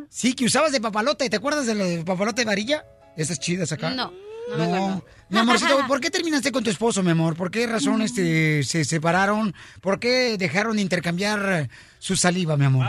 Sí, 0.09 0.33
que 0.33 0.47
usabas 0.47 0.73
de 0.73 0.81
papalote. 0.81 1.29
¿Te 1.29 1.37
acuerdas 1.37 1.67
de 1.67 1.75
lo 1.75 1.85
de 1.85 2.03
papalote 2.05 2.41
de 2.41 2.47
varilla? 2.47 2.87
Esas 3.19 3.39
chidas 3.39 3.71
acá. 3.71 3.91
No, 3.91 4.13
no 4.49 4.57
me 4.57 4.65
acuerdo. 4.65 5.05
Mi 5.29 5.39
amorcito, 5.39 5.79
¿por 5.87 6.01
qué 6.01 6.11
terminaste 6.11 6.53
con 6.53 6.65
tu 6.65 6.71
esposo, 6.71 7.03
mi 7.03 7.11
amor? 7.11 7.37
¿Por 7.37 7.51
qué 7.51 7.67
razón 7.67 8.01
este, 8.01 8.63
se 8.63 8.87
separaron? 8.87 9.55
¿Por 9.83 10.01
qué 10.01 10.39
dejaron 10.39 10.77
de 10.77 10.83
intercambiar 10.83 11.69
su 11.99 12.17
saliva, 12.17 12.57
mi 12.57 12.65
amor? 12.65 12.87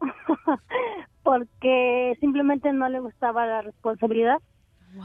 porque 1.22 2.16
simplemente 2.18 2.72
no 2.72 2.88
le 2.88 2.98
gustaba 2.98 3.46
la 3.46 3.62
responsabilidad. 3.62 4.38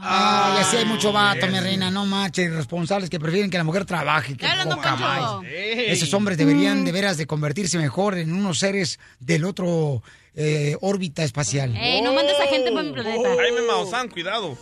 Ay, 0.00 0.58
así 0.60 0.76
hay 0.76 0.84
mucho 0.84 1.12
vato, 1.12 1.46
mi 1.46 1.58
reina, 1.60 1.90
no 1.90 2.06
manches, 2.06 2.46
irresponsables 2.46 3.10
que 3.10 3.20
prefieren 3.20 3.50
que 3.50 3.58
la 3.58 3.64
mujer 3.64 3.84
trabaje, 3.84 4.36
que 4.36 4.46
don 4.64 4.76
poca 4.76 4.96
más. 4.96 5.44
Esos 5.44 6.12
hombres 6.14 6.38
deberían 6.38 6.84
de 6.84 6.92
veras 6.92 7.16
de 7.16 7.26
convertirse 7.26 7.78
mejor 7.78 8.16
en 8.18 8.32
unos 8.32 8.58
seres 8.58 8.98
del 9.20 9.44
otro 9.44 10.02
eh, 10.34 10.76
órbita 10.80 11.22
espacial. 11.24 11.76
Ey, 11.76 12.00
no 12.02 12.12
mandes 12.12 12.38
a 12.40 12.46
gente 12.46 12.70
para 12.72 12.82
mi 12.84 12.92
planeta. 12.92 13.28
Jaime 13.36 13.62
Maussan, 13.66 14.08
cuidado. 14.08 14.56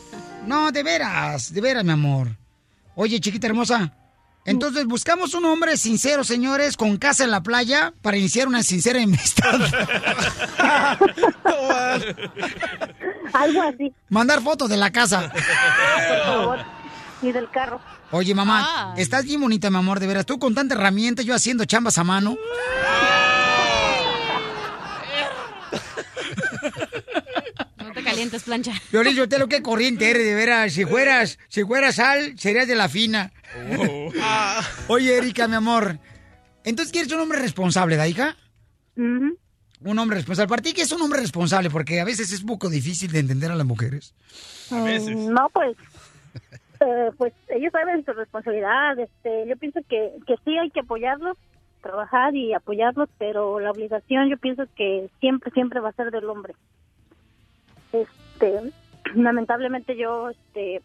No, 0.46 0.72
de 0.72 0.82
veras, 0.82 1.52
de 1.52 1.60
veras, 1.60 1.84
mi 1.84 1.92
amor. 1.92 2.28
Oye, 2.94 3.20
chiquita 3.20 3.46
hermosa. 3.46 3.92
Entonces 4.46 4.86
buscamos 4.86 5.34
un 5.34 5.44
hombre 5.44 5.76
sincero, 5.76 6.24
señores, 6.24 6.76
con 6.76 6.96
casa 6.96 7.24
en 7.24 7.30
la 7.30 7.42
playa 7.42 7.92
para 8.02 8.16
iniciar 8.16 8.48
una 8.48 8.62
sincera 8.62 9.02
amistad. 9.02 9.60
Algo 13.32 13.62
así, 13.62 13.92
Mandar 14.08 14.40
fotos 14.42 14.68
de 14.68 14.76
la 14.76 14.90
casa. 14.90 15.30
por 15.30 16.22
favor. 16.24 16.58
Y 17.22 17.32
del 17.32 17.50
carro. 17.50 17.80
Oye, 18.12 18.34
mamá, 18.34 18.66
Ah. 18.66 18.94
estás 18.96 19.24
bien 19.24 19.40
bonita, 19.40 19.68
mi 19.70 19.76
amor, 19.76 20.00
de 20.00 20.06
veras. 20.06 20.24
Tú 20.26 20.38
con 20.38 20.54
tanta 20.54 20.74
herramienta, 20.74 21.22
yo 21.22 21.34
haciendo 21.34 21.64
chambas 21.66 21.98
a 21.98 22.04
mano. 22.04 22.36
Calientes, 28.20 28.42
plancha. 28.42 28.72
Violín, 28.92 29.14
yo 29.14 29.28
te 29.28 29.38
lo 29.38 29.48
que 29.48 29.62
corriente 29.62 30.10
eres, 30.10 30.24
de 30.24 30.34
veras. 30.34 30.74
Si 30.74 30.84
fueras, 30.84 31.38
si 31.48 31.64
fueras 31.64 31.94
sal, 31.94 32.38
serías 32.38 32.68
de 32.68 32.74
la 32.74 32.90
fina. 32.90 33.32
Ah. 34.20 34.62
Oye, 34.88 35.16
Erika, 35.16 35.48
mi 35.48 35.54
amor. 35.54 35.98
Entonces, 36.64 36.92
¿quieres 36.92 37.10
un 37.12 37.20
hombre 37.20 37.38
responsable, 37.38 37.96
da 37.96 38.06
hija? 38.06 38.36
Un 38.96 39.98
hombre 39.98 40.18
responsable. 40.18 40.48
¿Para 40.50 40.60
ti 40.60 40.74
qué 40.74 40.82
es 40.82 40.92
un 40.92 41.00
hombre 41.00 41.20
responsable? 41.20 41.70
Porque 41.70 41.98
a 41.98 42.04
veces 42.04 42.30
es 42.30 42.42
un 42.42 42.48
poco 42.48 42.68
difícil 42.68 43.10
de 43.10 43.20
entender 43.20 43.50
a 43.50 43.54
las 43.54 43.66
mujeres. 43.66 44.14
veces. 44.70 45.16
Mm, 45.16 45.32
No, 45.32 45.48
pues, 45.54 45.74
eh, 46.80 47.10
pues 47.16 47.32
ellos 47.48 47.72
saben 47.72 48.04
su 48.04 48.12
responsabilidad. 48.12 48.98
Este, 48.98 49.48
yo 49.48 49.56
pienso 49.56 49.80
que, 49.88 50.10
que 50.26 50.34
sí 50.44 50.58
hay 50.58 50.70
que 50.70 50.80
apoyarlos, 50.80 51.38
trabajar 51.80 52.36
y 52.36 52.52
apoyarlos, 52.52 53.08
pero 53.16 53.60
la 53.60 53.70
obligación 53.70 54.28
yo 54.28 54.36
pienso 54.36 54.64
que 54.76 55.08
siempre, 55.20 55.50
siempre 55.52 55.80
va 55.80 55.88
a 55.88 55.92
ser 55.92 56.10
del 56.10 56.26
hombre. 56.26 56.54
Este, 57.92 58.72
lamentablemente 59.14 59.96
yo, 59.96 60.30
este, 60.30 60.82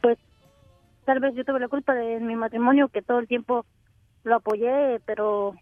pues, 0.00 0.18
tal 1.04 1.20
vez 1.20 1.34
yo 1.34 1.44
tuve 1.44 1.60
la 1.60 1.68
culpa 1.68 1.94
de 1.94 2.20
mi 2.20 2.36
matrimonio 2.36 2.88
que 2.88 3.02
todo 3.02 3.18
el 3.18 3.28
tiempo 3.28 3.66
lo 4.24 4.36
apoyé, 4.36 5.00
pero 5.06 5.54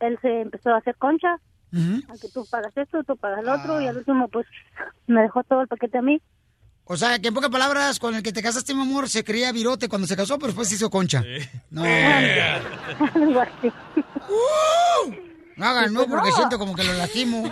él 0.00 0.18
se 0.22 0.42
empezó 0.42 0.70
a 0.70 0.78
hacer 0.78 0.96
concha 0.96 1.38
a 2.08 2.18
que 2.18 2.28
tú 2.28 2.46
pagas 2.50 2.74
esto, 2.74 3.04
tú 3.04 3.16
pagas 3.18 3.44
lo 3.44 3.54
otro, 3.54 3.80
y 3.82 3.86
al 3.86 3.98
último, 3.98 4.28
pues, 4.28 4.46
me 5.06 5.20
dejó 5.20 5.44
todo 5.44 5.60
el 5.60 5.68
paquete 5.68 5.98
a 5.98 6.02
mí. 6.02 6.22
O 6.84 6.96
sea, 6.96 7.18
que 7.18 7.28
en 7.28 7.34
pocas 7.34 7.50
palabras, 7.50 7.98
con 7.98 8.14
el 8.14 8.22
que 8.22 8.32
te 8.32 8.42
casaste, 8.42 8.72
mi 8.72 8.82
amor, 8.82 9.08
se 9.08 9.24
creía 9.24 9.52
virote 9.52 9.88
cuando 9.88 10.06
se 10.06 10.16
casó, 10.16 10.38
pero 10.38 10.46
después 10.46 10.68
se 10.68 10.76
hizo 10.76 10.88
concha. 10.88 11.22
No. 11.70 11.82
Algo 13.14 13.40
así. 13.40 13.72
No 15.56 15.66
hagan, 15.66 15.92
no, 15.92 16.00
Pues 16.00 16.10
porque 16.10 16.30
no. 16.30 16.36
siento 16.36 16.58
como 16.58 16.74
que 16.74 16.84
lo 16.84 16.92
lastimo. 16.94 17.42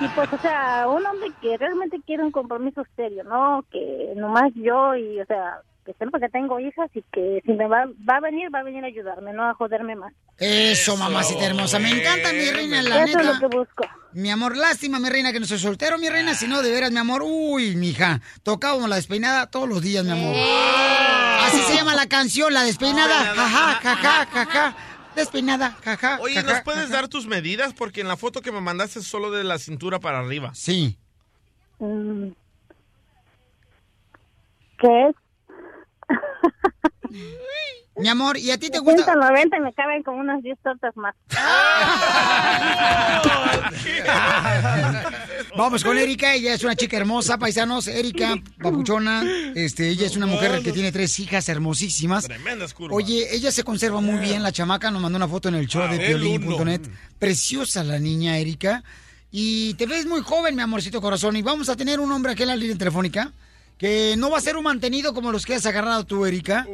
Y 0.00 0.08
pues, 0.08 0.32
o 0.32 0.38
sea, 0.38 0.86
un 0.88 1.04
hombre 1.06 1.30
que 1.42 1.58
realmente 1.58 2.00
quiere 2.06 2.22
un 2.22 2.30
compromiso 2.32 2.82
serio, 2.96 3.22
¿no? 3.24 3.64
Que 3.70 4.14
nomás 4.16 4.50
yo 4.54 4.94
y, 4.96 5.20
o 5.20 5.26
sea, 5.26 5.58
que 5.84 5.92
sepa 5.94 6.18
que 6.18 6.30
tengo 6.30 6.58
hijas 6.58 6.88
y 6.94 7.02
que 7.12 7.42
si 7.44 7.52
me 7.52 7.66
va, 7.68 7.84
va 8.08 8.16
a 8.16 8.20
venir, 8.20 8.48
va 8.54 8.60
a 8.60 8.62
venir 8.62 8.82
a 8.82 8.86
ayudarme, 8.86 9.34
no 9.34 9.44
a 9.48 9.52
joderme 9.54 9.96
más. 9.96 10.14
Eso, 10.38 10.96
mamacita 10.96 11.44
hermosa. 11.44 11.78
Me 11.78 11.90
encanta, 11.90 12.32
mi 12.32 12.50
reina, 12.50 12.80
la 12.80 13.04
Eso 13.04 13.18
es 13.18 13.26
neta. 13.26 13.32
lo 13.40 13.50
que 13.50 13.56
busco. 13.58 13.84
Mi 14.14 14.30
amor, 14.30 14.56
lástima, 14.56 14.98
mi 14.98 15.10
reina, 15.10 15.32
que 15.32 15.40
no 15.40 15.44
soy 15.46 15.58
soltero, 15.58 15.98
mi 15.98 16.08
reina. 16.08 16.32
Si 16.34 16.48
no, 16.48 16.62
de 16.62 16.70
veras, 16.70 16.90
mi 16.90 16.98
amor. 16.98 17.22
Uy, 17.22 17.76
mija. 17.76 18.20
Tocábamos 18.42 18.88
la 18.88 18.96
despeinada 18.96 19.50
todos 19.50 19.68
los 19.68 19.82
días, 19.82 20.02
mi 20.02 20.12
amor. 20.12 20.34
Así 21.46 21.58
se 21.60 21.74
llama 21.76 21.94
la 21.94 22.06
canción, 22.06 22.54
la 22.54 22.62
despeinada. 22.62 23.34
Jaja, 23.34 23.74
jaja, 23.96 24.26
jaja. 24.46 24.76
Despeinada, 25.14 25.72
jaja. 25.82 26.18
Oye, 26.20 26.36
jaja, 26.36 26.52
¿nos 26.52 26.62
puedes 26.62 26.84
jaja. 26.84 26.94
dar 26.94 27.08
tus 27.08 27.26
medidas? 27.26 27.74
Porque 27.74 28.00
en 28.00 28.08
la 28.08 28.16
foto 28.16 28.40
que 28.42 28.52
me 28.52 28.60
mandaste 28.60 29.00
es 29.00 29.06
solo 29.06 29.30
de 29.30 29.44
la 29.44 29.58
cintura 29.58 29.98
para 30.00 30.20
arriba. 30.20 30.52
Sí. 30.54 30.98
Mm. 31.78 32.28
¿Qué 34.78 35.08
es? 35.08 35.16
Mi 37.96 38.08
amor, 38.08 38.38
¿y 38.38 38.50
a 38.50 38.58
ti 38.58 38.70
te 38.70 38.78
gusta? 38.78 39.04
190 39.04 39.56
y 39.56 39.60
me 39.60 39.72
caben 39.74 40.02
como 40.02 40.20
unas 40.20 40.42
10 40.42 40.58
tortas 40.62 40.96
más. 40.96 41.14
Vamos 45.56 45.84
con 45.84 45.98
Erika, 45.98 46.34
ella 46.34 46.54
es 46.54 46.64
una 46.64 46.76
chica 46.76 46.96
hermosa, 46.96 47.36
paisanos. 47.36 47.88
Erika, 47.88 48.36
papuchona, 48.62 49.24
este, 49.54 49.88
ella 49.88 50.06
es 50.06 50.16
una 50.16 50.26
mujer 50.26 50.62
que 50.62 50.72
tiene 50.72 50.92
tres 50.92 51.18
hijas 51.18 51.48
hermosísimas. 51.48 52.24
Tremendas 52.24 52.72
curvas. 52.72 52.96
Oye, 52.96 53.34
ella 53.34 53.52
se 53.52 53.64
conserva 53.64 54.00
muy 54.00 54.18
bien, 54.18 54.42
la 54.42 54.52
chamaca 54.52 54.90
nos 54.90 55.02
mandó 55.02 55.16
una 55.16 55.28
foto 55.28 55.48
en 55.48 55.56
el 55.56 55.66
show 55.66 55.88
de 55.88 55.96
el 55.96 56.06
piolín.net. 56.06 56.82
Preciosa 57.18 57.84
la 57.84 57.98
niña 57.98 58.38
Erika. 58.38 58.82
Y 59.30 59.74
te 59.74 59.86
ves 59.86 60.06
muy 60.06 60.22
joven, 60.22 60.56
mi 60.56 60.62
amorcito 60.62 61.00
corazón. 61.00 61.36
Y 61.36 61.42
vamos 61.42 61.68
a 61.68 61.76
tener 61.76 62.00
un 62.00 62.10
hombre 62.10 62.32
aquí 62.32 62.42
en 62.42 62.48
la 62.48 62.56
línea 62.56 62.78
telefónica 62.78 63.32
que 63.80 64.14
no 64.18 64.28
va 64.30 64.36
a 64.36 64.42
ser 64.42 64.58
un 64.58 64.64
mantenido 64.64 65.14
como 65.14 65.32
los 65.32 65.46
que 65.46 65.54
has 65.54 65.64
agarrado 65.64 66.04
tú, 66.04 66.26
Erika. 66.26 66.66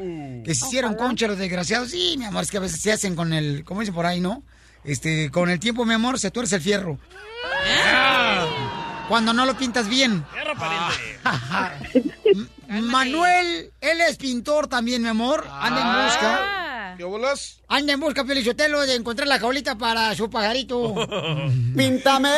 Que 0.44 0.54
se 0.56 0.66
hicieron 0.66 0.94
concha 0.96 1.28
los 1.28 1.38
desgraciados. 1.38 1.90
Sí, 1.92 2.16
mi 2.18 2.24
amor, 2.24 2.42
es 2.42 2.50
que 2.50 2.56
a 2.56 2.60
veces 2.60 2.80
se 2.82 2.90
hacen 2.92 3.14
con 3.14 3.32
el, 3.32 3.64
¿cómo 3.64 3.78
dicen 3.80 3.94
por 3.94 4.06
ahí, 4.06 4.18
no? 4.20 4.42
Este, 4.82 5.30
con 5.30 5.48
el 5.48 5.60
tiempo, 5.60 5.84
mi 5.84 5.94
amor, 5.94 6.18
se 6.18 6.32
tuerce 6.32 6.56
el 6.56 6.62
fierro. 6.62 6.98
cuando 9.08 9.32
no 9.32 9.46
lo 9.46 9.56
pintas 9.56 9.88
bien. 9.88 10.24
M- 12.68 12.82
Manuel, 12.82 13.72
él 13.80 14.00
es 14.00 14.16
pintor 14.16 14.66
también, 14.66 15.00
mi 15.02 15.08
amor. 15.08 15.46
Anda 15.48 15.80
en 15.80 16.04
busca. 16.08 16.65
¿Qué 16.96 17.04
bolas? 17.04 17.60
Anda 17.68 17.92
en 17.92 18.00
busca, 18.00 18.24
Pelichotelo, 18.24 18.80
de 18.86 18.94
encontrar 18.94 19.28
la 19.28 19.38
jaulita 19.38 19.76
para 19.76 20.14
su 20.14 20.30
pajarito. 20.30 20.94
Píntame, 21.76 22.30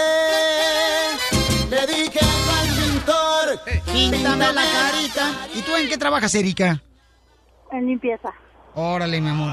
le 1.70 1.86
dije 1.86 2.18
al 2.20 2.68
pintor. 2.68 3.60
Píntame 3.92 4.52
la 4.52 4.64
carita. 4.64 5.46
¿Y 5.54 5.62
tú 5.62 5.76
en 5.76 5.88
qué 5.88 5.96
trabajas, 5.96 6.34
Erika? 6.34 6.82
En 7.70 7.86
limpieza. 7.86 8.34
Órale, 8.74 9.20
mi 9.20 9.28
amor. 9.28 9.52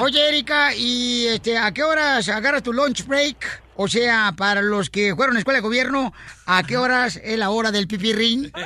Oye, 0.00 0.28
Erika, 0.28 0.74
¿y 0.74 1.26
este, 1.26 1.56
a 1.56 1.72
qué 1.72 1.82
horas 1.82 2.28
agarras 2.28 2.62
tu 2.62 2.72
lunch 2.72 3.06
break? 3.06 3.62
O 3.76 3.88
sea, 3.88 4.34
para 4.36 4.60
los 4.60 4.90
que 4.90 5.16
fueron 5.16 5.36
a 5.36 5.38
escuela 5.38 5.58
de 5.58 5.62
gobierno, 5.62 6.12
¿a 6.44 6.62
qué 6.64 6.76
horas 6.76 7.18
es 7.22 7.38
la 7.38 7.48
hora 7.50 7.70
del 7.70 7.88
pipirrín? 7.88 8.52
Por 8.52 8.62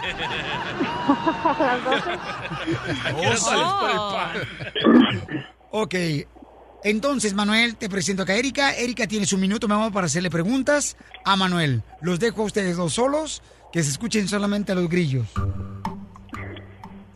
el 3.91 3.97
pan. 3.97 5.49
Ok. 5.71 5.95
Entonces, 6.85 7.35
Manuel, 7.35 7.77
te 7.77 7.89
presento 7.89 8.23
acá 8.23 8.35
a 8.35 8.37
Erika. 8.37 8.73
Erika 8.75 9.07
tiene 9.07 9.27
su 9.27 9.37
minuto, 9.37 9.67
mi 9.67 9.75
amor, 9.75 9.93
para 9.93 10.07
hacerle 10.07 10.31
preguntas 10.31 10.97
a 11.25 11.37
Manuel. 11.37 11.83
Los 12.01 12.21
dejo 12.21 12.43
a 12.43 12.45
ustedes 12.45 12.77
dos 12.77 12.95
solos, 12.95 13.43
que 13.73 13.83
se 13.83 13.91
escuchen 13.91 14.29
solamente 14.29 14.73
a 14.73 14.75
los 14.77 14.89
grillos. 14.89 15.27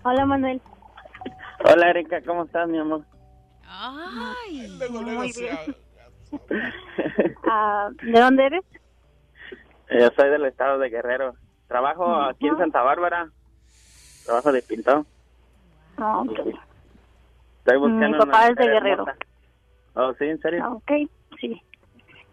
Hola, 0.02 0.26
Manuel. 0.26 0.60
Hola 1.64 1.90
Erika, 1.90 2.20
¿cómo 2.26 2.44
estás, 2.44 2.68
mi 2.68 2.78
amor? 2.78 3.04
Ay, 3.64 4.78
Muy 4.90 5.32
bien. 5.32 5.76
Ah, 7.44 7.90
¿De 8.02 8.18
dónde 8.18 8.46
eres? 8.46 8.64
Yo 9.90 10.08
soy 10.16 10.30
del 10.30 10.46
estado 10.46 10.78
de 10.78 10.88
Guerrero. 10.88 11.34
Trabajo 11.68 12.14
aquí 12.22 12.46
en 12.46 12.56
Santa 12.56 12.82
Bárbara. 12.82 13.30
Trabajo 14.24 14.52
de 14.52 14.62
pintor. 14.62 15.04
Ah, 15.98 16.20
ok. 16.20 16.38
Estoy 17.64 17.76
buscando 17.78 18.08
Mi 18.08 18.18
papá 18.18 18.38
una 18.38 18.48
es 18.48 18.56
de 18.56 18.64
Guerrero. 18.66 19.06
hermosa. 19.06 19.16
Oh, 19.94 20.12
sí, 20.18 20.24
en 20.24 20.40
serio. 20.40 20.64
Ah, 20.64 20.70
Ok, 20.72 20.90
sí. 21.40 21.62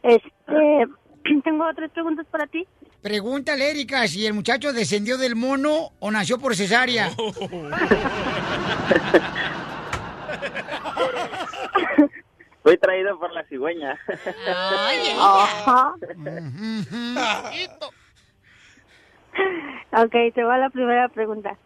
Este, 0.02 0.88
tengo 1.44 1.66
tres 1.76 1.92
preguntas 1.92 2.26
para 2.32 2.48
ti. 2.48 2.66
Pregúntale, 3.04 3.70
Erika, 3.70 4.08
si 4.08 4.26
el 4.26 4.34
muchacho 4.34 4.74
descendió 4.74 5.18
del 5.20 5.36
mono 5.36 5.90
o 6.00 6.10
nació 6.12 6.40
por 6.40 6.56
cesárea. 6.56 7.10
Fui 12.64 12.78
traído 12.78 13.18
por 13.20 13.32
la 13.32 13.44
cigüeña. 13.46 13.98
Ajá. 15.16 15.94
Ok, 19.92 20.12
te 20.36 20.44
va 20.44 20.58
la 20.58 20.70
primera 20.70 21.08
pregunta. 21.10 21.58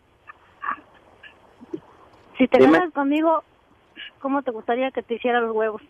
Si 2.38 2.48
te 2.48 2.60
Dime. 2.60 2.72
casas 2.78 2.94
conmigo, 2.94 3.44
¿cómo 4.24 4.42
te 4.42 4.52
gustaría 4.52 4.90
que 4.92 5.04
te 5.04 5.16
hiciera 5.16 5.42
los 5.42 5.54
huevos? 5.54 5.82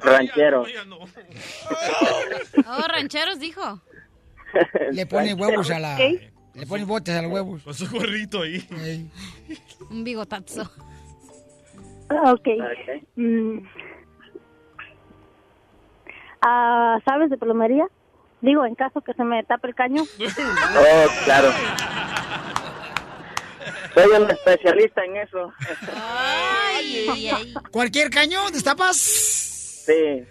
Ranchero. 0.00 0.64
Oh, 2.66 2.88
rancheros 2.88 3.38
dijo. 3.38 3.80
Le 4.90 5.06
pone 5.06 5.32
huevos 5.32 5.70
a 5.70 5.78
la... 5.78 5.94
Ok. 5.94 6.20
Le 6.54 6.66
pone 6.66 6.84
botes 6.84 7.14
a 7.16 7.22
los 7.22 7.30
huevos. 7.30 7.62
Con 7.62 7.72
su 7.72 7.88
gorrito 7.88 8.42
ahí. 8.42 9.08
Un 9.90 10.02
bigotazo. 10.02 10.68
Ah, 12.10 12.32
Ok. 12.32 12.48
Mm. 13.14 13.58
Ah, 16.44 16.98
¿Sabes 17.04 17.30
de 17.30 17.38
plomería? 17.38 17.86
Digo, 18.40 18.66
en 18.66 18.74
caso 18.74 19.00
que 19.02 19.14
se 19.14 19.22
me 19.22 19.44
tape 19.44 19.68
el 19.68 19.74
caño. 19.76 20.02
Oh, 20.02 21.06
claro. 21.24 21.48
Soy 23.94 24.10
un 24.10 24.30
especialista 24.30 25.04
en 25.04 25.16
eso. 25.16 25.52
Ay, 25.96 27.06
ay, 27.10 27.28
ay. 27.30 27.54
¿Cualquier 27.70 28.10
cañón 28.10 28.52
destapas? 28.52 28.96
Sí. 28.96 30.24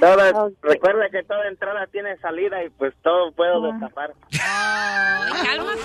Toda, 0.00 0.50
Recuerda 0.62 1.08
que 1.10 1.22
toda 1.22 1.46
entrada 1.48 1.86
tiene 1.86 2.16
salida 2.18 2.62
y 2.64 2.70
pues 2.70 2.92
todo 3.02 3.32
puedo 3.32 3.72
destapar. 3.72 4.12
Ay, 4.42 5.32
cálmate. 5.44 5.80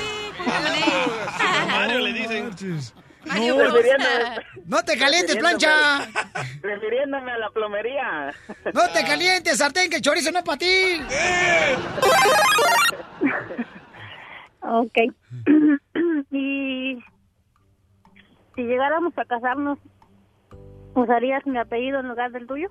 Mario 1.67 1.99
le 1.99 2.13
dicen. 2.13 2.51
Mario 3.25 3.55
No. 3.57 3.73
No 4.65 4.83
te 4.83 4.97
calientes, 4.97 5.37
plancha. 5.37 6.07
Refiriéndome 6.61 7.31
a 7.31 7.37
la 7.37 7.49
plomería. 7.49 8.33
No 8.73 8.89
te 8.89 9.05
calientes, 9.05 9.57
sartén, 9.57 9.89
que 9.89 9.97
el 9.97 10.01
chorizo 10.01 10.31
no 10.31 10.39
es 10.39 10.45
para 10.45 10.57
ti. 10.57 11.01
Ok. 14.73 14.97
y 16.31 16.97
si 18.55 18.61
llegáramos 18.61 19.11
a 19.17 19.25
casarnos, 19.25 19.77
¿usarías 20.95 21.45
mi 21.45 21.57
apellido 21.57 21.99
en 21.99 22.07
lugar 22.07 22.31
del 22.31 22.47
tuyo? 22.47 22.69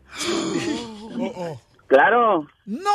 Claro. 1.88 2.46
¡No! 2.64 2.90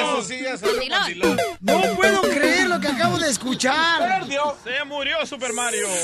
eso 0.00 0.22
sí 0.22 0.40
ya 0.42 0.56
salió 0.56 0.80
mandilón. 0.88 1.36
No 1.60 1.80
puedo 1.96 2.22
creer 2.22 2.68
lo 2.68 2.80
que 2.80 2.88
acabo 2.88 3.18
de 3.18 3.28
escuchar. 3.28 4.24
Se 4.64 4.84
murió 4.84 5.26
Super 5.26 5.52
Mario. 5.52 5.86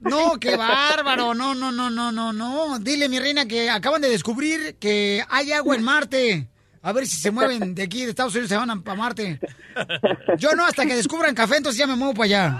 No, 0.00 0.38
qué 0.38 0.56
bárbaro. 0.56 1.32
No, 1.32 1.54
no, 1.54 1.70
no, 1.70 1.88
no, 1.88 2.10
no, 2.10 2.32
no. 2.32 2.78
Dile, 2.80 3.08
mi 3.08 3.18
reina, 3.18 3.46
que 3.46 3.70
acaban 3.70 4.02
de 4.02 4.10
descubrir 4.10 4.76
que 4.78 5.24
hay 5.30 5.52
agua 5.52 5.76
en 5.76 5.82
Marte. 5.84 6.51
A 6.82 6.92
ver 6.92 7.06
si 7.06 7.16
se 7.16 7.30
mueven 7.30 7.74
de 7.76 7.82
aquí, 7.84 8.04
de 8.04 8.10
Estados 8.10 8.32
Unidos, 8.34 8.48
se 8.48 8.56
van 8.56 8.82
para 8.82 8.96
Marte. 8.98 9.38
Yo 10.36 10.54
no, 10.56 10.64
hasta 10.64 10.84
que 10.84 10.96
descubran 10.96 11.34
café, 11.34 11.58
entonces 11.58 11.78
ya 11.78 11.86
me 11.86 11.94
muevo 11.94 12.12
para 12.14 12.24
allá. 12.24 12.58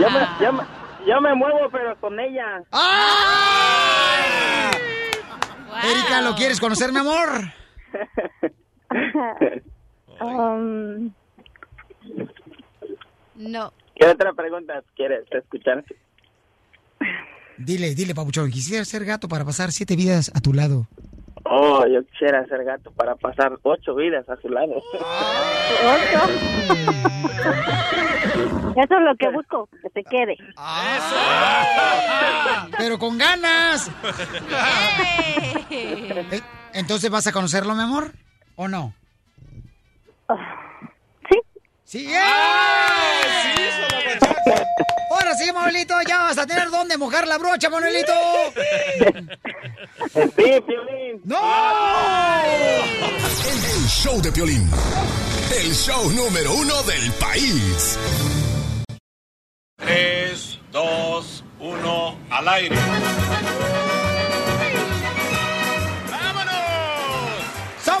Yo 0.00 0.10
me, 0.10 0.20
yo, 0.44 0.52
me, 0.52 0.62
yo 1.06 1.20
me 1.20 1.34
muevo, 1.34 1.68
pero 1.70 1.94
con 2.00 2.18
ella. 2.18 2.62
¡Ah! 2.72 4.70
Erika, 5.84 6.22
¿lo 6.22 6.34
quieres 6.34 6.58
conocer, 6.58 6.90
mi 6.92 6.98
amor? 7.00 7.52
Um, 10.20 11.12
No. 13.34 13.72
¿Qué 13.94 14.06
otra 14.06 14.32
pregunta 14.32 14.82
quieres 14.96 15.24
escuchar? 15.30 15.84
Dile, 17.58 17.94
dile, 17.94 18.14
papuchón, 18.14 18.50
quisiera 18.50 18.84
ser 18.84 19.04
gato 19.04 19.28
para 19.28 19.44
pasar 19.44 19.70
siete 19.72 19.96
vidas 19.96 20.30
a 20.34 20.40
tu 20.40 20.52
lado. 20.54 20.88
Oh, 21.44 21.84
yo 21.86 22.04
quisiera 22.06 22.46
ser 22.46 22.64
gato 22.64 22.90
para 22.92 23.14
pasar 23.16 23.52
ocho 23.62 23.94
vidas 23.94 24.28
a 24.28 24.36
su 24.36 24.48
lado. 24.48 24.74
Eso 28.76 28.94
es 28.96 29.02
lo 29.02 29.14
que 29.16 29.28
busco, 29.30 29.68
que 29.82 29.88
se 29.90 30.02
quede. 30.04 30.36
Pero 32.78 32.98
con 32.98 33.18
ganas. 33.18 33.90
Eh, 35.70 36.40
Entonces, 36.74 37.10
¿vas 37.10 37.26
a 37.26 37.32
conocerlo, 37.32 37.74
mi 37.74 37.82
amor? 37.82 38.12
¿O 38.56 38.68
no? 38.68 38.94
Sí. 41.28 41.40
Sí. 41.84 42.08
Ahora 45.10 45.34
sí, 45.36 45.52
Manuelito, 45.52 45.94
ya 46.06 46.18
vas 46.18 46.38
a 46.38 46.46
tener 46.46 46.70
dónde 46.70 46.96
mojar 46.96 47.26
la 47.26 47.38
brocha, 47.38 47.68
Manuelito. 47.68 48.12
Sí, 50.14 50.60
Piolín. 50.66 51.20
¡No! 51.24 51.38
El 53.44 53.88
show 53.88 54.20
de 54.20 54.32
Piolín. 54.32 54.70
El 55.54 55.74
show 55.74 56.10
número 56.10 56.54
uno 56.54 56.82
del 56.84 57.12
país. 57.12 57.98
3, 59.76 60.60
2, 60.70 61.44
1, 61.60 62.18
al 62.30 62.48
aire. 62.48 62.76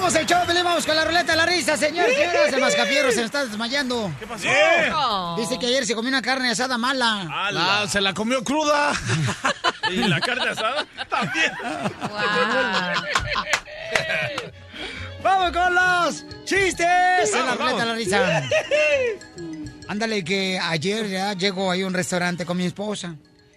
Somos 0.02 0.16
el 0.16 0.26
show, 0.26 0.40
vamos 0.64 0.84
con 0.84 0.96
la 0.96 1.04
ruleta 1.04 1.30
de 1.30 1.38
la 1.38 1.46
risa, 1.46 1.76
señor. 1.76 2.06
señoras, 2.12 2.52
el 2.52 2.60
mascafierro 2.60 3.10
se 3.12 3.18
nos 3.18 3.26
está 3.26 3.44
desmayando. 3.44 4.10
¿Qué 4.18 4.26
pasó? 4.26 5.36
Dice 5.38 5.60
que 5.60 5.66
ayer 5.66 5.86
se 5.86 5.94
comió 5.94 6.08
una 6.08 6.20
carne 6.20 6.50
asada 6.50 6.76
mala. 6.76 7.28
Ah, 7.30 7.86
se 7.88 8.00
la 8.00 8.12
comió 8.12 8.42
cruda. 8.42 8.94
¿Y 9.92 9.98
la 9.98 10.18
carne 10.18 10.50
asada? 10.50 10.84
También. 11.08 11.52
¡Vamos 15.22 15.52
con 15.52 15.72
los 15.72 16.24
chistes! 16.46 17.32
en 17.32 17.46
la 17.46 17.54
Vamos, 17.54 17.58
ruleta 17.58 17.78
de 17.78 17.78
la 17.78 17.84
vamos. 17.84 17.96
risa. 17.98 18.42
Ándale, 19.86 20.24
que 20.24 20.58
ayer 20.58 21.06
ya 21.10 21.32
llego 21.34 21.70
ahí 21.70 21.82
a 21.82 21.86
un 21.86 21.94
restaurante 21.94 22.44
con 22.44 22.56
mi 22.56 22.66
esposa. 22.66 23.14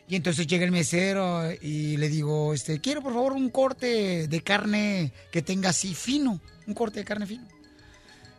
Y 0.08 0.16
entonces 0.16 0.46
llega 0.46 0.66
el 0.66 0.72
mesero 0.72 1.52
y 1.62 1.98
le 1.98 2.10
digo, 2.10 2.54
este, 2.54 2.80
quiero 2.80 3.02
por 3.02 3.14
favor 3.14 3.34
un 3.34 3.50
corte 3.50 4.28
de 4.28 4.42
carne 4.42 5.12
que 5.32 5.42
tenga 5.42 5.70
así 5.70 5.96
fino, 5.96 6.40
un 6.68 6.74
corte 6.76 7.00
de 7.00 7.06
carne 7.06 7.26
fino. 7.26 7.44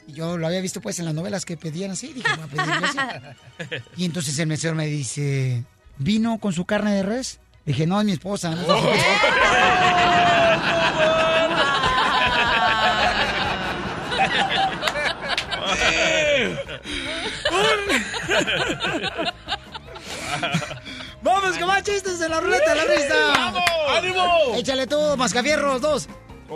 Y 0.07 0.13
yo 0.13 0.37
lo 0.39 0.47
había 0.47 0.61
visto 0.61 0.81
pues 0.81 1.01
en 1.01 1.07
las 1.07 1.15
novelas 1.15 1.45
que 1.45 1.57
pedían 1.57 1.91
así, 1.91 2.13
dije, 2.13 2.29
voy 2.37 2.59
a 2.59 2.79
así. 2.79 2.99
Y 3.97 4.05
entonces 4.05 4.39
el 4.39 4.47
mesero 4.47 4.77
me 4.77 4.87
dice, 4.87 5.65
¿vino 5.99 6.39
con 6.39 6.53
su 6.53 6.65
carne 6.65 6.95
de 6.95 7.03
res? 7.03 7.41
Dije, 7.65 7.85
no, 7.87 7.99
es 7.99 8.07
mi 8.07 8.13
esposa. 8.13 8.51
No 8.51 8.61
es 8.61 8.67
mi 8.67 8.75
esposa. 8.75 9.07
Vamos 21.27 21.59
con 21.59 21.67
más 21.67 21.83
chistes 21.83 22.21
en 22.21 22.31
la 22.31 22.41
ruleta 22.41 22.71
de 22.71 22.77
la 22.77 22.85
risa. 22.85 23.15
¡Vamos! 23.35 23.63
¡Ánimo! 23.97 24.55
Échale 24.55 24.87
tú, 24.87 24.97
mascafierros, 25.17 25.81
dos. 25.81 26.09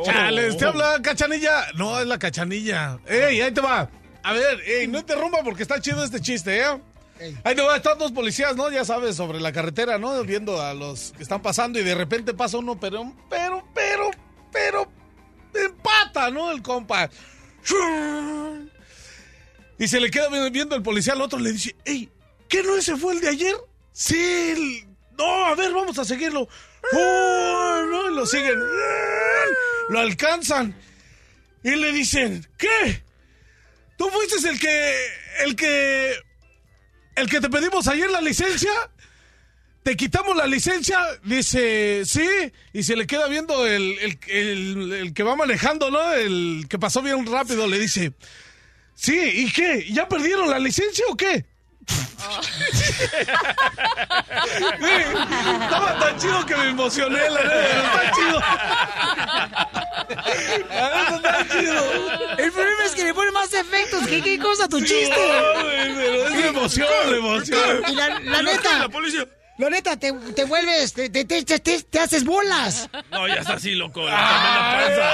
Chales, 0.04 0.56
te 0.56 0.64
habla 0.64 1.00
Cachanilla. 1.02 1.66
No, 1.74 1.98
es 1.98 2.06
la 2.06 2.20
Cachanilla. 2.20 3.00
Ey, 3.04 3.40
ahí 3.40 3.50
te 3.50 3.60
va. 3.60 3.90
A 4.22 4.32
ver, 4.32 4.60
ey, 4.60 4.86
no 4.86 5.00
interrumpa 5.00 5.42
porque 5.42 5.64
está 5.64 5.80
chido 5.80 6.04
este 6.04 6.20
chiste, 6.20 6.60
¿eh? 6.60 6.80
Ahí 7.42 7.56
te 7.56 7.62
va, 7.62 7.76
están 7.76 7.98
dos 7.98 8.12
policías, 8.12 8.54
¿no? 8.54 8.70
Ya 8.70 8.84
sabes, 8.84 9.16
sobre 9.16 9.40
la 9.40 9.50
carretera, 9.50 9.98
¿no? 9.98 10.22
Viendo 10.22 10.62
a 10.62 10.72
los 10.72 11.12
que 11.16 11.24
están 11.24 11.42
pasando 11.42 11.80
y 11.80 11.82
de 11.82 11.96
repente 11.96 12.32
pasa 12.32 12.58
uno, 12.58 12.78
pero, 12.78 13.12
pero, 13.28 13.64
pero, 13.74 14.10
pero, 14.52 14.90
empata, 15.52 16.30
¿no? 16.30 16.52
El 16.52 16.62
compa. 16.62 17.10
Y 19.78 19.88
se 19.88 19.98
le 19.98 20.10
queda 20.10 20.28
viendo 20.50 20.76
el 20.76 20.82
policía 20.82 21.14
al 21.14 21.22
otro, 21.22 21.40
le 21.40 21.52
dice, 21.52 21.74
ey, 21.84 22.08
¿qué 22.48 22.62
no 22.62 22.76
ese 22.76 22.96
fue 22.96 23.14
el 23.14 23.20
de 23.20 23.30
ayer? 23.30 23.56
Sí, 24.02 24.82
no, 25.18 25.44
a 25.44 25.54
ver, 25.54 25.72
vamos 25.74 25.98
a 25.98 26.06
seguirlo. 26.06 26.48
No, 26.90 28.08
lo 28.08 28.24
siguen. 28.24 28.58
Lo 29.90 29.98
alcanzan. 30.00 30.74
Y 31.62 31.72
le 31.76 31.92
dicen, 31.92 32.48
¿qué? 32.56 33.02
¿Tú 33.98 34.08
fuiste 34.08 34.48
el 34.48 34.58
que, 34.58 34.96
el 35.44 35.54
que, 35.54 36.14
el 37.16 37.28
que 37.28 37.40
te 37.42 37.50
pedimos 37.50 37.88
ayer 37.88 38.10
la 38.10 38.22
licencia? 38.22 38.70
¿Te 39.82 39.94
quitamos 39.98 40.34
la 40.34 40.46
licencia? 40.46 40.98
Dice, 41.22 42.02
sí. 42.06 42.26
Y 42.72 42.82
se 42.82 42.96
le 42.96 43.06
queda 43.06 43.28
viendo 43.28 43.66
el, 43.66 43.98
el- 43.98 44.18
el- 44.28 44.92
el 44.94 45.12
que 45.12 45.22
va 45.24 45.36
manejando, 45.36 45.90
¿no? 45.90 46.12
El 46.14 46.64
que 46.70 46.78
pasó 46.78 47.02
bien 47.02 47.26
rápido. 47.26 47.66
Le 47.66 47.78
dice, 47.78 48.14
sí, 48.94 49.18
¿y 49.20 49.52
qué? 49.52 49.86
¿Ya 49.92 50.08
perdieron 50.08 50.48
la 50.48 50.58
licencia 50.58 51.04
o 51.10 51.16
qué? 51.18 51.44
Sí, 54.80 54.90
estaba 55.62 55.98
tan 55.98 56.18
chido 56.18 56.46
que 56.46 56.56
me 56.56 56.68
emocioné, 56.70 57.30
la 57.30 57.42
neta, 57.42 58.04
está 58.04 58.10
chido. 58.14 58.40
La 60.70 61.12
neta, 61.12 61.16
está 61.16 61.58
chido. 61.58 61.84
El 62.38 62.52
problema 62.52 62.84
es 62.86 62.92
que 62.92 63.04
le 63.04 63.14
pone 63.14 63.30
más 63.32 63.52
efectos. 63.52 64.06
¿Qué, 64.06 64.22
qué 64.22 64.38
cosa 64.38 64.68
tu 64.68 64.80
chiste? 64.80 65.08
No, 65.08 65.60
pero 65.62 66.26
es 66.26 66.34
la 66.40 66.46
emoción, 66.46 66.88
la 67.06 67.16
emoción. 67.16 67.82
Y 67.88 67.94
la, 67.94 68.20
la 68.20 68.42
neta. 68.42 68.78
La 68.78 68.88
policía. 68.88 69.26
La 69.60 69.68
neta, 69.70 69.96
te, 69.98 70.12
te 70.12 70.44
vuelves, 70.44 70.92
te, 70.94 71.10
te, 71.10 71.24
te, 71.26 71.44
te- 71.44 71.82
te 71.82 71.98
haces 72.00 72.24
bolas. 72.24 72.88
No, 73.10 73.28
ya 73.28 73.34
está 73.34 73.52
así, 73.54 73.74
loco. 73.74 74.00
La 74.08 74.80
tremenda 74.86 75.12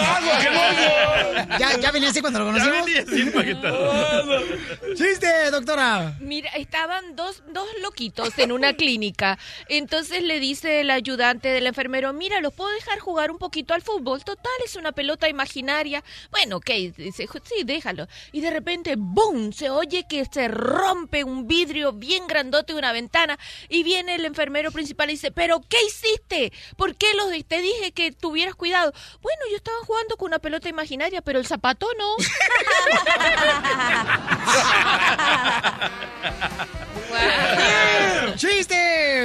panza. 1.42 1.59
Ya, 1.59 1.76
ya 1.80 1.90
venía 1.90 2.11
así 2.11 2.20
cuando 2.20 2.38
lo 2.38 2.47
Ya 2.57 2.64
conocimos. 2.64 2.86
venía 2.86 3.03
así. 3.03 4.94
Chiste, 4.94 5.51
doctora. 5.51 6.16
Mira, 6.20 6.51
estaban 6.51 7.16
dos, 7.16 7.42
dos 7.49 7.66
loquitos 7.82 8.38
en 8.38 8.53
una 8.53 8.74
clínica. 8.74 9.36
Entonces 9.68 10.22
le 10.22 10.38
dice 10.38 10.80
el 10.80 10.90
ayudante 10.92 11.49
del 11.49 11.66
enfermero, 11.66 12.12
mira, 12.12 12.40
los 12.40 12.55
puedo 12.55 12.70
dejar 12.70 13.01
jugar 13.01 13.32
un 13.32 13.38
poquito 13.38 13.74
al 13.74 13.82
fútbol. 13.82 14.22
Total, 14.24 14.53
es 14.64 14.76
una 14.76 14.92
pelota 14.92 15.28
imaginaria. 15.28 16.05
Bueno, 16.30 16.59
ok, 16.59 16.70
dice, 16.97 17.26
sí, 17.44 17.64
déjalo. 17.64 18.07
Y 18.32 18.42
de 18.42 18.51
repente, 18.51 18.94
¡boom! 18.97 19.53
Se 19.53 19.70
oye 19.70 20.07
que 20.09 20.24
se 20.24 20.47
rompe 20.49 21.24
un 21.24 21.49
vidrio 21.49 21.92
bien 21.92 22.26
grandote 22.28 22.72
de 22.74 22.78
una 22.78 22.92
ventana. 22.92 23.36
Y 23.68 23.82
viene 23.82 24.14
el 24.14 24.20
enfermero 24.24 24.36
principal 24.72 25.09
y 25.11 25.14
dice, 25.14 25.30
¿pero 25.30 25.61
qué 25.68 25.76
hiciste? 25.87 26.53
¿Por 26.76 26.95
qué 26.95 27.07
los 27.14 27.30
de- 27.30 27.45
te 27.45 27.61
dije 27.61 27.93
que 27.93 28.12
tuvieras 28.12 28.55
cuidado? 28.55 28.93
Bueno, 29.22 29.41
yo 29.51 29.57
estaba 29.57 29.76
jugando 29.87 30.16
con 30.16 30.28
una 30.28 30.39
pelota 30.39 30.68
imaginaria, 30.68 31.22
pero 31.22 31.39
el 31.39 31.47
zapato 31.47 31.87
no. 31.99 32.16
¡Chiste! 38.37 39.24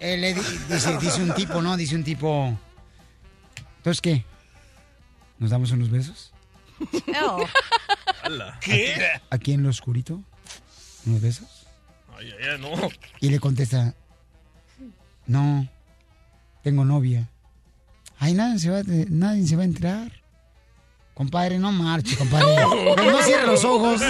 Eh, 0.00 0.16
le 0.16 0.34
di- 0.34 0.40
dice, 0.68 0.98
dice 0.98 1.22
un 1.22 1.34
tipo, 1.34 1.60
¿no? 1.62 1.76
Dice 1.76 1.94
un 1.96 2.04
tipo. 2.04 2.56
¿Entonces 3.78 4.00
qué? 4.00 4.24
¿Nos 5.38 5.50
damos 5.50 5.70
unos 5.72 5.90
besos? 5.90 6.32
¿Qué? 8.60 8.96
¿Aquí 9.30 9.52
en 9.52 9.62
lo 9.62 9.70
oscurito? 9.70 10.20
¿Unos 11.06 11.20
besos? 11.20 11.66
Ay, 12.16 12.30
ay, 12.40 12.48
ay, 12.52 12.58
no. 12.60 12.70
Y 13.20 13.30
le 13.30 13.40
contesta, 13.40 13.94
no, 15.26 15.68
tengo 16.62 16.84
novia. 16.84 17.28
Ay, 18.18 18.34
nadie 18.34 18.58
se 18.58 18.70
va, 18.70 18.78
a- 18.78 18.84
nadie 19.08 19.46
se 19.46 19.56
va 19.56 19.62
a 19.62 19.66
entrar. 19.66 20.12
Compadre, 21.14 21.58
no 21.58 21.70
marche, 21.72 22.16
compadre. 22.16 22.46
No, 22.56 22.96
no 22.96 23.22
cierre 23.22 23.46
los 23.46 23.64
ojos. 23.64 24.00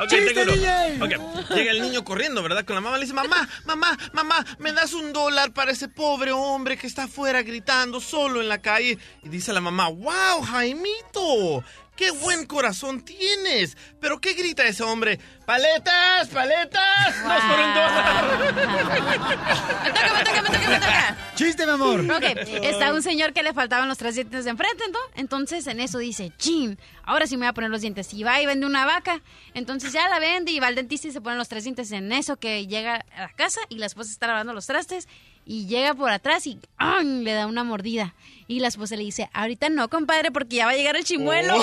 Ok, 0.00 0.08
¡Chiste, 0.08 0.32
tengo 0.34 0.52
uno. 0.52 0.62
DJ! 0.62 1.02
Ok, 1.02 1.50
Llega 1.54 1.70
el 1.72 1.82
niño 1.82 2.04
corriendo, 2.04 2.42
¿verdad? 2.42 2.64
Con 2.64 2.74
la 2.74 2.80
mamá 2.80 2.96
le 2.96 3.02
dice, 3.04 3.14
mamá, 3.14 3.46
mamá, 3.66 3.96
mamá, 4.12 4.44
¿me 4.58 4.72
das 4.72 4.92
un 4.94 5.12
dólar 5.12 5.52
para 5.52 5.72
ese 5.72 5.88
pobre 5.88 6.32
hombre 6.32 6.76
que 6.78 6.86
está 6.86 7.04
afuera 7.04 7.42
gritando 7.42 8.00
solo 8.00 8.40
en 8.40 8.48
la 8.48 8.58
calle? 8.62 8.98
Y 9.22 9.28
dice 9.28 9.52
la 9.52 9.60
mamá, 9.60 9.88
wow, 9.88 10.42
Jaimito, 10.50 11.62
qué 12.00 12.10
buen 12.12 12.46
corazón 12.46 13.02
tienes. 13.02 13.76
¿Pero 14.00 14.22
qué 14.22 14.32
grita 14.32 14.64
ese 14.64 14.82
hombre? 14.82 15.20
¡Paletas, 15.44 16.28
paletas! 16.28 17.22
¡Dos 17.22 17.42
por 17.42 17.58
un 17.58 17.74
dólar! 17.74 18.54
Me 19.84 19.90
toca, 19.92 20.14
me 20.14 20.24
toca, 20.24 20.42
me 20.42 20.48
toca, 20.48 20.68
me 20.70 20.78
toca. 20.78 21.16
Chiste, 21.34 21.66
mi 21.66 21.72
amor. 21.72 22.00
Ok, 22.10 22.22
está 22.62 22.94
un 22.94 23.02
señor 23.02 23.34
que 23.34 23.42
le 23.42 23.52
faltaban 23.52 23.86
los 23.86 23.98
tres 23.98 24.14
dientes 24.14 24.44
de 24.44 24.50
enfrente, 24.50 24.84
¿no? 24.90 24.98
Entonces 25.14 25.66
en 25.66 25.78
eso 25.78 25.98
dice, 25.98 26.32
chin, 26.38 26.78
ahora 27.02 27.26
sí 27.26 27.36
me 27.36 27.40
voy 27.44 27.48
a 27.50 27.52
poner 27.52 27.70
los 27.70 27.82
dientes. 27.82 28.14
Y 28.14 28.22
va 28.22 28.40
y 28.40 28.46
vende 28.46 28.66
una 28.66 28.86
vaca. 28.86 29.20
Entonces 29.52 29.92
ya 29.92 30.08
la 30.08 30.18
vende 30.18 30.52
y 30.52 30.60
va 30.60 30.68
al 30.68 30.76
dentista 30.76 31.08
y 31.08 31.12
se 31.12 31.20
ponen 31.20 31.36
los 31.36 31.48
tres 31.48 31.64
dientes 31.64 31.92
en 31.92 32.12
eso 32.12 32.36
que 32.36 32.66
llega 32.66 33.04
a 33.14 33.20
la 33.20 33.32
casa 33.34 33.60
y 33.68 33.76
la 33.76 33.86
esposa 33.86 34.10
está 34.10 34.26
lavando 34.26 34.54
los 34.54 34.66
trastes 34.66 35.06
y 35.50 35.66
llega 35.66 35.94
por 35.94 36.12
atrás 36.12 36.46
y 36.46 36.60
¡ah! 36.78 37.00
le 37.02 37.32
da 37.32 37.48
una 37.48 37.64
mordida. 37.64 38.14
Y 38.46 38.60
la 38.60 38.68
esposa 38.68 38.94
le 38.94 39.02
dice, 39.02 39.28
ahorita 39.32 39.68
no, 39.68 39.88
compadre, 39.88 40.30
porque 40.30 40.54
ya 40.54 40.64
va 40.64 40.70
a 40.70 40.76
llegar 40.76 40.94
el 40.94 41.02
chimuelo. 41.02 41.54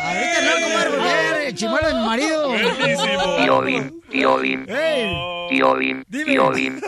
Ahorita 0.00 0.42
no, 0.42 0.52
compadre, 0.62 0.90
porque 0.90 1.48
el 1.48 1.54
chimuelo 1.56 1.88
de 1.88 1.94
mi 1.94 2.06
marido. 2.06 2.52
Piolín, 3.38 4.00
Piolín, 4.08 4.66
Ey. 4.70 5.12
Piolín, 5.50 6.04
Piolín. 6.04 6.80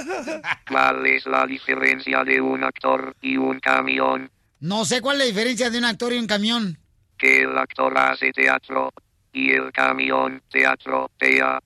¿Cuál 0.69 1.07
es 1.07 1.27
la 1.27 1.45
diferencia 1.45 2.23
de 2.23 2.41
un 2.41 2.63
actor 2.63 3.17
y 3.21 3.37
un 3.37 3.59
camión? 3.59 4.31
No 4.61 4.85
sé 4.85 5.01
cuál 5.01 5.17
es 5.17 5.23
la 5.23 5.25
diferencia 5.27 5.71
de 5.71 5.79
un 5.79 5.87
actor 5.87 6.13
y 6.13 6.19
un 6.19 6.29
camión. 6.29 6.79
Que 7.19 7.41
el 7.43 7.59
actor 7.59 7.99
hace 7.99 8.31
teatro 8.31 8.93
y 9.33 9.53
el 9.53 9.73
camión 9.73 10.43
teatro 10.51 11.11
tea. 11.19 11.61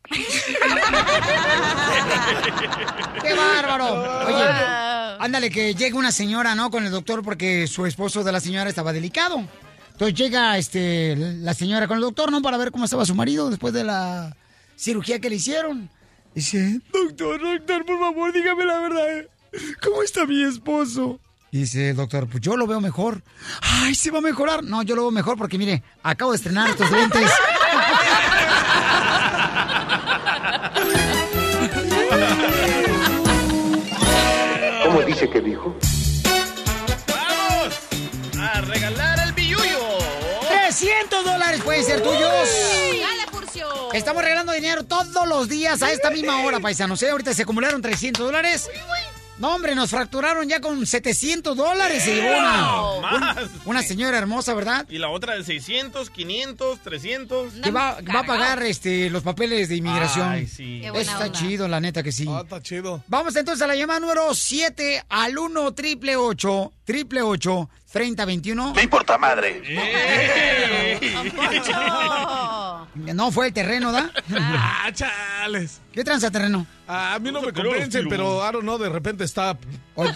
¡Qué 3.22 3.34
bárbaro! 3.34 4.26
Oye, 4.26 4.44
ándale, 5.18 5.50
que 5.50 5.74
llega 5.74 5.98
una 5.98 6.12
señora, 6.12 6.54
¿no? 6.54 6.70
Con 6.70 6.84
el 6.84 6.92
doctor 6.92 7.24
porque 7.24 7.66
su 7.66 7.86
esposo 7.86 8.22
de 8.22 8.32
la 8.32 8.40
señora 8.40 8.70
estaba 8.70 8.92
delicado. 8.92 9.44
Entonces 9.92 10.14
llega 10.14 10.58
este, 10.58 11.16
la 11.16 11.54
señora 11.54 11.88
con 11.88 11.96
el 11.96 12.02
doctor, 12.02 12.30
¿no? 12.30 12.42
Para 12.42 12.58
ver 12.58 12.70
cómo 12.70 12.84
estaba 12.84 13.04
su 13.04 13.14
marido 13.14 13.50
después 13.50 13.72
de 13.74 13.82
la 13.84 14.36
cirugía 14.76 15.18
que 15.20 15.30
le 15.30 15.36
hicieron. 15.36 15.90
Dice, 16.34 16.80
doctor, 16.92 17.40
doctor, 17.40 17.84
por 17.86 17.98
favor, 17.98 18.32
dígame 18.32 18.64
la 18.66 18.78
verdad. 18.78 19.26
¿Cómo 19.82 20.02
está 20.02 20.26
mi 20.26 20.44
esposo? 20.44 21.18
Dice 21.50 21.90
el 21.90 21.96
doctor, 21.96 22.28
pues 22.28 22.42
yo 22.42 22.56
lo 22.56 22.66
veo 22.66 22.80
mejor. 22.80 23.22
Ay, 23.62 23.94
¿se 23.94 24.10
va 24.10 24.18
a 24.18 24.20
mejorar? 24.20 24.62
No, 24.62 24.82
yo 24.82 24.94
lo 24.94 25.02
veo 25.02 25.10
mejor 25.10 25.38
porque, 25.38 25.56
mire, 25.56 25.82
acabo 26.02 26.32
de 26.32 26.36
estrenar 26.36 26.68
estos 26.68 26.90
lentes. 26.90 27.30
¿Cómo 35.26 35.32
dice 35.32 35.32
que 35.32 35.40
dijo? 35.40 35.74
¡A 38.38 38.60
regalar 38.60 39.18
el 39.26 39.32
billuyo! 39.32 39.98
300 40.48 41.24
dólares 41.24 41.60
pueden 41.64 41.84
ser 41.84 42.00
tuyos. 42.00 42.20
¡Dale, 42.20 43.26
Furcio! 43.30 43.92
Estamos 43.92 44.22
regalando 44.22 44.52
dinero 44.52 44.84
todos 44.84 45.26
los 45.26 45.48
días 45.48 45.82
a 45.82 45.90
esta 45.90 46.10
misma 46.10 46.44
hora, 46.44 46.60
paisanos. 46.60 47.02
¿eh? 47.02 47.10
Ahorita 47.10 47.34
se 47.34 47.42
acumularon 47.42 47.82
300 47.82 48.24
dólares. 48.24 48.68
No, 49.38 49.54
hombre, 49.54 49.74
nos 49.74 49.90
fracturaron 49.90 50.48
ya 50.48 50.60
con 50.60 50.86
700 50.86 51.54
dólares. 51.56 52.02
Se 52.04 52.14
llevó 52.14 52.38
una, 52.38 52.72
¡Wow! 52.72 52.96
un- 52.96 53.02
Más. 53.02 53.36
una 53.66 53.82
señora 53.82 54.16
hermosa, 54.16 54.54
¿verdad? 54.54 54.86
Y 54.88 54.98
la 54.98 55.10
otra 55.10 55.36
de 55.36 55.44
600, 55.44 56.08
500, 56.08 56.78
300. 56.80 57.52
Que 57.62 57.70
va, 57.70 57.98
va 58.14 58.20
a 58.20 58.26
pagar 58.26 58.62
este, 58.62 59.10
los 59.10 59.22
papeles 59.22 59.68
de 59.68 59.76
inmigración. 59.76 60.28
Ay, 60.30 60.46
sí. 60.46 60.78
Qué 60.80 60.88
Eso 60.88 60.98
está 61.00 61.26
onda. 61.26 61.32
chido, 61.38 61.68
la 61.68 61.80
neta 61.80 62.02
que 62.02 62.12
sí. 62.12 62.24
Ah, 62.28 62.40
está 62.44 62.62
chido. 62.62 63.02
Vamos 63.08 63.36
entonces 63.36 63.62
a 63.62 63.66
la 63.66 63.74
llamada 63.76 64.00
número 64.00 64.34
7 64.34 65.04
al 65.08 65.36
1 65.36 65.74
triple 65.74 66.16
8 66.16 66.72
triple 66.84 67.22
8 67.22 67.68
3021. 67.92 68.74
Me 68.74 68.82
importa 68.82 69.18
madre. 69.18 69.62
No, 72.96 73.30
fue 73.30 73.48
el 73.48 73.52
terreno, 73.52 73.92
¿da? 73.92 74.10
Ah, 74.38 74.90
chales. 74.92 75.80
¿Qué 75.92 76.02
tranza 76.04 76.30
terreno? 76.30 76.66
A 76.88 77.18
mí 77.20 77.30
no 77.30 77.40
me 77.42 77.52
convencen, 77.52 78.02
tío. 78.02 78.08
pero 78.10 78.38
I 78.48 78.52
don't 78.52 78.62
know, 78.62 78.78
de 78.78 78.88
repente 78.88 79.24
está... 79.24 79.56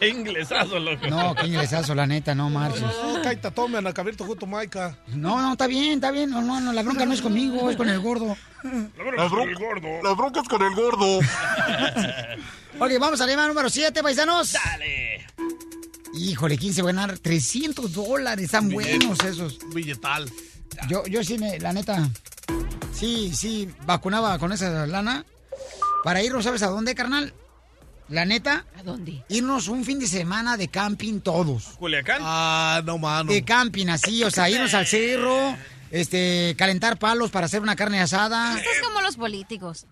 Inglesazo, 0.00 0.78
loco. 0.78 1.06
No, 1.08 1.34
qué 1.34 1.46
ingresazo, 1.46 1.94
la 1.94 2.06
neta, 2.06 2.34
no 2.34 2.48
marches. 2.48 2.80
No, 2.80 3.20
kaita 3.22 3.50
tome, 3.50 3.76
Ana 3.76 3.92
Cabirto, 3.92 4.24
justo 4.24 4.46
Maica. 4.46 4.96
No, 5.08 5.40
no, 5.42 5.52
está 5.52 5.66
bien, 5.66 5.94
está 5.94 6.10
bien. 6.10 6.30
No, 6.30 6.40
no, 6.40 6.58
no, 6.58 6.72
la 6.72 6.82
bronca 6.82 7.04
no 7.04 7.12
es 7.12 7.20
conmigo, 7.20 7.68
es 7.70 7.76
con 7.76 7.86
el 7.88 8.00
gordo. 8.00 8.34
La 8.62 9.26
bronca, 9.28 9.60
la 10.02 10.14
bronca 10.14 10.40
es 10.40 10.48
con 10.48 10.62
el 10.62 10.74
gordo. 10.74 11.20
Ok, 12.78 12.92
vamos 12.98 13.20
a 13.20 13.26
llamar 13.26 13.48
número 13.48 13.68
7, 13.68 14.02
paisanos. 14.02 14.52
Dale. 14.54 15.26
Híjole, 16.14 16.58
¿quién 16.58 16.74
se 16.74 16.82
va 16.82 16.90
a 16.90 16.92
ganar? 16.92 17.18
300 17.18 17.92
dólares, 17.92 18.46
están 18.46 18.68
buenos 18.68 19.18
esos. 19.20 19.58
Billetal. 19.72 20.30
Yo, 20.88 21.04
yo 21.06 21.22
sí, 21.22 21.38
me, 21.38 21.58
la 21.58 21.72
neta, 21.72 22.08
sí, 22.92 23.32
sí, 23.34 23.68
vacunaba 23.86 24.38
con 24.38 24.52
esa 24.52 24.86
lana 24.86 25.24
para 26.04 26.22
irnos, 26.22 26.44
¿sabes 26.44 26.62
a 26.62 26.68
dónde, 26.68 26.94
carnal? 26.94 27.34
La 28.08 28.24
neta. 28.24 28.64
¿A 28.76 28.82
dónde? 28.82 29.22
Irnos 29.28 29.68
un 29.68 29.84
fin 29.84 29.98
de 30.00 30.08
semana 30.08 30.56
de 30.56 30.68
camping 30.68 31.20
todos. 31.20 31.64
Culiacán. 31.78 32.18
Ah, 32.22 32.82
no, 32.84 32.98
mano. 32.98 33.30
De 33.32 33.44
camping, 33.44 33.86
así, 33.86 34.24
o 34.24 34.30
sea, 34.30 34.50
irnos 34.50 34.74
al 34.74 34.86
cerro, 34.86 35.56
este, 35.92 36.54
calentar 36.58 36.98
palos 36.98 37.30
para 37.30 37.46
hacer 37.46 37.62
una 37.62 37.76
carne 37.76 38.00
asada. 38.00 38.56
Esto 38.56 38.70
es 38.70 38.82
como 38.82 39.00
los 39.00 39.16
políticos. 39.16 39.86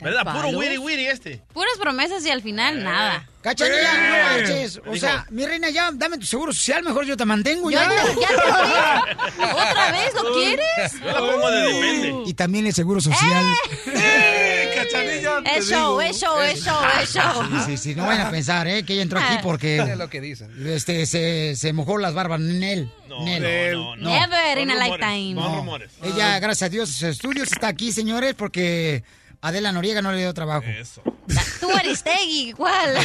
¿Verdad? 0.00 0.20
Puro 0.22 0.34
palos. 0.44 0.54
wiri 0.54 0.78
wiri 0.78 1.06
este. 1.06 1.42
Puras 1.52 1.76
promesas 1.80 2.24
y 2.24 2.30
al 2.30 2.40
final 2.42 2.84
nada. 2.84 3.26
Cachanilla, 3.42 3.94
no 3.94 4.14
Eh. 4.16 4.22
marches. 4.22 4.78
O 4.78 4.92
Dijo. 4.92 4.96
sea, 5.06 5.26
mi 5.30 5.44
reina, 5.46 5.70
ya 5.70 5.90
dame 5.92 6.18
tu 6.18 6.26
seguro 6.26 6.52
social, 6.52 6.82
mejor 6.82 7.04
yo 7.04 7.16
te 7.16 7.24
mantengo. 7.24 7.70
Ya. 7.70 7.88
ya- 7.88 8.04
ya 8.20 8.28
te. 8.28 9.42
¿Otra 9.44 9.90
vez? 9.92 10.14
¿Lo 10.14 10.32
quieres? 10.34 10.92
Yo 11.00 11.06
la 11.06 11.18
pongo 11.18 11.50
de 11.50 11.60
depende. 11.72 12.14
Y 12.26 12.34
también 12.34 12.66
el 12.66 12.74
seguro 12.74 13.00
social. 13.00 13.44
¡Eh, 13.86 14.72
cachanilla! 14.74 15.42
te 15.42 15.58
Es 15.58 15.68
show, 15.68 16.00
es 16.00 16.20
show, 16.20 16.40
es 16.40 16.64
show, 16.64 16.78
es 17.02 17.12
show. 17.14 17.44
Sí, 17.50 17.56
sí, 17.66 17.76
sí, 17.76 17.94
no 17.94 18.06
vayan 18.06 18.26
a 18.26 18.30
pensar, 18.30 18.66
¿eh? 18.68 18.84
Que 18.84 18.94
ella 18.94 19.02
entró 19.02 19.18
aquí 19.20 19.34
Es 19.36 19.42
porque 19.42 19.94
lo 19.96 20.08
que 20.08 20.20
dicen. 20.20 20.50
este, 20.66 21.06
se, 21.06 21.54
se 21.56 21.72
mojó 21.72 21.98
las 21.98 22.14
barbas. 22.14 22.40
Nel. 22.40 22.90
No, 23.08 23.24
Nel. 23.24 23.74
no, 23.74 23.96
no. 23.96 24.10
Never 24.10 24.58
in 24.58 24.70
a 24.70 24.74
lifetime. 24.74 25.34
No. 25.34 25.56
rumores. 25.56 25.90
Ella, 26.02 26.38
gracias 26.40 26.66
a 26.66 26.70
Dios, 26.70 26.88
sus 26.90 27.02
estudios 27.04 27.50
está 27.52 27.68
aquí, 27.68 27.92
señores, 27.92 28.34
porque 28.34 29.04
Adela 29.46 29.70
Noriega 29.70 30.02
no 30.02 30.10
le 30.10 30.18
dio 30.18 30.34
trabajo. 30.34 30.66
Eso. 30.66 31.02
Tú 31.60 31.70
Aristegui, 31.70 32.48
igual. 32.48 32.96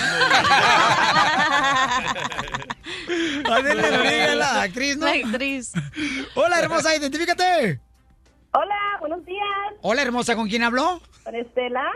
Adela 3.45 3.91
Noriega, 3.91 4.33
la 4.35 4.61
actriz, 4.63 4.97
¿no? 4.97 5.05
La 5.05 5.11
actriz. 5.11 5.71
Hola, 6.33 6.57
hermosa, 6.57 6.95
identifícate. 6.95 7.79
Hola, 8.53 8.75
buenos 8.99 9.23
días. 9.23 9.45
Hola, 9.83 10.01
hermosa, 10.01 10.35
¿con 10.35 10.49
quién 10.49 10.63
habló? 10.63 10.99
Con 11.23 11.35
Estela. 11.35 11.87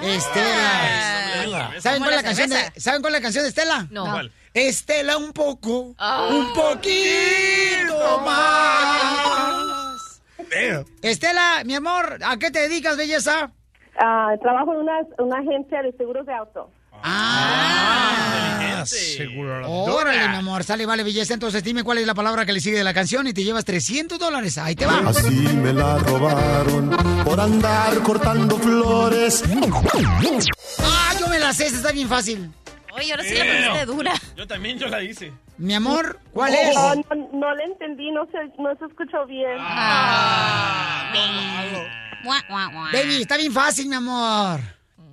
Estela. 0.00 1.72
¿Saben 1.80 1.98
cuál, 2.00 2.12
es 2.12 2.16
la 2.18 2.22
canción 2.22 2.50
de. 2.50 2.80
¿Saben 2.80 3.00
cuál 3.00 3.14
es 3.16 3.20
la 3.20 3.22
canción 3.24 3.42
de 3.42 3.48
Estela? 3.48 3.88
No. 3.90 4.04
¿Cuál? 4.04 4.32
Estela 4.54 5.16
un 5.16 5.32
poco, 5.32 5.96
Ah. 5.98 6.28
un 6.30 6.54
poquito 6.54 8.20
más. 8.24 10.22
Estela, 11.02 11.62
mi 11.64 11.74
amor, 11.74 12.20
¿a 12.24 12.36
qué 12.36 12.52
te 12.52 12.60
dedicas, 12.60 12.96
belleza? 12.96 13.50
Ah, 14.00 14.34
trabajo 14.40 14.72
en 14.74 14.80
una, 14.80 14.98
una 15.18 15.38
agencia 15.38 15.82
de 15.82 15.92
seguros 15.92 16.26
de 16.26 16.34
auto. 16.34 16.70
Ah, 17.02 18.80
Inteligente. 18.80 19.68
órale, 19.68 20.28
mi 20.28 20.34
amor, 20.36 20.64
sale, 20.64 20.86
vale, 20.86 21.02
belleza. 21.02 21.34
Entonces 21.34 21.62
dime 21.62 21.84
cuál 21.84 21.98
es 21.98 22.06
la 22.06 22.14
palabra 22.14 22.44
que 22.46 22.52
le 22.52 22.60
sigue 22.60 22.78
de 22.78 22.84
la 22.84 22.94
canción 22.94 23.26
y 23.26 23.32
te 23.32 23.44
llevas 23.44 23.64
300 23.64 24.18
dólares. 24.18 24.58
Ahí 24.58 24.74
te 24.74 24.86
va. 24.86 24.98
Así 25.06 25.30
me 25.30 25.72
la 25.72 25.98
robaron 25.98 26.90
por 27.24 27.40
andar 27.40 27.98
cortando 28.02 28.56
flores. 28.56 29.44
Ah, 30.82 31.12
yo 31.18 31.28
me 31.28 31.38
la 31.38 31.52
sé, 31.52 31.66
esta 31.66 31.78
está 31.78 31.92
bien 31.92 32.08
fácil. 32.08 32.50
Oye, 32.94 33.10
ahora 33.12 33.22
sí 33.24 33.34
la 33.34 33.44
pusiste 33.44 33.86
dura. 33.86 34.12
Yo 34.36 34.46
también 34.46 34.78
yo 34.78 34.88
la 34.88 35.02
hice. 35.02 35.32
Mi 35.56 35.74
amor, 35.74 36.18
¿cuál 36.32 36.54
es? 36.54 36.74
No, 36.74 36.94
no, 36.94 37.28
no 37.32 37.54
le 37.54 37.64
entendí, 37.64 38.10
no 38.10 38.26
se, 38.26 38.38
no 38.60 38.74
se 38.76 38.84
escuchó 38.86 39.26
bien. 39.26 39.56
Ah, 39.58 41.10
mua, 41.12 41.80
mua. 41.80 42.07
Baby, 42.92 43.22
está 43.22 43.36
bien 43.36 43.52
fácil, 43.52 43.88
mi 43.88 43.94
amor. 43.94 44.60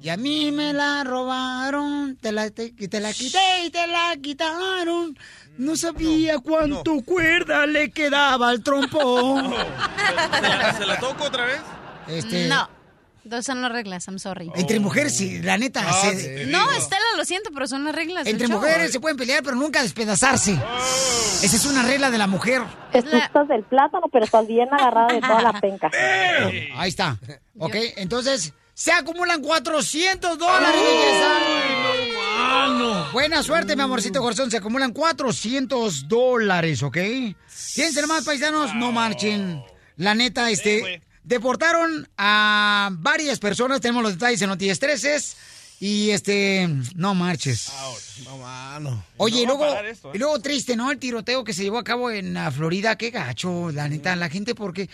Y 0.01 0.09
a 0.09 0.17
mí 0.17 0.51
me 0.51 0.71
la 0.71 1.03
robaron, 1.03 2.15
te 2.21 2.31
la, 2.31 2.51
te, 2.51 2.71
te 2.71 2.99
la 2.99 3.11
quité 3.11 3.39
y 3.65 3.71
te 3.71 3.87
la 3.87 4.15
quitaron. 4.21 5.17
No 5.57 5.75
sabía 5.75 6.37
cuánto 6.39 7.01
cuerda 7.01 7.65
le 7.65 7.89
quedaba 7.89 8.49
al 8.49 8.61
trompón. 8.61 9.51
¿Se 10.41 10.41
la, 10.49 10.73
se 10.77 10.85
la 10.85 10.99
toco 10.99 11.23
otra 11.23 11.45
vez? 11.45 11.61
Este, 12.07 12.47
No. 12.47 12.69
Dos 13.25 13.43
son 13.45 13.61
las 13.61 13.71
reglas, 13.71 14.05
I'm 14.07 14.19
sorry. 14.19 14.51
Entre 14.55 14.79
mujeres, 14.79 15.17
sí, 15.17 15.39
la 15.41 15.57
neta. 15.57 15.81
Ah, 15.83 15.93
se- 16.11 16.45
No, 16.45 16.71
Estela, 16.73 17.01
lo 17.17 17.25
siento, 17.25 17.49
pero 17.51 17.65
son 17.67 17.83
las 17.83 17.95
reglas. 17.95 18.27
entre 18.27 18.47
show. 18.47 18.57
mujeres 18.57 18.91
se 18.91 18.99
pueden 18.99 19.17
pelear, 19.17 19.41
pero 19.43 19.55
nunca 19.55 19.81
despedazarse. 19.81 20.51
Esa 20.53 21.55
es 21.55 21.65
una 21.65 21.81
regla 21.81 22.11
de 22.11 22.19
la 22.19 22.27
mujer. 22.27 22.61
Estás 22.93 23.47
del 23.47 23.63
plátano, 23.63 24.07
pero 24.11 24.25
estás 24.25 24.45
bien 24.47 24.67
agarrada 24.71 25.07
de 25.13 25.21
toda 25.21 25.41
la 25.41 25.53
penca. 25.61 25.89
Ahí 26.75 26.89
está. 26.89 27.17
Ok, 27.57 27.75
entonces 27.97 28.53
se 28.75 28.91
acumulan 28.91 29.41
400 29.41 30.37
dólares, 30.37 30.79
belleza. 30.79 31.33
Buena 33.11 33.41
suerte, 33.43 33.75
mi 33.75 33.81
amorcito 33.81 34.21
corazón. 34.21 34.51
Se 34.51 34.57
acumulan 34.57 34.91
400 34.93 36.07
dólares, 36.07 36.83
¿ok? 36.83 36.97
Fíjense 37.47 38.05
más, 38.05 38.23
paisanos, 38.25 38.73
no 38.75 38.91
marchen. 38.91 39.63
La 39.97 40.13
neta, 40.13 40.49
este, 40.51 41.01
deportaron 41.25 42.07
a 42.17 42.89
varias 42.93 43.39
personas. 43.39 43.81
Tenemos 43.81 44.03
los 44.03 44.13
detalles 44.13 44.41
en 44.41 44.49
Noticias 44.49 44.79
13. 44.79 45.17
Y 45.81 46.11
este, 46.11 46.69
no 46.95 47.13
marches. 47.15 47.69
No, 48.23 48.37
mano. 48.37 49.03
Oye, 49.17 49.41
y 49.41 49.45
No 49.45 49.57
luego, 49.57 49.77
esto, 49.79 50.07
¿eh? 50.09 50.11
y 50.15 50.19
luego 50.19 50.39
triste, 50.39 50.77
¿no? 50.77 50.89
El 50.89 50.99
tiroteo 50.99 51.43
que 51.43 51.51
se 51.51 51.63
llevó 51.63 51.77
a 51.79 51.83
cabo 51.83 52.09
en 52.11 52.37
Florida, 52.53 52.97
qué 52.97 53.09
gacho, 53.11 53.71
la 53.73 53.89
neta, 53.89 54.15
la 54.15 54.29
gente, 54.29 54.55
¿por 54.55 54.73
qué? 54.73 54.83
Eh, 54.83 54.89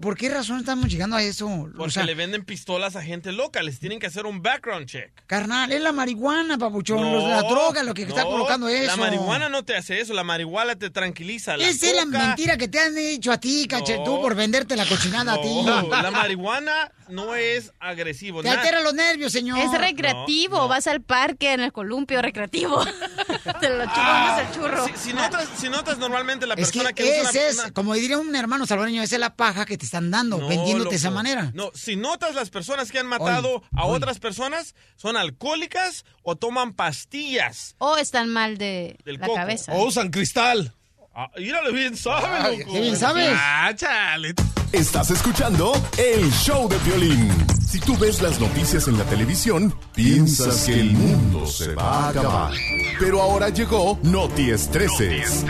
¿Por 0.00 0.16
qué 0.16 0.28
razón 0.28 0.58
estamos 0.58 0.88
llegando 0.88 1.14
a 1.14 1.22
eso? 1.22 1.46
Porque 1.76 1.82
o 1.84 1.90
sea, 1.90 2.04
le 2.04 2.16
venden 2.16 2.44
pistolas 2.44 2.96
a 2.96 3.02
gente 3.02 3.30
loca. 3.30 3.62
Les 3.62 3.78
tienen 3.78 4.00
que 4.00 4.08
hacer 4.08 4.26
un 4.26 4.42
background 4.42 4.86
check. 4.86 5.12
carnal, 5.26 5.70
es 5.70 5.80
la 5.80 5.92
marihuana, 5.92 6.58
papuchón, 6.58 7.00
No, 7.00 7.28
la 7.28 7.42
droga, 7.42 7.84
lo 7.84 7.94
que 7.94 8.02
está 8.02 8.24
no, 8.24 8.30
provocando 8.30 8.68
eso. 8.68 8.86
La 8.86 8.96
marihuana 8.96 9.48
no 9.48 9.64
te 9.64 9.76
hace 9.76 10.00
eso. 10.00 10.14
La 10.14 10.24
marihuana 10.24 10.74
te 10.76 10.90
tranquiliza. 10.90 11.56
La 11.56 11.68
Esa 11.68 11.86
es 11.86 11.94
la 11.94 12.06
mentira 12.06 12.56
que 12.56 12.66
te 12.66 12.80
han 12.80 12.94
dicho 12.94 13.30
a 13.30 13.38
ti, 13.38 13.66
caché, 13.68 13.98
No. 13.98 14.04
tú, 14.04 14.20
por 14.20 14.34
venderte 14.34 14.74
la 14.74 14.84
cochinada 14.84 15.34
a 15.34 15.40
ti. 15.40 15.62
No, 15.64 15.88
la 15.88 16.10
marihuana 16.10 16.90
no 17.08 17.34
es 17.34 17.72
agresivo. 17.80 18.42
Te 18.42 18.50
altera 18.50 18.80
los 18.80 18.94
nervios, 18.94 19.32
señor. 19.32 19.58
Es 19.58 19.72
recreativo, 19.78 20.68
vas 20.68 20.86
al 20.86 21.00
parque 21.02 21.52
en 21.52 21.60
el 21.60 21.72
columpio 21.72 22.20
recreativo. 22.22 22.84
Te 23.60 23.70
lo 23.70 23.84
chupamos 23.86 24.40
el 24.40 24.50
churro. 24.54 24.86
Si, 24.86 24.92
si 25.08 25.12
notas, 25.12 25.48
si 25.58 25.68
notas 25.68 25.98
normalmente 25.98 26.46
la 26.46 26.54
Es 26.54 26.70
que, 26.70 26.78
persona 26.80 26.92
que, 26.92 27.02
usa 27.20 27.30
ese 27.30 27.38
una- 27.38 27.48
es, 27.48 27.58
una- 27.58 27.70
como 27.72 27.94
diría 27.94 28.18
un 28.18 28.34
hermano 28.36 28.66
salvadoreño, 28.66 29.02
esa 29.02 29.16
es 29.16 29.20
la 29.20 29.36
paja 29.36 29.64
que 29.66 29.76
te 29.78 29.84
están 29.84 30.10
dando, 30.10 30.38
No, 30.38 30.48
vendiéndote 30.48 30.78
loco. 30.78 30.90
de 30.90 30.96
esa 30.96 31.10
manera. 31.10 31.50
No, 31.54 31.70
si 31.74 31.96
notas 31.96 32.34
las 32.34 32.50
personas 32.50 32.90
que 32.92 32.98
han 32.98 33.06
matado 33.06 33.62
a 33.76 33.86
otras 33.86 34.18
personas 34.18 34.74
son 34.96 35.16
alcohólicas 35.16 36.04
o 36.22 36.36
toman 36.36 36.72
pastillas 36.74 37.74
O 37.78 37.96
están 37.96 38.28
mal 38.28 38.58
de 38.58 38.96
del 39.04 39.16
la 39.18 39.26
coco. 39.26 39.38
cabeza. 39.38 39.72
O 39.72 39.84
usan 39.86 40.10
cristal. 40.10 40.72
Ah, 41.20 41.28
míralo 41.36 41.72
bien 41.72 41.96
sabe, 41.96 42.58
loco. 42.58 42.72
qué 42.74 42.80
bien 42.80 42.96
sabes. 42.96 43.32
Ah, 43.34 43.72
chale. 43.74 44.34
Estás 44.70 45.10
escuchando 45.10 45.72
el 45.96 46.30
show 46.30 46.68
de 46.68 46.78
violín. 46.78 47.28
Si 47.68 47.80
tú 47.80 47.98
ves 47.98 48.22
las 48.22 48.38
noticias 48.38 48.86
en 48.86 48.96
la 48.96 49.02
televisión, 49.02 49.74
piensas 49.96 50.66
que 50.66 50.74
el 50.74 50.92
mundo 50.92 51.44
se 51.44 51.74
va 51.74 52.04
a 52.04 52.08
acabar. 52.10 52.52
Pero 53.00 53.20
ahora 53.20 53.48
llegó 53.48 53.98
Noti 54.04 54.50
Estreses. 54.50 55.44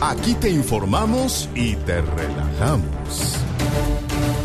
Aquí 0.00 0.34
te 0.34 0.50
informamos 0.50 1.48
y 1.54 1.76
te 1.76 2.00
relajamos. 2.00 3.36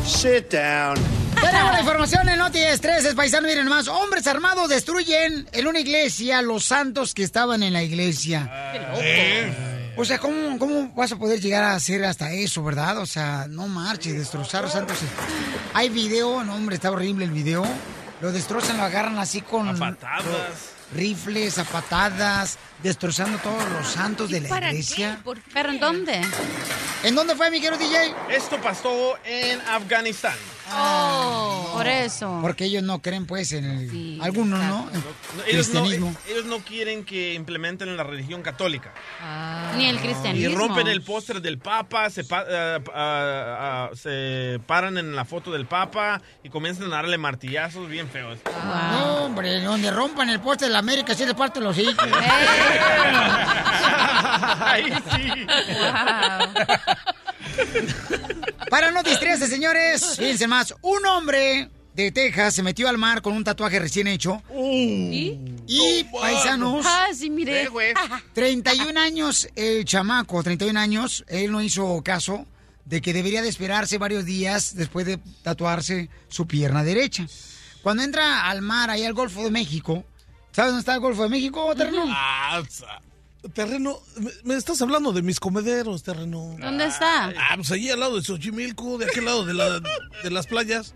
Sit 0.05 0.51
down. 0.51 0.95
Tenemos 1.41 1.71
la 1.71 1.79
información 1.79 2.29
en 2.29 2.37
Noti 2.37 2.59
Estreses, 2.59 3.15
paisano. 3.15 3.47
Miren 3.47 3.67
más, 3.67 3.87
hombres 3.87 4.27
armados 4.27 4.69
destruyen 4.69 5.49
en 5.53 5.65
una 5.65 5.79
iglesia 5.79 6.43
los 6.43 6.65
santos 6.65 7.15
que 7.15 7.23
estaban 7.23 7.63
en 7.63 7.73
la 7.73 7.81
iglesia. 7.81 8.47
O 9.97 10.05
sea, 10.05 10.19
¿cómo, 10.19 10.57
¿cómo 10.57 10.89
vas 10.95 11.11
a 11.11 11.17
poder 11.17 11.39
llegar 11.41 11.63
a 11.63 11.75
hacer 11.75 12.03
hasta 12.05 12.31
eso, 12.31 12.63
verdad? 12.63 12.97
O 12.99 13.05
sea, 13.05 13.47
no 13.49 13.67
marches, 13.67 14.13
destrozar 14.17 14.63
los 14.63 14.71
santos. 14.71 14.97
Hay 15.73 15.89
video, 15.89 16.43
no, 16.43 16.55
hombre, 16.55 16.75
está 16.75 16.89
horrible 16.91 17.25
el 17.25 17.31
video. 17.31 17.63
Lo 18.21 18.31
destrozan, 18.31 18.77
lo 18.77 18.83
agarran 18.83 19.17
así 19.19 19.41
con 19.41 19.67
A 19.67 19.73
patadas. 19.73 20.71
rifles, 20.93 21.57
a 21.57 21.65
patadas, 21.65 22.57
destrozando 22.83 23.37
todos 23.39 23.69
los 23.71 23.87
santos 23.87 24.29
de 24.29 24.41
la 24.41 24.49
¿Para 24.49 24.69
iglesia. 24.71 25.15
qué? 25.17 25.23
¿Por 25.23 25.39
qué? 25.41 25.51
¿Pero 25.53 25.69
en 25.71 25.79
dónde? 25.79 26.21
¿En 27.03 27.15
dónde 27.15 27.35
fue, 27.35 27.49
mi 27.51 27.59
querido 27.59 27.77
DJ? 27.79 28.13
Esto 28.29 28.61
pasó 28.61 29.15
en 29.25 29.59
Afganistán. 29.61 30.35
Oh, 30.73 31.71
Por 31.73 31.87
eso. 31.87 32.39
Porque 32.41 32.65
ellos 32.65 32.83
no 32.83 32.99
creen, 33.01 33.25
pues, 33.25 33.51
en 33.53 33.65
el... 33.65 34.19
algunos, 34.21 34.59
¿no? 34.59 34.85
No, 34.85 34.89
ellos, 35.47 35.69
no, 35.69 35.81
cristianismo. 35.83 36.15
ellos 36.29 36.45
no 36.45 36.59
quieren 36.59 37.03
que 37.05 37.33
implementen 37.33 37.95
la 37.97 38.03
religión 38.03 38.41
católica. 38.41 38.93
Ni 39.77 39.85
el 39.87 39.95
Y 39.95 39.99
cristianismo. 39.99 40.57
rompen 40.57 40.87
el 40.87 41.01
póster 41.01 41.41
del 41.41 41.57
Papa, 41.57 42.09
se, 42.09 42.23
pa- 42.23 42.45
ah, 42.49 42.79
ah, 42.93 43.89
ah, 43.89 43.89
se 43.95 44.59
paran 44.67 44.97
en 44.97 45.15
la 45.15 45.25
foto 45.25 45.51
del 45.51 45.65
Papa 45.65 46.21
y 46.43 46.49
comienzan 46.49 46.87
a 46.91 46.97
darle 46.97 47.17
martillazos 47.17 47.87
bien 47.89 48.09
feos. 48.09 48.39
No, 48.65 49.25
hombre, 49.25 49.61
donde 49.61 49.91
rompan 49.91 50.29
el 50.29 50.39
poste 50.39 50.65
de 50.65 50.71
la 50.71 50.79
América, 50.79 51.13
sí 51.15 51.25
le 51.25 51.33
parten 51.35 51.63
los 51.63 51.77
hijos. 51.77 51.95
Ahí 54.63 54.85
sí. 55.15 55.45
Para 58.69 58.91
no 58.91 59.03
distraerse, 59.03 59.47
señores, 59.47 60.15
fíjense 60.17 60.47
más. 60.47 60.73
Un 60.81 61.05
hombre 61.05 61.69
de 61.93 62.11
Texas 62.11 62.55
se 62.55 62.63
metió 62.63 62.87
al 62.87 62.97
mar 62.97 63.21
con 63.21 63.33
un 63.33 63.43
tatuaje 63.43 63.79
recién 63.79 64.07
hecho. 64.07 64.41
¿Y? 64.55 65.37
Y, 65.67 66.03
paisanos, 66.11 66.85
Ah, 66.87 67.07
sí, 67.13 67.29
miré. 67.29 67.67
31 68.33 68.99
años 68.99 69.47
el 69.55 69.85
chamaco, 69.85 70.41
31 70.43 70.79
años, 70.79 71.23
él 71.27 71.51
no 71.51 71.61
hizo 71.61 72.01
caso 72.03 72.45
de 72.85 73.01
que 73.01 73.13
debería 73.13 73.41
de 73.41 73.49
esperarse 73.49 73.97
varios 73.97 74.25
días 74.25 74.75
después 74.75 75.05
de 75.05 75.17
tatuarse 75.43 76.09
su 76.29 76.47
pierna 76.47 76.83
derecha. 76.83 77.27
Cuando 77.83 78.03
entra 78.03 78.47
al 78.49 78.61
mar, 78.61 78.89
ahí 78.89 79.03
al 79.05 79.13
Golfo 79.13 79.43
de 79.43 79.51
México, 79.51 80.03
¿sabes 80.51 80.71
dónde 80.71 80.79
está 80.81 80.93
el 80.95 80.99
Golfo 80.99 81.23
de 81.23 81.29
México, 81.29 81.73
terreno? 81.75 82.05
Ah, 82.07 82.61
terreno, 83.53 83.99
me, 84.17 84.31
me 84.43 84.55
estás 84.55 84.81
hablando 84.81 85.11
de 85.11 85.21
mis 85.21 85.39
comederos, 85.39 86.03
terreno. 86.03 86.55
¿Dónde 86.59 86.85
está? 86.85 87.25
Ah, 87.29 87.55
pues 87.55 87.71
allí 87.71 87.89
al 87.89 87.99
lado 87.99 88.15
de 88.17 88.23
Xochimilco, 88.23 88.97
de 88.97 89.05
aquel 89.05 89.25
lado 89.25 89.45
de, 89.45 89.53
la, 89.53 89.79
de 89.79 90.31
las 90.31 90.47
playas. 90.47 90.93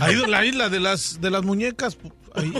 Ahí 0.00 0.16
la 0.26 0.44
isla 0.44 0.68
de 0.68 0.80
las, 0.80 1.20
de 1.20 1.30
las 1.30 1.42
muñecas. 1.42 1.98
pu- 1.98 2.12
Ahí, 2.34 2.50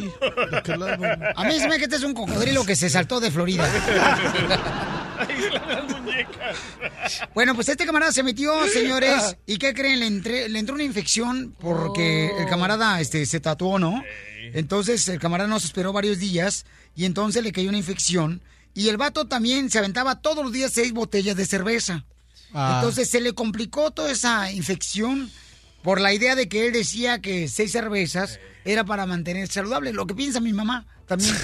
de 0.50 0.56
aquel 0.56 0.80
lado. 0.80 1.04
A 1.36 1.44
mí 1.44 1.58
se 1.60 1.68
me 1.68 1.78
que 1.78 1.84
este 1.84 1.96
es 1.96 2.02
un 2.02 2.14
cocodrilo 2.14 2.64
que 2.64 2.74
se 2.74 2.88
saltó 2.90 3.20
de 3.20 3.30
Florida. 3.30 3.68
Bueno, 7.34 7.54
pues 7.54 7.68
este 7.68 7.86
camarada 7.86 8.12
se 8.12 8.22
metió, 8.22 8.66
señores, 8.68 9.36
y 9.46 9.58
¿qué 9.58 9.74
creen? 9.74 10.00
Le, 10.00 10.06
entré- 10.06 10.48
le 10.48 10.58
entró 10.58 10.74
una 10.74 10.84
infección 10.84 11.54
porque 11.58 12.30
el 12.38 12.46
camarada 12.48 13.00
este, 13.00 13.24
se 13.26 13.40
tatuó, 13.40 13.78
¿no? 13.78 14.02
Entonces 14.54 15.08
el 15.08 15.18
camarada 15.18 15.48
no 15.48 15.60
se 15.60 15.66
esperó 15.66 15.92
varios 15.92 16.18
días 16.18 16.66
y 16.94 17.04
entonces 17.04 17.42
le 17.42 17.52
cayó 17.52 17.68
una 17.68 17.78
infección 17.78 18.42
y 18.74 18.88
el 18.88 18.96
vato 18.96 19.26
también 19.26 19.70
se 19.70 19.78
aventaba 19.78 20.20
todos 20.20 20.44
los 20.44 20.52
días 20.52 20.72
seis 20.72 20.92
botellas 20.92 21.36
de 21.36 21.46
cerveza. 21.46 22.04
Ah. 22.52 22.76
Entonces 22.76 23.08
se 23.10 23.20
le 23.20 23.34
complicó 23.34 23.90
toda 23.90 24.10
esa 24.10 24.50
infección 24.52 25.30
por 25.82 26.00
la 26.00 26.12
idea 26.12 26.34
de 26.34 26.48
que 26.48 26.66
él 26.66 26.72
decía 26.72 27.20
que 27.20 27.48
seis 27.48 27.72
cervezas 27.72 28.40
era 28.64 28.84
para 28.84 29.06
mantenerse 29.06 29.54
saludable. 29.54 29.92
Lo 29.92 30.06
que 30.06 30.14
piensa 30.14 30.40
mi 30.40 30.52
mamá 30.52 30.86
también. 31.06 31.34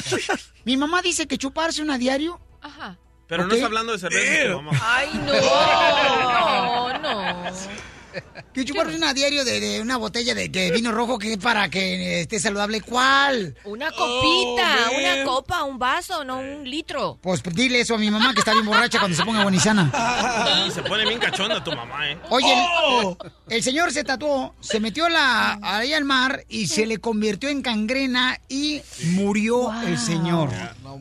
mi 0.64 0.76
mamá 0.76 1.02
dice 1.02 1.26
que 1.26 1.38
chuparse 1.38 1.82
una 1.82 1.98
diario 1.98 2.40
Ajá. 2.60 2.98
Pero 3.26 3.46
no 3.46 3.54
está 3.54 3.66
hablando 3.66 3.92
de 3.92 3.98
cerveza, 3.98 4.56
mamá. 4.56 4.70
Ay, 4.82 5.10
no, 5.14 5.32
no, 6.98 6.98
no. 6.98 7.50
Que 8.52 8.64
chuparse 8.64 8.96
una 8.96 9.12
diario 9.14 9.44
de, 9.44 9.60
de 9.60 9.80
una 9.80 9.96
botella 9.96 10.34
de, 10.34 10.48
de 10.48 10.70
vino 10.72 10.90
rojo 10.92 11.18
que 11.18 11.36
para 11.38 11.68
que 11.68 12.20
esté 12.22 12.40
saludable. 12.40 12.80
¿Cuál? 12.80 13.54
Una 13.64 13.90
copita, 13.92 14.88
Oh, 14.90 14.98
una 14.98 15.24
copa, 15.24 15.62
un 15.64 15.78
vaso, 15.78 16.24
no 16.24 16.38
un 16.38 16.68
litro. 16.68 17.18
Pues 17.22 17.42
dile 17.42 17.80
eso 17.80 17.94
a 17.94 17.98
mi 17.98 18.10
mamá 18.10 18.32
que 18.32 18.40
está 18.40 18.52
bien 18.52 18.66
borracha 18.66 18.98
cuando 18.98 19.16
se 19.16 19.24
ponga 19.24 19.42
buenizana. 19.42 19.90
Y 20.66 20.70
se 20.70 20.82
pone 20.82 21.04
bien 21.06 21.18
cachonda 21.20 21.62
tu 21.62 21.72
mamá, 21.72 22.10
¿eh? 22.10 22.18
Oye, 22.30 22.52
el, 23.00 23.16
el 23.56 23.62
señor 23.62 23.92
se 23.92 24.04
tatuó, 24.04 24.54
se 24.60 24.80
metió 24.80 25.08
la, 25.08 25.58
ahí 25.62 25.92
al 25.92 26.04
mar 26.04 26.44
y 26.48 26.66
se 26.66 26.86
le 26.86 26.98
convirtió 26.98 27.48
en 27.48 27.62
cangrena 27.62 28.38
y 28.48 28.80
murió 29.12 29.70
el 29.82 29.98
señor. 29.98 30.50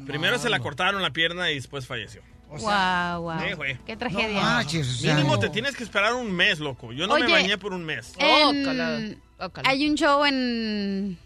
Primero 0.05 0.38
se 0.39 0.49
la 0.49 0.59
cortaron 0.59 1.01
la 1.01 1.11
pierna 1.11 1.49
y 1.51 1.55
después 1.55 1.85
falleció. 1.88 2.21
Wow, 2.49 3.22
wow. 3.24 3.40
Sí, 3.40 3.53
güey. 3.56 3.78
Qué 3.86 3.98
tragedia. 3.98 4.36
No 4.40 4.41
manches, 4.41 4.88
o 4.88 4.94
sea, 4.94 5.15
Mínimo 5.15 5.34
no. 5.36 5.40
te 5.40 5.49
tienes 5.49 5.76
que 5.76 5.84
esperar 5.84 6.14
un 6.14 6.32
mes, 6.32 6.60
loco. 6.60 6.94
Yo 6.94 7.06
no 7.07 7.14
Oye, 7.15 7.26
me 7.26 7.32
bañé 7.32 7.57
por 7.57 7.74
un 7.74 7.84
mes. 7.86 8.14
En- 8.18 9.22
hay 9.65 9.90
un 9.90 9.95
show 9.95 10.24
en 10.26 11.18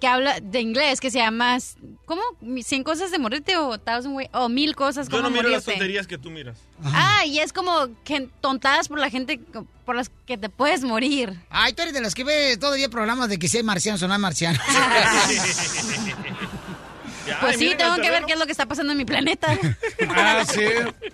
que 0.00 0.06
habla 0.06 0.38
de 0.40 0.60
inglés 0.60 1.00
que 1.00 1.10
se 1.10 1.18
llama 1.18 1.58
¿cómo? 2.04 2.22
100 2.62 2.84
cosas 2.84 3.10
de 3.10 3.18
morirte 3.18 3.56
o 3.56 3.78
thousand 3.78 4.14
way- 4.14 4.30
o 4.32 4.48
mil 4.48 4.76
cosas 4.76 5.08
Yo 5.08 5.16
como 5.16 5.24
no 5.24 5.30
miro 5.30 5.48
las 5.48 5.64
tonterías 5.64 6.06
que 6.06 6.16
tú 6.16 6.30
miras. 6.30 6.56
Ah, 6.84 7.24
y 7.26 7.40
es 7.40 7.52
como 7.52 7.88
que 8.04 8.28
tontadas 8.40 8.86
por 8.88 9.00
la 9.00 9.10
gente 9.10 9.40
por 9.84 9.96
las 9.96 10.10
que 10.26 10.38
te 10.38 10.48
puedes 10.48 10.84
morir. 10.84 11.34
Ay, 11.50 11.72
tú 11.72 11.82
eres 11.82 11.94
de 11.94 12.00
los 12.00 12.14
que 12.14 12.22
ve 12.22 12.56
todavía 12.58 12.88
programas 12.88 13.28
de 13.28 13.38
que 13.40 13.48
si 13.48 13.56
hay 13.56 13.62
marcianos 13.64 14.00
o 14.02 14.06
no 14.08 14.14
hay 14.14 14.20
marcianos. 14.20 14.62
Pues 17.40 17.58
sí, 17.58 17.74
tengo 17.76 17.96
que 17.96 18.10
ver 18.10 18.24
qué 18.24 18.32
es 18.34 18.38
lo 18.38 18.46
que 18.46 18.52
está 18.52 18.66
pasando 18.66 18.92
en 18.92 18.98
mi 18.98 19.04
planeta. 19.04 19.48
Ah, 20.10 20.44
sí. 20.46 20.64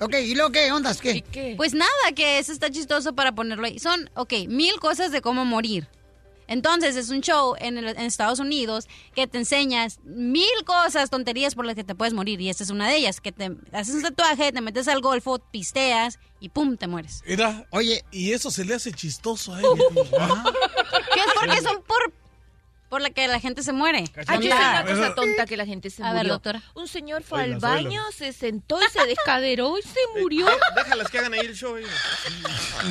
Ok, 0.00 0.14
¿y 0.22 0.34
luego 0.34 0.50
qué? 0.50 0.70
¿Ondas? 0.72 1.00
¿Qué? 1.00 1.54
Pues 1.56 1.74
nada, 1.74 1.90
que 2.14 2.38
eso 2.38 2.52
está 2.52 2.70
chistoso 2.70 3.14
para 3.14 3.32
ponerlo 3.34 3.66
ahí. 3.66 3.78
Son, 3.78 4.08
ok, 4.14 4.32
mil 4.48 4.78
cosas 4.80 5.10
de 5.12 5.20
cómo 5.20 5.44
morir. 5.44 5.88
Entonces 6.46 6.96
es 6.96 7.08
un 7.08 7.22
show 7.22 7.54
en, 7.58 7.78
el- 7.78 7.88
en 7.88 8.00
Estados 8.00 8.38
Unidos 8.38 8.86
que 9.14 9.26
te 9.26 9.38
enseñas 9.38 9.98
mil 10.04 10.44
cosas, 10.66 11.08
tonterías 11.08 11.54
por 11.54 11.64
las 11.64 11.74
que 11.74 11.84
te 11.84 11.94
puedes 11.94 12.12
morir. 12.12 12.40
Y 12.40 12.50
esta 12.50 12.62
es 12.64 12.70
una 12.70 12.88
de 12.88 12.96
ellas, 12.96 13.20
que 13.22 13.32
te 13.32 13.50
haces 13.72 13.94
un 13.94 14.02
tatuaje, 14.02 14.52
te 14.52 14.60
metes 14.60 14.86
al 14.88 15.00
golfo, 15.00 15.38
pisteas 15.38 16.18
y 16.40 16.50
pum, 16.50 16.76
te 16.76 16.86
mueres. 16.86 17.22
Mira, 17.26 17.66
oye, 17.70 18.04
y 18.10 18.32
eso 18.32 18.50
se 18.50 18.64
le 18.66 18.74
hace 18.74 18.92
chistoso 18.92 19.54
a 19.54 19.60
él. 19.60 19.64
¿Qué 21.14 21.20
es 21.20 21.26
porque 21.34 21.60
son 21.62 21.82
por, 21.82 22.12
por 22.94 23.02
la 23.02 23.10
que 23.10 23.26
la 23.26 23.40
gente 23.40 23.64
se 23.64 23.72
muere? 23.72 24.04
Hay 24.28 24.38
que 24.38 24.48
Tonta. 24.48 24.56
una 24.56 24.84
cosa 24.84 25.14
tonta 25.16 25.46
que 25.46 25.56
la 25.56 25.66
gente 25.66 25.90
se 25.90 26.04
A 26.04 26.12
ver, 26.12 26.28
doctora. 26.28 26.62
Un 26.76 26.86
señor 26.86 27.24
fue 27.24 27.42
al 27.42 27.58
baño, 27.58 28.00
se 28.16 28.32
sentó 28.32 28.78
y 28.80 28.88
se 28.88 29.04
descaderó 29.04 29.76
y 29.76 29.82
se 29.82 29.98
murió. 30.20 30.46
Déjalas 30.76 31.10
que 31.10 31.18
hagan 31.18 31.34
ahí 31.34 31.40
el 31.40 31.56
show. 31.56 31.74
ahí. 31.74 31.82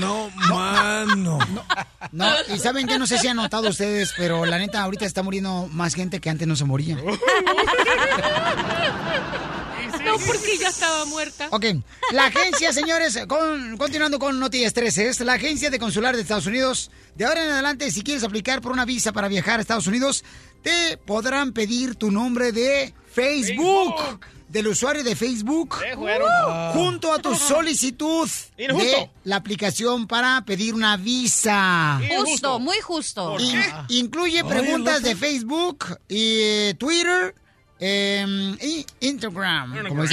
No, 0.02 0.30
mano. 0.50 1.40
No, 2.12 2.28
y 2.54 2.60
saben 2.60 2.86
que 2.86 3.00
no 3.00 3.08
sé 3.08 3.18
si 3.18 3.30
han 3.30 3.38
notado 3.38 3.70
ustedes, 3.70 4.14
pero 4.18 4.46
la 4.46 4.58
neta 4.58 4.84
ahorita 4.84 5.06
está 5.06 5.24
muriendo 5.24 5.70
más 5.72 5.94
gente 5.94 6.20
que 6.20 6.30
antes 6.30 6.50
no 6.50 6.58
se 6.58 6.66
moría. 6.66 6.98
No, 10.20 10.26
porque 10.26 10.58
ya 10.60 10.70
estaba 10.70 11.06
muerta. 11.06 11.48
Ok, 11.52 11.66
la 12.12 12.26
agencia, 12.28 12.72
señores, 12.74 13.18
con- 13.28 13.78
continuando 13.78 14.20
con 14.20 14.40
Noticias 14.40 14.74
13, 14.74 15.10
es 15.10 15.20
la 15.22 15.34
agencia 15.34 15.70
de 15.70 15.80
consular 15.80 16.16
de 16.16 16.22
Estados 16.22 16.46
Unidos. 16.46 16.92
De 17.16 17.26
ahora 17.26 17.44
en 17.44 17.52
adelante, 17.52 17.90
si 17.92 18.02
quieres 18.04 18.24
aplicar 18.24 18.62
por 18.62 18.72
una 18.72 18.86
visa 18.86 19.12
para 19.14 19.28
viajar 19.28 19.60
a 19.60 19.62
Estados 19.62 19.88
Unidos, 19.88 20.24
te 20.62 20.98
podrán 20.98 21.52
pedir 21.54 21.96
tu 21.96 22.10
nombre 22.12 22.52
de 22.52 22.94
Facebook, 23.12 24.20
del 24.48 24.68
usuario 24.68 25.04
de 25.04 25.16
Facebook, 25.16 25.76
güero. 25.98 26.26
junto 26.74 27.12
a 27.12 27.20
tu 27.20 27.36
solicitud 27.36 28.30
Injusto. 28.58 28.86
de 28.86 29.10
la 29.24 29.36
aplicación 29.38 30.08
para 30.08 30.44
pedir 30.46 30.74
una 30.76 30.96
visa. 30.98 32.00
Justo, 32.20 32.60
muy 32.60 32.80
justo. 32.82 33.36
Y- 33.40 33.98
incluye 34.00 34.44
preguntas 34.44 35.02
de 35.02 35.16
Facebook 35.16 35.86
y 36.08 36.40
eh, 36.42 36.76
Twitter 36.78 37.34
eh, 37.86 38.56
y 38.62 38.86
Instagram. 39.08 39.88
como. 39.90 40.04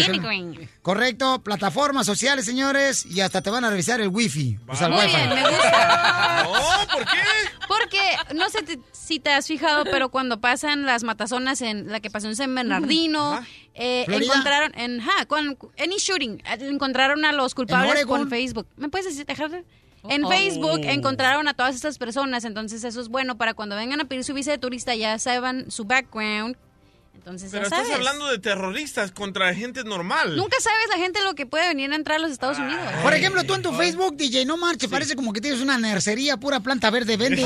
Correcto, 0.82 1.40
plataformas 1.42 2.04
sociales, 2.06 2.44
señores, 2.44 3.06
y 3.06 3.20
hasta 3.20 3.42
te 3.42 3.50
van 3.50 3.64
a 3.64 3.70
revisar 3.70 4.00
el 4.00 4.08
wifi. 4.08 4.58
O 4.66 4.74
sea, 4.74 4.88
el 4.88 4.92
Muy 4.94 5.04
wifi. 5.04 5.16
bien, 5.16 5.28
me 5.30 5.50
gusta. 5.50 6.42
No, 6.44 6.52
¿por 6.92 7.04
qué? 7.04 7.18
Porque 7.68 8.34
no 8.34 8.48
sé 8.50 8.62
te- 8.62 8.80
si 8.92 9.20
te 9.20 9.30
has 9.30 9.46
fijado, 9.46 9.84
pero 9.84 10.08
cuando 10.08 10.40
pasan 10.40 10.84
las 10.84 11.04
matazonas 11.04 11.60
en 11.62 11.90
la 11.92 12.00
que 12.00 12.10
pasó 12.10 12.26
en 12.26 12.34
San 12.36 12.52
Bernardino, 12.54 13.40
eh, 13.74 14.02
¿Florida? 14.06 14.32
encontraron 14.32 14.72
en 14.76 15.00
ja, 15.00 15.26
con 15.26 15.56
any 15.78 15.96
shooting, 15.98 16.38
eh, 16.44 16.58
encontraron 16.68 17.24
a 17.24 17.32
los 17.32 17.54
culpables 17.54 18.04
con 18.06 18.28
Facebook. 18.28 18.66
¿Me 18.76 18.88
puedes 18.88 19.06
decir, 19.06 19.26
dejar? 19.26 19.50
de- 19.50 19.64
En 20.08 20.24
Oh. 20.24 20.28
Facebook 20.30 20.80
encontraron 20.84 21.46
a 21.46 21.52
todas 21.54 21.74
estas 21.74 21.98
personas, 21.98 22.44
entonces 22.46 22.82
eso 22.84 23.00
es 23.02 23.08
bueno 23.08 23.36
para 23.36 23.52
cuando 23.54 23.76
vengan 23.76 24.00
a 24.00 24.06
pedir 24.06 24.24
su 24.24 24.32
visa 24.32 24.50
de 24.50 24.56
turista 24.58 24.94
ya 24.94 25.18
saben 25.18 25.70
su 25.70 25.84
background. 25.84 26.56
Entonces 27.20 27.50
Pero 27.50 27.64
ya 27.64 27.66
estás 27.68 27.80
sabes. 27.80 27.96
hablando 27.96 28.28
de 28.28 28.38
terroristas 28.38 29.12
contra 29.12 29.54
gente 29.54 29.84
normal. 29.84 30.36
Nunca 30.36 30.56
sabes 30.58 30.88
la 30.88 30.96
gente 30.96 31.22
lo 31.22 31.34
que 31.34 31.44
puede 31.44 31.68
venir 31.68 31.92
a 31.92 31.96
entrar 31.96 32.16
a 32.16 32.18
los 32.18 32.30
Estados 32.30 32.58
Unidos. 32.58 32.80
Por 33.02 33.12
ejemplo, 33.12 33.44
tú 33.44 33.54
en 33.54 33.62
tu 33.62 33.72
Facebook, 33.74 34.16
DJ, 34.16 34.46
no 34.46 34.56
marche, 34.56 34.88
parece 34.88 35.14
como 35.16 35.34
que 35.34 35.42
tienes 35.42 35.60
una 35.60 35.76
nercería, 35.76 36.38
pura 36.38 36.60
planta 36.60 36.88
verde, 36.88 37.18
vende. 37.18 37.44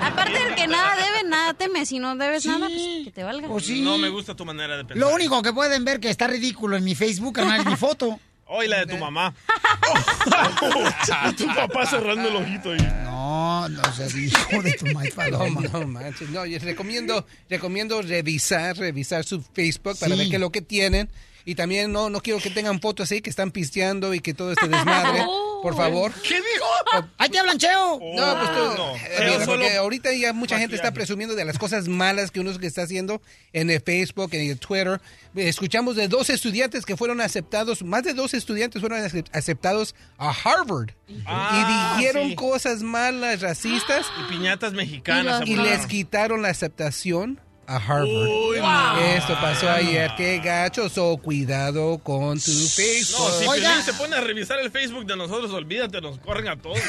Aparte 0.00 0.38
de 0.38 0.54
que 0.54 0.68
nada 0.68 0.94
debe, 0.94 1.28
nada 1.28 1.54
teme. 1.54 1.84
Si 1.84 1.98
no 1.98 2.14
debes 2.14 2.46
nada, 2.46 2.68
pues 2.68 3.04
que 3.04 3.10
te 3.12 3.24
valga. 3.24 3.48
Pues 3.48 3.66
sí. 3.66 3.82
No 3.82 3.98
me 3.98 4.08
gusta 4.08 4.36
tu 4.36 4.44
manera 4.44 4.76
de 4.76 4.84
pensar. 4.84 4.98
Lo 4.98 5.12
único 5.12 5.42
que 5.42 5.52
pueden 5.52 5.84
ver 5.84 5.98
que 5.98 6.08
está 6.08 6.28
ridículo 6.28 6.76
en 6.76 6.84
mi 6.84 6.94
Facebook, 6.94 7.34
carnal, 7.34 7.60
es 7.60 7.66
mi 7.66 7.76
foto. 7.76 8.20
Hoy 8.48 8.68
la 8.68 8.84
de 8.84 8.86
tu 8.86 8.98
mamá. 8.98 9.34
tu 11.36 11.46
papá 11.54 11.86
cerrando 11.86 12.28
el 12.28 12.36
ojito 12.36 12.72
ahí. 12.72 12.78
No, 13.04 13.68
no 13.68 13.92
seas 13.92 14.14
hijo 14.14 14.62
de 14.62 14.72
tu 14.74 14.86
maíz 14.94 15.14
paloma. 15.14 15.60
No, 15.72 15.80
no 15.80 15.86
manches. 15.86 16.30
No, 16.30 16.46
yo 16.46 16.58
recomiendo, 16.60 17.26
recomiendo 17.50 18.00
revisar, 18.02 18.76
revisar 18.76 19.24
su 19.24 19.42
Facebook 19.42 19.98
para 19.98 20.12
Sí. 20.14 20.18
ver 20.18 20.28
qué 20.28 20.36
es 20.36 20.40
lo 20.40 20.50
que 20.50 20.62
tienen. 20.62 21.10
Y 21.46 21.54
también 21.54 21.92
no, 21.92 22.10
no 22.10 22.20
quiero 22.20 22.40
que 22.40 22.50
tengan 22.50 22.80
fotos 22.80 23.10
ahí 23.12 23.22
que 23.22 23.30
están 23.30 23.50
pisteando 23.52 24.12
y 24.12 24.20
que 24.20 24.34
todo 24.34 24.52
este 24.52 24.68
desmadre. 24.68 25.24
Por 25.62 25.74
favor. 25.74 26.12
¿Qué 26.22 26.34
dijo? 26.34 27.06
¡Ahí 27.18 27.28
te 27.30 27.38
hablan, 27.38 27.56
Cheo! 27.58 27.98
No, 28.14 28.38
pues 28.38 28.50
tú, 28.52 28.76
no. 28.76 28.94
eh, 28.94 29.00
Cheo 29.16 29.24
mira, 29.32 29.44
solo 29.44 29.46
porque 29.62 29.76
ahorita 29.76 30.12
ya 30.12 30.32
mucha 30.32 30.58
gente 30.58 30.76
está 30.76 30.92
presumiendo 30.92 31.34
de 31.34 31.44
las 31.44 31.58
cosas 31.58 31.88
malas 31.88 32.30
que 32.30 32.40
uno 32.40 32.56
que 32.58 32.66
está 32.66 32.82
haciendo 32.82 33.22
en 33.52 33.70
el 33.70 33.80
Facebook, 33.80 34.28
en 34.34 34.50
el 34.50 34.58
Twitter. 34.58 35.00
Escuchamos 35.34 35.96
de 35.96 36.08
dos 36.08 36.30
estudiantes 36.30 36.84
que 36.84 36.96
fueron 36.96 37.20
aceptados, 37.20 37.82
más 37.82 38.04
de 38.04 38.12
dos 38.14 38.34
estudiantes 38.34 38.80
fueron 38.80 39.00
acep- 39.02 39.28
aceptados 39.32 39.94
a 40.18 40.30
Harvard 40.30 40.90
Ah, 41.26 41.96
y 41.96 42.00
dijeron 42.02 42.28
sí. 42.28 42.34
cosas 42.36 42.82
malas, 42.82 43.40
racistas. 43.40 44.06
Y 44.24 44.30
piñatas 44.32 44.72
mexicanas. 44.72 45.42
Y 45.46 45.56
les 45.56 45.86
quitaron 45.86 46.42
la 46.42 46.48
aceptación 46.48 47.40
a 47.66 47.76
Harvard. 47.76 48.06
Uy, 48.08 48.58
no. 48.58 48.98
Esto 48.98 49.34
pasó 49.40 49.70
ayer. 49.70 50.10
Qué 50.16 50.38
gacho. 50.38 50.88
So, 50.88 51.16
cuidado 51.18 51.98
con 51.98 52.40
tu 52.40 52.50
Facebook. 52.50 53.20
No, 53.20 53.38
si 53.38 53.46
Oiga. 53.46 53.82
Se 53.82 53.92
pone 53.94 54.16
a 54.16 54.20
revisar 54.20 54.58
el 54.60 54.70
Facebook 54.70 55.06
de 55.06 55.16
nosotros, 55.16 55.50
olvídate, 55.52 56.00
nos 56.00 56.18
corren 56.18 56.48
a 56.48 56.56
todos. 56.56 56.78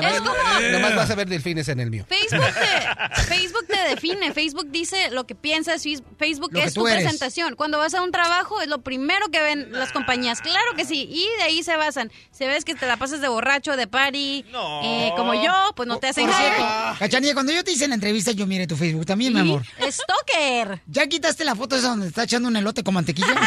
Es 0.00 0.20
como... 0.20 0.32
Nomás 0.72 0.94
vas 0.94 1.10
a 1.10 1.14
ver 1.14 1.28
delfines 1.28 1.68
en 1.68 1.80
el 1.80 1.90
mío. 1.90 2.04
Facebook 2.08 2.44
te, 2.54 3.22
Facebook 3.22 3.66
te 3.66 3.88
define, 3.88 4.32
Facebook 4.32 4.68
dice 4.70 5.10
lo 5.10 5.26
que 5.26 5.34
piensas, 5.34 5.82
Facebook 6.18 6.50
Lo 6.52 6.60
es 6.60 6.74
tu 6.74 6.86
eres. 6.86 7.02
presentación. 7.02 7.56
Cuando 7.56 7.78
vas 7.78 7.94
a 7.94 8.02
un 8.02 8.12
trabajo 8.12 8.60
es 8.60 8.68
lo 8.68 8.82
primero 8.82 9.28
que 9.30 9.40
ven 9.40 9.72
las 9.72 9.92
compañías, 9.92 10.40
claro 10.40 10.74
que 10.76 10.84
sí, 10.84 11.08
y 11.10 11.26
de 11.38 11.42
ahí 11.44 11.62
se 11.62 11.76
basan. 11.76 12.12
Si 12.30 12.44
ves 12.44 12.64
que 12.64 12.74
te 12.74 12.86
la 12.86 12.96
pasas 12.96 13.20
de 13.20 13.28
borracho, 13.28 13.76
de 13.76 13.86
party, 13.86 14.44
eh, 14.84 15.10
como 15.16 15.34
yo, 15.34 15.52
pues 15.74 15.88
no 15.88 15.98
te 15.98 16.08
hacen 16.08 16.28
cierto, 16.30 16.62
Cachanilla, 16.98 17.34
cuando 17.34 17.52
yo 17.52 17.64
te 17.64 17.72
hice 17.72 17.88
la 17.88 17.94
entrevista, 17.94 18.32
yo 18.32 18.46
miré 18.46 18.66
tu 18.66 18.76
Facebook 18.76 19.06
también, 19.06 19.32
mi 19.32 19.40
amor. 19.40 19.62
Stalker. 19.90 20.82
¿Ya 20.86 21.06
quitaste 21.06 21.44
la 21.44 21.54
foto 21.54 21.76
esa 21.76 21.88
donde 21.88 22.08
está 22.08 22.24
echando 22.24 22.48
un 22.48 22.56
elote 22.56 22.82
con 22.84 22.94
mantequilla? 22.94 23.34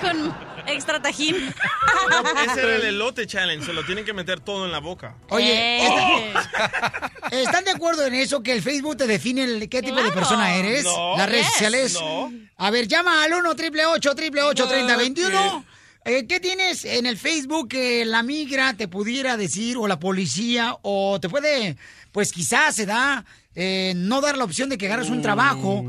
Con 0.00 0.34
extra 0.66 1.00
tajín. 1.00 1.36
Ese 1.36 2.60
era 2.60 2.74
el 2.76 2.82
elote 2.84 3.26
challenge, 3.26 3.66
se 3.66 3.72
lo 3.72 3.84
tienen 3.84 4.04
que 4.04 4.12
meter 4.12 4.40
todo 4.40 4.64
en 4.64 4.72
la 4.72 4.78
boca. 4.80 5.14
Oye, 5.28 5.84
¿está- 5.86 7.10
¿están 7.30 7.64
de 7.64 7.70
acuerdo 7.70 8.04
en 8.06 8.14
eso 8.14 8.42
que 8.42 8.52
el 8.52 8.62
Facebook 8.62 8.96
te 8.96 9.06
define 9.06 9.44
el- 9.44 9.68
qué 9.68 9.80
tipo 9.82 10.02
de 10.02 10.10
persona 10.10 10.54
eres? 10.54 10.84
No. 10.84 11.16
Las 11.16 11.28
redes 11.28 11.44
Yes. 11.46 11.52
sociales. 11.52 11.94
No. 11.94 12.32
A 12.56 12.70
ver, 12.70 12.88
llama 12.88 13.22
al 13.22 13.32
1 13.32 13.50
888 13.50 14.10
888 14.10 14.66
3021 14.68 15.64
Eh, 16.04 16.26
¿Qué 16.26 16.40
tienes 16.40 16.84
en 16.84 17.06
el 17.06 17.16
Facebook 17.16 17.68
que 17.68 18.04
la 18.04 18.24
migra 18.24 18.74
te 18.74 18.88
pudiera 18.88 19.36
decir 19.36 19.76
o 19.76 19.86
la 19.86 20.00
policía 20.00 20.76
o 20.82 21.20
te 21.20 21.28
puede, 21.28 21.76
pues 22.10 22.32
quizás 22.32 22.74
se 22.74 22.86
da, 22.86 23.24
eh, 23.54 23.92
no 23.96 24.20
dar 24.20 24.36
la 24.38 24.44
opción 24.44 24.68
de 24.68 24.78
que 24.78 24.86
agarres 24.86 25.10
un 25.10 25.22
trabajo? 25.22 25.84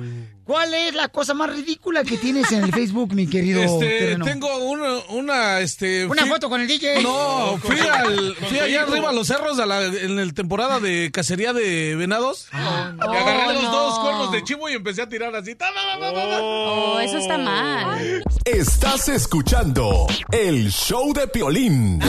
¿Cuál 0.46 0.74
es 0.74 0.94
la 0.94 1.08
cosa 1.08 1.34
más 1.34 1.50
ridícula 1.56 2.04
que 2.04 2.18
tienes 2.18 2.52
en 2.52 2.66
el 2.66 2.72
Facebook, 2.74 3.14
mi 3.14 3.28
querido 3.28 3.64
Este, 3.64 4.18
tengo 4.26 4.54
una, 4.58 4.96
una, 5.08 5.62
este... 5.62 6.06
Una 6.06 6.24
fui- 6.24 6.32
foto 6.32 6.50
con 6.50 6.60
el 6.60 6.68
DJ. 6.68 7.02
No, 7.02 7.58
fui, 7.64 7.80
al, 7.80 8.36
fui 8.50 8.60
allá 8.60 8.82
arriba 8.82 9.12
a 9.12 9.14
los 9.14 9.26
cerros 9.28 9.56
de 9.56 9.66
la, 9.66 9.86
en 9.86 10.18
la 10.18 10.34
temporada 10.34 10.82
de 10.82 11.12
cacería 11.14 11.54
de 11.54 11.96
venados. 11.96 12.48
Ah. 12.52 12.92
Y 13.00 13.02
agarré 13.16 13.44
Oh, 13.48 13.54
los 13.54 13.64
no. 13.64 13.72
dos 13.72 14.00
cuernos 14.00 14.32
de 14.34 14.44
chivo 14.44 14.70
y 14.70 14.74
empecé 14.74 15.02
a 15.04 15.08
tirar 15.08 15.34
así. 15.34 15.56
Oh, 16.42 17.00
eso 17.00 17.18
está 17.20 17.38
mal. 17.38 18.22
Estás 18.44 19.08
escuchando 19.08 20.08
el 20.34 20.70
show 20.74 21.14
de 21.14 21.26
Piolín. 21.30 22.02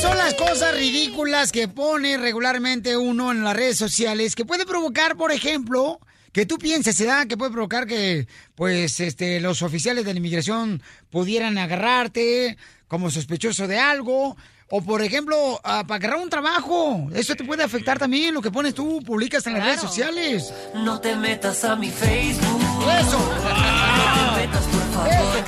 ¿Cuáles 0.00 0.18
son 0.18 0.26
las 0.26 0.34
cosas 0.50 0.74
ridículas 0.74 1.52
que 1.52 1.68
pone 1.68 2.16
regularmente 2.16 2.96
uno 2.96 3.32
en 3.32 3.44
las 3.44 3.54
redes 3.54 3.76
sociales 3.76 4.34
que 4.34 4.46
puede 4.46 4.64
provocar, 4.64 5.14
por 5.14 5.30
ejemplo, 5.30 6.00
que 6.32 6.46
tú 6.46 6.56
pienses, 6.56 6.96
se 6.96 7.04
da 7.04 7.26
que 7.26 7.36
puede 7.36 7.52
provocar 7.52 7.86
que, 7.86 8.26
pues, 8.54 8.98
este, 9.00 9.40
los 9.40 9.60
oficiales 9.60 10.06
de 10.06 10.14
la 10.14 10.18
inmigración 10.18 10.82
pudieran 11.10 11.58
agarrarte 11.58 12.56
como 12.88 13.10
sospechoso 13.10 13.68
de 13.68 13.78
algo? 13.78 14.38
O, 14.70 14.80
por 14.80 15.02
ejemplo, 15.02 15.60
ah, 15.64 15.84
para 15.86 15.96
agarrar 15.96 16.22
un 16.22 16.30
trabajo. 16.30 17.10
Eso 17.14 17.34
te 17.34 17.44
puede 17.44 17.62
afectar 17.62 17.98
también 17.98 18.32
lo 18.32 18.40
que 18.40 18.50
pones 18.50 18.74
tú, 18.74 19.02
publicas 19.02 19.46
en 19.48 19.52
las 19.54 19.64
redes 19.64 19.80
sociales. 19.82 20.50
No 20.76 20.98
te 21.00 21.14
metas 21.14 21.62
a 21.64 21.76
mi 21.76 21.90
Facebook. 21.90 22.62
Eso. 23.00 23.18
No 23.18 24.34
te 24.34 24.40
metas, 24.40 24.64
por 24.64 24.92
favor. 24.94 25.44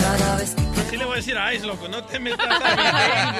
Cada 0.00 0.36
vez 0.36 0.54
que 0.54 0.65
Así 0.96 1.00
le 1.02 1.04
voy 1.04 1.12
a 1.12 1.16
decir 1.16 1.36
a 1.36 1.52
Ice, 1.52 1.66
loco, 1.66 1.88
no 1.88 2.02
te 2.04 2.18
metas 2.18 2.46
a. 2.50 3.34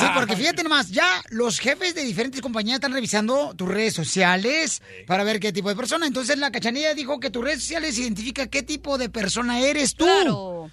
Sí, 0.00 0.06
porque 0.16 0.34
fíjate 0.34 0.64
nomás, 0.64 0.90
ya 0.90 1.22
los 1.30 1.60
jefes 1.60 1.94
de 1.94 2.02
diferentes 2.02 2.40
compañías 2.40 2.78
están 2.78 2.92
revisando 2.92 3.54
tus 3.54 3.68
redes 3.68 3.94
sociales 3.94 4.82
para 5.06 5.22
ver 5.22 5.38
qué 5.38 5.52
tipo 5.52 5.68
de 5.68 5.76
persona. 5.76 6.08
Entonces 6.08 6.36
la 6.38 6.50
cachanilla 6.50 6.92
dijo 6.94 7.20
que 7.20 7.30
tus 7.30 7.44
redes 7.44 7.60
sociales 7.60 7.96
identifica 7.98 8.48
qué 8.48 8.64
tipo 8.64 8.98
de 8.98 9.08
persona 9.08 9.60
eres 9.60 9.94
tú. 9.94 10.06
Claro. 10.06 10.68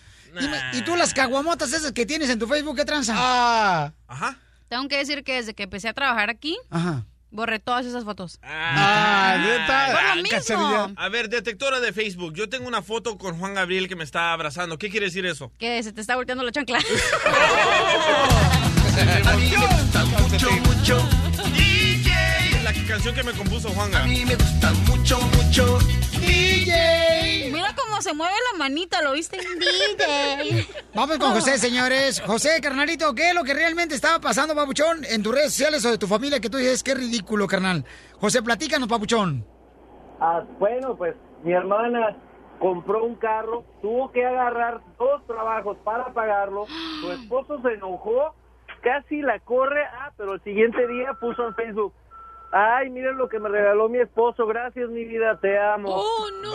¿Y 0.74 0.82
tú 0.82 0.96
las 0.96 1.14
caguamotas 1.14 1.72
esas 1.74 1.92
que 1.92 2.08
tienes 2.08 2.32
en 2.32 2.40
tu 2.40 2.48
Facebook 2.48 2.76
qué 2.76 2.86
tranza? 2.86 3.14
Ah. 3.16 3.94
Ajá. 4.08 4.40
Tengo 4.70 4.88
que 4.88 4.98
decir 4.98 5.24
que 5.24 5.36
desde 5.36 5.54
que 5.54 5.62
empecé 5.62 5.90
a 5.90 5.94
trabajar 5.94 6.32
aquí, 6.32 6.58
Ajá. 6.72 7.06
Borré 7.34 7.60
todas 7.60 7.86
esas 7.86 8.06
fotos. 8.06 8.40
Ah, 8.44 9.36
Por 9.92 10.16
lo 10.18 10.24
mismo. 10.24 10.94
A 10.96 11.10
ver, 11.10 11.28
detectora 11.30 11.80
de 11.80 11.92
Facebook, 11.92 12.34
yo 12.34 12.48
tengo 12.48 12.68
una 12.68 12.82
foto 12.82 13.18
con 13.18 13.38
Juan 13.38 13.56
Gabriel 13.56 13.90
que 13.90 13.96
me 13.96 14.04
está 14.04 14.32
abrazando. 14.32 14.78
¿Qué 14.78 14.90
quiere 14.90 15.08
decir 15.08 15.26
eso? 15.26 15.52
Que 15.58 15.84
se 15.84 15.92
te 15.92 16.00
está 16.00 16.16
volteando 16.16 16.44
la 16.44 16.52
chancla. 16.52 16.80
mucho, 20.30 20.52
mucho. 20.52 21.33
Canción 22.88 23.16
que 23.16 23.24
me 23.24 23.32
compuso 23.32 23.70
Juan 23.70 23.96
A 23.96 24.04
mí 24.04 24.26
me 24.26 24.36
gusta 24.36 24.72
mucho, 24.90 25.18
mucho. 25.18 25.80
DJ. 26.20 27.50
Mira 27.52 27.74
cómo 27.76 28.02
se 28.02 28.14
mueve 28.14 28.36
la 28.52 28.60
manita, 28.60 29.02
¿lo 29.02 29.14
viste? 29.14 29.38
DJ. 29.60 30.68
Vamos 30.94 31.18
con 31.18 31.32
José, 31.32 31.58
señores. 31.58 32.22
José, 32.22 32.60
carnalito, 32.62 33.16
¿qué 33.16 33.30
es 33.30 33.36
lo 33.36 33.44
que 33.44 33.54
realmente 33.54 33.96
estaba 33.96 34.20
pasando, 34.20 34.54
papuchón, 34.54 35.06
en 35.06 35.24
tus 35.24 35.34
redes 35.34 35.54
sociales 35.54 35.86
o 35.86 35.92
de 35.92 35.98
tu 35.98 36.08
familia 36.08 36.42
que 36.42 36.50
tú 36.50 36.58
dices 36.58 36.84
es 36.86 36.98
ridículo, 36.98 37.48
carnal? 37.48 37.86
José, 38.20 38.42
platícanos, 38.42 38.90
papuchón. 38.90 39.46
Ah, 40.20 40.44
bueno, 40.60 40.96
pues 40.98 41.16
mi 41.44 41.54
hermana 41.54 42.18
compró 42.60 43.06
un 43.06 43.16
carro, 43.16 43.64
tuvo 43.82 44.12
que 44.12 44.26
agarrar 44.26 44.82
dos 45.00 45.26
trabajos 45.26 45.78
para 45.86 46.14
pagarlo. 46.14 46.66
Su 47.00 47.12
esposo 47.14 47.62
se 47.62 47.76
enojó, 47.76 48.36
casi 48.82 49.22
la 49.22 49.40
corre, 49.40 49.86
ah, 49.86 50.12
pero 50.18 50.34
el 50.34 50.44
siguiente 50.44 50.86
día 50.88 51.14
puso 51.20 51.48
en 51.48 51.56
Facebook. 51.56 51.94
Ay, 52.56 52.90
miren 52.92 53.18
lo 53.18 53.28
que 53.28 53.40
me 53.40 53.50
regaló 53.50 53.90
mi 53.90 54.00
esposo, 54.00 54.46
gracias 54.46 54.88
mi 54.90 55.06
vida, 55.06 55.40
te 55.42 55.58
amo. 55.60 55.90
Oh, 55.90 56.28
no. 56.44 56.54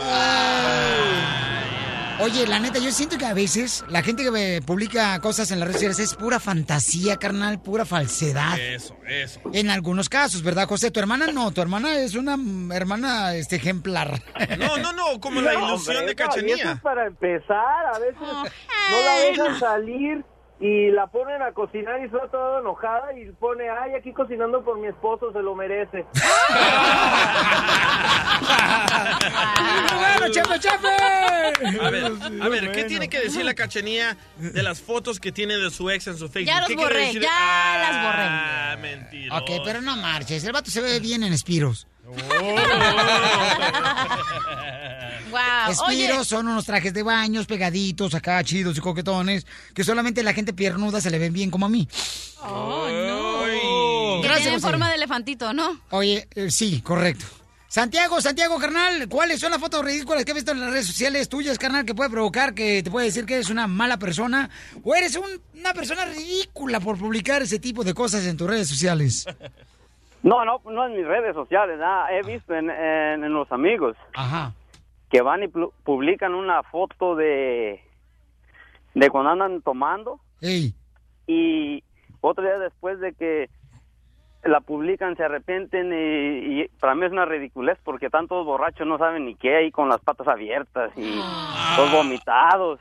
Oye, 2.21 2.49
la 2.49 2.59
neta, 2.59 2.81
yo 2.81 2.91
siento 2.91 3.17
que 3.17 3.27
a 3.27 3.33
veces 3.35 3.85
la 3.89 4.03
gente 4.03 4.25
que 4.25 4.57
eh, 4.57 4.61
publica 4.61 5.21
cosas 5.21 5.53
en 5.53 5.61
las 5.61 5.69
redes 5.69 5.77
sociales 5.81 5.99
es 6.01 6.15
pura 6.17 6.41
fantasía, 6.41 7.17
carnal, 7.17 7.61
pura 7.63 7.85
falsedad. 7.85 8.59
Eso, 8.59 8.97
eso. 9.07 9.41
En 9.53 9.71
algunos 9.71 10.09
casos, 10.09 10.43
¿verdad, 10.43 10.67
José? 10.69 10.91
Tu 10.91 10.99
hermana 10.99 11.29
no, 11.29 11.53
tu 11.53 11.61
hermana 11.63 11.97
es 11.99 12.17
una 12.17 12.37
hermana 12.75 13.35
este 13.37 13.57
ejemplar. 13.57 14.21
No, 14.59 14.77
no, 14.79 14.93
no, 14.93 15.21
como 15.21 15.41
la 15.41 15.53
No, 15.53 15.69
ilusión 15.69 15.97
hombre, 15.97 15.97
de 15.97 16.03
no, 16.03 16.11
y 16.11 16.13
eso 16.13 16.57
Cachanía. 16.57 16.73
es 16.73 16.81
para 16.81 17.07
empezar, 17.07 17.87
a 17.95 17.99
veces 18.01 18.21
no 18.21 19.01
la 19.05 19.19
dejan 19.21 19.61
salir 19.61 20.25
y 20.61 20.91
la 20.91 21.07
ponen 21.07 21.41
a 21.43 21.53
cocinar 21.53 22.01
y 22.01 22.05
está 22.07 22.27
toda 22.31 22.61
enojada 22.61 23.13
y 23.17 23.31
pone, 23.33 23.69
ay, 23.71 23.95
aquí 23.95 24.13
cocinando 24.13 24.65
por 24.65 24.79
mi 24.79 24.89
esposo, 24.89 25.33
se 25.33 25.41
lo 25.41 25.55
merece. 25.55 26.05
¡Bueno, 30.19 30.33
chefe, 30.33 30.59
chefe! 30.59 30.89
A 31.81 31.91
ver, 31.91 32.13
a 32.43 32.49
ver, 32.49 32.73
¿qué 32.73 32.85
tiene 32.85 33.09
que 33.09 33.21
decir 33.21 33.45
la 33.45 33.55
Cachanía 33.55 34.17
de 34.37 34.63
las 34.63 34.81
fotos 34.81 35.21
que 35.21 35.33
tiene 35.33 35.57
de 35.57 35.71
su 35.71 35.89
ex 35.91 36.07
en 36.09 36.17
su 36.17 36.29
Facebook? 36.29 36.47
Ya 36.53 36.61
los 36.61 36.69
¿Qué 36.69 36.75
quiere 36.77 36.91
borré, 36.93 37.07
decir? 37.07 37.23
ya 37.23 37.79
las 37.81 38.05
borré. 38.05 38.27
Ah, 38.29 38.77
mentira. 38.81 39.37
Ok, 39.39 39.51
pero 39.65 39.81
no 39.81 39.97
marches, 39.97 40.45
el 40.45 40.53
vato 40.53 40.71
se 40.71 40.81
ve 40.81 41.01
bien 41.01 41.23
en 41.23 41.33
Espiros. 41.33 41.87
Wow. 45.31 45.71
Espiros 45.71 46.27
son 46.29 46.49
unos 46.49 46.65
trajes 46.65 46.93
de 46.95 47.03
baños 47.03 47.47
pegaditos 47.47 48.15
acá, 48.15 48.43
chidos 48.45 48.77
y 48.79 48.81
coquetones, 48.81 49.47
que 49.75 49.85
solamente 49.85 50.23
la 50.23 50.33
gente 50.33 50.53
piernuda 50.53 51.01
se 51.01 51.11
le 51.11 51.19
ven 51.19 51.33
bien 51.33 51.51
como 51.51 51.67
a 51.67 51.69
mí. 51.69 51.89
Oh, 52.43 52.87
no. 52.89 54.21
Que 54.23 54.27
Gracias, 54.29 54.43
tiene 54.45 54.57
José. 54.59 54.67
forma 54.69 54.89
de 54.89 54.95
elefantito, 54.97 55.53
¿no? 55.53 55.81
Oye, 55.91 56.29
eh, 56.35 56.51
sí, 56.51 56.81
correcto. 56.83 57.25
Santiago, 57.71 58.21
Santiago, 58.23 58.59
carnal, 58.59 59.09
¿cuáles 59.11 59.41
son 59.41 59.51
las 59.51 59.61
fotos 59.61 59.85
ridículas 59.85 60.25
que 60.25 60.31
has 60.31 60.35
visto 60.37 60.53
en 60.53 60.61
las 60.61 60.71
redes 60.71 60.87
sociales 60.87 61.29
tuyas, 61.29 61.59
carnal, 61.59 61.85
que 61.85 61.95
puede 61.95 62.09
provocar 62.09 62.55
que 62.55 62.83
te 62.83 62.91
puede 62.91 63.07
decir 63.07 63.27
que 63.27 63.35
eres 63.35 63.51
una 63.51 63.67
mala 63.67 63.99
persona 63.99 64.49
o 64.83 64.95
eres 64.95 65.17
un- 65.17 65.41
una 65.55 65.75
persona 65.75 66.07
ridícula 66.07 66.81
por 66.81 66.97
publicar 66.99 67.43
ese 67.43 67.59
tipo 67.59 67.85
de 67.85 67.93
cosas 67.93 68.25
en 68.25 68.39
tus 68.39 68.49
redes 68.49 68.69
sociales? 68.69 69.27
No, 70.23 70.45
no, 70.47 70.61
no 70.65 70.87
en 70.87 70.97
mis 70.97 71.07
redes 71.07 71.35
sociales, 71.35 71.79
nada. 71.79 72.07
He 72.11 72.23
visto 72.23 72.55
en, 72.55 72.71
en- 72.71 73.23
en 73.25 73.33
los 73.35 73.51
amigos 73.53 73.97
Ajá. 74.15 74.53
Que 75.11 75.23
van 75.23 75.43
y 75.43 75.49
publican 75.49 76.35
una 76.35 76.63
foto 76.63 77.17
de, 77.17 77.81
de 78.95 79.11
cuando 79.11 79.31
andan 79.31 79.63
tomando. 79.63 80.21
Y 81.27 81.83
otro 82.21 82.45
día 82.45 82.59
después 82.59 83.01
de 83.01 83.13
que 83.15 83.51
la 84.45 84.61
publican, 84.61 85.17
se 85.17 85.25
arrepienten 85.25 85.93
y, 85.93 86.63
y 86.63 86.69
para 86.81 86.95
mí 86.95 87.05
es 87.05 87.13
una 87.13 87.25
ridiculez 87.25 87.77
porque 87.85 88.07
están 88.07 88.29
todos 88.29 88.47
borrachos, 88.47 88.87
no 88.87 88.97
saben 88.97 89.27
ni 89.27 89.35
qué, 89.35 89.57
ahí 89.57 89.71
con 89.71 89.89
las 89.89 90.01
patas 90.01 90.29
abiertas 90.29 90.93
y 90.97 91.21
todos 91.77 91.91
vomitados. 91.93 92.81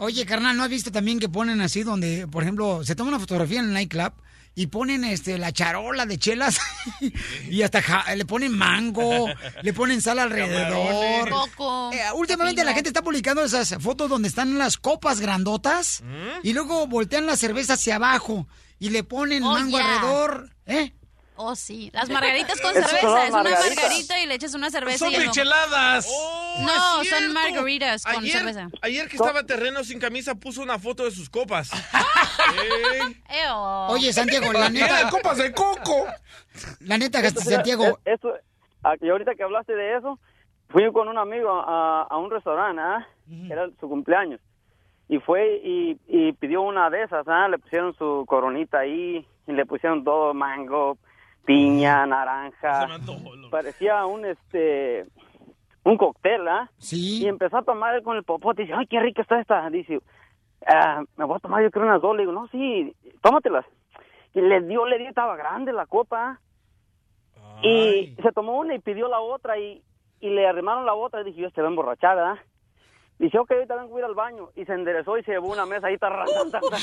O- 0.00 0.04
Oye, 0.06 0.26
carnal, 0.26 0.56
¿no 0.56 0.64
has 0.64 0.68
visto 0.70 0.90
también 0.90 1.20
que 1.20 1.28
ponen 1.28 1.60
así 1.60 1.82
donde, 1.82 2.26
por 2.30 2.42
ejemplo, 2.42 2.82
se 2.82 2.96
toma 2.96 3.10
una 3.10 3.20
fotografía 3.20 3.60
en 3.60 3.66
el 3.66 3.72
nightclub 3.74 4.12
y 4.58 4.68
ponen 4.68 5.04
este 5.04 5.36
la 5.36 5.52
charola 5.52 6.06
de 6.06 6.18
chelas 6.18 6.58
y 7.50 7.60
hasta 7.62 7.82
ja- 7.82 8.14
le 8.16 8.24
ponen 8.24 8.56
mango, 8.56 9.28
le 9.62 9.72
ponen 9.74 10.00
sal 10.00 10.18
alrededor. 10.18 11.28
Coco. 11.28 11.92
Eh, 11.92 12.00
últimamente 12.14 12.64
la 12.64 12.72
gente 12.72 12.88
está 12.88 13.02
publicando 13.02 13.44
esas 13.44 13.76
fotos 13.80 14.08
donde 14.08 14.28
están 14.28 14.56
las 14.58 14.78
copas 14.78 15.20
grandotas 15.20 16.02
y 16.42 16.52
luego 16.54 16.86
voltean 16.86 17.26
la 17.26 17.36
cerveza 17.36 17.74
hacia 17.74 17.96
abajo 17.96 18.48
y 18.78 18.88
le 18.90 19.04
ponen 19.04 19.42
Oh, 19.44 19.52
mango 19.52 19.76
yeah. 19.78 19.94
alrededor. 19.96 20.50
¿Eh? 20.66 20.92
Oh, 21.36 21.54
sí. 21.54 21.90
Las 21.92 22.08
margaritas 22.10 22.60
con 22.60 22.72
cerveza. 22.72 22.96
Es 22.96 23.02
una 23.04 23.42
margaritas. 23.42 23.76
margarita 23.76 24.20
y 24.22 24.26
le 24.26 24.34
echas 24.34 24.54
una 24.54 24.70
cerveza 24.70 24.98
Son 24.98 25.12
y. 25.12 25.16
No, 26.60 27.02
es 27.02 27.10
son 27.10 27.32
margaritas 27.32 28.04
con 28.04 28.16
ayer, 28.24 28.38
cerveza. 28.38 28.68
Ayer 28.82 29.08
que 29.08 29.16
estaba 29.16 29.42
terreno 29.44 29.84
sin 29.84 29.98
camisa 30.00 30.34
puso 30.34 30.62
una 30.62 30.78
foto 30.78 31.04
de 31.04 31.10
sus 31.10 31.28
copas. 31.28 31.70
Ey. 32.62 33.16
Oye, 33.88 34.12
Santiago, 34.12 34.52
la 34.52 34.68
neta. 34.70 35.08
copas 35.10 35.38
de 35.38 35.52
coco. 35.52 36.06
La 36.80 36.98
neta, 36.98 37.20
Esto, 37.20 37.40
Santiago. 37.40 37.84
es- 38.04 38.14
Esto, 38.14 38.32
ah, 38.82 38.94
y 39.00 39.08
ahorita 39.08 39.34
que 39.34 39.42
hablaste 39.42 39.74
de 39.74 39.96
eso, 39.96 40.18
fui 40.70 40.90
con 40.92 41.08
un 41.08 41.18
amigo 41.18 41.50
a, 41.50 42.02
a 42.04 42.16
un 42.16 42.30
restaurante, 42.30 42.80
¿ah? 42.80 43.06
Era 43.50 43.68
su 43.80 43.88
cumpleaños. 43.88 44.40
Y 45.08 45.18
fue 45.18 45.60
y, 45.62 45.98
y 46.08 46.32
pidió 46.32 46.62
una 46.62 46.90
de 46.90 47.02
esas, 47.04 47.26
¿ah? 47.28 47.48
Le 47.48 47.58
pusieron 47.58 47.94
su 47.96 48.24
coronita 48.26 48.78
ahí 48.80 49.26
y 49.46 49.52
le 49.52 49.66
pusieron 49.66 50.02
todo 50.04 50.34
mango, 50.34 50.98
piña, 51.46 52.04
naranja. 52.06 52.86
Parecía 53.50 54.04
un 54.04 54.26
este 54.26 55.06
un 55.84 55.96
cóctel, 55.96 56.46
¿ah? 56.48 56.70
Sí. 56.78 57.22
Y 57.22 57.28
empezó 57.28 57.58
a 57.58 57.62
tomar 57.62 58.02
con 58.02 58.16
el 58.16 58.24
popote 58.24 58.62
y 58.62 58.66
dice, 58.66 58.76
"Ay, 58.76 58.86
qué 58.86 59.00
rica 59.00 59.22
está 59.22 59.40
esta." 59.40 59.70
Dice, 59.70 60.00
"Ah, 60.66 61.02
me 61.16 61.24
voy 61.24 61.36
a 61.36 61.40
tomar 61.40 61.62
yo 61.62 61.70
creo 61.70 61.84
unas 61.84 62.02
dos." 62.02 62.14
Le 62.16 62.22
digo, 62.22 62.32
"No, 62.32 62.48
sí, 62.48 62.94
tómatelas." 63.22 63.64
Y 64.34 64.40
le 64.42 64.60
dio, 64.60 64.84
le 64.84 64.98
dio, 64.98 65.08
estaba 65.08 65.36
grande 65.36 65.72
la 65.72 65.86
copa. 65.86 66.40
Y 67.62 68.14
se 68.22 68.32
tomó 68.32 68.58
una 68.58 68.74
y 68.74 68.80
pidió 68.80 69.08
la 69.08 69.20
otra 69.20 69.58
y, 69.58 69.82
y 70.20 70.28
le 70.28 70.46
arrimaron 70.46 70.84
la 70.84 70.92
otra. 70.92 71.22
Y 71.22 71.24
dije, 71.24 71.40
yo, 71.40 71.50
se 71.50 71.62
va 71.62 71.68
a 71.68 71.70
emborrachar, 71.70 72.16
¿verdad? 72.16 72.36
Dice, 73.18 73.38
ok, 73.38 73.50
ahorita 73.52 73.76
vengo 73.76 73.96
a 73.96 73.98
ir 74.00 74.04
al 74.04 74.14
baño. 74.14 74.50
Y 74.56 74.64
se 74.66 74.72
enderezó 74.74 75.16
y 75.16 75.22
se 75.24 75.32
llevó 75.32 75.48
una 75.52 75.64
mesa 75.66 75.86
ahí. 75.86 75.96
tarra, 75.98 76.24
tarra, 76.50 76.60
tarra. 76.60 76.78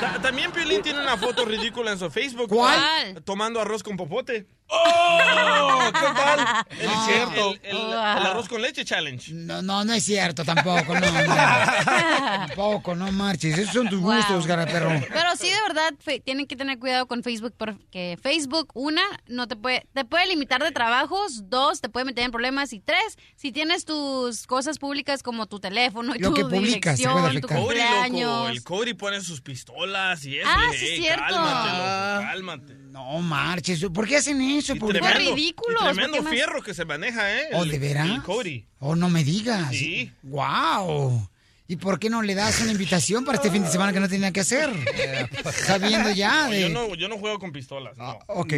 Ta- 0.00 0.18
También 0.22 0.50
Piolín 0.52 0.82
tiene 0.82 1.00
una 1.00 1.16
foto 1.16 1.44
ridícula 1.44 1.92
en 1.92 1.98
su 1.98 2.10
Facebook. 2.10 2.48
¿Cuál? 2.48 3.22
Tomando 3.24 3.60
arroz 3.60 3.82
con 3.82 3.96
popote. 3.96 4.46
¡Oh! 4.68 5.90
¿Qué 5.92 6.00
tal? 6.00 6.66
El, 6.70 6.84
Es 6.90 7.04
cierto. 7.06 7.50
el- 7.52 7.60
el- 7.64 7.76
el 7.76 7.92
arroz 7.92 8.48
con 8.48 8.62
leche 8.62 8.84
challenge. 8.84 9.32
No, 9.32 9.62
no, 9.62 9.84
no 9.84 9.92
es 9.92 10.04
cierto 10.04 10.44
tampoco, 10.44 10.94
no, 10.98 11.00
no. 11.10 11.34
tampoco, 12.46 12.94
no 12.94 13.12
marches. 13.12 13.58
Esos 13.58 13.74
son 13.74 13.88
tus 13.88 14.00
gustos, 14.00 14.46
cara 14.46 14.66
perro. 14.66 14.88
Pero 15.08 15.36
sí, 15.36 15.48
de 15.50 15.60
verdad, 15.68 15.92
fe- 16.00 16.20
tienen 16.20 16.46
que 16.46 16.56
tener 16.56 16.78
cuidado 16.78 17.06
con 17.06 17.22
Facebook 17.22 17.54
porque 17.56 18.18
Facebook, 18.20 18.70
una, 18.74 19.02
no 19.26 19.46
te 19.46 19.56
puede, 19.56 19.86
te 19.92 20.04
puede 20.04 20.26
limitar 20.26 20.62
de 20.62 20.72
trabajos, 20.72 21.48
dos, 21.50 21.80
te 21.80 21.88
puede 21.88 22.06
meter 22.06 22.24
en 22.24 22.30
problemas 22.30 22.72
y 22.72 22.80
tres, 22.80 23.18
si 23.36 23.52
tienes 23.52 23.84
tus 23.84 24.46
cosas 24.46 24.78
públicas 24.78 25.22
como 25.22 25.46
tu 25.46 25.60
teléfono 25.60 26.14
y 26.16 26.18
Lo 26.18 26.28
tu 26.30 26.34
que 26.34 26.42
publicas 26.44 26.98
te 26.98 27.04
puede 27.08 27.30
dirección, 27.30 27.40
tu 27.40 27.46
afectar. 27.46 27.58
Cody, 27.58 27.78
loco. 27.78 27.88
cumpleaños. 27.88 28.50
El 28.50 28.64
Cody 28.64 28.94
pone 28.94 29.20
sus 29.20 29.40
pistolas 29.40 30.24
y 30.24 30.38
eso. 30.38 30.48
Ah, 30.50 30.70
sí, 30.76 30.84
"Ey, 30.86 31.00
cierto. 31.02 31.24
Cálmate, 31.34 31.68
loco, 31.68 32.30
cálmate. 32.32 32.83
No 32.94 33.20
marches. 33.20 33.84
¿Por 33.92 34.06
qué 34.06 34.18
hacen 34.18 34.40
eso? 34.40 34.76
Por 34.76 34.92
Tremendo, 34.92 35.34
ridículos, 35.34 35.80
y 35.80 35.84
tremendo 35.84 36.10
¿por 36.12 36.16
qué 36.18 36.22
más? 36.22 36.32
fierro 36.32 36.62
que 36.62 36.74
se 36.74 36.84
maneja, 36.84 37.40
¿eh? 37.40 37.48
¿Oh, 37.52 37.64
El- 37.64 37.70
de 37.72 37.78
veras? 37.80 38.08
El 38.08 38.22
Cody. 38.22 38.64
Oh, 38.78 38.94
no 38.94 39.10
me 39.10 39.24
digas. 39.24 39.70
Sí. 39.74 40.12
Wow. 40.22 41.28
¿Y 41.66 41.76
por 41.76 41.98
qué 41.98 42.10
no 42.10 42.20
le 42.20 42.34
das 42.34 42.60
una 42.60 42.72
invitación 42.72 43.24
para 43.24 43.36
este 43.36 43.50
fin 43.50 43.62
de 43.62 43.70
semana 43.70 43.90
que 43.90 43.98
no 43.98 44.06
nada 44.06 44.32
que 44.32 44.40
hacer? 44.40 44.68
Sabiendo 45.66 46.10
ya 46.10 46.44
No, 46.44 46.50
de... 46.50 46.60
yo, 46.60 46.68
no, 46.68 46.94
yo 46.94 47.08
no 47.08 47.16
juego 47.18 47.38
con 47.38 47.52
pistolas. 47.52 47.96
No. 47.96 48.18
Ok. 48.26 48.52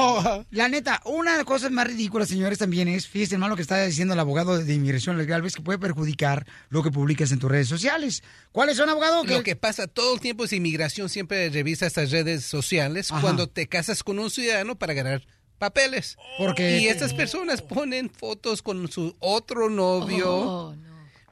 La 0.50 0.68
neta, 0.68 1.00
una 1.06 1.32
de 1.32 1.36
las 1.38 1.46
cosas 1.46 1.70
más 1.70 1.86
ridículas, 1.86 2.28
señores, 2.28 2.58
también 2.58 2.88
es, 2.88 3.08
fíjense, 3.08 3.36
hermano, 3.36 3.50
lo 3.52 3.56
que 3.56 3.62
está 3.62 3.82
diciendo 3.82 4.12
el 4.12 4.20
abogado 4.20 4.58
de 4.58 4.74
inmigración 4.74 5.16
legal, 5.16 5.40
ves 5.40 5.56
que 5.56 5.62
puede 5.62 5.78
perjudicar 5.78 6.46
lo 6.68 6.82
que 6.82 6.90
publicas 6.90 7.32
en 7.32 7.38
tus 7.38 7.50
redes 7.50 7.68
sociales. 7.68 8.22
¿Cuáles 8.52 8.76
son, 8.76 8.90
abogado? 8.90 9.24
Lo 9.24 9.42
que 9.42 9.56
pasa 9.56 9.86
todo 9.86 10.14
el 10.14 10.20
tiempo 10.20 10.44
es 10.44 10.52
inmigración 10.52 11.08
siempre 11.08 11.48
revisa 11.48 11.86
estas 11.86 12.10
redes 12.10 12.44
sociales 12.44 13.10
Ajá. 13.10 13.22
cuando 13.22 13.48
te 13.48 13.66
casas 13.66 14.02
con 14.04 14.18
un 14.18 14.30
ciudadano 14.30 14.76
para 14.76 14.92
ganar 14.92 15.22
papeles. 15.56 16.18
Porque 16.36 16.80
y 16.80 16.88
estas 16.88 17.14
personas 17.14 17.62
ponen 17.62 18.10
fotos 18.10 18.60
con 18.60 18.90
su 18.90 19.16
otro 19.20 19.70
novio. 19.70 20.30
Oh, 20.34 20.76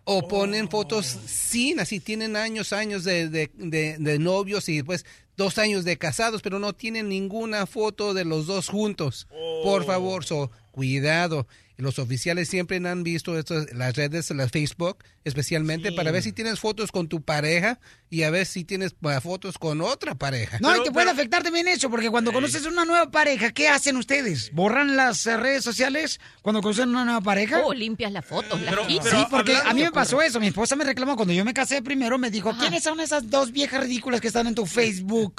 O 0.04 0.26
ponen 0.26 0.68
fotos 0.68 1.06
sin, 1.26 1.78
así 1.78 2.00
tienen 2.00 2.34
años, 2.36 2.72
años 2.72 3.04
de, 3.04 3.28
de, 3.28 3.50
de- 3.54 3.96
de 3.98 4.18
novios 4.18 4.68
y 4.68 4.76
después 4.76 5.04
dos 5.40 5.56
años 5.56 5.86
de 5.86 5.96
casados, 5.96 6.42
pero 6.42 6.58
no 6.58 6.74
tienen 6.74 7.08
ninguna 7.08 7.64
foto 7.64 8.12
de 8.12 8.26
los 8.26 8.46
dos 8.46 8.68
juntos. 8.68 9.26
Por 9.64 9.86
favor, 9.86 10.22
so, 10.22 10.50
cuidado. 10.70 11.46
Los 11.80 11.98
oficiales 11.98 12.48
siempre 12.48 12.76
han 12.76 13.02
visto 13.02 13.38
esto, 13.38 13.64
las 13.72 13.96
redes, 13.96 14.30
las 14.30 14.50
Facebook, 14.50 14.98
especialmente 15.24 15.92
para 15.92 16.10
ver 16.10 16.22
si 16.22 16.32
tienes 16.32 16.60
fotos 16.60 16.92
con 16.92 17.08
tu 17.08 17.22
pareja 17.22 17.80
y 18.10 18.22
a 18.24 18.30
ver 18.30 18.44
si 18.44 18.64
tienes 18.64 18.94
uh, 19.00 19.20
fotos 19.20 19.56
con 19.56 19.80
otra 19.80 20.14
pareja. 20.14 20.58
No, 20.60 20.76
y 20.76 20.82
te 20.82 20.90
puede 20.90 21.10
afectar 21.10 21.42
también 21.42 21.68
eso, 21.68 21.88
porque 21.88 22.10
cuando 22.10 22.32
conoces 22.32 22.66
una 22.66 22.84
nueva 22.84 23.10
pareja, 23.10 23.52
¿qué 23.52 23.68
hacen 23.68 23.96
ustedes? 23.96 24.50
¿Borran 24.52 24.96
las 24.96 25.26
eh, 25.26 25.36
redes 25.36 25.64
sociales 25.64 26.20
cuando 26.42 26.60
conocen 26.60 26.90
una 26.90 27.04
nueva 27.04 27.20
pareja? 27.22 27.62
Oh, 27.64 27.72
limpias 27.72 28.12
las 28.12 28.26
fotos, 28.26 28.60
las 28.60 28.78
quitas. 28.86 29.10
sí, 29.10 29.24
porque 29.30 29.56
a 29.56 29.72
mí 29.72 29.82
me 29.82 29.92
pasó 29.92 30.20
eso. 30.20 30.38
Mi 30.38 30.48
esposa 30.48 30.76
me 30.76 30.84
reclamó 30.84 31.16
cuando 31.16 31.32
yo 31.32 31.44
me 31.44 31.54
casé 31.54 31.80
primero. 31.80 32.18
Me 32.18 32.30
dijo: 32.30 32.54
¿Quiénes 32.58 32.82
son 32.82 33.00
esas 33.00 33.30
dos 33.30 33.52
viejas 33.52 33.82
ridículas 33.82 34.20
que 34.20 34.28
están 34.28 34.46
en 34.46 34.54
tu 34.54 34.66
Facebook? 34.66 35.29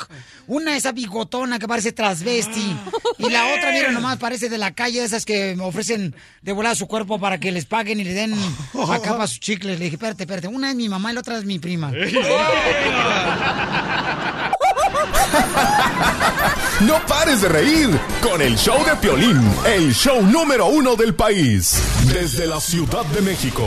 Una, 0.47 0.75
esa 0.75 0.91
bigotona 0.91 1.59
que 1.59 1.67
parece 1.67 1.91
transvesti. 1.91 2.75
Y 3.17 3.29
la 3.29 3.53
otra, 3.53 3.71
mira, 3.71 3.91
nomás 3.91 4.17
parece 4.17 4.49
de 4.49 4.57
la 4.57 4.73
calle, 4.73 5.03
esas 5.03 5.25
que 5.25 5.55
me 5.55 5.63
ofrecen 5.63 6.15
de 6.41 6.51
volar 6.51 6.75
su 6.75 6.87
cuerpo 6.87 7.19
para 7.19 7.39
que 7.39 7.51
les 7.51 7.65
paguen 7.65 7.99
y 7.99 8.03
le 8.03 8.13
den 8.13 8.33
acá 8.89 9.11
para 9.11 9.27
sus 9.27 9.39
chicles. 9.39 9.79
Le 9.79 9.85
dije: 9.85 9.95
Espérate, 9.95 10.23
espérate. 10.23 10.47
Una 10.47 10.69
es 10.69 10.75
mi 10.75 10.89
mamá 10.89 11.11
y 11.11 11.15
la 11.15 11.21
otra 11.21 11.37
es 11.37 11.45
mi 11.45 11.59
prima. 11.59 11.91
No 16.87 16.99
pares 17.05 17.41
de 17.41 17.47
reír 17.49 17.89
con 18.23 18.41
el 18.41 18.55
show 18.57 18.83
de 18.83 18.95
Piolín, 18.95 19.39
el 19.67 19.93
show 19.93 20.19
número 20.23 20.65
uno 20.65 20.95
del 20.95 21.13
país. 21.13 21.79
Desde 22.11 22.47
la 22.47 22.59
Ciudad 22.59 23.05
de 23.05 23.21
México, 23.21 23.63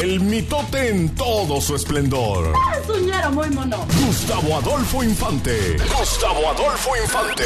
el 0.00 0.20
mitote 0.20 0.90
en 0.90 1.12
todo 1.14 1.60
su 1.60 1.74
esplendor. 1.74 2.52
Es 2.80 2.88
un 2.88 3.04
ñero 3.06 3.32
muy 3.32 3.50
mono. 3.50 3.84
Gustavo 4.06 4.56
Adolfo 4.58 5.02
Infante. 5.02 5.76
Gustavo 5.98 6.50
Adolfo 6.50 6.90
Infante. 7.02 7.44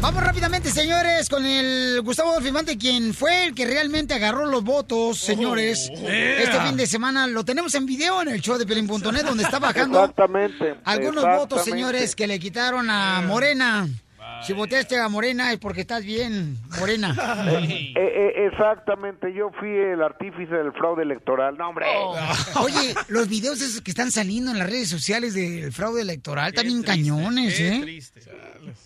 Vamos 0.00 0.22
rápidamente, 0.22 0.70
señores, 0.70 1.30
con 1.30 1.46
el 1.46 2.02
Gustavo 2.02 2.32
Adolfo 2.32 2.48
Infante, 2.48 2.76
quien 2.76 3.14
fue 3.14 3.46
el 3.46 3.54
que 3.54 3.64
realmente 3.64 4.12
agarró 4.12 4.44
los 4.44 4.62
votos, 4.62 5.18
señores. 5.18 5.90
Este 5.90 6.60
fin 6.60 6.76
de 6.76 6.86
semana 6.86 7.26
lo 7.26 7.44
tenemos 7.46 7.74
en 7.76 7.86
video 7.86 8.20
en 8.20 8.28
el 8.28 8.42
show 8.42 8.58
de 8.58 8.66
Pelín.net, 8.66 9.24
donde 9.24 9.44
está 9.44 9.58
bajando 9.58 10.00
Exactamente. 10.00 10.74
algunos 10.84 11.24
exactamente. 11.24 11.38
votos, 11.38 11.64
señores, 11.64 12.14
que 12.14 12.26
le 12.26 12.38
quitaron 12.38 12.90
a 12.90 13.22
Morena. 13.22 13.88
Si 14.46 14.52
votaste 14.52 14.98
a 14.98 15.08
Morena 15.08 15.52
es 15.52 15.58
porque 15.58 15.80
estás 15.82 16.04
bien, 16.04 16.56
Morena. 16.78 17.14
Eh, 17.54 17.92
eh, 17.96 18.46
exactamente, 18.52 19.32
yo 19.32 19.50
fui 19.58 19.68
el 19.70 20.02
artífice 20.02 20.54
del 20.54 20.72
fraude 20.72 21.02
electoral. 21.02 21.56
No, 21.56 21.68
hombre. 21.70 21.86
Oye, 22.60 22.94
los 23.08 23.28
videos 23.28 23.60
esos 23.60 23.80
que 23.80 23.90
están 23.90 24.10
saliendo 24.10 24.50
en 24.50 24.58
las 24.58 24.68
redes 24.68 24.88
sociales 24.88 25.34
del 25.34 25.72
fraude 25.72 26.02
electoral 26.02 26.52
también 26.52 26.82
cañones, 26.82 27.58
¿eh? 27.60 27.80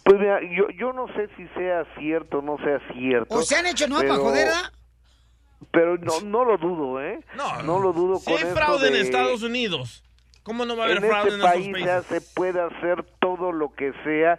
Pues 0.04 0.18
mira, 0.20 0.40
yo, 0.56 0.68
yo 0.78 0.92
no 0.92 1.06
sé 1.14 1.28
si 1.36 1.46
sea 1.58 1.84
cierto 1.98 2.38
o 2.38 2.42
no 2.42 2.58
sea 2.58 2.80
cierto. 2.92 3.34
¿O 3.34 3.42
se 3.42 3.56
han 3.56 3.66
hecho 3.66 3.88
no 3.88 3.96
para 3.96 4.08
pero- 4.10 4.22
joder, 4.22 4.46
¿verdad? 4.46 4.72
Pero 5.72 5.96
no, 5.98 6.20
no 6.20 6.44
lo 6.44 6.56
dudo, 6.58 7.02
¿eh? 7.02 7.20
No, 7.64 7.80
lo 7.80 7.92
dudo 7.92 8.18
Si 8.18 8.24
con 8.26 8.34
hay 8.36 8.52
fraude 8.52 8.88
en 8.88 8.92
de- 8.94 9.00
Estados 9.00 9.42
Unidos, 9.42 10.04
¿cómo 10.42 10.64
no 10.64 10.76
va 10.76 10.84
a 10.84 10.86
haber 10.86 10.98
en 10.98 11.10
fraude 11.10 11.30
este 11.30 11.34
en 11.34 11.72
país 11.72 11.84
ya 11.84 12.02
se 12.02 12.20
puede 12.20 12.60
hacer 12.60 13.04
todo 13.20 13.52
lo 13.52 13.74
que 13.74 13.92
sea 14.04 14.38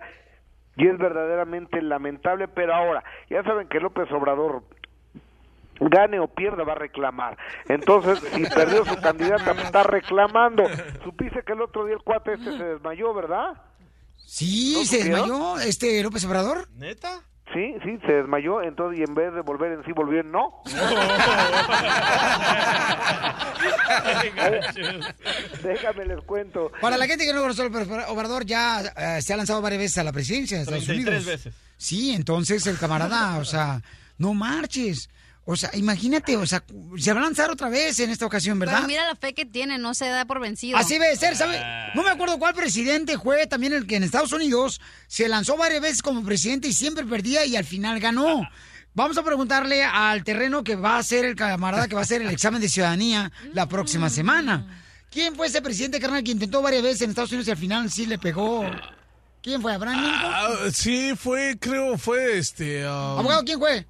y 0.80 0.88
es 0.88 0.98
verdaderamente 0.98 1.82
lamentable, 1.82 2.48
pero 2.48 2.74
ahora, 2.74 3.04
ya 3.30 3.44
saben 3.44 3.68
que 3.68 3.80
López 3.82 4.10
Obrador 4.12 4.64
gane 5.82 6.20
o 6.20 6.28
pierda 6.28 6.64
va 6.64 6.72
a 6.74 6.76
reclamar. 6.76 7.38
Entonces, 7.68 8.20
si 8.34 8.44
perdió 8.46 8.86
su 8.86 8.96
candidata, 9.02 9.54
pues, 9.54 9.66
está 9.66 9.84
reclamando. 9.84 10.64
Supiste 11.04 11.44
que 11.44 11.54
el 11.54 11.62
otro 11.62 11.86
día 11.86 11.96
el 11.96 12.02
cuate 12.02 12.34
este 12.34 12.58
se 12.58 12.64
desmayó, 12.64 13.14
¿verdad? 13.14 13.62
Sí, 14.18 14.74
¿No 14.78 14.86
se 14.86 15.00
supieron? 15.00 15.22
desmayó 15.28 15.60
este 15.60 16.02
López 16.04 16.26
Obrador. 16.26 16.68
¿Neta? 16.76 17.22
Sí, 17.54 17.74
sí, 17.84 17.98
se 18.06 18.14
desmayó, 18.14 18.62
entonces 18.62 19.00
y 19.00 19.04
en 19.04 19.16
vez 19.16 19.34
de 19.34 19.42
volver 19.42 19.72
en 19.72 19.84
sí 19.84 19.92
volvió 19.92 20.20
en 20.20 20.32
no. 20.32 20.62
Déjame 25.64 26.06
les 26.06 26.22
cuento. 26.26 26.72
Para 26.82 26.98
la 26.98 27.08
gente 27.08 27.26
que 27.26 27.34
no 27.34 27.42
conoce, 27.42 27.64
Obrador 28.08 28.46
ya 28.46 28.82
eh, 28.82 29.22
se 29.22 29.34
ha 29.34 29.38
lanzado 29.38 29.62
varias 29.62 29.82
veces 29.82 29.98
a 29.98 30.04
la 30.04 30.12
presidencia 30.12 30.58
de 30.58 30.64
Estados 30.64 30.86
33 30.86 31.08
Unidos. 31.08 31.26
veces. 31.26 31.54
Sí, 31.78 32.14
entonces 32.14 32.66
el 32.68 32.78
camarada, 32.78 33.38
o 33.38 33.46
sea, 33.46 33.82
no 34.18 34.34
marches. 34.34 35.10
O 35.52 35.56
sea, 35.56 35.72
imagínate, 35.74 36.38
o 36.38 36.46
sea, 36.46 36.64
se 37.00 37.12
va 37.12 37.22
a 37.22 37.24
lanzar 37.24 37.50
otra 37.50 37.70
vez 37.70 38.00
en 38.00 38.12
esta 38.12 38.24
ocasión, 38.24 38.60
¿verdad? 38.60 38.76
Pero 38.76 38.88
mira 38.88 39.08
la 39.08 39.16
fe 39.16 39.34
que 39.34 39.46
tiene, 39.48 39.80
no 39.80 39.96
se 39.96 40.06
da 40.06 40.24
por 40.26 40.40
vencido. 40.40 40.78
Así 40.78 41.00
debe 41.00 41.16
ser, 41.16 41.36
¿sabe? 41.36 41.60
No 41.96 42.04
me 42.04 42.12
acuerdo 42.12 42.38
cuál 42.38 42.54
presidente 42.54 43.18
fue 43.18 43.48
también 43.48 43.74
el 43.74 43.88
que 43.88 43.96
en 43.96 44.04
Estados 44.04 44.32
Unidos 44.32 44.80
se 45.08 45.28
lanzó 45.28 45.58
varias 45.58 45.82
veces 45.82 46.04
como 46.04 46.24
presidente 46.24 46.68
y 46.68 46.74
siempre 46.74 47.04
perdía 47.04 47.48
y 47.48 47.56
al 47.56 47.66
final 47.66 48.00
ganó. 48.00 48.48
Vamos 48.94 49.18
a 49.18 49.24
preguntarle 49.24 49.84
al 49.84 50.24
terreno 50.24 50.64
que 50.64 50.76
va 50.76 51.00
a 51.00 51.04
ser 51.04 51.26
el 51.26 51.36
camarada 51.36 51.88
que 51.88 51.96
va 51.96 52.02
a 52.02 52.04
hacer 52.04 52.22
el 52.22 52.30
examen 52.30 52.62
de 52.62 52.70
ciudadanía 52.70 53.32
la 53.52 53.68
próxima 53.68 54.12
semana. 54.12 54.84
¿Quién 55.10 55.36
fue 55.36 55.48
ese 55.48 55.64
presidente, 55.64 56.00
carnal, 56.00 56.24
que 56.24 56.30
intentó 56.30 56.62
varias 56.62 56.84
veces 56.84 57.02
en 57.02 57.10
Estados 57.10 57.32
Unidos 57.32 57.48
y 57.48 57.52
al 57.52 57.58
final 57.58 57.90
sí 57.90 58.06
le 58.06 58.20
pegó? 58.20 58.70
¿Quién 59.42 59.64
fue? 59.64 59.74
¿Abraham 59.74 60.00
Lincoln? 60.00 60.32
Ah, 60.32 60.50
sí, 60.72 61.14
fue, 61.16 61.58
creo, 61.60 61.98
fue 61.98 62.38
este. 62.38 62.86
um, 62.86 63.18
Abogado, 63.18 63.44
¿quién 63.44 63.58
fue? 63.58 63.88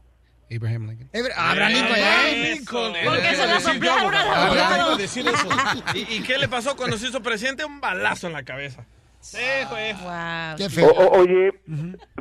Abraham 0.52 0.88
Lincoln. 0.90 1.10
Abraham 1.14 1.72
Lincoln, 1.74 1.92
Abraham 1.96 2.26
¿eh? 2.26 2.54
Lincoln. 2.56 2.94
Porque 3.04 3.20
Iba 3.22 3.36
se 3.36 3.42
a 3.42 3.46
la 3.46 3.54
decir 3.54 3.74
yo, 3.74 3.74
soplaron 3.74 4.16
al 4.16 4.28
abogado. 4.28 4.46
abogado. 4.46 4.86
Iba 4.86 4.94
a 4.94 4.98
decir 4.98 5.28
eso. 5.28 5.50
¿Y, 5.94 6.16
y 6.16 6.24
qué 6.24 6.38
le 6.38 6.48
pasó 6.48 6.76
cuando 6.76 6.98
se 6.98 7.08
hizo 7.08 7.22
presidente? 7.22 7.66
Un 7.66 7.80
balazo 7.80 8.28
en 8.28 8.34
la 8.34 8.44
cabeza. 8.44 8.86
Sí, 9.22 9.38
güey. 9.70 9.94
O- 10.86 10.88
o- 10.88 11.20
oye, 11.20 11.52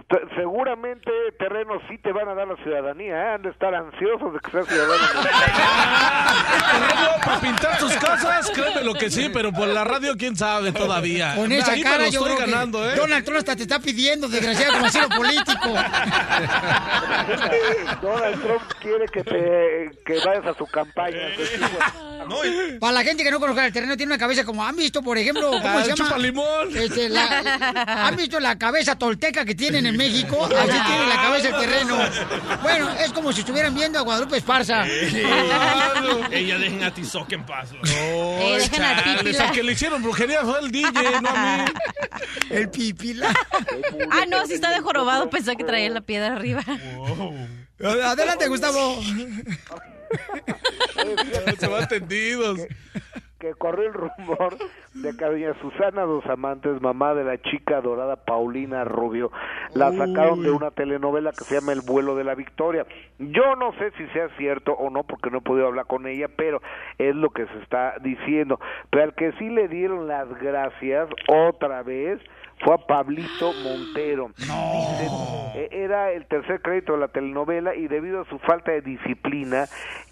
te- 0.08 0.34
seguramente 0.36 1.10
terrenos 1.38 1.80
sí 1.88 1.96
te 1.98 2.10
van 2.12 2.28
a 2.28 2.34
dar 2.34 2.48
la 2.48 2.56
ciudadanía, 2.56 3.14
¿eh? 3.14 3.34
Han 3.34 3.42
de 3.42 3.50
estar 3.50 3.72
ansiosos 3.74 4.32
de 4.34 4.40
que 4.40 4.50
seas 4.50 4.66
ciudadano. 4.66 4.98
Para 7.24 7.40
pintar 7.40 7.78
sus 7.78 7.94
casas, 7.96 8.50
créeme 8.50 8.82
lo 8.82 8.94
que 8.94 9.10
sí, 9.10 9.30
pero 9.32 9.52
por 9.52 9.68
la 9.68 9.84
radio, 9.84 10.16
quién 10.16 10.36
sabe 10.36 10.72
todavía. 10.72 11.34
Con 11.36 11.52
esa 11.52 11.72
Ahí 11.72 11.84
me 11.84 11.90
cara 11.90 12.04
lo 12.06 12.10
yo 12.10 12.20
estoy 12.26 12.36
creo 12.36 12.48
ganando, 12.48 12.82
que 12.82 12.92
¿eh? 12.92 12.96
Donald 12.96 13.24
Trump 13.24 13.38
hasta 13.38 13.54
te 13.56 13.62
está 13.62 13.78
pidiendo, 13.78 14.28
desgraciado, 14.28 14.72
como 14.74 14.86
asilo 14.86 15.08
político. 15.08 15.68
Donald 18.02 18.42
Trump 18.42 18.62
quiere 18.80 19.06
que 19.06 19.22
te 19.24 19.90
que 20.04 20.18
vayas 20.26 20.46
a 20.46 20.54
su 20.54 20.66
campaña. 20.66 21.18
Para 22.80 22.92
la 22.92 23.02
gente 23.04 23.22
que 23.24 23.30
no 23.30 23.40
conozca 23.40 23.64
el 23.66 23.72
terreno, 23.72 23.96
tiene 23.96 24.12
una 24.12 24.18
cabeza 24.18 24.44
como, 24.44 24.64
¿han 24.64 24.76
visto, 24.76 25.02
por 25.02 25.16
ejemplo, 25.18 25.50
cómo 25.50 25.78
Ah, 25.78 25.82
se 25.82 25.90
llama? 25.90 26.04
chupalimón. 26.08 26.76
Este, 26.88 27.08
la- 27.08 28.06
¿Han 28.06 28.16
visto 28.16 28.38
la 28.40 28.58
cabeza 28.58 28.96
tolteca 28.98 29.44
que 29.44 29.54
tienen 29.54 29.86
en 29.86 29.96
México? 29.96 30.44
Así 30.44 30.78
tiene 30.86 31.06
la 31.06 31.16
cabeza 31.22 31.48
el 31.48 31.56
terreno. 31.66 31.98
Bueno, 32.62 32.90
es 32.90 33.12
como 33.12 33.32
si 33.32 33.40
estuvieran 33.40 33.74
viendo 33.74 33.98
a 33.98 34.02
Guadalupe 34.02 34.36
Esparza. 34.38 34.86
Ella 34.86 36.58
dejen 36.58 36.82
a 36.84 36.92
Tizoc 36.94 37.30
en 37.32 37.44
paz. 37.44 37.70
No, 37.72 37.78
Eh, 37.90 38.54
al 38.62 38.70
chales, 38.70 39.40
al 39.40 39.52
que 39.52 39.62
le 39.62 39.72
hicieron 39.72 40.02
brujería 40.02 40.42
fue 40.42 40.58
el 40.60 40.70
DJ, 40.70 41.20
no 41.22 41.28
a 41.28 41.56
mí. 41.58 41.64
El 42.50 42.70
pipila. 42.70 43.32
Ah, 44.10 44.24
no, 44.28 44.46
si 44.46 44.54
está 44.54 44.70
de 44.70 44.80
jorobado, 44.80 45.28
pensé 45.30 45.56
que 45.56 45.64
traía 45.64 45.90
la 45.90 46.00
piedra 46.00 46.34
arriba. 46.36 46.64
Adelante, 47.82 48.48
Gustavo. 48.48 49.00
Se 51.58 51.66
van 51.66 51.88
tendidos. 51.88 52.60
Que 53.38 53.54
corrió 53.54 53.86
el 53.86 53.94
rumor 53.94 54.56
de 54.94 55.16
que 55.16 55.24
doña 55.24 55.54
Susana 55.60 56.02
Dos 56.02 56.26
Amantes, 56.26 56.80
mamá 56.82 57.14
de 57.14 57.24
la 57.24 57.40
chica 57.40 57.80
dorada 57.80 58.16
Paulina 58.16 58.84
Rubio, 58.84 59.30
la 59.74 59.92
sacaron 59.92 60.42
de 60.42 60.50
una 60.50 60.70
telenovela 60.70 61.30
que 61.30 61.44
se 61.44 61.54
llama 61.54 61.72
El 61.72 61.82
vuelo 61.82 62.16
de 62.16 62.24
la 62.24 62.34
victoria. 62.34 62.84
Yo 63.18 63.54
no 63.56 63.72
sé 63.74 63.92
si 63.92 64.06
sea 64.08 64.28
cierto 64.36 64.72
o 64.72 64.90
no, 64.90 65.04
porque 65.04 65.30
no 65.30 65.38
he 65.38 65.42
podido 65.42 65.68
hablar 65.68 65.86
con 65.86 66.06
ella, 66.06 66.28
pero 66.28 66.60
es 66.98 67.14
lo 67.14 67.30
que 67.30 67.46
se 67.46 67.58
está 67.58 67.94
diciendo. 68.00 68.58
Pero 68.90 69.04
al 69.04 69.14
que 69.14 69.32
sí 69.32 69.48
le 69.48 69.68
dieron 69.68 70.08
las 70.08 70.28
gracias 70.40 71.08
otra 71.28 71.82
vez 71.82 72.20
fue 72.64 72.74
a 72.74 72.78
Pablito 72.78 73.52
Montero. 73.62 74.30
Dicen, 74.36 75.12
eh, 75.54 75.68
Era 75.70 76.10
el 76.12 76.26
tercer 76.26 76.60
crédito 76.60 76.94
de 76.94 76.98
la 76.98 77.08
telenovela 77.08 77.74
y 77.74 77.86
debido 77.86 78.22
a 78.22 78.24
su 78.24 78.38
falta 78.40 78.72
de 78.72 78.80
disciplina, 78.80 79.66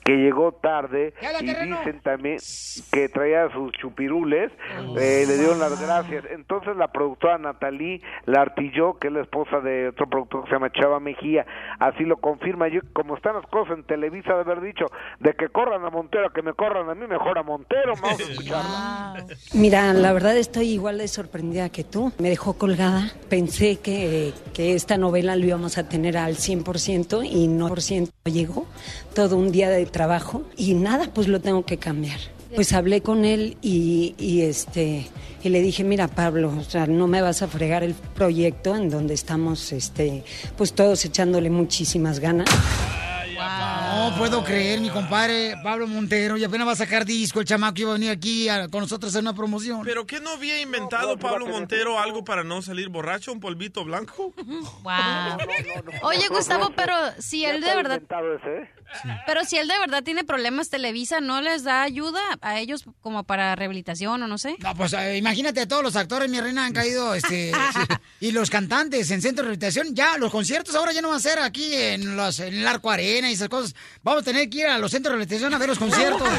que 0.07 0.17
llegó 0.17 0.53
tarde, 0.53 1.15
¡Ya, 1.21 1.43
y 1.43 1.47
terreno! 1.47 1.79
dicen 1.79 2.01
también 2.01 2.39
que 2.93 3.09
traía 3.09 3.51
sus 3.51 3.73
chupirules, 3.73 4.53
eh, 4.97 5.25
le 5.27 5.37
dieron 5.37 5.59
las 5.59 5.81
gracias. 5.81 6.25
Entonces 6.31 6.77
la 6.77 6.93
productora 6.93 7.39
Natalie 7.39 8.01
Lartilló, 8.25 8.99
que 8.99 9.09
es 9.09 9.13
la 9.13 9.23
esposa 9.23 9.59
de 9.59 9.89
otro 9.89 10.09
productor 10.09 10.45
que 10.45 10.51
se 10.51 10.55
llama 10.55 10.71
Chava 10.71 11.01
Mejía, 11.01 11.45
así 11.81 12.05
lo 12.05 12.19
confirma. 12.19 12.69
Yo, 12.69 12.83
como 12.93 13.17
están 13.17 13.35
las 13.35 13.47
cosas 13.47 13.79
en 13.79 13.85
Televisa, 13.85 14.35
de 14.35 14.43
haber 14.43 14.61
dicho, 14.61 14.87
de 15.19 15.33
que 15.35 15.49
corran 15.49 15.85
a 15.85 15.91
Montero, 15.91 16.33
que 16.33 16.43
me 16.43 16.55
corran 16.55 16.89
a 16.89 16.95
mí, 16.95 17.05
mejor 17.09 17.37
a 17.39 17.43
Montero, 17.43 17.95
vamos 18.01 18.21
a 18.21 18.23
escucharlo. 18.31 19.27
Mira, 19.55 19.93
la 19.93 20.13
verdad 20.13 20.37
estoy 20.37 20.69
igual 20.69 20.99
de 20.99 21.09
sorprendida 21.09 21.69
que 21.71 21.83
tú. 21.83 22.13
Me 22.19 22.29
dejó 22.29 22.57
colgada. 22.57 23.11
Pensé 23.29 23.81
que, 23.81 24.33
que 24.55 24.75
esta 24.75 24.99
novela 24.99 25.35
lo 25.35 25.47
íbamos 25.47 25.79
a 25.79 25.89
tener 25.89 26.17
al 26.17 26.37
100% 26.37 27.29
y 27.29 27.49
no 27.49 27.67
por 27.67 27.81
ciento 27.83 28.13
llegó. 28.25 28.67
Todo 29.15 29.37
un 29.37 29.51
día 29.51 29.71
de 29.71 29.87
trabajo 30.01 30.43
y 30.59 30.75
nada, 30.75 31.09
pues 31.15 31.27
lo 31.27 31.41
tengo 31.41 31.65
que 31.65 31.79
cambiar. 31.79 32.21
Pues 32.55 32.75
hablé 32.75 33.01
con 33.01 33.25
él 33.25 33.57
y, 33.63 34.15
y, 34.19 34.43
este 34.43 35.07
y 35.43 35.49
le 35.49 35.63
dije, 35.63 35.85
mira 35.85 36.07
Pablo, 36.07 36.53
o 36.59 36.63
sea, 36.65 36.87
no 36.87 37.07
me 37.07 37.23
vas 37.23 37.41
a 37.41 37.49
fregar 37.49 37.83
el 37.83 37.95
proyecto 37.95 38.77
en 38.77 38.91
donde 38.91 39.15
estamos 39.15 39.73
este 39.73 40.23
pues 40.59 40.75
todos 40.75 41.03
echándole 41.07 41.49
muchísimas 41.49 42.19
ganas. 42.21 42.47
No 43.35 44.15
puedo 44.19 44.45
creer, 44.45 44.81
mi 44.81 44.89
compadre 44.91 45.55
Pablo 45.63 45.87
Montero, 45.87 46.37
y 46.37 46.45
apenas 46.45 46.67
va 46.69 46.73
a 46.73 46.77
sacar 46.77 47.05
disco, 47.05 47.41
el 47.41 47.47
chamaco 47.47 47.81
iba 47.81 47.91
a 47.91 47.95
venir 47.95 48.11
aquí 48.11 48.49
a- 48.49 48.69
con 48.69 48.81
nosotros 48.81 49.15
a 49.17 49.19
una 49.21 49.35
promoción. 49.35 49.81
¿Pero 49.85 50.07
qué 50.07 50.21
no 50.21 50.31
había 50.31 50.61
inventado 50.61 51.17
Pablo 51.19 51.47
Montero 51.47 51.99
algo 51.99 52.25
para 52.25 52.45
no 52.45 52.63
salir 52.63 52.89
borracho? 52.89 53.33
¿Un 53.33 53.41
polvito 53.41 53.85
blanco? 53.85 54.33
Wow. 54.83 55.39
Oye, 56.03 56.29
Gustavo, 56.29 56.71
pero 56.77 56.95
si 57.19 57.45
él 57.45 57.61
de 57.61 57.75
verdad, 57.75 58.01
ese, 58.01 58.71
pero 59.27 59.45
si 59.45 59.57
él 59.59 59.69
de 59.69 59.79
verdad 59.79 60.03
tiene 60.03 60.25
problemas, 60.25 60.69
Televisa 60.71 61.21
no 61.21 61.41
les 61.41 61.65
da 61.65 61.83
ayuda 61.83 62.21
a 62.41 62.59
ellos 62.59 62.85
como 63.01 63.25
para 63.25 63.55
rehabilitación 63.57 64.23
o 64.23 64.27
no 64.29 64.39
sé. 64.39 64.57
No, 64.61 64.75
pues 64.75 64.93
eh, 64.93 65.17
imagínate, 65.17 65.67
todos 65.67 65.83
los 65.83 65.97
actores, 65.97 66.31
mi 66.31 66.41
reina, 66.41 66.65
han 66.67 66.73
caído, 66.73 67.15
este, 67.15 67.53
y 68.21 68.33
los 68.33 68.51
cantantes 68.51 69.11
en 69.11 69.23
centro 69.23 69.43
de 69.45 69.49
rehabilitación, 69.51 69.95
ya, 69.95 70.17
los 70.19 70.31
conciertos 70.33 70.75
ahora 70.75 70.93
ya 70.93 71.03
no 71.03 71.09
van 71.09 71.19
a 71.19 71.21
ser 71.21 71.39
aquí 71.39 71.75
en, 71.75 72.17
los, 72.17 72.41
en 72.41 72.55
el 72.55 72.67
Arco 72.67 72.91
Arena 72.91 73.31
y 73.31 73.35
esas 73.35 73.49
cosas. 73.49 73.75
Vamos 74.03 74.23
a 74.23 74.25
tener 74.25 74.49
que 74.51 74.59
ir 74.59 74.67
a 74.67 74.79
los 74.79 74.91
centros 74.91 75.13
de 75.13 75.17
rehabilitación 75.19 75.55
a 75.55 75.59
ver 75.59 75.69
los 75.69 75.79
conciertos. 75.79 76.29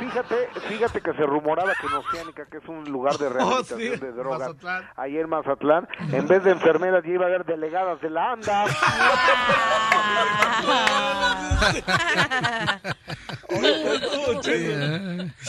Fíjate, 0.00 0.48
fíjate 0.68 1.00
que 1.00 1.12
se 1.12 1.22
rumoraba 1.22 1.72
que 1.80 1.86
en 1.86 1.92
Oceánica, 1.94 2.44
que 2.50 2.58
es 2.58 2.68
un 2.68 2.84
lugar 2.90 3.16
de 3.18 3.28
rehabilitación 3.30 3.48
Oh, 3.48 3.64
sí, 3.64 3.88
de 3.88 4.12
drogas, 4.12 4.40
Mazatlán. 4.40 4.84
ahí 4.96 5.16
en 5.16 5.28
Mazatlán, 5.28 5.88
en 6.12 6.26
vez 6.28 6.42
de 6.44 6.50
enfermeras 6.50 7.02
ya 7.04 7.10
iba 7.10 7.24
a 7.24 7.28
haber 7.28 7.44
delegadas 7.44 8.00
de 8.00 8.10
la 8.10 8.32
ANDA. 8.32 8.64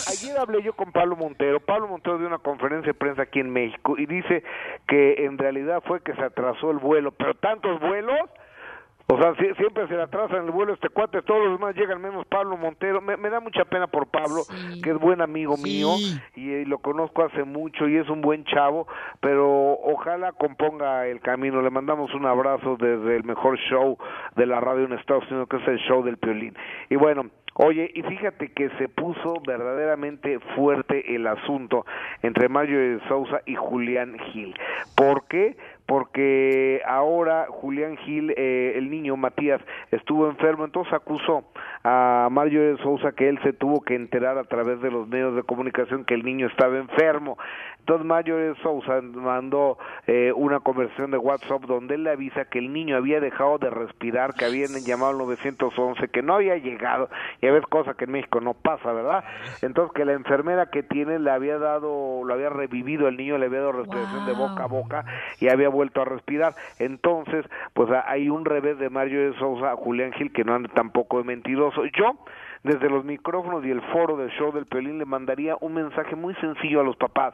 Ayer 0.07 0.37
hablé 0.37 0.63
yo 0.63 0.73
con 0.73 0.91
Pablo 0.91 1.15
Montero. 1.15 1.59
Pablo 1.59 1.87
Montero 1.87 2.17
dio 2.17 2.27
una 2.27 2.39
conferencia 2.39 2.91
de 2.91 2.93
prensa 2.93 3.23
aquí 3.23 3.39
en 3.39 3.51
México 3.51 3.95
y 3.97 4.05
dice 4.05 4.43
que 4.87 5.25
en 5.25 5.37
realidad 5.37 5.81
fue 5.85 6.01
que 6.01 6.13
se 6.13 6.23
atrasó 6.23 6.71
el 6.71 6.77
vuelo, 6.77 7.11
pero 7.11 7.35
tantos 7.35 7.79
vuelos. 7.79 8.19
O 9.11 9.18
sea, 9.18 9.34
sie- 9.38 9.56
siempre 9.57 9.88
se 9.88 9.95
le 9.95 10.03
atrasa 10.03 10.38
en 10.38 10.45
el 10.45 10.52
vuelo 10.52 10.73
este 10.73 10.88
cuate, 10.90 11.23
todos 11.23 11.44
los 11.44 11.60
demás 11.60 11.76
llegan 11.76 11.99
menos 11.99 12.27
Pablo 12.27 12.56
Montero. 12.57 13.02
Me, 13.02 13.18
me 13.18 13.30
da 13.31 13.40
mucha 13.40 13.65
pena 13.65 13.88
por 13.88 14.06
Pablo, 14.07 14.44
que 14.84 14.91
es 14.91 14.98
buen 14.99 15.19
amigo 15.22 15.57
mío 15.57 15.95
y, 16.36 16.52
eh, 16.53 16.64
lo 16.68 16.77
conozco 16.77 17.23
hace 17.23 17.44
mucho 17.44 17.88
y 17.88 17.98
es 17.98 18.07
un 18.07 18.22
buen 18.22 18.44
chavo, 18.45 18.88
pero 19.19 19.72
ojalá 19.84 20.31
componga 20.34 21.07
el 21.07 21.22
camino. 21.22 21.61
Le 21.64 21.72
mandamos 21.72 22.14
un 22.14 22.27
abrazo 22.27 22.77
desde 22.80 23.15
el 23.15 23.23
mejor 23.23 23.57
show 23.57 23.98
de 24.36 24.45
la 24.45 24.60
radio 24.60 24.86
en 24.86 24.94
Estados 24.94 25.23
Unidos, 25.31 25.49
que 25.49 25.57
es 25.57 25.68
el 25.68 25.80
show 25.80 26.03
del 26.03 26.18
Piolín. 26.18 26.56
Y 26.90 26.95
bueno, 26.95 27.26
Oye, 27.61 27.91
y 27.94 28.03
fíjate 28.03 28.53
que 28.53 28.69
se 28.77 28.88
puso 28.88 29.34
verdaderamente 29.45 30.40
fuerte 30.56 31.14
el 31.14 31.27
asunto 31.27 31.86
entre 32.22 32.48
Mario 32.48 32.80
de 32.80 32.99
Sousa 33.10 33.41
y 33.45 33.56
Julián 33.56 34.18
Gil. 34.31 34.56
¿Por 34.95 35.27
qué? 35.27 35.57
Porque 35.90 36.84
ahora 36.86 37.48
Julián 37.49 37.98
Gil, 37.98 38.32
eh, 38.38 38.74
el 38.76 38.91
niño 38.91 39.18
Matías, 39.18 39.60
estuvo 39.90 40.30
enfermo, 40.30 40.64
entonces 40.64 40.94
acusó 40.94 41.45
a 41.84 42.28
Mario 42.30 42.61
de 42.61 42.78
Sousa 42.84 43.11
que 43.14 43.28
él 43.28 43.40
se 43.41 43.53
tuvo 43.53 43.82
que 43.82 43.95
enterar 43.95 44.38
a 44.38 44.44
través 44.44 44.80
de 44.82 44.91
los 44.91 45.07
medios 45.07 45.36
de 45.36 45.41
comunicación 45.41 46.06
que 46.06 46.14
el 46.14 46.24
niño 46.24 46.45
estaba 46.45 46.78
enfermo. 46.78 47.40
Entonces 47.80 48.06
Mario 48.06 48.38
de 48.38 48.53
Sousa 48.61 49.02
mandó 49.02 49.80
eh, 50.06 50.32
una 50.36 50.60
conversación 50.60 51.10
de 51.10 51.18
WhatsApp 51.18 51.64
donde 51.64 51.95
él 51.95 52.03
le 52.03 52.11
avisa 52.11 52.45
que 52.45 52.60
el 52.60 52.72
niño 52.72 52.95
había 52.95 53.20
dejado 53.20 53.57
de 53.57 53.72
respirar, 53.72 54.36
que 54.36 54.45
habían 54.45 54.70
llamado 54.86 55.14
al 55.14 55.18
911, 55.18 56.07
que 56.10 56.22
no 56.22 56.36
había 56.36 56.56
llegado, 56.57 57.10
y 57.41 57.48
a 57.48 57.52
veces 57.52 57.66
cosa 57.68 57.95
que 57.95 58.06
en 58.06 58.11
México 58.11 58.41
no 58.41 58.53
pasa, 58.53 58.94
¿verdad? 58.94 59.24
Entonces 59.64 59.91
que 59.95 60.06
la 60.06 60.14
enfermera 60.14 60.70
que 60.70 60.84
tiene 60.84 61.18
le 61.18 61.32
había 61.32 61.57
dado, 61.57 62.24
lo 62.24 62.32
había 62.32 62.49
revivido 62.49 63.07
el 63.07 63.18
niño, 63.18 63.40
le 63.40 63.48
había 63.48 63.61
dado 63.61 63.72
respiración 63.72 64.28
de 64.28 64.34
boca 64.34 64.66
a 64.66 64.68
boca 64.68 65.06
y 65.40 65.48
había 65.48 65.70
vuelto 65.80 66.01
a 66.01 66.06
respirar. 66.06 66.56
Entonces, 66.77 67.45
pues 67.73 67.89
hay 68.06 68.30
un 68.30 68.43
revés 68.43 68.77
de 68.80 68.89
Mario 68.89 69.31
de 69.31 69.39
Sousa 69.39 69.72
a 69.72 69.76
Julián 69.77 70.11
Gil 70.11 70.34
que 70.34 70.43
no 70.43 70.53
anda 70.53 70.68
tampoco 70.73 71.19
de 71.19 71.23
mentiroso. 71.23 71.85
Yo, 71.97 72.19
desde 72.64 72.89
los 72.89 73.06
micrófonos 73.06 73.65
y 73.65 73.72
el 73.72 73.81
foro 73.93 74.18
del 74.18 74.30
show 74.31 74.51
del 74.51 74.65
Pelín, 74.65 74.97
le 74.97 75.06
mandaría 75.06 75.56
un 75.61 75.73
mensaje 75.73 76.18
muy 76.18 76.35
sencillo 76.35 76.81
a 76.81 76.84
los 76.84 76.97
papás. 76.97 77.34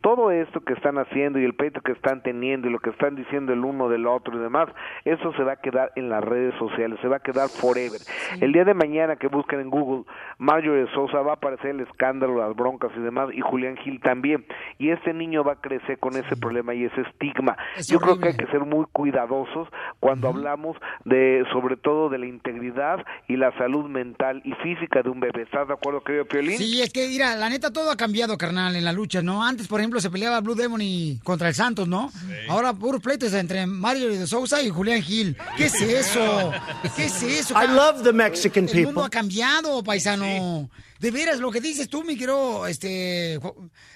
Todo 0.00 0.30
esto 0.30 0.60
que 0.60 0.74
están 0.74 0.98
haciendo 0.98 1.38
y 1.38 1.44
el 1.44 1.54
pleito 1.54 1.80
que 1.80 1.92
están 1.92 2.22
teniendo 2.22 2.68
y 2.68 2.70
lo 2.70 2.78
que 2.78 2.90
están 2.90 3.14
diciendo 3.14 3.54
el 3.54 3.64
uno 3.64 3.88
del 3.88 4.06
otro 4.06 4.36
y 4.36 4.40
demás, 4.40 4.68
eso 5.06 5.32
se 5.32 5.44
va 5.44 5.52
a 5.52 5.56
quedar 5.56 5.92
en 5.96 6.10
las 6.10 6.22
redes 6.22 6.54
sociales, 6.58 6.98
se 7.00 7.08
va 7.08 7.16
a 7.16 7.20
quedar 7.20 7.48
forever. 7.48 8.00
El 8.40 8.52
día 8.52 8.64
de 8.64 8.74
mañana 8.74 9.16
que 9.16 9.28
busquen 9.28 9.60
en 9.60 9.70
Google, 9.70 10.04
Mario 10.36 10.74
de 10.74 10.88
Sosa 10.92 11.22
va 11.22 11.30
a 11.30 11.34
aparecer 11.36 11.70
el 11.70 11.80
escándalo, 11.80 12.36
las 12.36 12.54
broncas 12.54 12.90
y 12.96 13.00
demás, 13.00 13.30
y 13.32 13.40
Julián 13.40 13.76
Gil 13.78 14.00
también. 14.00 14.44
Y 14.76 14.90
este 14.90 15.14
niño 15.14 15.42
va 15.42 15.52
a 15.52 15.60
crecer 15.60 15.98
con 15.98 16.14
ese 16.16 16.36
problema 16.36 16.74
y 16.74 16.84
ese 16.84 17.00
estigma. 17.00 17.56
Es 17.84 17.92
Yo 17.92 18.00
creo 18.00 18.18
que 18.18 18.28
hay 18.28 18.36
que 18.36 18.46
ser 18.46 18.60
muy 18.60 18.86
cuidadosos 18.92 19.68
cuando 20.00 20.28
hablamos 20.28 20.76
de, 21.04 21.44
sobre 21.52 21.76
todo, 21.76 22.08
de 22.08 22.18
la 22.18 22.26
integridad 22.26 23.04
y 23.28 23.36
la 23.36 23.56
salud 23.58 23.88
mental 23.88 24.42
y 24.44 24.52
física 24.62 25.02
de 25.02 25.10
un 25.10 25.20
bebé. 25.20 25.42
¿Estás 25.42 25.68
de 25.68 25.74
acuerdo, 25.74 26.02
querido 26.02 26.24
Piolín? 26.24 26.58
Sí, 26.58 26.80
es 26.80 26.92
que, 26.92 27.08
mira, 27.08 27.36
la 27.36 27.48
neta 27.48 27.72
todo 27.72 27.90
ha 27.90 27.96
cambiado, 27.96 28.38
carnal, 28.38 28.76
en 28.76 28.84
la 28.84 28.92
lucha, 28.92 29.22
¿no? 29.22 29.44
Antes, 29.44 29.68
por 29.68 29.80
ejemplo, 29.80 30.00
se 30.00 30.10
peleaba 30.10 30.40
Blue 30.40 30.54
Demon 30.54 30.80
y 30.82 31.18
contra 31.22 31.48
el 31.48 31.54
Santos, 31.54 31.86
¿no? 31.88 32.10
Ahora 32.48 32.72
puros 32.72 33.00
pleitos 33.00 33.32
entre 33.34 33.66
Mario 33.66 34.08
de 34.08 34.26
Sousa 34.26 34.62
y 34.62 34.70
Julián 34.70 35.02
Gil. 35.02 35.36
¿Qué 35.56 35.66
es 35.66 35.80
eso? 35.80 36.52
¿Qué 36.96 37.04
es 37.04 37.22
eso? 37.22 37.54
I 37.54 37.66
love 37.68 38.02
the 38.02 38.12
Mexican 38.12 38.68
El 38.68 38.86
mundo 38.86 39.02
people. 39.02 39.06
ha 39.06 39.10
cambiado, 39.10 39.82
paisano. 39.82 40.68
De 41.04 41.10
veras, 41.10 41.38
lo 41.38 41.50
que 41.52 41.60
dices 41.60 41.86
tú, 41.90 42.02
mi 42.02 42.14
querido, 42.16 42.66
este, 42.66 43.34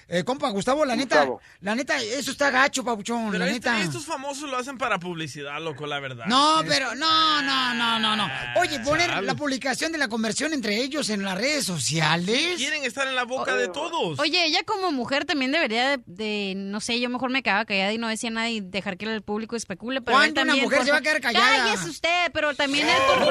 eh, 0.09 0.23
compa 0.23 0.47
Gustavo, 0.51 0.85
la 0.85 0.95
neta, 0.95 1.21
Gustavo. 1.25 1.41
la 1.61 1.73
neta, 1.73 1.97
eso 1.97 2.29
está 2.29 2.51
gacho, 2.51 2.83
papuchón, 2.83 3.31
Pero 3.31 3.39
la 3.45 3.49
este- 3.49 3.67
neta. 3.71 3.81
estos 3.81 4.05
famosos 4.05 4.47
lo 4.47 4.55
hacen 4.57 4.77
para 4.77 4.99
publicidad, 4.99 5.59
loco, 5.59 5.87
la 5.87 5.99
verdad. 5.99 6.25
No, 6.27 6.61
pero 6.67 6.93
no, 6.93 7.41
no, 7.41 7.73
no, 7.73 7.97
no, 7.97 8.15
no. 8.15 8.29
Oye, 8.57 8.79
poner 8.81 9.09
chale. 9.09 9.25
la 9.25 9.33
publicación 9.33 9.91
de 9.91 9.97
la 9.97 10.07
conversión 10.07 10.53
entre 10.53 10.75
ellos 10.83 11.09
en 11.09 11.23
las 11.23 11.35
redes 11.35 11.65
sociales. 11.65 12.57
Quieren 12.57 12.83
estar 12.85 13.07
en 13.07 13.15
la 13.15 13.23
boca 13.23 13.55
de 13.55 13.69
todos. 13.69 14.19
Oye, 14.19 14.45
ella 14.45 14.59
como 14.63 14.91
mujer 14.91 15.25
también 15.25 15.51
debería 15.51 15.97
de, 15.97 16.03
de, 16.05 16.53
no 16.57 16.79
sé, 16.79 16.99
yo 16.99 17.09
mejor 17.09 17.31
me 17.31 17.41
quedaba 17.41 17.65
callada 17.65 17.91
y 17.91 17.97
no 17.97 18.07
decía 18.07 18.29
nada 18.29 18.49
y 18.51 18.59
dejar 18.61 18.97
que 18.97 19.05
el 19.05 19.23
público 19.23 19.55
especule. 19.55 20.01
Pero 20.01 20.15
él 20.21 20.31
¿Cuándo 20.35 20.43
una 20.53 20.61
mujer 20.61 20.77
por 20.77 20.85
se 20.85 20.91
va 20.91 20.97
a 20.97 21.01
quedar 21.01 21.21
callada? 21.21 21.57
Cállese 21.71 21.89
usted, 21.89 22.31
pero 22.33 22.53
también 22.53 22.87
él 22.87 22.95
por 23.07 23.17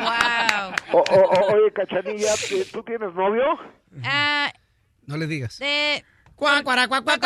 wow. 0.00 0.72
O- 0.92 0.98
o- 0.98 1.24
o- 1.24 1.52
oye, 1.54 1.72
Cachanilla, 1.88 2.34
¿tú- 2.48 2.64
¿tú 2.72 2.82
tienes 2.82 3.14
novio? 3.14 3.44
Ah, 4.04 4.50
No 5.06 5.16
le 5.16 5.26
digas. 5.26 5.58
cuac, 6.36 6.62
cuac, 6.64 6.88
cuac, 6.88 7.04
cuac, 7.04 7.20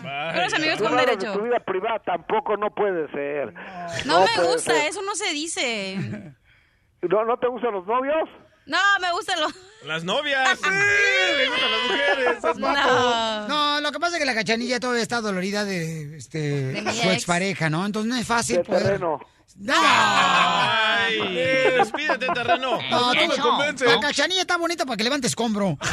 Puros 0.00 0.54
amigos 0.54 0.80
con 0.82 0.96
derecho. 0.96 1.30
De 1.32 1.36
tu 1.38 1.44
vida 1.44 1.58
privada 1.60 1.98
tampoco 2.04 2.56
no 2.56 2.70
puede 2.74 3.10
ser. 3.10 3.52
No, 4.06 4.20
me 4.20 4.26
puede 4.34 4.52
gusta, 4.52 4.72
ser. 4.72 4.86
eso 4.88 5.02
no 5.02 5.14
se 5.14 5.32
dice. 5.32 5.96
¿No, 7.02 7.24
¿No 7.24 7.36
te 7.38 7.48
gustan 7.48 7.72
los 7.74 7.86
novios? 7.86 8.28
No, 8.66 8.78
me 9.00 9.10
gustan 9.12 9.40
los... 9.40 9.52
Las 9.84 10.04
novias. 10.04 10.58
Sí, 10.58 10.68
le 10.70 11.48
gustan 11.48 11.70
las 11.70 11.82
mujeres. 11.90 12.44
es 12.44 12.58
guapo. 12.58 13.48
No, 13.48 13.80
lo 13.80 13.90
que 13.92 13.98
pasa 13.98 14.16
es 14.16 14.20
que 14.20 14.26
la 14.26 14.34
cachanilla 14.34 14.78
todavía 14.80 15.02
está 15.02 15.20
dolorida 15.20 15.64
de, 15.64 16.16
este, 16.16 16.38
De 16.38 16.80
su 16.92 17.08
ex. 17.08 17.14
expareja, 17.14 17.68
¿no? 17.70 17.84
Entonces 17.84 18.10
no 18.12 18.16
es 18.18 18.26
fácil 18.26 18.56
De 18.58 18.64
poder... 18.64 18.82
terreno. 18.82 19.18
¡No! 19.60 19.74
Ay, 19.76 21.18
despídete, 21.78 22.26
terreno. 22.34 22.78
No, 22.90 23.14
No 23.14 23.14
me 23.14 23.28
tú- 23.28 23.42
convence. 23.42 23.84
La 23.84 24.00
cachanilla 24.00 24.40
está 24.40 24.56
bonita 24.56 24.86
para 24.86 24.96
que 24.96 25.04
levante 25.04 25.26
escombro. 25.26 25.76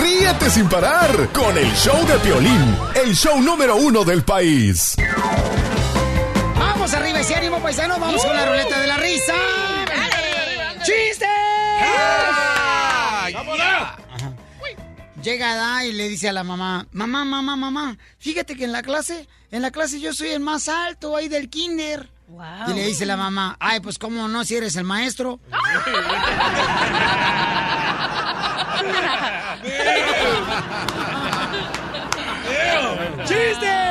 Ríete 0.00 0.50
sin 0.50 0.68
parar 0.68 1.28
con 1.32 1.56
el 1.56 1.72
show 1.74 2.06
de 2.06 2.18
Piolín, 2.18 2.76
el 2.94 3.14
show 3.16 3.40
número 3.40 3.76
uno 3.76 4.04
del 4.04 4.22
país. 4.22 4.96
Vamos 6.58 6.92
arriba 6.94 7.20
ese 7.20 7.34
ánimo, 7.34 7.58
paisano. 7.60 7.98
Vamos 7.98 8.22
con 8.24 8.36
la 8.36 8.44
ruleta 8.46 8.78
de 8.80 8.86
la 8.86 8.96
risa. 8.98 9.34
¡Chiste! 10.84 11.26
Llega 15.22 15.52
Ada 15.52 15.84
y 15.84 15.92
le 15.92 16.08
dice 16.08 16.28
a 16.28 16.32
la 16.32 16.44
mamá, 16.44 16.86
mamá, 16.92 17.24
mamá, 17.24 17.56
mamá, 17.56 17.98
fíjate 18.18 18.56
que 18.56 18.64
en 18.64 18.72
la 18.72 18.82
clase, 18.82 19.28
en 19.50 19.62
la 19.62 19.70
clase 19.70 20.00
yo 20.00 20.12
soy 20.12 20.28
el 20.28 20.40
más 20.40 20.68
alto 20.68 21.16
ahí 21.16 21.28
del 21.28 21.50
kinder. 21.50 22.10
Y 22.68 22.72
le 22.74 22.84
dice 22.86 23.06
la 23.06 23.16
mamá, 23.16 23.56
ay, 23.58 23.80
pues 23.80 23.98
cómo 23.98 24.28
no, 24.28 24.44
si 24.44 24.54
eres 24.54 24.76
el 24.76 24.84
maestro. 24.84 25.40
¡Chiste, 33.24 33.87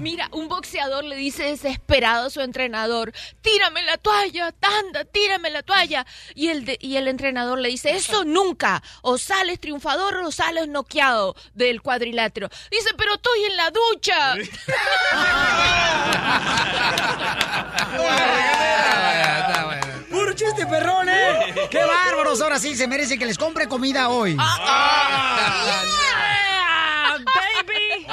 Mira, 0.00 0.28
un 0.32 0.48
boxeador 0.48 1.04
le 1.04 1.16
dice 1.16 1.44
desesperado 1.44 2.26
a 2.26 2.30
su 2.30 2.40
entrenador, 2.40 3.12
tírame 3.40 3.82
la 3.82 3.96
toalla, 3.96 4.52
tanda, 4.52 5.04
tírame 5.04 5.50
la 5.50 5.62
toalla. 5.62 6.06
Y 6.34 6.48
el, 6.48 6.64
de- 6.64 6.78
y 6.80 6.96
el 6.96 7.08
entrenador 7.08 7.58
le 7.58 7.68
dice, 7.68 7.90
eso 7.96 8.24
nunca, 8.24 8.82
o 9.02 9.18
sales 9.18 9.60
triunfador 9.60 10.16
o 10.18 10.30
sales 10.32 10.68
noqueado 10.68 11.34
del 11.54 11.82
cuadrilátero. 11.82 12.48
Dice, 12.70 12.90
pero 12.96 13.14
estoy 13.14 13.44
en 13.44 13.56
la 13.56 13.70
ducha. 13.70 14.34
¡Puro 20.10 20.32
chiste, 20.34 20.66
perrón, 20.66 21.08
eh! 21.08 21.54
¡Qué 21.70 21.84
bárbaros! 21.84 22.40
Ahora 22.40 22.58
sí, 22.58 22.74
se 22.76 22.86
merece 22.86 23.18
que 23.18 23.26
les 23.26 23.36
compre 23.36 23.68
comida 23.68 24.08
hoy. 24.08 24.36
Ah, 24.38 25.66
baby. 25.66 26.25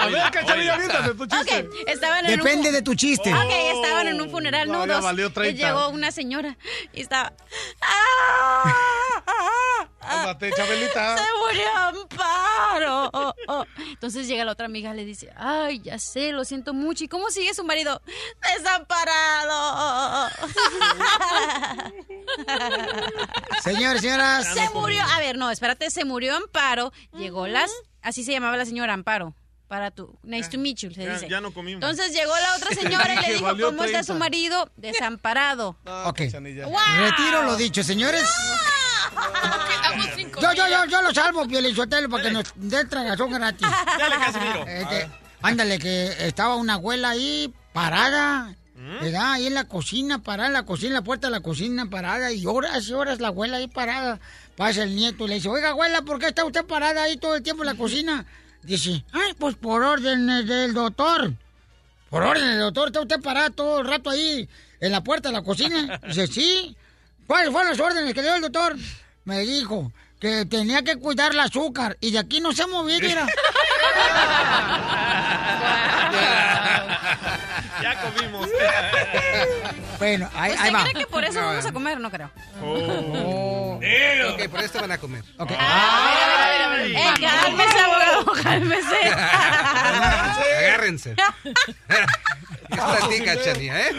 A 0.03 0.07
ver, 0.07 0.31
Cachanilla, 0.31 0.73
aviéntate 0.75 1.13
tu 1.15 1.25
chiste. 1.25 1.59
Ok, 1.59 1.73
estaban 1.87 2.25
en 2.25 2.31
un 2.31 2.37
Depende 2.45 2.71
de 2.71 2.81
tu 2.81 2.95
chiste. 2.95 3.33
Ok, 3.33 3.51
estaban 3.75 4.07
en 4.07 4.21
un 4.21 4.29
funeral, 4.29 4.67
No, 4.67 4.79
no, 4.79 4.85
ya 4.87 4.93
dos. 4.95 5.03
valió 5.03 5.27
Y 5.27 5.31
30. 5.31 5.65
llegó 5.67 5.89
una 5.89 6.11
señora 6.11 6.57
y 6.93 7.01
estaba... 7.01 7.33
Cálmate, 10.01 10.51
Chabelita. 10.55 11.17
Se 11.17 11.23
murió 11.39 11.77
Amparo. 11.77 13.09
Oh, 13.13 13.33
oh. 13.47 13.65
Entonces 13.89 14.27
llega 14.27 14.43
la 14.45 14.51
otra 14.51 14.65
amiga 14.65 14.93
y 14.93 14.97
le 14.97 15.05
dice, 15.05 15.31
ay, 15.37 15.79
ya 15.81 15.97
sé, 15.97 16.31
lo 16.33 16.43
siento 16.43 16.73
mucho. 16.73 17.05
¿Y 17.05 17.07
cómo 17.07 17.29
sigue 17.29 17.53
su 17.53 17.63
marido? 17.63 18.01
Desamparado. 18.57 20.29
Señores, 23.63 24.01
señoras. 24.01 24.53
Se 24.53 24.69
murió. 24.71 25.01
A 25.13 25.19
ver, 25.19 25.37
no, 25.37 25.49
espérate, 25.51 25.89
se 25.89 26.03
murió 26.05 26.35
Amparo. 26.35 26.91
Llegó 27.13 27.47
las. 27.47 27.71
Así 28.01 28.23
se 28.23 28.33
llamaba 28.33 28.57
la 28.57 28.65
señora 28.65 28.93
Amparo. 28.93 29.33
Para 29.73 29.89
tu. 29.89 30.15
Nice 30.21 30.49
to 30.51 30.59
meet 30.59 30.77
you, 30.81 30.91
se 30.93 31.03
Ya, 31.03 31.13
dice. 31.13 31.27
ya 31.27 31.41
no 31.41 31.51
comimos. 31.51 31.81
Entonces 31.81 32.13
llegó 32.13 32.31
la 32.37 32.55
otra 32.57 32.75
señora 32.79 33.11
y 33.15 33.21
le 33.25 33.33
dijo: 33.39 33.47
¿Cómo 33.47 33.83
está 33.83 34.01
30. 34.01 34.03
su 34.03 34.13
marido? 34.13 34.69
Desamparado. 34.77 35.75
Ok. 36.05 36.17
Cachanilla. 36.17 36.67
Retiro 36.99 37.41
lo 37.41 37.55
dicho, 37.55 37.83
señores. 37.83 38.23
Yo, 40.39 40.53
yo, 40.53 40.67
yo, 40.67 40.85
yo 40.85 41.01
lo 41.01 41.11
salvo, 41.11 41.47
Pielichotelo, 41.47 42.07
para 42.07 42.23
que 42.23 42.29
nos 42.31 42.53
dé 42.55 42.85
tragazón 42.85 43.31
gratis. 43.31 43.67
Dale, 43.97 44.15
Casimiro. 44.15 44.67
Este, 44.67 45.09
ándale, 45.41 45.79
que 45.79 46.27
estaba 46.27 46.55
una 46.55 46.75
abuela 46.75 47.09
ahí 47.09 47.51
parada, 47.73 48.55
¿verdad? 49.01 49.31
Ahí 49.33 49.47
en 49.47 49.55
la 49.55 49.63
cocina, 49.63 50.19
parada 50.21 50.49
en 50.49 50.53
la 50.53 50.65
cocina, 50.67 50.89
en 50.89 50.93
la 50.95 51.01
puerta 51.03 51.27
de 51.27 51.31
la 51.31 51.39
cocina, 51.39 51.89
parada, 51.89 52.31
y 52.31 52.45
horas 52.45 52.87
y 52.87 52.93
horas 52.93 53.19
la 53.19 53.29
abuela 53.29 53.57
ahí 53.57 53.67
parada. 53.67 54.19
Pasa 54.55 54.83
el 54.83 54.95
nieto 54.95 55.25
y 55.25 55.29
le 55.29 55.35
dice, 55.35 55.49
oiga, 55.49 55.69
abuela, 55.71 56.03
¿por 56.03 56.19
qué 56.19 56.27
está 56.27 56.45
usted 56.45 56.63
parada 56.63 57.01
ahí 57.01 57.17
todo 57.17 57.35
el 57.35 57.41
tiempo 57.41 57.63
en 57.63 57.67
la 57.69 57.75
cocina? 57.75 58.23
Dice, 58.63 59.03
ay, 59.11 59.33
pues 59.37 59.55
por 59.55 59.83
órdenes 59.83 60.47
del 60.47 60.73
doctor. 60.73 61.33
Por 62.09 62.23
orden 62.23 62.45
del 62.45 62.59
doctor, 62.59 62.87
está 62.87 63.01
usted 63.01 63.21
parada 63.21 63.49
todo 63.49 63.81
el 63.81 63.87
rato 63.87 64.09
ahí 64.09 64.47
en 64.79 64.91
la 64.91 65.03
puerta 65.03 65.29
de 65.29 65.33
la 65.33 65.41
cocina. 65.43 65.99
Dice, 66.07 66.27
sí. 66.27 66.75
¿Cuáles 67.27 67.51
fueron 67.51 67.71
las 67.71 67.79
órdenes 67.79 68.13
que 68.13 68.21
dio 68.21 68.35
el 68.35 68.41
doctor? 68.41 68.75
Me 69.25 69.39
dijo 69.39 69.91
que 70.19 70.45
tenía 70.45 70.83
que 70.83 70.97
cuidar 70.97 71.31
el 71.31 71.39
azúcar 71.39 71.97
y 71.99 72.11
de 72.11 72.19
aquí 72.19 72.39
no 72.39 72.53
se 72.53 72.67
movía, 72.67 72.99
mira. 72.99 73.27
Ya 77.81 78.01
comimos. 78.01 78.49
Bueno, 80.03 80.29
ahí, 80.35 80.51
¿Usted 80.51 80.65
ahí 80.65 80.73
va. 80.73 80.81
cree 80.83 80.93
que 80.95 81.07
por 81.07 81.23
eso 81.23 81.39
vamos 81.39 81.65
a 81.65 81.71
comer? 81.71 81.97
No 81.99 82.11
creo. 82.11 82.29
Oh. 82.61 83.79
Ok, 84.33 84.49
por 84.49 84.59
esto 84.59 84.81
van 84.81 84.91
a 84.91 84.97
comer. 84.97 85.23
Ok. 85.37 85.51
Eh, 85.51 85.57
cálmese, 87.21 87.79
abogado, 87.79 88.33
cálmese. 88.43 88.97
Agárrense. 90.57 91.15
Ti, 93.09 93.23
Cachanilla, 93.23 93.79
¿eh? 93.81 93.91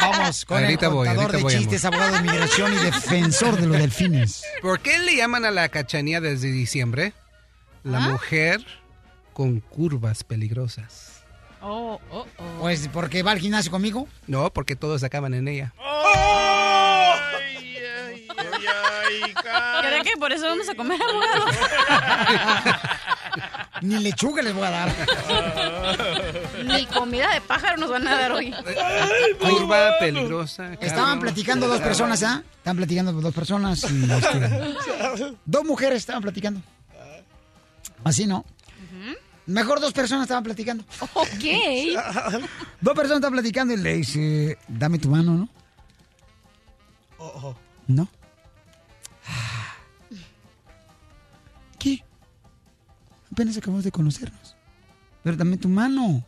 Vamos 0.00 0.44
con 0.44 0.62
Ahorita 0.62 0.86
el 0.86 0.92
voy, 0.92 1.08
contador 1.08 1.24
ahorita 1.34 1.36
de 1.38 1.42
voy, 1.42 1.56
chistes, 1.58 1.84
abogado 1.84 2.12
de 2.12 2.18
inmigración 2.18 2.72
y 2.72 2.76
defensor 2.76 3.56
de 3.60 3.66
los 3.66 3.76
delfines. 3.78 4.44
¿Por 4.62 4.78
qué 4.80 4.98
le 5.00 5.16
llaman 5.16 5.44
a 5.44 5.50
la 5.50 5.68
Cachanilla 5.68 6.20
desde 6.20 6.52
diciembre? 6.52 7.12
La 7.82 7.98
¿Ah? 7.98 8.08
mujer 8.08 8.64
con 9.32 9.58
curvas 9.60 10.22
peligrosas. 10.22 11.09
Oh, 11.62 12.00
oh, 12.10 12.26
oh. 12.38 12.44
Pues 12.60 12.88
porque 12.88 13.22
va 13.22 13.32
al 13.32 13.38
gimnasio 13.38 13.70
conmigo. 13.70 14.08
No, 14.26 14.50
porque 14.52 14.76
todos 14.76 15.02
acaban 15.02 15.34
en 15.34 15.48
ella. 15.48 15.74
Ay, 15.78 17.46
ay, 17.86 18.30
ay, 18.34 19.34
¿Creen 19.82 20.02
que 20.04 20.16
por 20.18 20.32
eso 20.32 20.46
vamos 20.46 20.68
a 20.68 20.74
comer 20.74 21.00
abogado? 21.02 21.44
Ni 23.82 23.98
lechuga 23.98 24.42
les 24.42 24.54
voy 24.54 24.64
a 24.64 24.70
dar. 24.70 24.94
Ni 26.64 26.86
comida 26.86 27.32
de 27.32 27.40
pájaro 27.40 27.78
nos 27.78 27.90
van 27.90 28.06
a 28.06 28.16
dar 28.16 28.32
hoy. 28.32 28.54
Curva 29.38 29.98
peligrosa. 29.98 30.74
Estaban 30.80 31.18
platicando 31.20 31.66
dos 31.66 31.80
personas, 31.80 32.22
¿ah? 32.22 32.42
Estaban 32.58 32.76
platicando 32.76 33.12
dos 33.12 33.34
personas. 33.34 33.84
y, 33.90 34.06
dos 35.44 35.64
mujeres 35.64 35.98
estaban 35.98 36.22
platicando. 36.22 36.60
Así, 38.04 38.26
¿no? 38.26 38.44
Mejor 39.46 39.80
dos 39.80 39.92
personas 39.92 40.24
estaban 40.24 40.44
platicando. 40.44 40.84
Ok. 41.14 41.28
Dos 42.80 42.94
personas 42.94 43.16
estaban 43.16 43.32
platicando 43.32 43.74
y 43.74 43.78
le 43.78 43.94
dice, 43.94 44.58
dame 44.68 44.98
tu 44.98 45.08
mano, 45.08 45.34
¿no? 45.34 45.48
¿No? 47.86 48.08
¿Qué? 51.78 52.04
Apenas 53.32 53.56
acabamos 53.56 53.84
de 53.84 53.90
conocernos. 53.90 54.56
Pero 55.22 55.36
dame 55.36 55.56
tu 55.56 55.68
mano. 55.68 56.24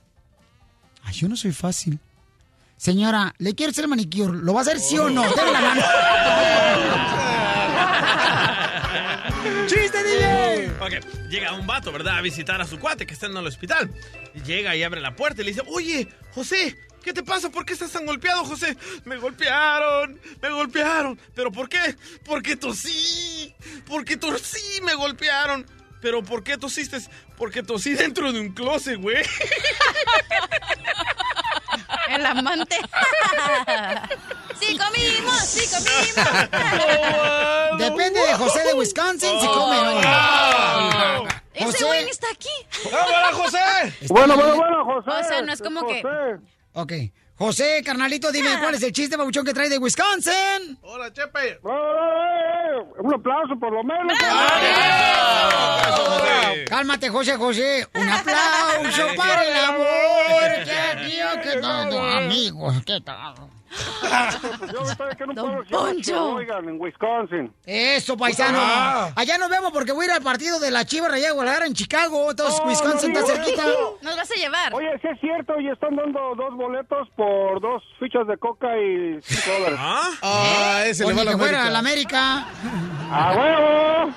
Ay, 1.02 1.14
yo 1.14 1.28
no 1.28 1.36
soy 1.36 1.52
fácil. 1.52 1.98
Señora, 2.76 3.34
le 3.38 3.54
quiero 3.54 3.70
hacer 3.70 3.86
manicure. 3.86 4.38
¿Lo 4.38 4.54
va 4.54 4.60
a 4.60 4.62
hacer 4.62 4.80
sí 4.80 4.98
o 4.98 5.08
no? 5.08 5.22
Dame 5.36 5.52
la 5.52 5.60
mano. 5.60 5.82
Llega 11.28 11.52
un 11.52 11.66
vato, 11.66 11.92
¿verdad? 11.92 12.18
A 12.18 12.20
visitar 12.20 12.60
a 12.60 12.66
su 12.66 12.78
cuate 12.78 13.06
que 13.06 13.14
está 13.14 13.26
en 13.26 13.36
el 13.36 13.46
hospital. 13.46 13.90
Llega 14.44 14.74
y 14.74 14.82
abre 14.82 15.00
la 15.00 15.14
puerta 15.14 15.42
y 15.42 15.44
le 15.44 15.52
dice, 15.52 15.62
oye, 15.66 16.08
José, 16.34 16.76
¿qué 17.02 17.12
te 17.12 17.22
pasa? 17.22 17.50
¿Por 17.50 17.64
qué 17.64 17.72
estás 17.74 17.92
tan 17.92 18.06
golpeado, 18.06 18.44
José? 18.44 18.76
Me 19.04 19.16
golpearon, 19.16 20.20
me 20.40 20.50
golpearon. 20.50 21.18
¿Pero 21.34 21.52
por 21.52 21.68
qué? 21.68 21.96
Porque 22.24 22.56
tosí, 22.56 23.54
porque 23.86 24.16
tosí, 24.16 24.80
me 24.82 24.94
golpearon. 24.94 25.66
¿Pero 26.00 26.22
por 26.22 26.42
qué 26.42 26.58
tosiste? 26.58 26.98
Porque 27.36 27.62
tosí 27.62 27.94
dentro 27.94 28.32
de 28.32 28.40
un 28.40 28.52
closet, 28.52 29.00
güey. 29.00 29.22
El 32.08 32.26
amante. 32.26 32.76
Sí 34.60 34.78
comimos, 34.78 35.40
sí 35.40 35.68
comimos. 35.74 36.48
Depende 37.78 38.20
de 38.20 38.34
José 38.34 38.62
de 38.62 38.74
Wisconsin 38.74 39.40
si 39.40 39.46
come 39.48 39.76
o 39.76 40.00
no. 40.00 41.28
Ese 41.52 41.84
güey 41.84 42.08
está 42.08 42.28
aquí. 42.30 42.48
¡Hola, 42.86 43.30
José! 43.32 43.58
Bueno, 44.08 44.36
bueno, 44.36 44.56
bueno, 44.56 44.84
José. 44.84 45.10
O 45.10 45.24
sea, 45.24 45.42
no 45.42 45.52
es 45.52 45.60
como 45.60 45.84
que... 45.88 46.04
Ok. 46.74 46.92
José, 47.36 47.82
carnalito, 47.84 48.30
dime 48.30 48.50
cuál 48.60 48.74
es 48.74 48.82
el 48.82 48.92
chiste 48.92 49.16
babuchón 49.16 49.44
que 49.44 49.52
trae 49.54 49.68
de 49.68 49.78
Wisconsin. 49.78 50.78
Hola, 50.82 51.12
Chepe. 51.12 51.58
Un 51.62 53.14
aplauso 53.14 53.58
por 53.58 53.72
lo 53.72 53.82
menos. 53.82 54.16
Cálmate, 56.68 57.08
José, 57.08 57.36
José. 57.36 57.86
Un 57.94 58.08
aplauso 58.08 59.06
para 59.16 59.44
el 59.44 59.56
amor. 59.56 60.64
¿Qué, 60.64 61.08
tío? 61.08 61.26
¿Qué 61.42 61.60
tal, 61.60 61.98
amigos? 62.24 62.74
¿Qué 62.86 63.00
tal? 63.00 63.34
Yo 64.72 64.80
estoy 64.90 65.16
que 65.16 65.26
no 65.26 65.34
puedo 65.34 65.86
decir 65.86 66.04
que 66.04 66.14
oigan 66.14 66.68
en 66.68 66.80
Wisconsin. 66.80 67.54
Eso, 67.64 68.16
paisano. 68.16 68.58
Ah. 68.60 69.10
Allá 69.16 69.38
nos 69.38 69.48
vemos 69.48 69.72
porque 69.72 69.92
voy 69.92 70.04
a 70.04 70.08
ir 70.08 70.12
al 70.16 70.22
partido 70.22 70.58
de 70.60 70.70
la 70.70 70.84
Chivas 70.84 71.10
Rayada 71.10 71.32
Guadalajara 71.34 71.66
en 71.66 71.74
Chicago. 71.74 72.30
Entonces, 72.30 72.60
No, 72.60 72.66
Wisconsin 72.68 73.12
no 73.12 73.20
está 73.20 73.34
cerquita. 73.34 73.62
eso. 73.62 73.98
Nos 74.02 74.16
vas 74.16 74.30
a 74.30 74.34
llevar. 74.34 74.74
Oye, 74.74 74.88
sí 75.00 75.08
es 75.12 75.20
cierto, 75.20 75.58
y 75.60 75.68
están 75.68 75.96
dando 75.96 76.34
dos 76.36 76.54
boletos 76.56 77.08
por 77.16 77.60
dos 77.60 77.82
fichas 77.98 78.26
de 78.26 78.36
coca 78.36 78.68
y 78.78 79.18
cinco 79.22 79.50
dólares. 79.58 79.78
Ah, 80.22 80.82
ese 80.86 81.06
le 81.06 81.14
va 81.14 81.22
a 81.22 81.24
la 81.24 81.38
fuera 81.38 81.66
a 81.66 81.70
la 81.70 81.78
América. 81.78 82.46
¡A 83.10 83.32
huevo! 83.36 84.14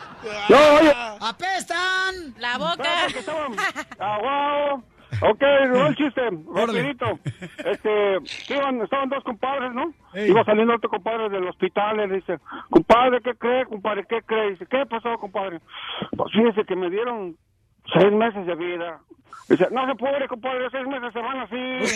Yo, 0.50 0.58
oye, 0.80 0.94
¡Apestan! 1.22 2.34
La 2.40 2.58
boca. 2.58 3.08
¡A 4.00 4.18
huevo! 4.20 4.84
Ok, 5.22 5.42
no 5.70 5.88
el 5.88 5.96
chiste, 5.96 6.22
rapidito. 6.54 7.20
Este, 7.66 8.18
iban, 8.54 8.82
estaban 8.82 9.10
dos 9.10 9.24
compadres, 9.24 9.72
¿no? 9.74 9.94
Iba 10.14 10.44
saliendo 10.44 10.76
otro 10.76 10.90
compadre 10.90 11.30
del 11.30 11.48
hospital 11.48 11.96
y 11.96 12.08
le 12.08 12.16
dice, 12.16 12.40
compadre, 12.70 13.22
¿qué 13.22 13.34
cree, 13.36 13.66
compadre? 13.66 14.06
¿Qué 14.08 14.22
cree? 14.24 14.52
Dice, 14.52 14.66
¿qué 14.68 14.86
pasó, 14.86 15.18
compadre? 15.18 15.60
Pues 16.16 16.32
fíjese 16.32 16.66
que 16.66 16.76
me 16.76 16.90
dieron 16.90 17.36
seis 17.94 18.12
meses 18.12 18.46
de 18.46 18.56
vida. 18.56 19.00
Dice, 19.50 19.68
no 19.72 19.86
se 19.88 19.96
puede, 19.96 20.28
compadre, 20.28 20.70
seis 20.72 20.88
meses 20.88 21.14
se 21.14 21.20
van 21.20 21.40
así. 21.40 21.56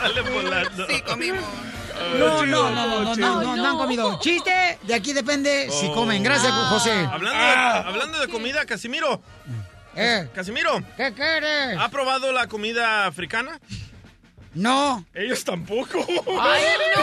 Sale 0.00 0.20
volando. 0.22 0.86
Sí, 0.86 1.02
comimos. 1.02 1.44
No, 2.18 2.46
no, 2.46 2.70
no, 2.70 3.14
no, 3.14 3.14
no, 3.14 3.56
no, 3.56 3.70
han 3.70 3.78
comido. 3.78 4.18
Chiste, 4.20 4.78
de 4.82 4.94
aquí 4.94 5.12
depende 5.12 5.68
si 5.70 5.90
comen. 5.92 6.22
Gracias, 6.22 6.52
José. 6.52 6.92
Hablando 7.10 7.38
de, 7.38 7.88
hablando 7.88 8.20
de 8.20 8.28
comida, 8.28 8.64
Casimiro. 8.64 9.20
Eh. 9.96 10.28
Casimiro. 10.34 10.80
¿Qué 10.96 11.12
quieres? 11.12 11.78
¿Ha 11.78 11.88
probado 11.88 12.32
la 12.32 12.46
comida 12.46 13.06
africana? 13.06 13.60
No. 14.54 15.04
Ellos 15.14 15.44
tampoco. 15.44 16.04
Ay, 16.40 16.62
no. 16.96 17.02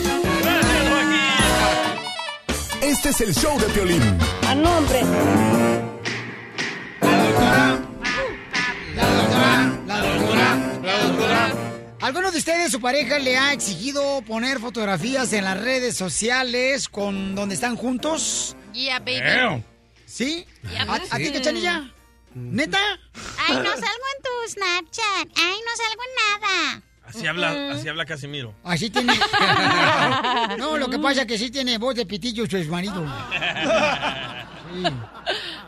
Este 2.82 3.10
es 3.10 3.20
el 3.20 3.34
show 3.34 3.56
de 3.58 3.66
Piolín. 3.66 4.02
A 4.48 4.54
nombre. 4.54 5.00
¿Alguno 12.00 12.30
de 12.30 12.38
ustedes, 12.38 12.72
su 12.72 12.80
pareja, 12.80 13.18
le 13.18 13.36
ha 13.36 13.52
exigido 13.52 14.22
poner 14.22 14.58
fotografías 14.58 15.32
en 15.34 15.44
las 15.44 15.60
redes 15.60 15.96
sociales 15.96 16.88
con 16.88 17.34
donde 17.34 17.54
están 17.54 17.76
juntos? 17.76 18.56
Yeah, 18.72 18.98
baby. 19.00 19.20
Damn. 19.20 19.64
¿Sí? 20.06 20.46
Ya, 20.72 20.82
¿A, 20.84 20.94
a 20.94 21.16
ti, 21.18 21.30
cachanilla? 21.30 21.92
¿Neta? 22.34 22.78
Ay, 23.46 23.56
no 23.56 23.64
salgo 23.64 24.06
en 24.16 24.22
tu 24.22 24.50
Snapchat. 24.52 25.28
Ay, 25.36 25.58
no 25.66 25.76
salgo 25.76 26.02
en 26.06 26.40
nada. 26.40 26.82
Así 27.04 27.26
habla, 27.26 27.72
así 27.72 27.88
habla 27.88 28.06
Casimiro. 28.06 28.54
Así 28.64 28.88
tiene. 28.88 29.12
No, 30.58 30.78
lo 30.78 30.88
que 30.88 30.98
pasa 30.98 31.22
es 31.22 31.26
que 31.26 31.38
sí 31.38 31.50
tiene 31.50 31.76
voz 31.76 31.94
de 31.96 32.06
pitillo 32.06 32.46
su 32.46 32.56
marido. 32.70 33.04
Sí. 34.72 34.84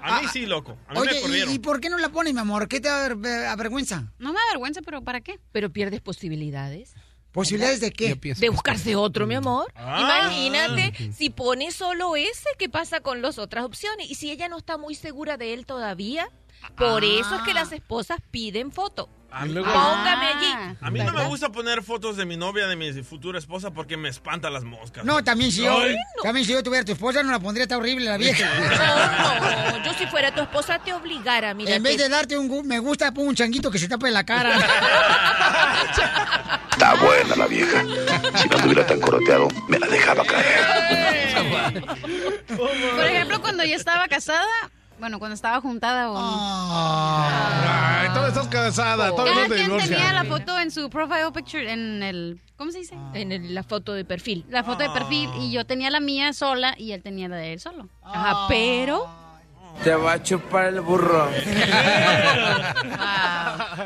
A 0.02 0.20
mí 0.22 0.28
sí, 0.32 0.46
loco. 0.46 0.76
A 0.88 0.94
mí 0.94 1.00
me 1.00 1.10
Oye, 1.10 1.20
corrieron. 1.20 1.50
¿y, 1.52 1.54
y 1.54 1.58
por 1.58 1.80
qué 1.80 1.88
no 1.90 1.98
la 1.98 2.08
pones, 2.10 2.34
mi 2.34 2.40
amor? 2.40 2.68
¿Qué 2.68 2.80
te 2.80 2.88
aver- 2.88 3.46
avergüenza? 3.46 4.12
No 4.18 4.32
me 4.32 4.38
avergüenza, 4.48 4.80
pero 4.82 5.02
¿para 5.02 5.20
qué? 5.20 5.38
Pero 5.52 5.70
pierdes 5.72 6.00
posibilidades. 6.00 6.94
¿Posibilidades 7.32 7.80
de 7.80 7.92
qué? 7.92 8.14
De 8.14 8.48
buscarse 8.50 8.94
otro, 8.94 9.26
mi 9.26 9.34
amor. 9.34 9.72
Ah. 9.74 10.00
Imagínate, 10.00 11.12
si 11.12 11.30
pone 11.30 11.70
solo 11.70 12.14
ese, 12.14 12.48
¿qué 12.58 12.68
pasa 12.68 13.00
con 13.00 13.22
las 13.22 13.38
otras 13.38 13.64
opciones? 13.64 14.10
Y 14.10 14.16
si 14.16 14.30
ella 14.30 14.48
no 14.48 14.58
está 14.58 14.76
muy 14.76 14.94
segura 14.94 15.38
de 15.38 15.54
él 15.54 15.64
todavía, 15.64 16.28
por 16.76 17.04
eso 17.04 17.34
es 17.36 17.42
que 17.42 17.54
las 17.54 17.72
esposas 17.72 18.18
piden 18.30 18.70
foto. 18.70 19.08
A 19.34 19.46
mí, 19.46 19.54
Póngame 19.54 20.26
Ah. 20.26 20.32
allí. 20.36 20.76
a 20.80 20.90
mí 20.90 21.00
no 21.00 21.12
me 21.12 21.24
gusta 21.24 21.48
poner 21.50 21.82
fotos 21.82 22.16
de 22.18 22.26
mi 22.26 22.36
novia, 22.36 22.66
de 22.66 22.76
mi 22.76 22.92
futura 23.02 23.38
esposa, 23.38 23.70
porque 23.70 23.96
me 23.96 24.10
espanta 24.10 24.50
las 24.50 24.62
moscas. 24.64 25.04
No, 25.04 25.24
también 25.24 25.50
si 25.50 25.62
yo, 25.62 25.80
Ay. 25.80 25.96
también 26.22 26.44
si 26.44 26.52
yo 26.52 26.62
tuviera 26.62 26.84
tu 26.84 26.92
esposa, 26.92 27.22
no 27.22 27.32
la 27.32 27.40
pondría 27.40 27.66
tan 27.66 27.78
horrible 27.78 28.06
la 28.10 28.18
vieja. 28.18 28.48
No, 29.72 29.78
no, 29.78 29.84
yo 29.84 29.94
si 29.94 30.06
fuera 30.06 30.34
tu 30.34 30.42
esposa 30.42 30.78
te 30.78 30.92
obligara, 30.92 31.54
mira. 31.54 31.74
En 31.74 31.82
vez 31.82 31.96
de 31.96 32.08
darte 32.08 32.36
un 32.36 32.66
me 32.66 32.78
gusta, 32.78 33.12
pon 33.12 33.28
un 33.28 33.34
changuito 33.34 33.70
que 33.70 33.78
se 33.78 33.88
tape 33.88 34.10
la 34.10 34.24
cara. 34.24 34.52
Está 36.72 36.94
buena 36.96 37.36
la 37.36 37.46
vieja. 37.46 37.82
Si 38.36 38.48
no 38.48 38.56
estuviera 38.56 38.86
tan 38.86 39.00
coroteado, 39.00 39.48
me 39.68 39.78
la 39.78 39.86
dejaba 39.86 40.24
caer. 40.24 41.34
Por 42.56 43.06
ejemplo, 43.06 43.40
cuando 43.40 43.64
yo 43.64 43.76
estaba 43.76 44.08
casada, 44.08 44.46
bueno, 45.02 45.18
cuando 45.18 45.34
estaba 45.34 45.60
juntada 45.60 46.12
o... 46.12 46.16
Ay, 46.16 48.08
todavía 48.10 48.28
estás 48.28 48.46
casada, 48.46 49.10
todavía 49.10 49.32
Cada 49.34 49.48
no 49.48 49.54
te 49.54 49.54
quien 49.56 49.78
tenía 49.90 50.12
la 50.12 50.24
foto 50.24 50.60
en 50.60 50.70
su 50.70 50.88
profile 50.88 51.32
picture, 51.34 51.72
en 51.72 52.04
el... 52.04 52.40
¿Cómo 52.56 52.70
se 52.70 52.78
dice? 52.78 52.96
En 53.12 53.32
el- 53.32 53.52
la 53.52 53.64
foto 53.64 53.94
de 53.94 54.04
perfil. 54.04 54.44
La 54.48 54.62
foto 54.62 54.84
de 54.84 54.90
perfil. 54.90 55.28
Y 55.40 55.50
yo 55.50 55.66
tenía 55.66 55.90
la 55.90 55.98
mía 55.98 56.32
sola 56.32 56.76
y 56.78 56.92
él 56.92 57.02
tenía 57.02 57.28
la 57.28 57.34
de 57.34 57.54
él 57.54 57.58
solo. 57.58 57.88
Ajá, 58.04 58.46
pero... 58.48 59.08
Te 59.82 59.94
va 59.94 60.12
a 60.12 60.22
chupar 60.22 60.66
el 60.66 60.80
burro. 60.80 61.28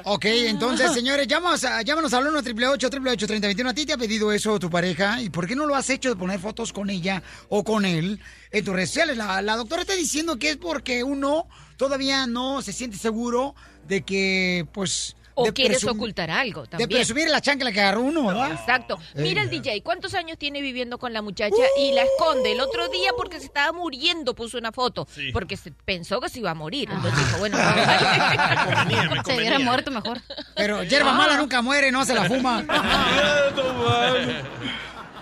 ok, 0.04 0.24
entonces, 0.24 0.92
señores, 0.92 1.26
llámanos, 1.26 1.66
llámanos 1.84 2.12
al 2.12 2.26
1 2.26 2.38
888 2.38 3.26
3021 3.26 3.70
A 3.70 3.74
ti 3.74 3.86
te 3.86 3.94
ha 3.94 3.96
pedido 3.96 4.30
eso 4.30 4.58
tu 4.58 4.68
pareja. 4.68 5.22
¿Y 5.22 5.30
por 5.30 5.46
qué 5.46 5.56
no 5.56 5.64
lo 5.64 5.74
has 5.74 5.88
hecho 5.88 6.10
de 6.10 6.16
poner 6.16 6.38
fotos 6.38 6.72
con 6.72 6.90
ella 6.90 7.22
o 7.48 7.64
con 7.64 7.86
él 7.86 8.20
en 8.50 8.64
tus 8.64 8.74
redes 8.74 8.90
sociales? 8.90 9.16
La 9.16 9.56
doctora 9.56 9.82
está 9.82 9.94
diciendo 9.94 10.38
que 10.38 10.50
es 10.50 10.56
porque 10.58 11.02
uno 11.02 11.48
todavía 11.78 12.26
no 12.26 12.60
se 12.60 12.74
siente 12.74 12.98
seguro 12.98 13.54
de 13.88 14.02
que, 14.02 14.66
pues, 14.72 15.16
O 15.38 15.44
de 15.44 15.52
quieres 15.52 15.84
ocultar 15.84 16.30
algo 16.30 16.62
De 16.62 16.68
también. 16.68 16.88
presumir 16.88 17.28
la 17.28 17.42
chancla 17.42 17.70
que 17.70 17.78
agarró 17.80 18.00
uno, 18.00 18.26
¿verdad? 18.26 18.52
Exacto. 18.52 18.98
Mira 19.14 19.42
el 19.42 19.48
Eh. 19.48 19.60
DJ, 19.60 19.82
¿cuántos 19.82 20.14
años 20.14 20.38
tiene 20.38 20.62
viviendo 20.62 20.96
con 20.98 21.12
la 21.12 21.20
muchacha 21.20 21.54
y 21.78 21.92
la 21.92 22.02
esconde? 22.04 22.52
El 22.52 22.60
otro 22.60 22.88
día 22.88 23.10
porque 23.16 23.38
se 23.38 23.44
estaba 23.46 23.72
muriendo 23.72 24.34
puso 24.34 24.56
una 24.56 24.72
foto, 24.72 25.06
porque 25.34 25.56
se 25.58 25.72
pensó 25.72 26.20
que 26.20 26.30
se 26.30 26.38
iba 26.38 26.52
a 26.52 26.54
morir. 26.54 26.88
Entonces 26.90 27.18
dijo, 27.26 27.38
bueno, 27.38 27.58
vamos 27.58 27.86
a... 27.86 29.24
Se 29.24 29.36
hubiera 29.36 29.58
muerto 29.58 29.90
mejor. 29.90 30.20
Pero 30.54 30.82
hierba 30.84 31.10
Ah. 31.10 31.14
mala 31.18 31.36
nunca 31.36 31.60
muere, 31.62 31.90
no 31.92 32.04
se 32.06 32.14
la 32.14 32.24
fuma. 32.24 32.64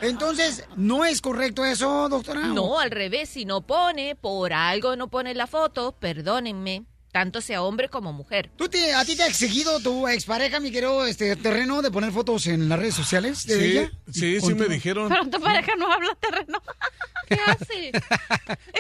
Entonces, 0.01 0.65
¿no 0.77 1.05
es 1.05 1.20
correcto 1.20 1.65
eso, 1.65 2.09
doctora? 2.09 2.43
No, 2.43 2.78
al 2.78 2.91
revés, 2.91 3.28
si 3.31 3.45
no 3.45 3.62
pone, 3.62 4.16
por 4.16 4.53
algo 4.53 4.97
no 4.97 5.09
pone 5.09 5.35
la 5.35 5.47
foto, 5.47 5.93
perdónenme, 5.99 6.85
tanto 7.15 7.41
sea 7.41 7.62
hombre 7.62 7.89
como 7.89 8.12
mujer. 8.12 8.51
¿Tú 8.57 8.69
te, 8.69 8.93
¿A 8.93 9.05
ti 9.05 9.15
te 9.15 9.23
ha 9.23 9.28
exigido 9.28 9.78
tu 9.78 10.09
expareja, 10.09 10.59
mi 10.59 10.73
querido 10.73 11.07
este, 11.07 11.36
terreno, 11.36 11.81
de 11.81 11.93
poner 11.93 12.11
fotos 12.11 12.49
en 12.49 12.69
las 12.69 12.77
redes 12.77 12.97
sociales 12.97 13.47
de 13.47 13.57
Sí, 13.57 13.65
ella? 13.65 13.91
sí, 14.12 14.41
sí 14.41 14.55
me 14.55 14.66
dijeron. 14.66 15.09
Pero 15.09 15.31
tu 15.31 15.41
pareja 15.41 15.77
no 15.78 15.93
habla 15.93 16.12
terreno. 16.16 16.61
¿Qué 17.28 17.39
hace? 17.47 17.93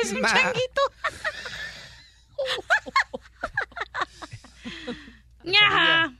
Es 0.02 0.12
un 0.12 0.20
Ma. 0.20 0.28
changuito. 0.32 0.80
Ya. 5.44 6.12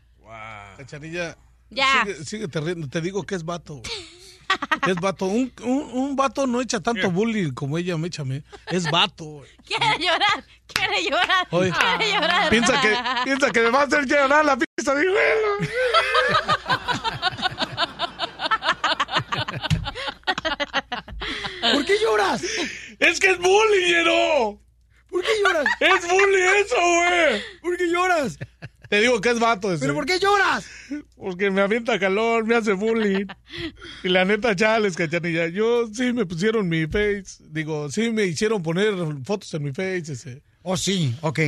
Cachanilla, 0.77 1.36
Ya. 1.70 2.05
Sigue, 2.24 2.47
riendo. 2.47 2.89
Te 2.89 3.01
digo 3.01 3.24
que 3.24 3.35
es 3.35 3.45
vato. 3.45 3.81
Es 4.86 4.97
vato. 4.97 5.24
Un, 5.24 5.51
un, 5.62 5.82
un 5.93 6.16
vato 6.16 6.47
no 6.47 6.61
echa 6.61 6.81
tanto 6.81 7.11
bullying 7.11 7.53
como 7.53 7.78
ella 7.78 7.97
me 7.97 8.09
echa 8.09 8.23
a 8.23 8.27
mí. 8.27 8.43
Es 8.66 8.91
vato. 8.91 9.43
Quiere 9.66 9.86
llorar. 9.99 10.45
Quiere 10.74 11.02
llorar. 11.10 11.46
Oye, 11.51 11.72
Quiere 11.72 12.12
llorar. 12.12 12.51
piensa 12.51 12.80
que, 12.80 12.96
piensa 13.24 13.51
que 13.51 13.60
me 13.60 13.70
va 13.70 13.80
a 13.80 13.84
hacer 13.84 14.05
llorar 14.06 14.44
la 14.44 14.56
pista 14.56 14.94
de. 14.94 15.05
¿Por 21.72 21.84
qué 21.84 21.94
lloras? 22.02 22.42
Es 22.98 23.20
que 23.20 23.30
es 23.30 23.38
bullying, 23.38 23.86
Yero. 23.86 24.60
¿Por 25.09 25.22
qué 25.22 25.28
lloras? 25.42 25.64
Es 25.80 26.09
bullying 26.09 26.64
eso, 26.64 26.76
güey. 26.76 27.42
¿Por 27.62 27.76
qué 27.76 27.88
lloras? 27.90 28.38
Te 28.88 29.01
digo 29.01 29.20
que 29.20 29.30
es 29.30 29.40
vato 29.40 29.72
ese. 29.72 29.80
¿Pero 29.80 29.94
por 29.94 30.05
qué 30.06 30.18
lloras? 30.18 30.66
Porque 31.16 31.51
me 31.51 31.62
avienta 31.62 31.98
calor, 31.98 32.44
me 32.44 32.55
hace 32.55 32.72
bullying. 32.74 33.26
Y 34.02 34.09
la 34.09 34.24
neta, 34.24 34.55
chales, 34.55 34.94
cachanilla. 34.96 35.48
Yo 35.48 35.88
sí 35.92 36.12
me 36.12 36.26
pusieron 36.26 36.68
mi 36.68 36.86
face. 36.86 37.38
Digo, 37.40 37.90
sí 37.90 38.10
me 38.10 38.24
hicieron 38.24 38.62
poner 38.62 38.92
fotos 39.24 39.52
en 39.55 39.62
mi 39.62 39.70
face. 39.72 40.12
Ese. 40.12 40.42
Oh, 40.66 40.78
sí, 40.78 41.15
ok. 41.20 41.41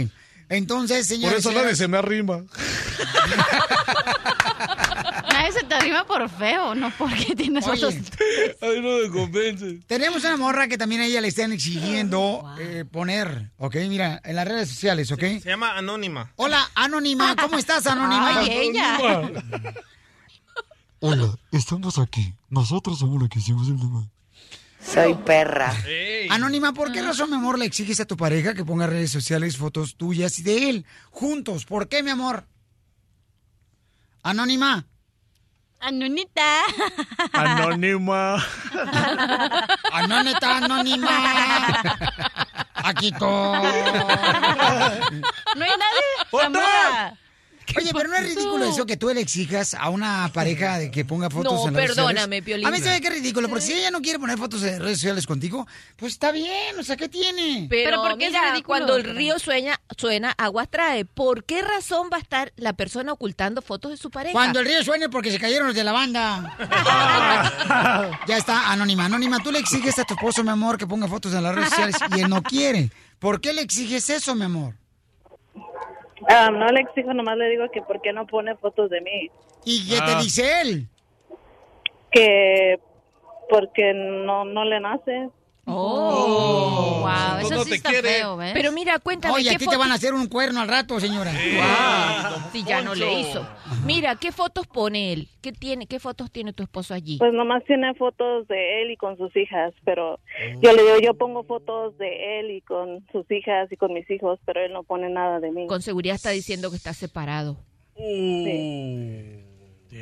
Entonces, 0.50 1.06
señor. 1.06 1.30
Por 1.30 1.38
eso 1.40 1.50
nadie 1.52 1.74
se 1.74 1.88
me 1.88 1.96
arrima. 1.96 2.44
Nadie 5.32 5.52
se 5.52 5.64
te 5.64 5.74
arrima 5.74 6.06
por 6.06 6.28
feo, 6.30 6.74
no 6.74 6.90
porque 6.96 7.34
tienes 7.36 7.66
Oye. 7.66 7.84
otros. 7.84 7.94
Ay, 8.60 8.80
no 8.80 8.98
me 8.98 9.10
convence. 9.10 9.80
Tenemos 9.86 10.24
una 10.24 10.36
morra 10.36 10.68
que 10.68 10.78
también 10.78 11.00
a 11.02 11.06
ella 11.06 11.20
le 11.20 11.28
están 11.28 11.52
exigiendo 11.52 12.42
eh, 12.58 12.84
poner, 12.90 13.50
ok, 13.58 13.76
mira, 13.88 14.20
en 14.24 14.36
las 14.36 14.48
redes 14.48 14.68
sociales, 14.68 15.10
ok. 15.12 15.20
Se 15.20 15.48
llama 15.50 15.76
Anónima. 15.76 16.32
Hola, 16.36 16.70
Anónima, 16.74 17.36
¿cómo 17.36 17.58
estás, 17.58 17.86
Anónima? 17.86 18.38
Ay, 18.38 18.48
ella. 18.50 18.98
Hola, 21.00 21.36
estamos 21.52 21.98
aquí. 21.98 22.34
Nosotros 22.48 22.98
somos 22.98 23.20
los 23.20 23.28
que 23.28 23.38
hicimos 23.38 23.68
el 23.68 23.78
tema. 23.78 24.08
Soy 24.86 25.14
perra. 25.14 25.74
Anónima, 26.30 26.72
¿por 26.72 26.92
qué 26.92 27.02
razón, 27.02 27.30
mi 27.30 27.36
amor, 27.36 27.58
le 27.58 27.64
exiges 27.64 27.98
a 28.00 28.04
tu 28.04 28.16
pareja 28.16 28.54
que 28.54 28.64
ponga 28.64 28.84
en 28.84 28.92
redes 28.92 29.10
sociales 29.10 29.56
fotos 29.56 29.96
tuyas 29.96 30.38
y 30.38 30.42
de 30.42 30.70
él 30.70 30.86
juntos? 31.10 31.64
¿Por 31.64 31.88
qué, 31.88 32.02
mi 32.02 32.10
amor? 32.10 32.46
Anónima. 34.22 34.86
Anonita. 35.80 36.60
Anónima. 37.32 38.44
Anónita, 39.92 40.56
anónima. 40.56 41.82
Aquí 42.74 43.12
todo. 43.12 43.62
No 43.62 45.64
hay 45.64 46.40
nadie. 46.40 47.18
Oye, 47.76 47.90
pero 47.92 48.08
no 48.08 48.16
es 48.16 48.22
ridículo 48.22 48.64
eso 48.64 48.86
que 48.86 48.96
tú 48.96 49.08
le 49.12 49.20
exijas 49.20 49.74
a 49.74 49.88
una 49.90 50.30
pareja 50.32 50.78
de 50.78 50.90
que 50.90 51.04
ponga 51.04 51.30
fotos 51.30 51.52
No, 51.52 51.68
en 51.68 51.74
redes 51.74 51.90
perdóname, 51.90 52.16
sociales? 52.20 52.44
Piolín. 52.44 52.66
A 52.66 52.70
mí 52.70 52.78
se 52.78 52.90
ve 52.90 53.00
que 53.00 53.08
es 53.08 53.14
ridículo, 53.14 53.48
porque 53.48 53.64
si 53.64 53.72
ella 53.74 53.90
no 53.90 54.00
quiere 54.00 54.18
poner 54.18 54.38
fotos 54.38 54.62
en 54.62 54.80
redes 54.80 54.98
sociales 54.98 55.26
contigo, 55.26 55.66
pues 55.96 56.12
está 56.12 56.30
bien, 56.32 56.78
o 56.78 56.82
sea, 56.82 56.96
¿qué 56.96 57.08
tiene? 57.08 57.66
Pero, 57.68 58.02
¿por 58.02 58.18
qué 58.18 58.26
es 58.26 58.30
mira, 58.32 58.50
ridículo? 58.52 58.66
cuando 58.66 58.96
el 58.96 59.04
río 59.16 59.38
sueña, 59.38 59.80
suena, 59.96 60.32
aguas 60.38 60.68
trae. 60.70 61.04
¿Por 61.04 61.44
qué 61.44 61.62
razón 61.62 62.08
va 62.12 62.18
a 62.18 62.20
estar 62.20 62.52
la 62.56 62.72
persona 62.74 63.12
ocultando 63.12 63.62
fotos 63.62 63.90
de 63.90 63.96
su 63.96 64.10
pareja? 64.10 64.32
Cuando 64.32 64.60
el 64.60 64.66
río 64.66 64.82
suene 64.84 65.08
porque 65.08 65.30
se 65.32 65.38
cayeron 65.38 65.66
los 65.66 65.76
de 65.76 65.84
la 65.84 65.92
banda. 65.92 66.56
ya 68.26 68.36
está, 68.36 68.70
Anónima. 68.70 69.06
Anónima, 69.06 69.38
tú 69.42 69.50
le 69.52 69.58
exiges 69.58 69.98
a 69.98 70.04
tu 70.04 70.14
esposo, 70.14 70.42
mi 70.44 70.50
amor, 70.50 70.78
que 70.78 70.86
ponga 70.86 71.08
fotos 71.08 71.32
en 71.34 71.42
las 71.42 71.54
redes 71.54 71.68
sociales 71.70 71.96
y 72.16 72.20
él 72.20 72.28
no 72.28 72.42
quiere. 72.42 72.90
¿Por 73.18 73.40
qué 73.40 73.52
le 73.52 73.62
exiges 73.62 74.10
eso, 74.10 74.34
mi 74.34 74.44
amor? 74.44 74.74
Ah, 76.28 76.50
no 76.50 76.66
le 76.68 76.80
exijo, 76.80 77.12
nomás 77.12 77.36
le 77.36 77.48
digo 77.50 77.70
que 77.70 77.82
por 77.82 78.00
qué 78.00 78.12
no 78.12 78.26
pone 78.26 78.56
fotos 78.56 78.88
de 78.90 79.00
mí. 79.00 79.30
¿Y 79.64 79.88
qué 79.88 79.98
Ah. 80.00 80.06
te 80.06 80.22
dice 80.22 80.60
él? 80.62 80.86
Que 82.10 82.78
porque 83.50 83.92
no, 83.94 84.44
no 84.44 84.64
le 84.64 84.80
nace. 84.80 85.28
Oh, 85.68 87.00
wow, 87.00 87.40
eso 87.40 87.64
sí 87.64 87.74
está 87.74 87.90
feo, 87.90 88.36
¿ves? 88.36 88.52
Pero 88.54 88.70
mira, 88.70 89.00
cuéntame. 89.00 89.34
Oye, 89.34 89.48
¿qué 89.50 89.56
aquí 89.56 89.66
te 89.66 89.76
van 89.76 89.90
a 89.90 89.94
hacer 89.94 90.14
un 90.14 90.28
cuerno 90.28 90.60
al 90.60 90.68
rato, 90.68 91.00
señora. 91.00 91.32
Wow, 91.32 92.50
si 92.52 92.62
ya 92.62 92.82
no 92.82 92.94
le 92.94 93.20
hizo. 93.20 93.44
Mira, 93.84 94.14
¿qué 94.14 94.30
fotos 94.30 94.68
pone 94.68 95.12
él? 95.12 95.28
¿Qué 95.42 95.50
tiene? 95.50 95.88
¿Qué 95.88 95.98
fotos 95.98 96.30
tiene 96.30 96.52
tu 96.52 96.62
esposo 96.62 96.94
allí? 96.94 97.18
Pues 97.18 97.32
nomás 97.32 97.64
tiene 97.64 97.92
fotos 97.94 98.46
de 98.46 98.82
él 98.82 98.92
y 98.92 98.96
con 98.96 99.16
sus 99.16 99.34
hijas, 99.36 99.74
pero 99.84 100.20
yo 100.62 100.72
le 100.72 100.82
digo, 100.82 100.98
yo 101.02 101.14
pongo 101.14 101.42
fotos 101.42 101.98
de 101.98 102.38
él 102.38 102.52
y 102.52 102.60
con 102.60 103.04
sus 103.10 103.28
hijas 103.32 103.70
y 103.72 103.76
con 103.76 103.92
mis 103.92 104.08
hijos, 104.08 104.38
pero 104.46 104.64
él 104.64 104.72
no 104.72 104.84
pone 104.84 105.10
nada 105.10 105.40
de 105.40 105.50
mí. 105.50 105.66
Con 105.66 105.82
seguridad 105.82 106.14
está 106.14 106.30
diciendo 106.30 106.70
que 106.70 106.76
está 106.76 106.94
separado. 106.94 107.58
Sí. 107.96 109.42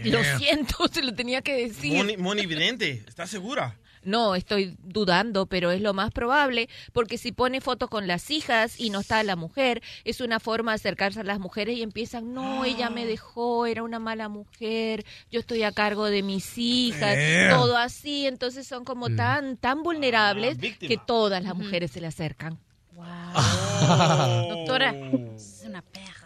Lo 0.05 0.23
siento, 0.23 0.89
se 0.93 1.03
lo 1.03 1.15
tenía 1.15 1.41
que 1.41 1.57
decir. 1.57 1.97
Moni, 1.97 2.19
Moni 2.19 2.45
Vidente, 2.45 3.03
¿estás 3.07 3.31
segura? 3.31 3.79
No, 4.05 4.35
estoy 4.35 4.77
dudando, 4.83 5.47
pero 5.47 5.71
es 5.71 5.81
lo 5.81 5.95
más 5.95 6.11
probable, 6.13 6.69
porque 6.93 7.19
si 7.19 7.33
pone 7.33 7.61
foto 7.61 7.89
con 7.89 8.07
las 8.07 8.31
hijas 8.31 8.79
y 8.79 8.91
no 8.91 9.01
está 9.01 9.23
la 9.23 9.37
mujer, 9.37 9.83
es 10.05 10.21
una 10.21 10.41
forma 10.41 10.73
de 10.73 10.77
acercarse 10.77 11.21
a 11.21 11.25
las 11.25 11.39
mujeres 11.41 11.77
y 11.79 11.83
empiezan, 11.83 12.33
no, 12.35 12.65
ella 12.65 12.91
me 12.91 13.07
dejó, 13.07 13.67
era 13.67 13.83
una 13.83 13.99
mala 13.99 14.29
mujer, 14.29 15.05
yo 15.31 15.41
estoy 15.41 15.63
a 15.63 15.73
cargo 15.73 16.07
de 16.07 16.23
mis 16.23 16.59
hijas, 16.59 17.15
Eh. 17.17 17.49
todo 17.51 17.77
así, 17.77 18.27
entonces 18.27 18.67
son 18.67 18.85
como 18.85 19.09
tan, 19.15 19.57
tan 19.57 19.83
vulnerables 19.83 20.59
que 20.59 20.99
todas 20.99 21.43
las 21.43 21.55
mujeres 21.55 21.91
se 21.91 22.01
le 22.01 22.07
acercan. 22.09 22.59
Doctora, 24.49 24.95
es 25.37 25.63
una 25.67 25.83
perra. 25.83 26.24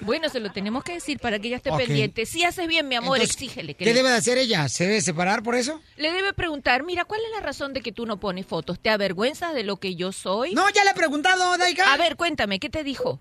Bueno, 0.00 0.28
se 0.28 0.40
lo 0.40 0.50
tenemos 0.50 0.82
que 0.84 0.94
decir 0.94 1.18
para 1.20 1.38
que 1.38 1.48
ella 1.48 1.56
esté 1.56 1.70
pendiente. 1.72 2.26
Si 2.26 2.44
haces 2.44 2.66
bien, 2.66 2.88
mi 2.88 2.96
amor, 2.96 3.16
Entonces, 3.18 3.36
exígele. 3.36 3.74
que 3.74 3.84
¿Qué 3.84 3.90
le- 3.90 3.96
debe 3.96 4.10
de 4.10 4.16
hacer 4.16 4.38
ella? 4.38 4.68
¿Se 4.68 4.86
debe 4.86 5.00
separar 5.00 5.42
por 5.42 5.54
eso? 5.54 5.80
Le 5.96 6.10
debe 6.12 6.32
preguntar, 6.32 6.82
mira, 6.82 7.04
¿cuál 7.04 7.20
es 7.24 7.30
la 7.38 7.40
razón 7.44 7.72
de 7.72 7.80
que 7.80 7.92
tú 7.92 8.06
no 8.06 8.18
pones 8.18 8.46
fotos? 8.46 8.78
¿Te 8.80 8.90
avergüenzas 8.90 9.54
de 9.54 9.62
lo 9.62 9.76
que 9.76 9.94
yo 9.94 10.12
soy? 10.12 10.54
No, 10.54 10.68
ya 10.70 10.84
le 10.84 10.90
he 10.90 10.94
preguntado, 10.94 11.56
Daika. 11.56 11.92
A 11.92 11.96
ver, 11.96 12.16
cuéntame, 12.16 12.58
¿qué 12.58 12.68
te 12.68 12.82
dijo? 12.84 13.18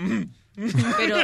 Pero, 0.96 1.18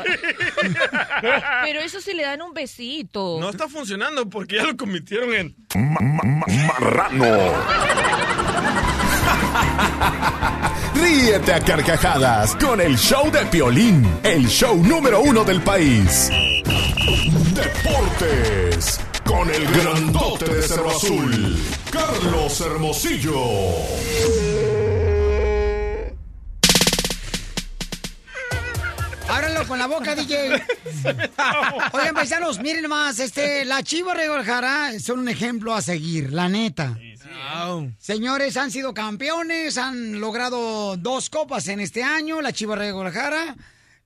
pero 1.62 1.80
eso 1.80 2.02
sí 2.02 2.12
le 2.12 2.22
dan 2.22 2.42
un 2.42 2.52
besito. 2.52 3.38
No 3.40 3.48
está 3.48 3.66
funcionando 3.66 4.28
porque 4.28 4.56
ya 4.56 4.64
lo 4.64 4.76
convirtieron 4.76 5.32
en... 5.32 5.56
Marrano. 6.66 7.54
Ríete 11.02 11.52
a 11.52 11.58
carcajadas 11.58 12.54
con 12.56 12.80
el 12.80 12.96
show 12.96 13.28
de 13.32 13.44
Piolín, 13.46 14.06
el 14.22 14.46
show 14.46 14.76
número 14.76 15.20
uno 15.20 15.42
del 15.42 15.60
país. 15.60 16.30
Deportes 17.52 19.00
con 19.24 19.50
el 19.50 19.66
grandote 19.72 20.44
de 20.44 20.62
Cerro 20.62 20.90
Azul, 20.90 21.58
Carlos 21.90 22.60
Hermosillo. 22.60 23.34
Ábranlo 29.28 29.66
con 29.66 29.78
la 29.80 29.86
boca, 29.88 30.14
DJ. 30.14 30.50
Oigan, 31.92 32.14
paisanos, 32.14 32.60
miren 32.60 32.88
más, 32.88 33.18
este, 33.18 33.64
la 33.64 33.82
Chivas 33.82 34.16
de 34.16 34.28
Guadalajara 34.28 35.00
son 35.00 35.18
un 35.18 35.28
ejemplo 35.28 35.74
a 35.74 35.82
seguir, 35.82 36.32
la 36.32 36.48
neta. 36.48 36.96
Señores, 37.98 38.56
han 38.56 38.70
sido 38.70 38.94
campeones, 38.94 39.78
han 39.78 40.20
logrado 40.20 40.96
dos 40.96 41.30
copas 41.30 41.68
en 41.68 41.80
este 41.80 42.02
año, 42.02 42.40
la 42.40 42.52
Chivas 42.52 42.78
de 42.80 42.92
Guadalajara. 42.92 43.56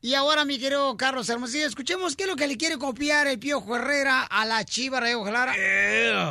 Y 0.02 0.14
ahora, 0.14 0.44
mi 0.44 0.58
querido 0.58 0.96
Carlos 0.96 1.28
Hermosillo, 1.28 1.66
escuchemos 1.66 2.14
qué 2.14 2.24
es 2.24 2.28
lo 2.28 2.36
que 2.36 2.46
le 2.46 2.56
quiere 2.56 2.78
copiar 2.78 3.26
el 3.26 3.38
Piojo 3.38 3.74
Herrera 3.76 4.22
a 4.22 4.44
la 4.44 4.64
Chivas 4.64 5.02
de 5.02 5.14
Guadalajara. 5.14 5.52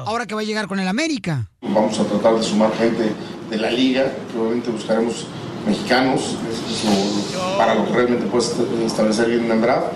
Ahora 0.05 0.25
que 0.25 0.35
va 0.35 0.41
a 0.41 0.45
llegar 0.45 0.67
con 0.67 0.79
el 0.79 0.87
América. 0.87 1.49
Vamos 1.61 1.99
a 1.99 2.05
tratar 2.05 2.35
de 2.35 2.43
sumar 2.43 2.71
gente 2.77 3.11
de 3.49 3.57
la 3.57 3.69
liga, 3.71 4.05
que 4.31 4.37
obviamente 4.37 4.69
buscaremos 4.69 5.25
mexicanos, 5.65 6.21
eso 6.21 6.89
es 6.89 7.33
lo- 7.33 7.57
para 7.57 7.75
lo 7.75 7.85
que 7.85 7.91
realmente 7.93 8.25
puedes 8.27 8.53
establecer 8.85 9.27
bien 9.29 9.51
en 9.51 9.61
draft. 9.61 9.87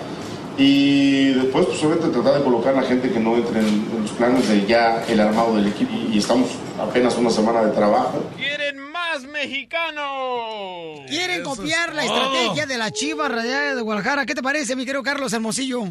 Y 0.58 1.32
después, 1.32 1.66
pues 1.66 1.82
obviamente 1.84 2.08
tratar 2.10 2.38
de 2.38 2.44
colocar 2.44 2.74
a 2.74 2.80
la 2.82 2.86
gente 2.86 3.10
que 3.10 3.18
no 3.20 3.36
entre 3.36 3.60
en, 3.60 3.66
en 3.66 4.02
los 4.02 4.10
planes 4.12 4.48
de 4.48 4.66
ya 4.66 5.04
el 5.06 5.20
armado 5.20 5.56
del 5.56 5.68
equipo. 5.68 5.92
Y, 5.94 6.14
y 6.14 6.18
estamos 6.18 6.58
apenas 6.78 7.16
una 7.16 7.30
semana 7.30 7.62
de 7.64 7.72
trabajo. 7.72 8.22
¡Quieren 8.36 8.78
más 8.90 9.24
mexicanos! 9.24 11.00
Quieren 11.08 11.42
copiar 11.42 11.94
la 11.94 12.02
Oh. 12.02 12.04
estrategia 12.04 12.66
de 12.66 12.78
la 12.78 12.90
Chivas 12.90 13.30
Rayada 13.30 13.74
de 13.74 13.82
Guadalajara. 13.82 14.26
¿Qué 14.26 14.34
te 14.34 14.42
parece, 14.42 14.76
mi 14.76 14.84
querido 14.84 15.02
Carlos 15.02 15.32
Hermosillo? 15.32 15.82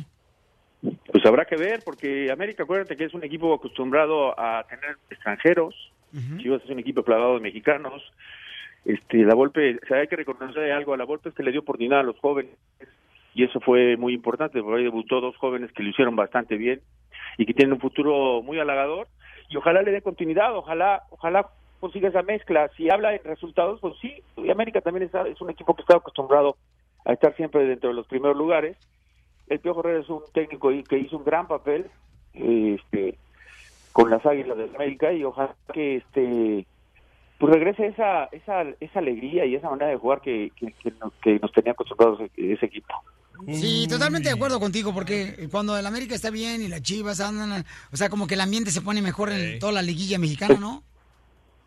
Pues 0.82 1.26
habrá 1.26 1.46
que 1.46 1.56
ver, 1.58 1.82
porque 1.84 2.32
América, 2.32 2.64
acuérdate 2.64 2.96
que 2.96 3.06
es 3.06 3.14
un 3.14 3.24
equipo 3.24 3.54
acostumbrado 3.54 4.40
a 4.40 4.64
tener 4.70 4.98
extranjeros. 5.10 5.76
Chivas 6.42 6.62
es 6.64 6.70
un 6.70 6.80
equipo 6.80 7.04
plagado 7.04 7.36
de 7.36 7.42
mexicanos. 7.42 8.02
Este, 8.86 9.18
la 9.18 9.36
Volpe, 9.36 9.76
o 9.84 9.88
sea, 9.88 9.98
hay 9.98 10.08
que 10.08 10.16
reconocer 10.16 10.72
algo 10.72 10.94
a 10.94 10.98
la 10.98 11.04
Volpe 11.04 11.30
es 11.30 11.36
que 11.36 11.44
le 11.44 11.52
dio 11.52 11.62
oportunidad 11.62 12.00
a 12.00 12.04
los 12.04 12.18
jóvenes 12.20 12.52
y 13.40 13.44
eso 13.46 13.62
fue 13.62 13.96
muy 13.96 14.14
importante, 14.14 14.62
porque 14.62 14.80
ahí 14.80 14.84
debutó 14.84 15.22
dos 15.22 15.38
jóvenes 15.38 15.72
que 15.72 15.82
lo 15.82 15.90
hicieron 15.92 16.14
bastante 16.18 16.58
bien 16.58 16.82
y 17.38 17.46
que 17.46 17.54
tienen 17.54 17.72
un 17.74 17.80
futuro 17.80 18.42
muy 18.42 18.60
halagador 18.60 19.08
y 19.50 19.56
ojalá 19.56 19.82
le 19.82 19.92
dé 19.92 20.02
continuidad, 20.02 20.54
ojalá, 20.58 21.04
ojalá 21.10 21.48
consiga 21.80 22.10
esa 22.10 22.22
mezcla. 22.22 22.68
Si 22.76 22.90
habla 22.90 23.16
en 23.16 23.24
resultados, 23.24 23.80
pues 23.80 23.94
sí, 24.02 24.22
y 24.36 24.50
América 24.50 24.82
también 24.82 25.04
está- 25.04 25.26
es 25.26 25.40
un 25.40 25.50
equipo 25.50 25.74
que 25.74 25.84
está 25.84 25.96
acostumbrado 25.96 26.58
a 27.06 27.14
estar 27.14 27.34
siempre 27.38 27.66
dentro 27.66 27.88
de 27.92 27.96
los 27.96 28.08
primeros 28.08 28.36
lugares. 28.36 28.76
El 29.48 29.60
Piojo 29.60 29.80
Herrera 29.80 30.02
es 30.02 30.10
un 30.10 30.22
técnico 30.34 30.70
que 30.90 30.98
hizo 30.98 31.16
un 31.16 31.24
gran 31.24 31.48
papel 31.48 31.86
este, 32.34 33.16
con 33.94 34.10
las 34.10 34.26
Águilas 34.26 34.58
de 34.58 34.66
América 34.76 35.14
y 35.14 35.24
ojalá 35.24 35.56
que 35.74 35.96
este 35.96 36.66
pues 37.38 37.54
regrese 37.54 37.88
esa, 37.88 38.26
esa, 38.34 38.64
esa 38.82 39.00
alegría 39.00 39.46
y 39.46 39.56
esa 39.56 39.70
manera 39.70 39.92
de 39.92 39.96
jugar 39.96 40.20
que, 40.20 40.52
que, 40.58 40.74
que 40.74 40.92
nos, 41.00 41.14
que 41.24 41.40
nos 41.40 41.54
tenía 41.54 41.72
acostumbrados 41.72 42.20
ese 42.36 42.66
equipo. 42.66 42.94
Sí, 43.48 43.88
totalmente 43.88 44.30
de 44.30 44.36
acuerdo 44.36 44.60
contigo, 44.60 44.94
porque 44.94 45.48
cuando 45.52 45.78
el 45.78 45.86
América 45.86 46.16
está 46.16 46.30
bien 46.30 46.62
y 46.62 46.68
las 46.68 46.82
Chivas 46.82 47.20
andan, 47.22 47.66
o 47.92 47.98
sea, 47.98 48.10
como 48.10 48.28
que 48.28 48.34
el 48.34 48.42
ambiente 48.42 48.72
se 48.72 48.82
pone 48.82 49.02
mejor 49.02 49.30
en 49.32 49.60
toda 49.60 49.72
la 49.72 49.82
liguilla 49.82 50.20
mexicana, 50.20 50.56
¿no? 50.60 50.84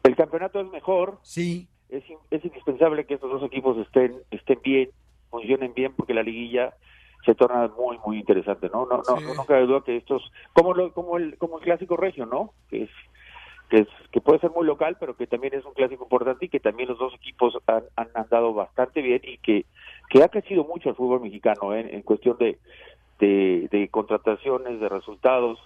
El 0.03 0.17
campeonato 0.17 0.61
es 0.61 0.71
mejor. 0.71 1.19
Sí. 1.23 1.69
Es, 1.89 2.05
es 2.31 2.45
indispensable 2.45 3.05
que 3.07 3.15
estos 3.15 3.31
dos 3.31 3.43
equipos 3.45 3.77
estén 3.79 4.15
estén 4.31 4.59
bien, 4.63 4.91
funcionen 5.31 5.75
bien, 5.75 5.95
porque 5.95 6.15
la 6.15 6.23
liguilla 6.23 6.75
se 7.25 7.35
torna 7.35 7.69
muy 7.69 7.99
muy 8.05 8.19
interesante, 8.19 8.69
¿no? 8.69 8.87
No 8.87 9.03
no, 9.09 9.21
no, 9.21 9.35
no 9.35 9.45
cabe 9.45 9.67
duda 9.67 9.83
que 9.85 9.97
estos 9.97 10.23
como 10.53 10.75
lo, 10.75 10.93
como 10.93 11.17
el 11.17 11.37
como 11.39 11.59
el 11.59 11.65
clásico 11.65 11.97
regio, 11.97 12.27
¿no? 12.27 12.53
Que 12.69 12.85
es 12.85 12.91
que 13.71 13.79
es 13.79 13.89
que 14.11 14.21
puede 14.21 14.41
ser 14.41 14.51
muy 14.51 14.67
local, 14.67 14.97
pero 14.99 15.17
que 15.17 15.27
también 15.27 15.55
es 15.55 15.65
un 15.65 15.75
clásico 15.75 16.05
importante 16.05 16.47
y 16.47 16.49
que 16.49 16.61
también 16.61 16.89
los 16.89 16.99
dos 16.99 17.15
equipos 17.15 17.57
han, 17.67 17.85
han 17.97 18.09
andado 18.15 18.53
bastante 18.53 19.01
bien 19.01 19.21
y 19.25 19.39
que 19.39 19.65
que 20.11 20.23
ha 20.23 20.29
crecido 20.29 20.65
mucho 20.65 20.91
el 20.91 20.95
fútbol 20.95 21.21
mexicano 21.21 21.75
¿eh? 21.75 21.89
en 21.93 22.03
cuestión 22.03 22.37
de, 22.39 22.59
de 23.19 23.69
de 23.71 23.89
contrataciones, 23.89 24.81
de 24.81 24.89
resultados, 24.89 25.59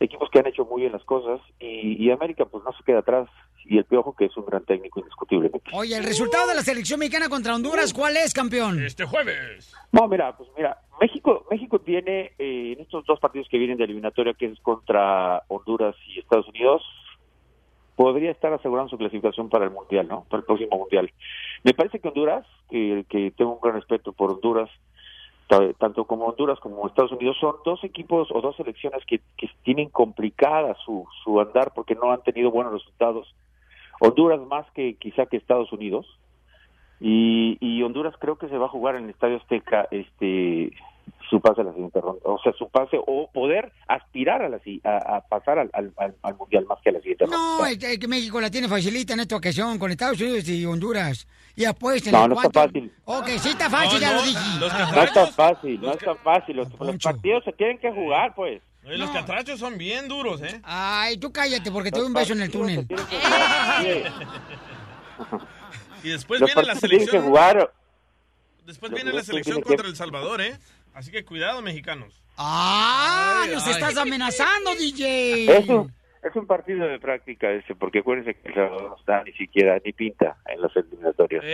equipos 0.00 0.28
que 0.30 0.38
han 0.38 0.46
hecho 0.46 0.64
muy 0.64 0.82
bien 0.82 0.92
las 0.92 1.04
cosas 1.04 1.40
y, 1.58 2.02
y 2.02 2.10
América 2.10 2.44
pues 2.44 2.64
no 2.64 2.72
se 2.72 2.84
queda 2.84 3.00
atrás 3.00 3.28
y 3.68 3.78
el 3.78 3.84
Piojo 3.84 4.14
que 4.14 4.26
es 4.26 4.36
un 4.36 4.46
gran 4.46 4.64
técnico 4.64 5.00
indiscutiblemente. 5.00 5.70
Oye, 5.72 5.96
el 5.96 6.04
resultado 6.04 6.46
de 6.46 6.54
la 6.54 6.62
selección 6.62 7.00
mexicana 7.00 7.28
contra 7.28 7.54
Honduras, 7.54 7.92
¿cuál 7.92 8.16
es, 8.16 8.32
campeón? 8.32 8.82
Este 8.82 9.04
jueves. 9.04 9.74
No, 9.92 10.06
mira, 10.08 10.36
pues 10.36 10.48
mira, 10.56 10.78
México 11.00 11.44
México 11.50 11.80
tiene 11.80 12.32
eh, 12.38 12.74
en 12.76 12.80
estos 12.80 13.04
dos 13.06 13.18
partidos 13.18 13.48
que 13.50 13.58
vienen 13.58 13.76
de 13.76 13.84
eliminatoria, 13.84 14.34
que 14.34 14.46
es 14.46 14.60
contra 14.60 15.42
Honduras 15.48 15.96
y 16.08 16.20
Estados 16.20 16.48
Unidos, 16.48 16.82
podría 17.96 18.30
estar 18.30 18.52
asegurando 18.52 18.90
su 18.90 18.98
clasificación 18.98 19.48
para 19.48 19.64
el 19.64 19.70
Mundial, 19.72 20.06
¿no? 20.06 20.24
Para 20.28 20.40
el 20.40 20.46
próximo 20.46 20.78
Mundial. 20.78 21.10
Me 21.64 21.74
parece 21.74 21.98
que 21.98 22.08
Honduras, 22.08 22.46
que, 22.70 23.04
tengo 23.36 23.54
un 23.54 23.60
gran 23.60 23.74
respeto 23.74 24.12
por 24.12 24.30
Honduras, 24.30 24.70
ta- 25.48 25.72
tanto 25.74 26.04
como 26.04 26.26
Honduras 26.26 26.60
como 26.60 26.86
Estados 26.86 27.12
Unidos, 27.12 27.36
son 27.40 27.56
dos 27.64 27.82
equipos 27.82 28.28
o 28.30 28.40
dos 28.40 28.54
selecciones 28.56 29.04
que, 29.06 29.20
que 29.38 29.48
tienen 29.64 29.88
complicada 29.88 30.76
su, 30.84 31.06
su 31.24 31.40
andar 31.40 31.72
porque 31.74 31.94
no 31.94 32.12
han 32.12 32.22
tenido 32.22 32.50
buenos 32.50 32.74
resultados. 32.74 33.34
Honduras 34.00 34.40
más 34.46 34.70
que 34.72 34.94
quizá 34.96 35.26
que 35.26 35.38
Estados 35.38 35.72
Unidos. 35.72 36.06
Y, 37.00 37.58
y 37.60 37.82
Honduras 37.82 38.14
creo 38.18 38.36
que 38.36 38.48
se 38.48 38.56
va 38.56 38.66
a 38.66 38.70
jugar 38.70 38.96
en 38.96 39.04
el 39.04 39.10
Estadio 39.10 39.36
Azteca 39.36 39.86
este 39.90 40.72
su 41.30 41.40
pase 41.40 41.60
a 41.60 41.64
la 41.64 41.72
siguiente 41.72 42.00
ronda, 42.00 42.20
o 42.24 42.38
sea, 42.42 42.52
su 42.52 42.68
pase 42.68 42.96
o 43.04 43.28
poder 43.32 43.72
aspirar 43.88 44.42
a, 44.42 44.48
la, 44.48 44.60
a, 44.84 45.16
a 45.16 45.20
pasar 45.28 45.58
al, 45.58 45.70
al, 45.72 45.92
al- 45.96 46.14
al 46.22 46.36
Mundial 46.36 46.66
más 46.66 46.78
que 46.82 46.90
a 46.90 46.92
la 46.92 46.98
siguiente 47.00 47.24
ronda. 47.24 47.36
No, 47.36 47.66
es 47.66 47.82
es 47.82 47.98
que 47.98 48.06
México 48.08 48.40
la 48.40 48.50
tiene 48.50 48.68
facilita 48.68 49.14
en 49.14 49.20
esta 49.20 49.36
ocasión 49.36 49.78
con 49.78 49.90
Estados 49.90 50.20
Unidos 50.20 50.48
y 50.48 50.64
Honduras. 50.64 51.26
Y 51.56 51.64
apuesten. 51.64 52.12
No, 52.12 52.24
en 52.24 52.30
no 52.30 52.36
está 52.42 52.50
fácil. 52.66 52.92
Ok, 53.06 53.26
sí 53.40 53.48
está 53.48 53.68
fácil, 53.70 53.98
ya 53.98 54.12
lo 54.12 54.22
dije. 54.22 54.38
No 54.60 55.02
es 55.02 55.12
tan 55.12 55.32
fácil, 55.32 55.80
no 55.80 55.90
es 55.92 55.98
tan 55.98 56.18
fácil. 56.18 56.56
Los, 56.56 56.68
los 56.78 56.96
partidos 56.98 57.44
se 57.44 57.52
tienen 57.54 57.78
que 57.78 57.90
jugar, 57.90 58.34
pues. 58.34 58.62
Oye, 58.84 58.98
Los 58.98 59.10
catrachos 59.10 59.58
son 59.58 59.76
bien 59.78 60.06
duros, 60.06 60.40
¿eh? 60.42 60.60
Ay, 60.62 61.16
tú 61.16 61.32
cállate 61.32 61.72
porque 61.72 61.90
te 61.90 61.98
doy 61.98 62.06
un 62.06 62.12
beso 62.14 62.34
en 62.34 62.42
el 62.42 62.50
túnel. 62.52 62.86
Y 66.02 66.10
después 66.10 66.40
Los 66.40 66.48
viene 66.54 66.62
la 66.68 66.74
que 66.74 66.80
selección. 66.80 67.24
jugar. 67.24 67.72
Después 68.64 68.92
Los- 68.92 69.02
viene 69.02 69.16
la 69.16 69.24
selección 69.24 69.56
que- 69.58 69.62
contra 69.64 69.88
El 69.88 69.96
Salvador, 69.96 70.40
¿eh? 70.40 70.56
Así 70.96 71.10
que 71.10 71.26
cuidado, 71.26 71.60
mexicanos. 71.60 72.22
¡Ah! 72.38 73.42
Ay, 73.44 73.52
¡Nos 73.52 73.66
ay. 73.66 73.72
estás 73.74 73.98
amenazando, 73.98 74.74
DJ! 74.76 75.58
Es 75.58 75.68
un, 75.68 75.92
es 76.22 76.34
un 76.34 76.46
partido 76.46 76.88
de 76.88 76.98
práctica 76.98 77.50
ese, 77.50 77.74
porque 77.74 77.98
acuérdense 77.98 78.32
que 78.32 78.48
El 78.48 78.54
Salvador 78.54 78.88
no 78.88 78.96
está 78.96 79.22
ni 79.22 79.32
siquiera 79.32 79.78
ni 79.84 79.92
pinta 79.92 80.38
en 80.46 80.62
las 80.62 80.74
eliminatorias. 80.74 81.44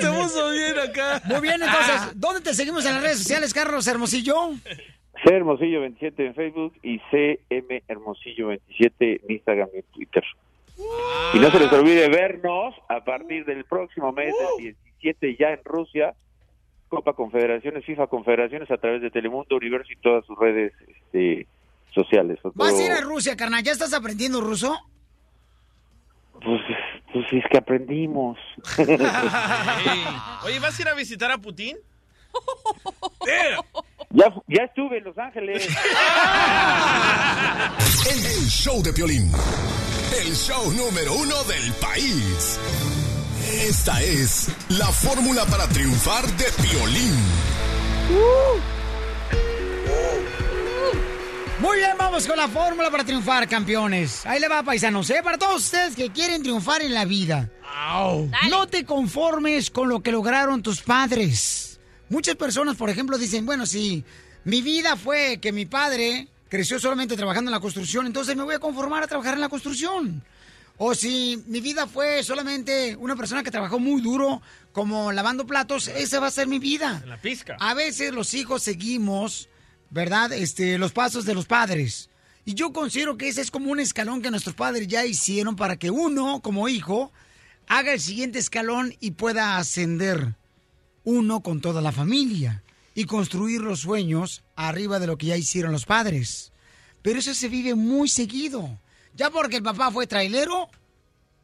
Se 0.00 0.10
puso 0.10 0.50
bien 0.50 0.78
acá. 0.90 1.22
Muy 1.26 1.40
bien, 1.40 1.62
entonces, 1.62 2.10
¿dónde 2.16 2.40
te 2.40 2.54
seguimos 2.54 2.84
en 2.86 2.94
las 2.94 3.02
redes 3.02 3.18
sociales, 3.18 3.54
Carlos 3.54 3.86
Hermosillo? 3.86 4.50
C 4.64 5.32
Hermosillo 5.32 5.80
27 5.82 6.26
en 6.26 6.34
Facebook 6.34 6.74
y 6.82 6.98
CM 7.12 7.84
Hermosillo 7.86 8.48
27 8.48 9.20
en 9.22 9.32
Instagram 9.32 9.68
y 9.74 9.76
en 9.76 9.84
Twitter. 9.92 10.24
Y 11.34 11.38
no 11.38 11.50
se 11.50 11.58
les 11.60 11.72
olvide 11.72 12.08
vernos 12.08 12.74
a 12.88 13.04
partir 13.04 13.44
del 13.44 13.64
próximo 13.64 14.12
mes, 14.12 14.34
del 14.58 14.74
17 15.02 15.36
ya 15.38 15.50
en 15.50 15.60
Rusia, 15.64 16.14
Copa 16.88 17.12
Confederaciones, 17.12 17.84
FIFA 17.84 18.06
Confederaciones 18.06 18.70
a 18.70 18.76
través 18.76 19.02
de 19.02 19.10
Telemundo, 19.10 19.56
Universo 19.56 19.92
y 19.92 19.96
todas 19.96 20.24
sus 20.26 20.38
redes 20.38 20.72
este, 20.88 21.46
sociales. 21.92 22.38
¿Vas 22.54 22.78
a 22.78 22.82
ir 22.82 22.92
a 22.92 23.00
Rusia, 23.00 23.36
carnal? 23.36 23.62
¿Ya 23.62 23.72
estás 23.72 23.92
aprendiendo 23.94 24.40
ruso? 24.40 24.76
Pues, 26.32 26.60
pues 27.12 27.26
es 27.32 27.44
que 27.50 27.58
aprendimos. 27.58 28.38
Oye, 30.44 30.58
¿vas 30.60 30.78
a 30.78 30.82
ir 30.82 30.88
a 30.88 30.94
visitar 30.94 31.30
a 31.30 31.38
Putin? 31.38 31.76
ya, 34.14 34.32
ya 34.48 34.64
estuve 34.64 34.98
en 34.98 35.04
Los 35.04 35.18
Ángeles. 35.18 35.68
El 38.08 38.48
show 38.48 38.82
de 38.82 38.92
Piolín. 38.92 39.30
El 40.20 40.34
show 40.34 40.72
número 40.72 41.14
uno 41.14 41.44
del 41.44 41.72
país. 41.74 42.58
Esta 43.68 44.02
es 44.02 44.48
la 44.68 44.86
fórmula 44.86 45.44
para 45.46 45.66
triunfar 45.68 46.26
de 46.26 46.44
Piolín. 46.62 47.14
Muy 51.60 51.76
bien, 51.78 51.92
vamos 51.98 52.26
con 52.26 52.36
la 52.36 52.48
fórmula 52.48 52.90
para 52.90 53.04
triunfar, 53.04 53.48
campeones. 53.48 54.26
Ahí 54.26 54.40
le 54.40 54.48
va, 54.48 54.62
paisanos, 54.62 55.08
¿eh? 55.10 55.20
Para 55.22 55.38
todos 55.38 55.62
ustedes 55.64 55.96
que 55.96 56.10
quieren 56.10 56.42
triunfar 56.42 56.82
en 56.82 56.94
la 56.94 57.04
vida. 57.04 57.50
No 58.50 58.66
te 58.66 58.84
conformes 58.84 59.70
con 59.70 59.88
lo 59.88 60.02
que 60.02 60.12
lograron 60.12 60.62
tus 60.62 60.82
padres. 60.82 61.73
Muchas 62.14 62.36
personas, 62.36 62.76
por 62.76 62.90
ejemplo, 62.90 63.18
dicen, 63.18 63.44
bueno, 63.44 63.66
si 63.66 64.04
mi 64.44 64.62
vida 64.62 64.96
fue 64.96 65.38
que 65.42 65.50
mi 65.50 65.66
padre 65.66 66.28
creció 66.48 66.78
solamente 66.78 67.16
trabajando 67.16 67.48
en 67.50 67.52
la 67.54 67.58
construcción, 67.58 68.06
entonces 68.06 68.36
me 68.36 68.44
voy 68.44 68.54
a 68.54 68.60
conformar 68.60 69.02
a 69.02 69.08
trabajar 69.08 69.34
en 69.34 69.40
la 69.40 69.48
construcción. 69.48 70.22
O 70.76 70.94
si 70.94 71.42
mi 71.48 71.60
vida 71.60 71.88
fue 71.88 72.22
solamente 72.22 72.94
una 72.94 73.16
persona 73.16 73.42
que 73.42 73.50
trabajó 73.50 73.80
muy 73.80 74.00
duro 74.00 74.40
como 74.70 75.10
lavando 75.10 75.44
platos, 75.44 75.88
esa 75.88 76.20
va 76.20 76.28
a 76.28 76.30
ser 76.30 76.46
mi 76.46 76.60
vida. 76.60 77.00
En 77.02 77.10
la 77.10 77.20
pizca. 77.20 77.56
A 77.58 77.74
veces 77.74 78.12
los 78.12 78.32
hijos 78.34 78.62
seguimos, 78.62 79.48
¿verdad? 79.90 80.32
Este, 80.32 80.78
los 80.78 80.92
pasos 80.92 81.24
de 81.24 81.34
los 81.34 81.46
padres. 81.46 82.10
Y 82.44 82.54
yo 82.54 82.72
considero 82.72 83.16
que 83.16 83.26
ese 83.26 83.40
es 83.40 83.50
como 83.50 83.72
un 83.72 83.80
escalón 83.80 84.22
que 84.22 84.30
nuestros 84.30 84.54
padres 84.54 84.86
ya 84.86 85.04
hicieron 85.04 85.56
para 85.56 85.78
que 85.78 85.90
uno, 85.90 86.38
como 86.42 86.68
hijo, 86.68 87.10
haga 87.66 87.92
el 87.92 88.00
siguiente 88.00 88.38
escalón 88.38 88.94
y 89.00 89.10
pueda 89.10 89.56
ascender 89.56 90.36
uno 91.04 91.40
con 91.42 91.60
toda 91.60 91.80
la 91.80 91.92
familia 91.92 92.62
y 92.94 93.04
construir 93.04 93.60
los 93.60 93.80
sueños 93.80 94.42
arriba 94.56 94.98
de 94.98 95.06
lo 95.06 95.18
que 95.18 95.26
ya 95.26 95.36
hicieron 95.36 95.72
los 95.72 95.86
padres. 95.86 96.52
Pero 97.02 97.18
eso 97.18 97.34
se 97.34 97.48
vive 97.48 97.74
muy 97.74 98.08
seguido. 98.08 98.78
Ya 99.14 99.30
porque 99.30 99.56
el 99.56 99.62
papá 99.62 99.90
fue 99.90 100.06
trailero, 100.06 100.68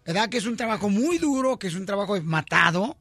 ¿verdad? 0.05 0.29
Que 0.29 0.39
es 0.39 0.47
un 0.47 0.57
trabajo 0.57 0.89
muy 0.89 1.19
duro, 1.19 1.59
que 1.59 1.69
es 1.69 1.75
un 1.75 1.87
trabajo 1.87 2.21
matado, 2.23 2.97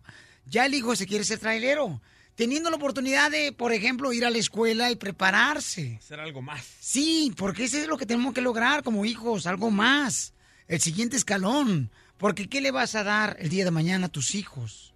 ya 0.45 0.65
el 0.65 0.73
hijo 0.73 0.95
se 0.95 1.07
quiere 1.07 1.23
ser 1.23 1.40
trailero. 1.40 2.02
Teniendo 2.36 2.69
la 2.69 2.77
oportunidad 2.77 3.31
de, 3.31 3.52
por 3.52 3.73
ejemplo, 3.73 4.14
ir 4.14 4.26
a 4.26 4.30
la 4.30 4.38
escuela 4.38 4.91
y 4.91 4.95
prepararse. 4.95 5.98
Hacer 5.98 6.19
algo 6.19 6.41
más. 6.41 6.65
Sí, 6.80 7.34
porque 7.36 7.65
eso 7.65 7.77
es 7.77 7.88
lo 7.88 7.98
que 7.98 8.06
tenemos 8.06 8.34
que 8.34 8.41
lograr 8.41 8.81
como 8.84 9.06
hijos, 9.06 9.45
algo 9.45 9.72
más. 9.72 10.34
El 10.68 10.80
siguiente 10.80 11.18
escalón. 11.18 11.91
Porque 12.18 12.48
¿qué 12.48 12.61
le 12.61 12.72
vas 12.72 12.95
a 12.95 13.03
dar 13.03 13.38
el 13.40 13.49
día 13.49 13.65
de 13.65 13.72
mañana 13.72 14.07
a 14.07 14.10
tus 14.10 14.36
hijos? 14.36 14.89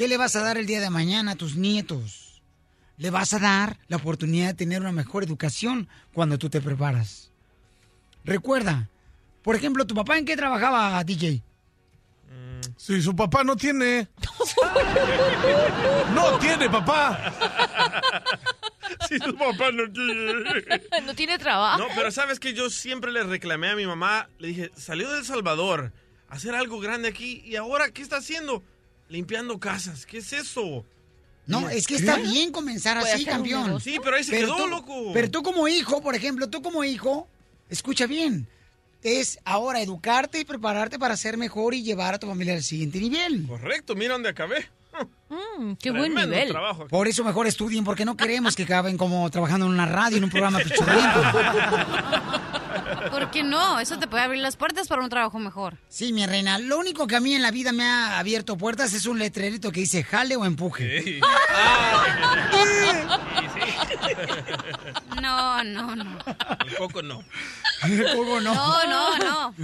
¿Qué 0.00 0.08
le 0.08 0.16
vas 0.16 0.34
a 0.34 0.40
dar 0.40 0.56
el 0.56 0.64
día 0.64 0.80
de 0.80 0.88
mañana 0.88 1.32
a 1.32 1.36
tus 1.36 1.56
nietos? 1.56 2.40
Le 2.96 3.10
vas 3.10 3.34
a 3.34 3.38
dar 3.38 3.76
la 3.88 3.98
oportunidad 3.98 4.46
de 4.46 4.54
tener 4.54 4.80
una 4.80 4.92
mejor 4.92 5.24
educación 5.24 5.90
cuando 6.14 6.38
tú 6.38 6.48
te 6.48 6.62
preparas. 6.62 7.30
Recuerda, 8.24 8.88
por 9.42 9.56
ejemplo, 9.56 9.86
¿tu 9.86 9.94
papá 9.94 10.16
en 10.16 10.24
qué 10.24 10.38
trabajaba, 10.38 11.04
DJ? 11.04 11.42
Sí, 12.78 13.02
su 13.02 13.14
papá 13.14 13.44
no 13.44 13.56
tiene. 13.56 14.08
no 16.14 16.38
tiene 16.38 16.70
papá. 16.70 17.34
Sí, 19.06 19.18
su 19.18 19.36
papá 19.36 19.70
no 19.70 19.90
tiene. 19.92 20.32
no 21.04 21.14
tiene 21.14 21.38
trabajo. 21.38 21.78
No, 21.78 21.88
pero 21.94 22.10
sabes 22.10 22.40
que 22.40 22.54
yo 22.54 22.70
siempre 22.70 23.12
le 23.12 23.22
reclamé 23.22 23.68
a 23.68 23.76
mi 23.76 23.84
mamá, 23.84 24.30
le 24.38 24.48
dije, 24.48 24.70
salió 24.76 25.10
de 25.10 25.18
El 25.18 25.24
Salvador 25.26 25.92
a 26.28 26.36
hacer 26.36 26.54
algo 26.54 26.80
grande 26.80 27.08
aquí 27.08 27.42
y 27.44 27.56
ahora, 27.56 27.90
¿qué 27.90 28.00
está 28.00 28.16
haciendo? 28.16 28.64
Limpiando 29.10 29.58
casas, 29.60 30.06
¿qué 30.06 30.18
es 30.18 30.32
eso? 30.32 30.84
No, 31.46 31.68
es 31.68 31.86
que 31.86 31.96
está 31.96 32.16
bien 32.16 32.52
comenzar 32.52 32.96
así, 32.96 33.24
campeón. 33.24 33.80
Sí, 33.80 33.98
pero 34.02 34.16
ahí 34.16 34.24
se 34.24 34.38
quedó, 34.38 34.56
tú- 34.56 34.66
loco. 34.68 35.10
Pero 35.12 35.30
tú 35.30 35.42
como 35.42 35.66
hijo, 35.68 36.00
por 36.00 36.14
ejemplo, 36.14 36.48
tú 36.48 36.62
como 36.62 36.84
hijo, 36.84 37.26
escucha 37.68 38.06
bien, 38.06 38.46
es 39.02 39.38
ahora 39.44 39.80
educarte 39.80 40.38
y 40.38 40.44
prepararte 40.44 40.98
para 40.98 41.16
ser 41.16 41.36
mejor 41.36 41.74
y 41.74 41.82
llevar 41.82 42.14
a 42.14 42.18
tu 42.18 42.28
familia 42.28 42.54
al 42.54 42.62
siguiente 42.62 42.98
nivel. 43.00 43.46
Correcto, 43.48 43.94
mira 43.96 44.14
dónde 44.14 44.28
acabé. 44.30 44.68
Mm, 45.30 45.74
qué 45.74 45.92
buen 45.92 46.12
nivel. 46.12 46.48
trabajo. 46.48 46.88
Por 46.88 47.06
eso 47.06 47.22
mejor 47.22 47.46
estudien, 47.46 47.84
porque 47.84 48.04
no 48.04 48.16
queremos 48.16 48.56
que 48.56 48.64
acaben 48.64 48.96
como 48.98 49.30
trabajando 49.30 49.66
en 49.66 49.72
una 49.72 49.86
radio, 49.86 50.16
en 50.18 50.24
un 50.24 50.30
programa 50.30 50.58
pichurriento. 50.58 51.22
¿Por 53.10 53.30
qué 53.30 53.42
no? 53.42 53.80
Eso 53.80 53.98
te 53.98 54.06
puede 54.06 54.22
abrir 54.22 54.40
las 54.40 54.56
puertas 54.56 54.88
para 54.88 55.02
un 55.02 55.10
trabajo 55.10 55.38
mejor. 55.38 55.76
Sí, 55.88 56.12
mi 56.12 56.26
reina, 56.26 56.58
lo 56.58 56.78
único 56.78 57.06
que 57.06 57.16
a 57.16 57.20
mí 57.20 57.34
en 57.34 57.42
la 57.42 57.50
vida 57.50 57.72
me 57.72 57.84
ha 57.84 58.18
abierto 58.18 58.56
puertas 58.56 58.92
es 58.92 59.06
un 59.06 59.18
letrerito 59.18 59.72
que 59.72 59.80
dice 59.80 60.02
jale 60.02 60.36
o 60.36 60.44
empuje. 60.44 61.20
No, 65.20 65.62
no, 65.64 65.94
no. 65.94 66.18
El 66.66 66.76
coco 66.76 67.02
no. 67.02 67.22
¿Cómo 68.14 68.40
no? 68.40 68.54
No, 68.54 68.86
no, 68.86 69.18
no. 69.18 69.54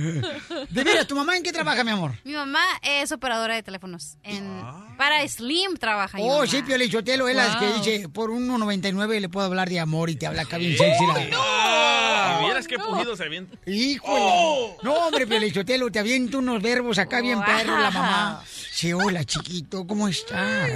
De 0.71 0.85
veras, 0.85 1.07
¿tu 1.07 1.17
mamá 1.17 1.37
en 1.37 1.43
qué 1.43 1.53
trabaja, 1.53 1.83
mi 1.83 1.93
amor? 1.93 2.13
Mi 2.25 2.35
mamá 2.35 2.61
es 2.83 3.11
operadora 3.13 3.55
de 3.55 3.63
teléfonos. 3.63 4.19
En, 4.23 4.63
Para 4.97 5.27
Slim 5.29 5.77
trabaja. 5.77 6.19
Oh, 6.21 6.39
mamá. 6.39 6.47
sí, 6.47 6.63
Piolín 6.63 6.91
Sotelo, 6.91 7.29
es 7.29 7.37
la 7.37 7.59
que 7.59 7.67
Wow. 7.67 7.77
dice, 7.79 8.09
por 8.09 8.31
1.99 8.31 9.21
le 9.21 9.29
puedo 9.29 9.47
hablar 9.47 9.69
de 9.69 9.79
amor 9.81 10.09
y 10.11 10.17
te 10.17 10.27
habla 10.27 10.43
acá 10.43 10.57
bien 10.59 10.77
sexy. 10.77 11.07
la- 11.07 11.29
Ah, 11.39 12.41
vieras 12.43 12.67
qué 12.67 12.79
pujido 12.79 13.15
se 13.17 13.25
avienta. 13.25 13.57
Híjole. 13.67 14.21
Oh. 14.25 14.77
No, 14.83 14.95
hombre, 14.95 15.27
Piolichotelo, 15.27 15.91
te 15.91 15.99
aviento 15.99 16.39
unos 16.39 16.61
verbos 16.63 16.99
acá 16.99 17.21
bien 17.21 17.37
Wow. 17.39 17.45
perro 17.47 17.79
la 17.79 17.91
mamá. 17.91 18.43
Sí, 18.73 18.93
hola, 18.93 19.25
chiquito, 19.25 19.87
¿cómo 19.87 20.09
estás? 20.09 20.71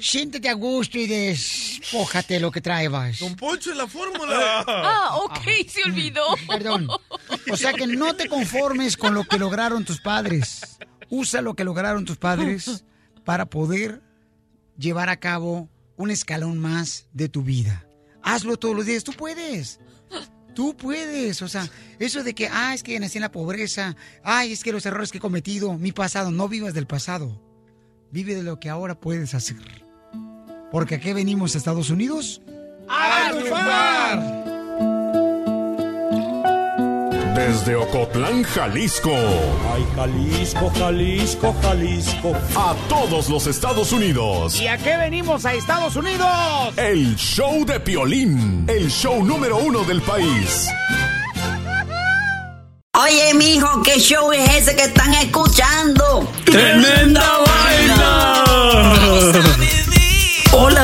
Siéntete 0.00 0.48
a 0.48 0.54
gusto 0.54 0.98
y 0.98 1.06
despójate 1.06 2.38
lo 2.40 2.50
que 2.50 2.60
traebas. 2.60 3.18
Don 3.18 3.34
Poncho 3.36 3.70
es 3.70 3.76
la 3.76 3.86
fórmula. 3.86 4.64
Ah, 4.68 5.16
ok, 5.16 5.38
se 5.68 5.82
olvidó. 5.84 6.24
Perdón. 6.48 6.88
O 7.50 7.56
sea 7.56 7.72
que 7.72 7.86
no 7.86 8.14
te 8.14 8.28
conformes 8.28 8.96
con 8.96 9.14
lo 9.14 9.24
que 9.24 9.38
lograron 9.38 9.84
tus 9.84 10.00
padres. 10.00 10.78
Usa 11.08 11.40
lo 11.42 11.54
que 11.54 11.64
lograron 11.64 12.04
tus 12.04 12.16
padres 12.16 12.84
para 13.24 13.46
poder 13.46 14.02
llevar 14.78 15.08
a 15.08 15.18
cabo 15.18 15.68
un 15.96 16.10
escalón 16.10 16.58
más 16.58 17.06
de 17.12 17.28
tu 17.28 17.42
vida. 17.42 17.86
Hazlo 18.22 18.56
todos 18.56 18.76
los 18.76 18.86
días, 18.86 19.04
tú 19.04 19.12
puedes. 19.12 19.80
Tú 20.54 20.76
puedes, 20.76 21.40
o 21.40 21.48
sea, 21.48 21.66
eso 21.98 22.22
de 22.22 22.34
que, 22.34 22.48
ah, 22.48 22.74
es 22.74 22.82
que 22.82 23.00
nací 23.00 23.16
en 23.16 23.22
la 23.22 23.32
pobreza, 23.32 23.96
ay, 24.22 24.52
es 24.52 24.62
que 24.62 24.72
los 24.72 24.84
errores 24.84 25.10
que 25.10 25.16
he 25.16 25.20
cometido, 25.20 25.78
mi 25.78 25.92
pasado, 25.92 26.30
no 26.30 26.46
vivas 26.46 26.74
del 26.74 26.86
pasado, 26.86 27.40
vive 28.10 28.34
de 28.34 28.42
lo 28.42 28.60
que 28.60 28.68
ahora 28.68 29.00
puedes 29.00 29.34
hacer. 29.34 29.56
Porque 30.70 30.96
aquí 30.96 31.14
venimos 31.14 31.54
a 31.54 31.58
Estados 31.58 31.88
Unidos 31.88 32.42
a 32.88 33.30
triunfar. 33.30 34.51
Desde 37.34 37.76
Ocotlán, 37.76 38.42
Jalisco. 38.42 39.10
Ay, 39.74 39.86
Jalisco, 39.96 40.70
Jalisco, 40.78 41.54
Jalisco. 41.62 42.32
A 42.54 42.74
todos 42.88 43.30
los 43.30 43.46
Estados 43.46 43.92
Unidos. 43.92 44.60
¿Y 44.60 44.66
a 44.66 44.76
qué 44.76 44.98
venimos 44.98 45.46
a 45.46 45.54
Estados 45.54 45.96
Unidos? 45.96 46.28
El 46.76 47.16
show 47.16 47.64
de 47.64 47.80
Piolín. 47.80 48.66
El 48.68 48.90
show 48.90 49.24
número 49.24 49.56
uno 49.56 49.82
del 49.84 50.02
país. 50.02 50.68
Oye, 52.94 53.32
mijo, 53.34 53.82
¿qué 53.82 53.98
show 53.98 54.30
es 54.32 54.50
ese 54.54 54.76
que 54.76 54.84
están 54.84 55.14
escuchando? 55.14 56.30
¡Tremenda 56.44 57.38
vaina! 57.38 57.71